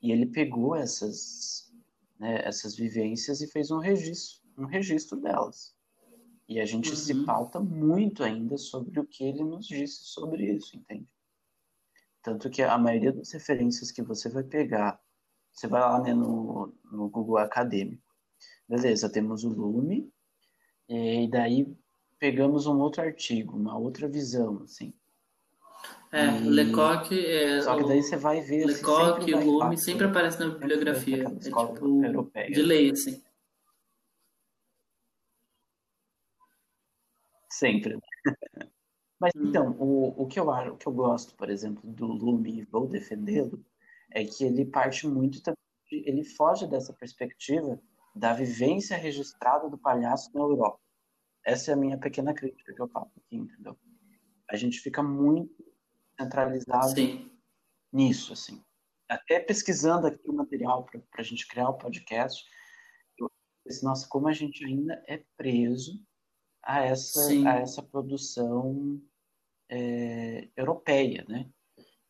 E 0.00 0.10
ele 0.10 0.24
pegou 0.24 0.74
essas 0.74 1.70
né, 2.18 2.40
essas 2.42 2.74
vivências 2.74 3.42
e 3.42 3.46
fez 3.46 3.70
um 3.70 3.78
registro, 3.78 4.40
um 4.56 4.64
registro 4.64 5.20
delas. 5.20 5.75
E 6.48 6.60
a 6.60 6.64
gente 6.64 6.90
uhum. 6.90 6.96
se 6.96 7.24
pauta 7.24 7.58
muito 7.58 8.22
ainda 8.22 8.56
sobre 8.56 9.00
o 9.00 9.04
que 9.04 9.24
ele 9.24 9.42
nos 9.42 9.66
disse 9.66 10.04
sobre 10.04 10.44
isso, 10.52 10.76
entende? 10.76 11.08
Tanto 12.22 12.50
que 12.50 12.62
a 12.62 12.78
maioria 12.78 13.12
das 13.12 13.32
referências 13.32 13.90
que 13.90 14.02
você 14.02 14.28
vai 14.28 14.42
pegar, 14.42 15.00
você 15.52 15.66
vai 15.66 15.80
lá 15.80 16.00
né, 16.00 16.14
no, 16.14 16.72
no 16.84 17.08
Google 17.08 17.38
Acadêmico, 17.38 18.02
beleza, 18.68 19.08
temos 19.08 19.44
o 19.44 19.48
Lume, 19.48 20.12
e 20.88 21.28
daí 21.28 21.66
pegamos 22.18 22.66
um 22.66 22.78
outro 22.78 23.02
artigo, 23.02 23.56
uma 23.56 23.76
outra 23.76 24.08
visão, 24.08 24.62
assim. 24.62 24.92
É, 26.12 26.26
e... 26.38 26.48
Lecoq 26.48 27.12
é. 27.12 27.60
Só 27.62 27.76
que 27.76 27.84
daí 27.84 28.02
você 28.02 28.16
vai 28.16 28.40
ver. 28.40 28.64
Assim, 28.64 28.74
Lecoq 28.74 29.30
e 29.30 29.34
o 29.34 29.40
Lume 29.44 29.76
sempre 29.76 30.06
aparece 30.06 30.38
na 30.40 30.48
bibliografia. 30.48 31.24
É 31.24 31.34
tipo, 31.38 32.04
europeia. 32.04 32.50
de 32.50 32.62
lei, 32.62 32.90
assim. 32.90 33.22
Sempre. 37.58 37.98
Mas 39.18 39.32
hum. 39.34 39.48
então, 39.48 39.70
o, 39.78 40.22
o, 40.22 40.26
que 40.26 40.38
eu, 40.38 40.48
o 40.48 40.76
que 40.76 40.86
eu 40.86 40.92
gosto, 40.92 41.34
por 41.36 41.48
exemplo, 41.48 41.82
do 41.90 42.06
Lume 42.06 42.60
e 42.60 42.64
vou 42.64 42.86
defendê-lo, 42.86 43.64
é 44.10 44.24
que 44.24 44.44
ele 44.44 44.66
parte 44.66 45.06
muito 45.06 45.42
também, 45.42 45.56
ele 45.90 46.22
foge 46.22 46.66
dessa 46.66 46.92
perspectiva 46.92 47.80
da 48.14 48.32
vivência 48.34 48.96
registrada 48.96 49.68
do 49.68 49.78
palhaço 49.78 50.30
na 50.34 50.40
Europa. 50.40 50.78
Essa 51.44 51.70
é 51.70 51.74
a 51.74 51.76
minha 51.76 51.98
pequena 51.98 52.34
crítica 52.34 52.74
que 52.74 52.80
eu 52.80 52.88
faço 52.88 53.12
aqui, 53.16 53.36
entendeu? 53.36 53.78
A 54.50 54.56
gente 54.56 54.80
fica 54.80 55.02
muito 55.02 55.64
centralizado 56.20 56.94
Sim. 56.94 57.30
nisso, 57.92 58.32
assim. 58.32 58.62
Até 59.08 59.38
pesquisando 59.38 60.06
aqui 60.06 60.28
o 60.28 60.34
material 60.34 60.84
para 60.84 61.20
a 61.20 61.22
gente 61.22 61.46
criar 61.46 61.68
o 61.68 61.78
podcast, 61.78 62.44
eu 63.18 63.30
pensei, 63.64 63.86
nossa, 63.86 64.06
como 64.08 64.28
a 64.28 64.32
gente 64.32 64.64
ainda 64.64 65.02
é 65.06 65.22
preso 65.36 66.04
a 66.66 66.84
essa, 66.84 67.30
a 67.48 67.60
essa 67.60 67.82
produção 67.82 69.00
é, 69.70 70.48
europeia, 70.56 71.24
né? 71.28 71.48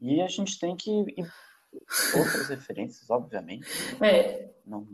E 0.01 0.21
a 0.21 0.29
gente 0.29 0.59
tem 0.59 0.75
que 0.75 0.91
outras 2.17 2.49
referências, 2.49 3.09
obviamente. 3.11 3.67
É. 4.03 4.51
Não, 4.67 4.89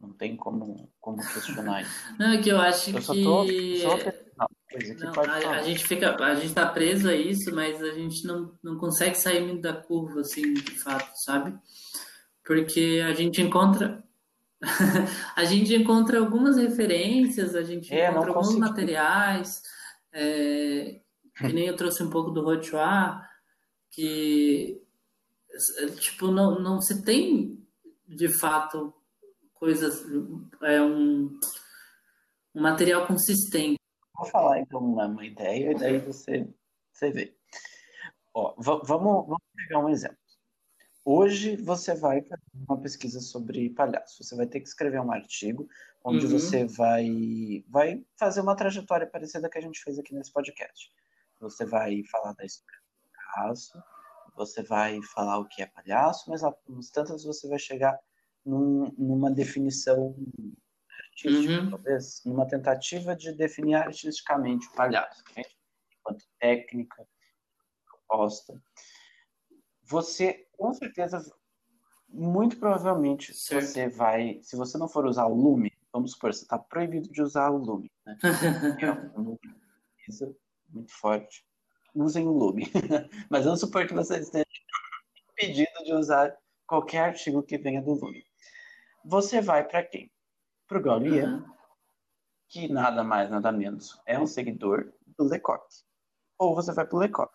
não 0.00 0.12
tem 0.12 0.36
como, 0.36 0.90
como 0.98 1.18
questionar 1.18 1.82
isso. 1.82 1.92
Não, 2.18 2.32
é 2.32 2.42
que 2.42 2.48
eu 2.48 2.58
acho 2.58 2.90
eu 2.90 2.94
que. 2.94 3.02
Só 3.02 3.14
tô, 3.14 3.46
só 3.46 4.12
não, 4.36 5.12
não, 5.12 5.22
a, 5.22 5.50
a, 5.58 5.62
gente 5.62 5.86
fica, 5.86 6.16
a 6.16 6.34
gente 6.34 6.54
tá 6.54 6.66
preso 6.66 7.08
a 7.08 7.14
isso, 7.14 7.54
mas 7.54 7.80
a 7.82 7.92
gente 7.92 8.26
não, 8.26 8.58
não 8.62 8.78
consegue 8.78 9.16
sair 9.16 9.46
muito 9.46 9.60
da 9.60 9.74
curva, 9.74 10.20
assim, 10.20 10.54
de 10.54 10.78
fato, 10.78 11.12
sabe? 11.16 11.56
Porque 12.44 13.02
a 13.06 13.12
gente 13.12 13.40
encontra. 13.42 14.02
a 15.34 15.44
gente 15.44 15.74
encontra 15.74 16.18
algumas 16.18 16.56
referências, 16.56 17.54
a 17.54 17.62
gente 17.62 17.92
é, 17.92 18.10
encontra 18.10 18.30
alguns 18.30 18.56
materiais, 18.56 19.62
é, 20.12 21.00
que 21.36 21.52
nem 21.52 21.66
eu 21.66 21.76
trouxe 21.76 22.02
um 22.02 22.10
pouco 22.10 22.30
do 22.30 22.42
Rochoir, 22.44 23.20
que 23.90 24.80
tipo, 26.00 26.28
não, 26.28 26.58
não 26.60 26.80
se 26.80 27.04
tem 27.04 27.58
de 28.06 28.28
fato 28.28 28.94
coisas, 29.54 30.04
é 30.62 30.80
um, 30.80 31.38
um 32.54 32.62
material 32.62 33.06
consistente. 33.06 33.78
Vou 34.14 34.26
falar 34.28 34.60
então 34.60 34.80
uma 34.80 35.24
ideia 35.24 35.72
e 35.72 35.74
daí 35.74 35.98
você, 35.98 36.48
você 36.92 37.10
vê. 37.10 37.34
Ó, 38.34 38.54
vamos, 38.58 38.86
vamos 38.86 39.42
pegar 39.56 39.78
um 39.80 39.88
exemplo. 39.88 40.21
Hoje 41.04 41.56
você 41.56 41.94
vai 41.94 42.22
fazer 42.22 42.42
uma 42.68 42.80
pesquisa 42.80 43.20
sobre 43.20 43.70
palhaço. 43.70 44.22
Você 44.22 44.36
vai 44.36 44.46
ter 44.46 44.60
que 44.60 44.68
escrever 44.68 45.00
um 45.00 45.10
artigo 45.10 45.68
onde 46.04 46.26
uhum. 46.26 46.32
você 46.32 46.64
vai, 46.64 47.64
vai 47.68 48.04
fazer 48.16 48.40
uma 48.40 48.54
trajetória 48.54 49.06
parecida 49.06 49.48
que 49.48 49.58
a 49.58 49.60
gente 49.60 49.82
fez 49.82 49.98
aqui 49.98 50.14
nesse 50.14 50.32
podcast. 50.32 50.92
Você 51.40 51.64
vai 51.64 52.04
falar 52.04 52.34
da 52.34 52.44
história 52.44 52.80
do 53.02 53.10
palhaço, 53.34 53.82
você 54.36 54.62
vai 54.62 55.02
falar 55.02 55.38
o 55.38 55.48
que 55.48 55.62
é 55.62 55.66
palhaço, 55.66 56.30
mas 56.30 56.42
nas 56.42 56.90
tantas 56.90 57.24
você 57.24 57.48
vai 57.48 57.58
chegar 57.58 57.98
num, 58.44 58.92
numa 58.96 59.30
definição 59.30 60.14
artística, 61.04 61.62
uhum. 61.62 61.70
talvez, 61.70 62.22
numa 62.24 62.46
tentativa 62.46 63.16
de 63.16 63.32
definir 63.32 63.74
artisticamente 63.74 64.68
o 64.68 64.72
palhaço, 64.72 65.22
enquanto 65.98 66.24
técnica, 66.38 67.06
proposta. 67.84 68.60
Você, 69.92 70.46
com 70.56 70.72
certeza, 70.72 71.22
muito 72.08 72.58
provavelmente, 72.58 73.34
certo. 73.34 73.66
você 73.66 73.88
vai, 73.88 74.40
se 74.42 74.56
você 74.56 74.76
não 74.76 74.88
for 74.88 75.06
usar 75.06 75.26
o 75.26 75.34
Lume, 75.34 75.72
vamos 75.92 76.12
supor, 76.12 76.32
você 76.32 76.42
está 76.42 76.58
proibido 76.58 77.08
de 77.10 77.22
usar 77.22 77.50
o 77.50 77.58
Lume, 77.58 77.90
né? 78.04 78.18
é 78.82 78.90
uma 79.18 79.38
coisa 80.04 80.36
muito 80.68 80.92
forte. 80.92 81.44
Usem 81.94 82.26
o 82.26 82.32
Lume. 82.32 82.70
Mas 83.30 83.44
vamos 83.44 83.60
supor 83.60 83.86
que 83.86 83.94
você 83.94 84.18
esteja 84.18 84.46
impedido 85.32 85.84
de 85.84 85.92
usar 85.92 86.34
qualquer 86.66 87.04
artigo 87.04 87.42
que 87.42 87.58
venha 87.58 87.82
do 87.82 87.92
Lume 87.92 88.24
você 89.04 89.40
vai 89.40 89.64
para 89.66 89.82
quem? 89.82 90.10
Para 90.66 90.78
o 90.78 90.82
Gaulier, 90.82 91.28
uhum. 91.28 91.44
que 92.48 92.68
nada 92.68 93.02
mais, 93.02 93.30
nada 93.30 93.52
menos 93.52 94.00
é 94.06 94.18
um 94.18 94.26
seguidor 94.26 94.92
do 95.18 95.24
Lecoq. 95.24 95.62
ou 96.38 96.54
você 96.54 96.72
vai 96.72 96.86
pro 96.86 96.98
Lecoq. 96.98 97.32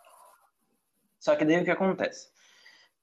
Só 1.19 1.35
que 1.35 1.45
daí 1.45 1.61
o 1.61 1.65
que 1.65 1.71
acontece? 1.71 2.31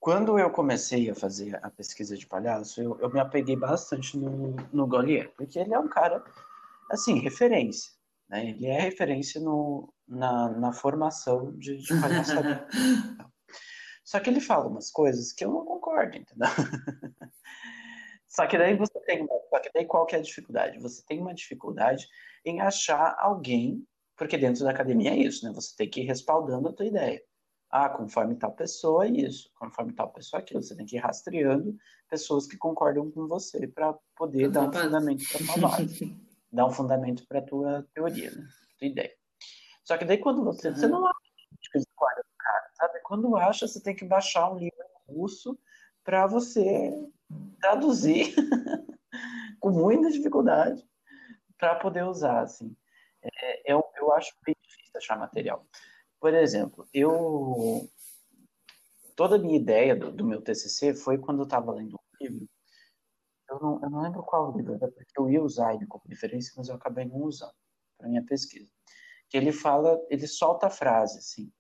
Quando 0.04 0.38
eu 0.38 0.50
comecei 0.50 1.08
a 1.08 1.14
fazer 1.14 1.58
a 1.64 1.70
pesquisa 1.70 2.14
de 2.14 2.26
palhaço, 2.26 2.78
eu, 2.78 3.00
eu 3.00 3.10
me 3.10 3.18
apeguei 3.18 3.56
bastante 3.56 4.18
no, 4.18 4.54
no 4.70 4.86
Golier, 4.86 5.32
porque 5.34 5.58
ele 5.58 5.72
é 5.72 5.78
um 5.78 5.88
cara, 5.88 6.22
assim, 6.90 7.20
referência. 7.20 7.90
Né? 8.28 8.50
Ele 8.50 8.66
é 8.66 8.78
referência 8.78 9.40
no, 9.40 9.90
na, 10.06 10.50
na 10.50 10.74
formação 10.74 11.56
de, 11.56 11.78
de. 11.78 11.88
Só 14.04 14.20
que 14.20 14.28
ele 14.28 14.42
fala 14.42 14.68
umas 14.68 14.90
coisas 14.90 15.32
que 15.32 15.42
eu 15.42 15.50
não 15.50 15.64
concordo, 15.64 16.18
entendeu? 16.18 16.48
Só 18.28 18.46
que 18.46 18.58
daí 18.58 18.76
você 18.76 19.00
tem 19.06 19.22
uma, 19.22 19.40
só 19.48 19.58
que 19.58 19.70
daí 19.72 19.86
qual 19.86 20.04
que 20.04 20.16
é 20.16 20.18
a 20.18 20.22
dificuldade? 20.22 20.78
Você 20.80 21.02
tem 21.06 21.18
uma 21.18 21.32
dificuldade 21.32 22.06
em 22.44 22.60
achar 22.60 23.16
alguém, 23.18 23.82
porque 24.18 24.36
dentro 24.36 24.64
da 24.64 24.70
academia 24.70 25.12
é 25.12 25.16
isso, 25.16 25.46
né? 25.46 25.52
Você 25.54 25.74
tem 25.74 25.88
que 25.88 26.02
ir 26.02 26.04
respaldando 26.04 26.68
a 26.68 26.74
tua 26.74 26.84
ideia. 26.84 27.22
Ah, 27.76 27.88
conforme 27.88 28.36
tal 28.36 28.52
pessoa, 28.52 29.04
isso. 29.04 29.50
Conforme 29.56 29.92
tal 29.92 30.08
pessoa, 30.12 30.40
aquilo. 30.40 30.62
Você 30.62 30.76
tem 30.76 30.86
que 30.86 30.94
ir 30.94 31.00
rastreando 31.00 31.76
pessoas 32.08 32.46
que 32.46 32.56
concordam 32.56 33.10
com 33.10 33.26
você 33.26 33.66
para 33.66 33.98
poder 34.14 34.46
dar 34.48 34.68
um 34.68 34.72
fundamento 34.72 35.24
para 35.28 35.44
tua 35.44 35.68
base. 35.68 36.16
dar 36.52 36.66
um 36.66 36.70
fundamento 36.70 37.26
para 37.26 37.42
tua 37.42 37.84
teoria, 37.92 38.30
né? 38.30 38.46
Tua 38.78 38.86
ideia. 38.86 39.12
Só 39.82 39.98
que 39.98 40.04
daí 40.04 40.18
quando 40.18 40.44
você... 40.44 40.68
Uhum. 40.68 40.76
Você 40.76 40.86
não 40.86 41.04
acha 41.04 41.18
que 41.72 41.80
cara, 42.38 42.70
sabe? 42.74 43.00
Quando 43.00 43.36
acha, 43.36 43.66
você 43.66 43.82
tem 43.82 43.96
que 43.96 44.04
baixar 44.04 44.52
um 44.52 44.56
livro 44.56 44.78
russo 45.08 45.58
para 46.04 46.28
você 46.28 46.92
traduzir 47.60 48.36
com 49.58 49.70
muita 49.70 50.12
dificuldade 50.12 50.80
para 51.58 51.74
poder 51.74 52.04
usar, 52.04 52.42
assim. 52.42 52.72
É, 53.20 53.72
eu, 53.72 53.82
eu 53.96 54.12
acho 54.12 54.32
bem 54.46 54.54
difícil 54.62 54.92
achar 54.96 55.18
material. 55.18 55.66
Por 56.24 56.32
exemplo, 56.32 56.88
eu 56.94 57.86
toda 59.14 59.36
a 59.36 59.38
minha 59.38 59.58
ideia 59.58 59.94
do, 59.94 60.10
do 60.10 60.24
meu 60.24 60.40
TCC 60.40 60.94
foi 60.94 61.18
quando 61.18 61.40
eu 61.40 61.44
estava 61.44 61.70
lendo 61.70 61.96
um 61.96 62.24
livro. 62.24 62.48
Eu 63.46 63.60
não, 63.60 63.80
eu 63.82 63.90
não 63.90 64.00
lembro 64.00 64.22
qual 64.22 64.56
livro, 64.56 64.78
porque 64.78 65.20
eu 65.20 65.28
ia 65.28 65.42
usar 65.42 65.74
ele 65.74 65.86
como 65.86 66.02
referência, 66.08 66.54
mas 66.56 66.70
eu 66.70 66.76
acabei 66.76 67.04
não 67.04 67.16
usando 67.16 67.52
para 67.98 68.08
minha 68.08 68.24
pesquisa. 68.24 68.66
Que 69.28 69.36
ele 69.36 69.52
fala, 69.52 70.00
ele 70.08 70.26
solta 70.26 70.68
a 70.68 70.70
frase 70.70 71.18
assim, 71.18 71.52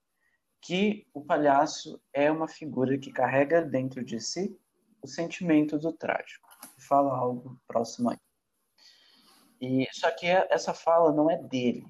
que 0.62 1.06
o 1.12 1.22
palhaço 1.22 2.00
é 2.10 2.32
uma 2.32 2.48
figura 2.48 2.96
que 2.96 3.12
carrega 3.12 3.60
dentro 3.60 4.02
de 4.02 4.18
si 4.18 4.58
o 5.02 5.06
sentimento 5.06 5.78
do 5.78 5.92
trágico. 5.92 6.48
Fala 6.88 7.14
algo 7.14 7.60
próximo 7.66 8.08
aí. 8.08 8.18
E 9.60 9.86
só 9.92 10.10
que 10.10 10.26
essa 10.26 10.72
fala 10.72 11.12
não 11.12 11.30
é 11.30 11.36
dele. 11.36 11.84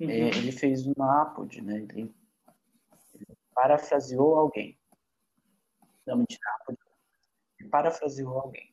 Uhum. 0.00 0.10
É, 0.10 0.28
ele 0.28 0.50
fez 0.50 0.86
uma 0.86 1.22
apode, 1.22 1.60
né? 1.60 1.76
Ele, 1.76 2.14
ele, 3.14 3.38
parafraseou 3.54 4.36
alguém. 4.36 4.78
Não, 6.06 6.16
mentira, 6.16 6.40
apode. 6.60 6.78
Ele 7.58 7.68
parafraseou 7.68 8.38
alguém. 8.38 8.72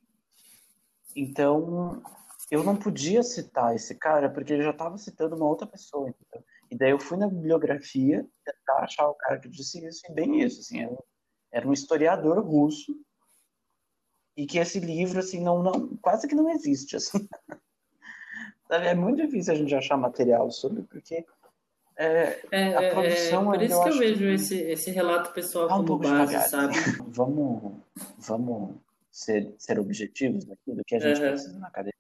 Então, 1.16 2.02
eu 2.50 2.64
não 2.64 2.78
podia 2.78 3.22
citar 3.24 3.76
esse 3.76 3.96
cara 3.96 4.30
porque 4.30 4.54
ele 4.54 4.64
já 4.64 4.72
estava 4.72 4.98
citando 4.98 5.36
uma 5.36 5.48
outra 5.48 5.68
pessoa, 5.68 6.10
entendeu? 6.10 6.46
E 6.72 6.78
daí 6.78 6.92
eu 6.92 7.00
fui 7.00 7.18
na 7.18 7.28
bibliografia 7.28 8.26
tentar 8.46 8.84
achar 8.84 9.10
o 9.10 9.16
cara 9.16 9.40
que 9.40 9.50
disse 9.50 9.86
isso 9.86 10.02
e 10.10 10.14
bem 10.14 10.42
isso, 10.42 10.62
assim, 10.62 10.82
era, 10.82 10.98
era 11.52 11.68
um 11.68 11.74
historiador 11.74 12.40
russo 12.46 12.96
e 14.36 14.46
que 14.46 14.60
esse 14.60 14.80
livro, 14.80 15.20
assim, 15.20 15.44
não, 15.44 15.64
não 15.64 15.98
quase 15.98 16.28
que 16.28 16.36
não 16.36 16.50
existe, 16.50 16.96
assim. 16.96 17.28
É 18.70 18.94
muito 18.94 19.22
difícil 19.22 19.54
a 19.54 19.56
gente 19.56 19.74
achar 19.74 19.98
material 19.98 20.52
sobre, 20.52 20.84
porque 20.84 21.26
é, 21.98 22.42
é, 22.52 22.76
a 22.76 22.82
é, 22.82 22.92
produção... 22.92 23.54
É, 23.54 23.58
por 23.58 23.64
isso 23.64 23.84
que 23.84 23.90
eu 23.90 23.98
vejo 23.98 24.20
que... 24.20 24.34
esse, 24.34 24.60
esse 24.62 24.92
relato 24.92 25.34
pessoal 25.34 25.66
um 25.66 25.86
como 25.86 26.00
base, 26.00 26.32
devagar. 26.32 26.50
sabe? 26.50 26.74
Vamos, 27.08 27.82
vamos 28.18 28.76
ser, 29.12 29.54
ser 29.58 29.80
objetivos 29.80 30.50
aqui 30.50 30.74
do 30.74 30.84
que 30.86 30.96
a 30.96 31.00
gente 31.00 31.22
uhum. 31.22 31.30
precisa 31.30 31.60
na 31.60 31.68
academia. 31.68 31.94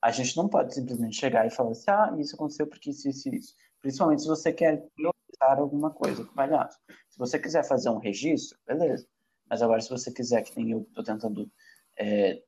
A 0.00 0.10
gente 0.12 0.36
não 0.36 0.48
pode 0.48 0.74
simplesmente 0.74 1.16
chegar 1.16 1.46
e 1.46 1.50
falar 1.50 1.72
assim, 1.72 1.90
ah, 1.90 2.14
isso 2.18 2.36
aconteceu 2.36 2.66
porque 2.66 2.90
isso, 2.90 3.08
isso, 3.08 3.28
isso. 3.28 3.54
Principalmente 3.80 4.22
se 4.22 4.28
você 4.28 4.52
quer 4.52 4.84
priorizar 4.94 5.58
alguma 5.58 5.90
coisa 5.90 6.24
palhaço. 6.34 6.78
Se 7.08 7.18
você 7.18 7.38
quiser 7.38 7.64
fazer 7.64 7.90
um 7.90 7.98
registro, 7.98 8.58
beleza. 8.66 9.06
Mas 9.48 9.62
agora, 9.62 9.80
se 9.80 9.90
você 9.90 10.12
quiser, 10.12 10.42
que 10.42 10.56
nem 10.56 10.70
eu 10.70 10.82
estou 10.82 11.02
tentando 11.02 11.50
é, 11.98 12.42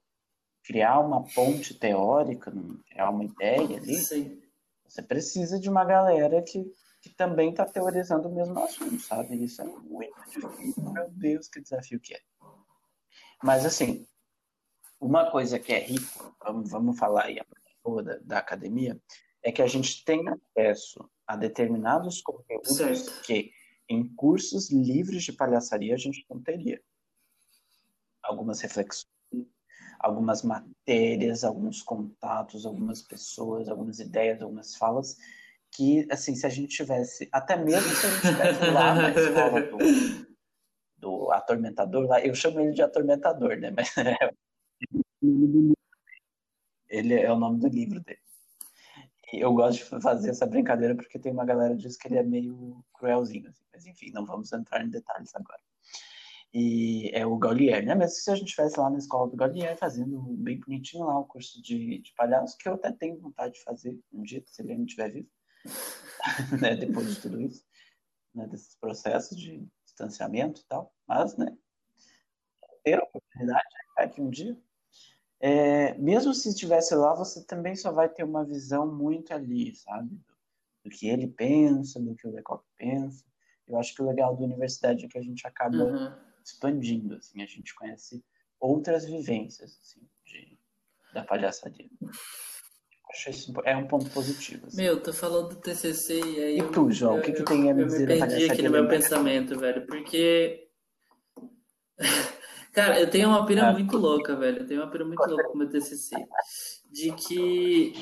criar 0.68 1.00
uma 1.00 1.24
ponte 1.24 1.72
teórica, 1.72 2.52
criar 2.90 3.08
uma 3.08 3.24
ideia 3.24 3.78
ali, 3.78 3.96
Sim. 3.96 4.38
você 4.86 5.00
precisa 5.00 5.58
de 5.58 5.66
uma 5.66 5.82
galera 5.82 6.42
que, 6.42 6.62
que 7.00 7.08
também 7.08 7.48
está 7.48 7.64
teorizando 7.64 8.28
o 8.28 8.34
mesmo 8.34 8.62
assunto, 8.62 9.00
sabe? 9.00 9.42
Isso 9.42 9.62
é 9.62 9.64
muito 9.64 10.14
difícil. 10.30 10.92
Meu 10.92 11.08
Deus, 11.08 11.48
que 11.48 11.62
desafio 11.62 11.98
que 11.98 12.12
é. 12.12 12.20
Mas, 13.42 13.64
assim, 13.64 14.06
uma 15.00 15.30
coisa 15.30 15.58
que 15.58 15.72
é 15.72 15.78
rico, 15.78 16.36
vamos, 16.44 16.70
vamos 16.70 16.98
falar 16.98 17.24
aí 17.24 17.40
da, 18.04 18.18
da 18.18 18.38
academia, 18.38 19.00
é 19.42 19.50
que 19.50 19.62
a 19.62 19.66
gente 19.66 20.04
tem 20.04 20.22
acesso 20.28 21.10
a 21.26 21.34
determinados 21.34 22.20
conteúdos 22.20 22.76
certo. 22.76 23.22
que 23.22 23.52
em 23.88 24.06
cursos 24.14 24.70
livres 24.70 25.24
de 25.24 25.32
palhaçaria 25.32 25.94
a 25.94 25.98
gente 25.98 26.26
não 26.28 26.42
teria. 26.42 26.78
Algumas 28.22 28.60
reflexões 28.60 29.17
algumas 29.98 30.42
matérias, 30.42 31.44
alguns 31.44 31.82
contatos, 31.82 32.64
algumas 32.64 33.02
pessoas, 33.02 33.68
algumas 33.68 33.98
ideias, 33.98 34.40
algumas 34.42 34.76
falas 34.76 35.16
que, 35.70 36.06
assim, 36.10 36.34
se 36.34 36.46
a 36.46 36.48
gente 36.48 36.76
tivesse, 36.76 37.28
até 37.32 37.56
mesmo 37.56 37.90
se 37.90 38.06
a 38.06 38.10
gente 38.10 38.20
tivesse 38.22 38.70
lá 38.70 38.94
na 38.94 39.10
escola 39.12 39.60
do, 39.62 39.78
do 40.96 41.32
atormentador, 41.32 42.06
lá, 42.06 42.20
eu 42.20 42.34
chamo 42.34 42.60
ele 42.60 42.72
de 42.72 42.82
atormentador, 42.82 43.56
né? 43.58 43.70
Mas 43.70 43.96
é, 43.98 44.16
ele 46.88 47.14
é 47.14 47.32
o 47.32 47.38
nome 47.38 47.58
do 47.60 47.68
livro 47.68 48.00
dele. 48.00 48.20
E 49.32 49.40
eu 49.40 49.52
gosto 49.52 49.94
de 49.94 50.00
fazer 50.00 50.30
essa 50.30 50.46
brincadeira 50.46 50.94
porque 50.94 51.18
tem 51.18 51.32
uma 51.32 51.44
galera 51.44 51.76
que 51.76 51.82
diz 51.82 51.98
que 51.98 52.08
ele 52.08 52.18
é 52.18 52.22
meio 52.22 52.82
cruelzinho, 52.94 53.48
assim. 53.50 53.64
mas 53.72 53.86
enfim, 53.86 54.10
não 54.10 54.24
vamos 54.24 54.52
entrar 54.52 54.82
em 54.82 54.88
detalhes 54.88 55.34
agora 55.34 55.60
e 56.52 57.10
é 57.12 57.26
o 57.26 57.36
Gaulier, 57.36 57.84
né? 57.84 57.94
Mesmo 57.94 58.16
se 58.16 58.30
a 58.30 58.34
gente 58.34 58.48
estivesse 58.48 58.78
lá 58.78 58.88
na 58.88 58.98
escola 58.98 59.28
do 59.28 59.36
Gaulier 59.36 59.76
fazendo 59.76 60.18
bem 60.38 60.58
bonitinho 60.58 61.04
lá 61.04 61.18
o 61.18 61.24
curso 61.24 61.60
de, 61.62 61.98
de 61.98 62.14
palhaço, 62.14 62.56
que 62.56 62.68
eu 62.68 62.74
até 62.74 62.90
tenho 62.90 63.20
vontade 63.20 63.54
de 63.54 63.62
fazer 63.62 63.98
um 64.12 64.22
dia, 64.22 64.42
se 64.46 64.62
ele 64.62 64.74
não 64.74 64.84
estiver 64.84 65.10
vivo, 65.10 65.28
né? 66.62 66.74
Depois 66.74 67.14
de 67.14 67.20
tudo 67.20 67.40
isso, 67.40 67.64
né? 68.34 68.46
Desses 68.46 68.74
processos 68.76 69.38
de 69.38 69.68
distanciamento 69.84 70.62
e 70.62 70.64
tal, 70.64 70.94
mas, 71.06 71.36
né? 71.36 71.54
Ter 72.82 72.98
a 72.98 73.04
oportunidade, 73.04 73.68
né? 73.98 74.08
que 74.08 74.20
um 74.20 74.30
dia. 74.30 74.56
É, 75.40 75.94
mesmo 75.98 76.32
se 76.32 76.48
estivesse 76.48 76.94
lá, 76.94 77.14
você 77.14 77.44
também 77.44 77.76
só 77.76 77.92
vai 77.92 78.08
ter 78.08 78.24
uma 78.24 78.44
visão 78.44 78.90
muito 78.90 79.34
ali, 79.34 79.74
sabe? 79.74 80.08
Do, 80.14 80.34
do 80.84 80.90
que 80.90 81.08
ele 81.08 81.28
pensa, 81.28 82.00
do 82.00 82.14
que 82.14 82.26
o 82.26 82.30
Lecoq 82.30 82.64
pensa. 82.76 83.22
Eu 83.66 83.78
acho 83.78 83.94
que 83.94 84.00
o 84.00 84.06
legal 84.06 84.34
da 84.34 84.44
universidade 84.44 85.04
é 85.04 85.08
que 85.08 85.18
a 85.18 85.22
gente 85.22 85.46
acaba 85.46 85.76
uhum 85.76 86.27
expandindo, 86.48 87.14
assim, 87.16 87.42
a 87.42 87.46
gente 87.46 87.74
conhece 87.74 88.24
outras 88.58 89.04
vivências, 89.04 89.78
assim, 89.80 90.00
de, 90.24 90.58
da 91.12 91.24
palhaçaria. 91.24 91.88
Acho 93.10 93.30
isso 93.30 93.52
é 93.64 93.76
um 93.76 93.86
ponto 93.86 94.10
positivo. 94.10 94.66
Assim. 94.66 94.76
Meu, 94.76 95.00
tu 95.00 95.12
falou 95.12 95.48
do 95.48 95.56
TCC 95.56 96.20
e 96.20 96.42
aí... 96.42 96.58
E 96.58 96.72
tu, 96.72 96.90
João, 96.90 97.18
o 97.18 97.22
que, 97.22 97.32
que 97.32 97.42
tem 97.42 97.70
a 97.70 97.74
me 97.74 97.84
dizer 97.84 98.10
Eu 98.10 98.14
me 98.14 98.26
perdi 98.26 98.50
aqui 98.50 98.62
no 98.62 98.70
meu 98.70 98.88
pensamento, 98.88 99.58
velho, 99.58 99.86
porque... 99.86 100.68
Cara, 102.72 103.00
eu 103.00 103.10
tenho 103.10 103.28
uma 103.28 103.44
pira 103.46 103.68
ah, 103.68 103.72
muito 103.72 103.96
louca, 103.96 104.36
velho. 104.36 104.58
Eu 104.58 104.66
tenho 104.66 104.82
uma 104.82 104.90
pira 104.90 105.04
muito 105.04 105.26
louca 105.26 105.44
com 105.48 105.54
o 105.54 105.58
meu 105.58 105.68
TCC. 105.68 106.14
De 106.92 107.12
que 107.12 107.94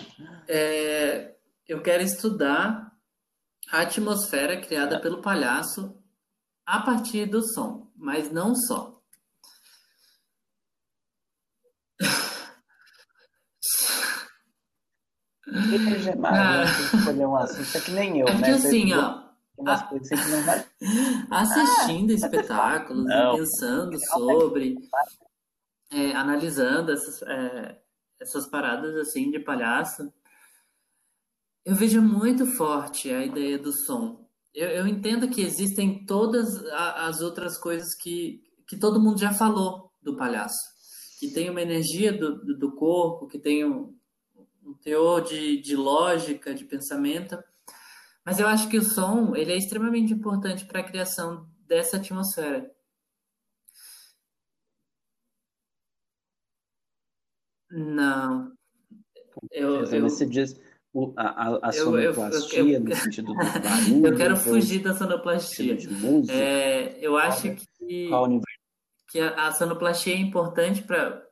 é, 0.48 1.34
eu 1.66 1.80
quero 1.80 2.02
estudar 2.02 2.92
a 3.70 3.80
atmosfera 3.80 4.60
criada 4.60 5.00
pelo 5.00 5.22
palhaço 5.22 5.96
a 6.66 6.80
partir 6.80 7.26
do 7.26 7.42
som, 7.42 7.85
mas 7.96 8.30
não 8.30 8.54
só. 8.54 8.96
Escolher 16.94 17.26
um 17.26 17.36
assunto, 17.36 17.76
é 17.76 17.80
que 17.80 17.90
nem 17.92 18.20
eu, 18.20 18.26
é 18.26 18.34
né? 18.38 18.50
assim, 18.52 18.92
ó. 18.94 19.26
Assistindo 21.30 22.10
espetáculos 22.10 23.06
e 23.06 23.36
pensando 23.36 23.98
sobre, 24.10 24.76
é, 25.90 26.12
analisando 26.12 26.92
essas, 26.92 27.22
é, 27.22 27.80
essas 28.20 28.46
paradas 28.48 28.94
assim 28.96 29.30
de 29.30 29.38
palhaço, 29.38 30.12
eu 31.64 31.74
vejo 31.74 32.02
muito 32.02 32.44
forte 32.44 33.10
a 33.10 33.24
ideia 33.24 33.58
do 33.58 33.72
som. 33.72 34.25
Eu, 34.56 34.70
eu 34.70 34.86
entendo 34.86 35.28
que 35.28 35.42
existem 35.42 36.06
todas 36.06 36.64
as 36.72 37.20
outras 37.20 37.58
coisas 37.58 37.94
que, 37.94 38.42
que 38.66 38.78
todo 38.78 38.98
mundo 38.98 39.20
já 39.20 39.30
falou 39.30 39.92
do 40.02 40.16
palhaço. 40.16 40.56
Que 41.20 41.30
tem 41.30 41.50
uma 41.50 41.60
energia 41.60 42.10
do, 42.10 42.42
do, 42.42 42.58
do 42.58 42.74
corpo, 42.74 43.26
que 43.26 43.38
tem 43.38 43.66
um, 43.66 43.94
um 44.64 44.72
teor 44.72 45.20
de, 45.20 45.60
de 45.60 45.76
lógica, 45.76 46.54
de 46.54 46.64
pensamento. 46.64 47.36
Mas 48.24 48.40
eu 48.40 48.46
acho 48.46 48.70
que 48.70 48.78
o 48.78 48.82
som 48.82 49.36
ele 49.36 49.52
é 49.52 49.58
extremamente 49.58 50.14
importante 50.14 50.64
para 50.64 50.80
a 50.80 50.84
criação 50.84 51.46
dessa 51.66 51.98
atmosfera. 51.98 52.74
Não. 57.70 58.56
Eu, 59.50 59.84
eu, 59.84 60.06
diz 60.30 60.58
o, 60.96 61.12
a, 61.14 61.68
a 61.68 61.72
sonoplastia 61.72 62.58
eu, 62.58 62.68
eu, 62.70 62.80
no 62.80 62.96
sentido 62.96 63.26
do 63.26 63.34
barulho. 63.36 64.06
Eu 64.06 64.16
quero 64.16 64.34
fugir 64.34 64.82
da 64.82 64.94
sonoplastia. 64.94 65.76
É, 66.30 66.96
eu 66.98 67.18
acho 67.18 67.54
que, 67.54 68.08
que 69.10 69.20
a, 69.20 69.46
a 69.46 69.52
sonoplastia 69.52 70.14
é 70.14 70.16
importante 70.16 70.82
para, 70.82 71.22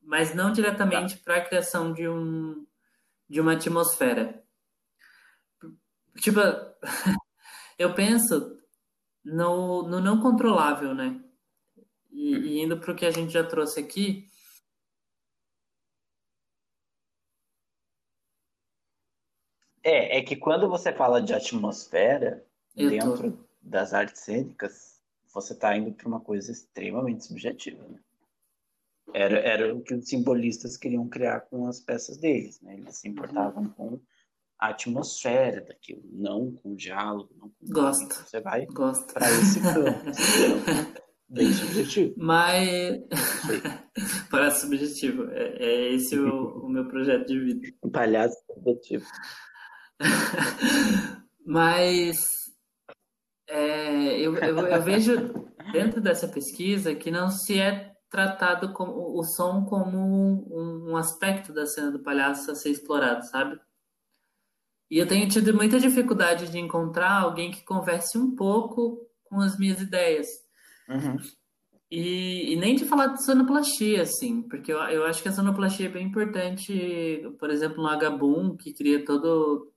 mas 0.00 0.36
não 0.36 0.52
diretamente 0.52 1.16
tá. 1.16 1.20
para 1.24 1.36
a 1.38 1.40
criação 1.40 1.92
de 1.92 2.08
um 2.08 2.64
de 3.28 3.40
uma 3.40 3.54
atmosfera. 3.54 4.40
Tipo, 6.18 6.38
eu 7.76 7.92
penso 7.94 8.56
no, 9.24 9.82
no 9.82 10.00
não 10.00 10.20
controlável, 10.20 10.94
né? 10.94 11.20
E, 12.12 12.36
e 12.36 12.62
indo 12.62 12.78
para 12.78 12.92
o 12.92 12.94
que 12.94 13.06
a 13.06 13.10
gente 13.10 13.32
já 13.32 13.42
trouxe 13.42 13.80
aqui, 13.80 14.28
É, 19.82 20.18
é 20.18 20.22
que 20.22 20.36
quando 20.36 20.68
você 20.68 20.92
fala 20.92 21.20
de 21.20 21.34
atmosfera 21.34 22.44
Eu 22.76 22.90
dentro 22.90 23.32
tô. 23.32 23.38
das 23.60 23.92
artes 23.92 24.22
cênicas, 24.22 25.00
você 25.32 25.52
está 25.52 25.76
indo 25.76 25.92
para 25.92 26.08
uma 26.08 26.20
coisa 26.20 26.52
extremamente 26.52 27.24
subjetiva, 27.24 27.82
né? 27.88 27.98
Era, 29.14 29.38
era 29.40 29.74
o 29.74 29.82
que 29.82 29.94
os 29.94 30.08
simbolistas 30.08 30.76
queriam 30.76 31.08
criar 31.08 31.40
com 31.40 31.66
as 31.66 31.80
peças 31.80 32.16
deles, 32.16 32.60
né? 32.60 32.76
Eles 32.76 32.96
se 32.96 33.08
importavam 33.08 33.64
uhum. 33.64 33.70
com 33.70 34.00
a 34.58 34.68
atmosfera 34.68 35.60
daquilo, 35.60 36.02
não 36.12 36.52
com 36.52 36.72
o 36.72 36.76
diálogo, 36.76 37.28
não 37.36 37.48
com 37.48 37.66
Gosto. 37.66 38.04
Então 38.04 38.24
você 38.24 38.40
vai 38.40 38.66
para 38.66 39.30
esse 39.30 39.60
campo. 39.74 41.02
bem 41.28 41.52
subjetivo. 41.52 42.14
Mas 42.16 43.00
parece 44.30 44.60
subjetivo. 44.60 45.30
É, 45.32 45.56
é 45.58 45.94
esse 45.94 46.18
o, 46.18 46.64
o 46.64 46.68
meu 46.68 46.86
projeto 46.86 47.26
de 47.26 47.40
vida. 47.40 47.74
Palhaço 47.92 48.36
subjetivo. 48.46 49.04
Mas 51.44 52.16
é, 53.48 54.20
eu, 54.20 54.36
eu, 54.36 54.58
eu, 54.58 54.82
vejo 54.82 55.32
dentro 55.72 56.00
dessa 56.00 56.28
pesquisa 56.28 56.94
que 56.94 57.10
não 57.10 57.30
se 57.30 57.58
é 57.58 57.92
tratado 58.08 58.72
como, 58.72 59.18
o 59.18 59.24
som 59.24 59.64
como 59.64 59.98
um, 59.98 60.90
um 60.90 60.96
aspecto 60.96 61.52
da 61.52 61.66
cena 61.66 61.90
do 61.90 62.02
palhaço 62.02 62.50
a 62.50 62.54
ser 62.54 62.70
explorado, 62.70 63.26
sabe? 63.28 63.58
E 64.90 64.98
eu 64.98 65.08
tenho 65.08 65.26
tido 65.26 65.54
muita 65.54 65.80
dificuldade 65.80 66.50
de 66.50 66.58
encontrar 66.58 67.22
alguém 67.22 67.50
que 67.50 67.64
converse 67.64 68.18
um 68.18 68.36
pouco 68.36 69.08
com 69.24 69.40
as 69.40 69.58
minhas 69.58 69.80
ideias. 69.80 70.26
Uhum. 70.86 71.16
E, 71.90 72.52
e, 72.52 72.56
nem 72.56 72.74
de 72.74 72.84
falar 72.84 73.08
de 73.08 73.24
sonoplastia, 73.24 74.02
assim, 74.02 74.42
porque 74.42 74.72
eu, 74.72 74.78
eu 74.78 75.04
acho 75.04 75.22
que 75.22 75.28
a 75.28 75.32
sonoplastia 75.32 75.86
é 75.86 75.90
bem 75.90 76.06
importante, 76.06 77.22
por 77.38 77.50
exemplo, 77.50 77.82
no 77.82 77.88
Agabum, 77.88 78.54
que 78.56 78.74
cria 78.74 79.02
todo, 79.04 79.71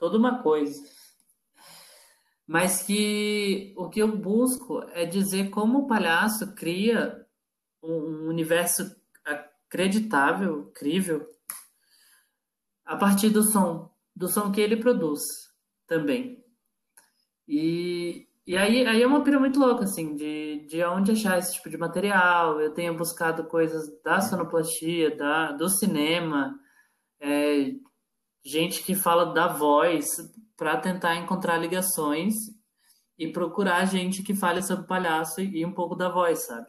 toda 0.00 0.16
uma 0.16 0.42
coisa. 0.42 0.82
Mas 2.46 2.82
que 2.82 3.72
o 3.76 3.88
que 3.88 4.00
eu 4.00 4.16
busco 4.16 4.82
é 4.92 5.04
dizer 5.04 5.50
como 5.50 5.80
o 5.80 5.86
palhaço 5.86 6.52
cria 6.54 7.24
um 7.82 8.28
universo 8.28 8.82
acreditável, 9.24 10.72
crível, 10.74 11.28
a 12.84 12.96
partir 12.96 13.30
do 13.30 13.42
som, 13.42 13.88
do 14.16 14.26
som 14.26 14.50
que 14.50 14.60
ele 14.60 14.76
produz 14.76 15.20
também. 15.86 16.42
E, 17.46 18.26
e 18.46 18.56
aí, 18.56 18.84
aí 18.86 19.02
é 19.02 19.06
uma 19.06 19.22
pira 19.22 19.38
muito 19.38 19.60
louca, 19.60 19.84
assim, 19.84 20.16
de, 20.16 20.66
de 20.66 20.82
onde 20.84 21.12
achar 21.12 21.38
esse 21.38 21.54
tipo 21.54 21.70
de 21.70 21.76
material. 21.76 22.60
Eu 22.60 22.72
tenho 22.72 22.96
buscado 22.96 23.44
coisas 23.44 23.86
da 24.02 24.20
sonoplastia, 24.20 25.16
da, 25.16 25.52
do 25.52 25.68
cinema, 25.68 26.58
é, 27.20 27.74
gente 28.44 28.82
que 28.82 28.94
fala 28.94 29.32
da 29.32 29.48
voz 29.48 30.06
para 30.56 30.76
tentar 30.76 31.16
encontrar 31.16 31.58
ligações 31.58 32.34
e 33.18 33.30
procurar 33.30 33.84
gente 33.86 34.22
que 34.22 34.34
fale 34.34 34.62
sobre 34.62 34.86
palhaço 34.86 35.40
e 35.40 35.64
um 35.64 35.72
pouco 35.72 35.94
da 35.94 36.08
voz, 36.08 36.46
sabe? 36.46 36.66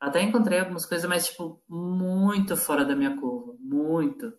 Até 0.00 0.22
encontrei 0.22 0.58
algumas 0.58 0.86
coisas, 0.86 1.08
mas, 1.08 1.26
tipo, 1.26 1.62
muito 1.68 2.56
fora 2.56 2.84
da 2.84 2.96
minha 2.96 3.18
curva. 3.18 3.54
Muito. 3.60 4.32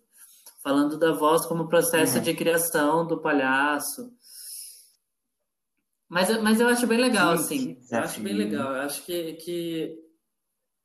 Falando 0.62 0.98
da 0.98 1.12
voz 1.12 1.46
como 1.46 1.68
processo 1.68 2.18
uhum. 2.18 2.22
de 2.22 2.34
criação 2.34 3.06
do 3.06 3.20
palhaço. 3.20 4.12
Mas, 6.08 6.42
mas 6.42 6.60
eu 6.60 6.68
acho 6.68 6.86
bem 6.86 6.98
legal, 6.98 7.38
Sim, 7.38 7.44
assim. 7.44 7.78
Eu 7.90 7.98
acho 8.00 8.20
bem 8.20 8.34
legal. 8.34 8.74
Eu 8.74 8.82
acho 8.82 9.04
que, 9.04 9.34
que 9.34 9.98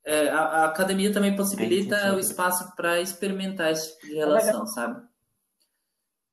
é, 0.05 0.29
a, 0.29 0.39
a, 0.39 0.65
academia 0.67 1.11
também 1.11 1.35
possibilita 1.35 2.15
o 2.15 2.19
espaço 2.19 2.73
para 2.75 3.01
experimentar 3.01 3.71
esse 3.71 3.93
tipo 3.93 4.07
de 4.07 4.15
é 4.15 4.19
relação, 4.19 4.63
é 4.63 4.67
sabe? 4.67 5.07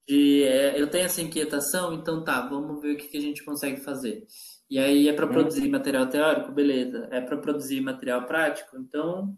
De 0.07 0.43
é, 0.45 0.81
eu 0.81 0.89
tenho 0.89 1.07
essa 1.07 1.23
inquietação, 1.23 1.95
então 1.95 2.23
tá, 2.23 2.47
vamos 2.47 2.81
ver 2.81 2.95
o 2.95 2.97
que, 2.97 3.09
que 3.09 3.17
a 3.17 3.21
gente 3.21 3.45
consegue 3.45 3.81
fazer. 3.81 4.27
E 4.71 4.79
aí 4.79 5.09
é 5.09 5.13
para 5.13 5.27
produzir 5.27 5.69
material 5.69 6.07
teórico, 6.09 6.53
beleza. 6.53 7.09
É 7.11 7.21
para 7.21 7.37
produzir 7.37 7.81
material 7.81 8.27
prático, 8.27 8.77
então 8.77 9.37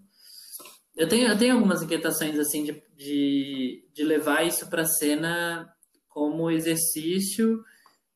eu 0.96 1.06
tenho, 1.08 1.28
eu 1.28 1.38
tenho 1.38 1.54
algumas 1.54 1.82
inquietações 1.82 2.38
assim 2.38 2.64
de, 2.64 2.82
de, 2.96 3.86
de 3.92 4.02
levar 4.02 4.46
isso 4.46 4.68
para 4.70 4.82
a 4.82 4.86
cena 4.86 5.70
como 6.08 6.50
exercício 6.50 7.62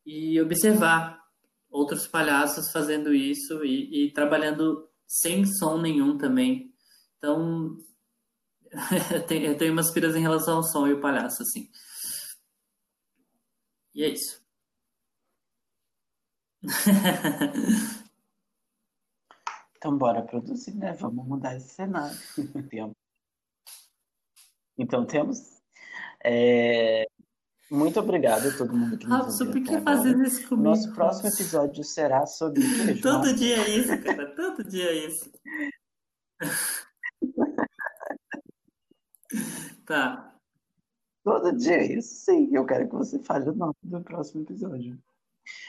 e 0.06 0.40
observar 0.40 1.20
outros 1.70 2.06
palhaços 2.06 2.72
fazendo 2.72 3.12
isso 3.12 3.62
e, 3.64 4.06
e 4.06 4.12
trabalhando 4.12 4.88
sem 5.06 5.44
som 5.44 5.78
nenhum 5.78 6.16
também. 6.16 6.72
Então 7.18 7.76
eu 9.12 9.26
tenho, 9.26 9.46
eu 9.46 9.58
tenho 9.58 9.72
umas 9.72 9.92
piras 9.92 10.16
em 10.16 10.22
relação 10.22 10.56
ao 10.56 10.62
som 10.62 10.86
e 10.86 10.94
o 10.94 11.00
palhaço 11.00 11.42
assim. 11.42 11.68
E 13.94 14.04
é 14.04 14.08
isso. 14.08 14.42
Então, 19.80 19.96
bora 19.96 20.20
produzir, 20.20 20.74
né? 20.74 20.92
Vamos 20.92 21.26
mudar 21.26 21.56
esse 21.56 21.70
cenário. 21.70 22.14
então, 24.76 25.06
temos. 25.06 25.62
É... 26.22 27.06
Muito 27.70 27.98
obrigado 27.98 28.46
a 28.46 28.58
todo 28.58 28.76
mundo 28.76 28.98
que 28.98 29.06
nos 29.06 29.18
Robson, 29.18 29.46
por 29.46 29.62
que 29.62 29.80
fazer 29.80 30.18
isso 30.18 30.46
comigo? 30.48 30.68
Nosso 30.68 30.92
próximo 30.92 31.28
episódio 31.28 31.82
será 31.82 32.26
sobre 32.26 32.60
queijo. 32.60 33.00
Todo 33.00 33.34
dia 33.34 33.56
é 33.56 33.70
isso, 33.70 34.02
cara. 34.02 34.36
Todo 34.36 34.64
dia 34.64 34.84
é 34.84 35.06
isso. 35.06 35.30
tá. 39.86 40.38
Todo 41.30 41.56
dia 41.56 41.80
isso, 41.80 42.24
sim. 42.24 42.48
Eu 42.52 42.66
quero 42.66 42.88
que 42.88 42.94
você 42.96 43.16
fale 43.20 43.48
o 43.48 43.54
nome 43.54 43.76
do 43.84 44.00
próximo 44.02 44.42
episódio. 44.42 44.98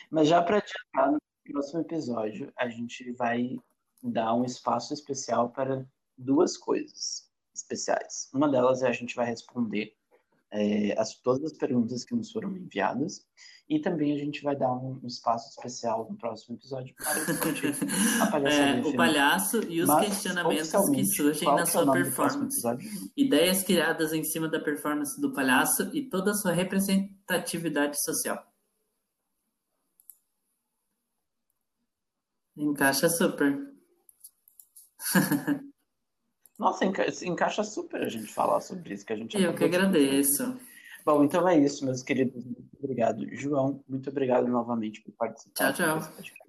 Mas 0.09 0.27
já 0.27 0.41
para 0.41 0.57
adiantar, 0.57 1.11
no 1.11 1.19
próximo 1.51 1.81
episódio, 1.81 2.51
a 2.57 2.67
gente 2.67 3.11
vai 3.11 3.59
dar 4.01 4.33
um 4.33 4.43
espaço 4.43 4.91
especial 4.91 5.51
para 5.51 5.85
duas 6.17 6.57
coisas 6.57 7.29
especiais. 7.53 8.27
Uma 8.33 8.49
delas 8.49 8.81
é 8.81 8.87
a 8.87 8.91
gente 8.91 9.15
vai 9.15 9.27
responder 9.27 9.95
é, 10.51 10.99
as, 10.99 11.15
todas 11.21 11.51
as 11.51 11.57
perguntas 11.57 12.03
que 12.03 12.15
nos 12.15 12.31
foram 12.31 12.55
enviadas. 12.55 13.25
E 13.69 13.79
também 13.79 14.13
a 14.13 14.17
gente 14.17 14.43
vai 14.43 14.53
dar 14.55 14.71
um, 14.73 14.99
um 15.01 15.07
espaço 15.07 15.49
especial 15.49 16.05
no 16.09 16.17
próximo 16.17 16.57
episódio 16.57 16.93
para 16.95 17.23
discutir 17.23 17.73
a. 18.19 18.39
É, 18.49 18.81
o 18.81 18.95
palhaço 18.95 19.63
e 19.69 19.81
os 19.81 19.87
Mas, 19.87 20.07
questionamentos 20.07 20.89
que 20.89 21.05
surgem 21.05 21.47
na 21.47 21.61
é 21.61 21.65
sua 21.65 21.89
performance. 21.89 22.61
Ideias 23.15 23.63
criadas 23.63 24.11
em 24.11 24.23
cima 24.25 24.49
da 24.49 24.59
performance 24.59 25.19
do 25.21 25.31
palhaço 25.31 25.89
e 25.95 26.09
toda 26.09 26.31
a 26.31 26.33
sua 26.33 26.51
representatividade 26.51 27.95
social. 28.03 28.45
Encaixa 32.57 33.07
super. 33.07 33.71
Nossa, 36.61 36.85
encaixa 36.85 37.63
super 37.63 38.03
a 38.03 38.07
gente 38.07 38.27
falar 38.27 38.61
sobre 38.61 38.93
isso 38.93 39.03
que 39.03 39.13
a 39.13 39.15
gente 39.15 39.35
Eu 39.35 39.55
que 39.55 39.63
agradeço. 39.63 40.55
Bom, 41.03 41.23
então 41.23 41.49
é 41.49 41.57
isso, 41.57 41.83
meus 41.83 42.03
queridos. 42.03 42.45
Muito 42.45 42.77
obrigado, 42.77 43.27
João. 43.35 43.83
Muito 43.89 44.11
obrigado 44.11 44.47
novamente 44.47 45.01
por 45.01 45.11
participar. 45.13 45.73
Tchau, 45.73 45.99
tchau. 45.99 46.41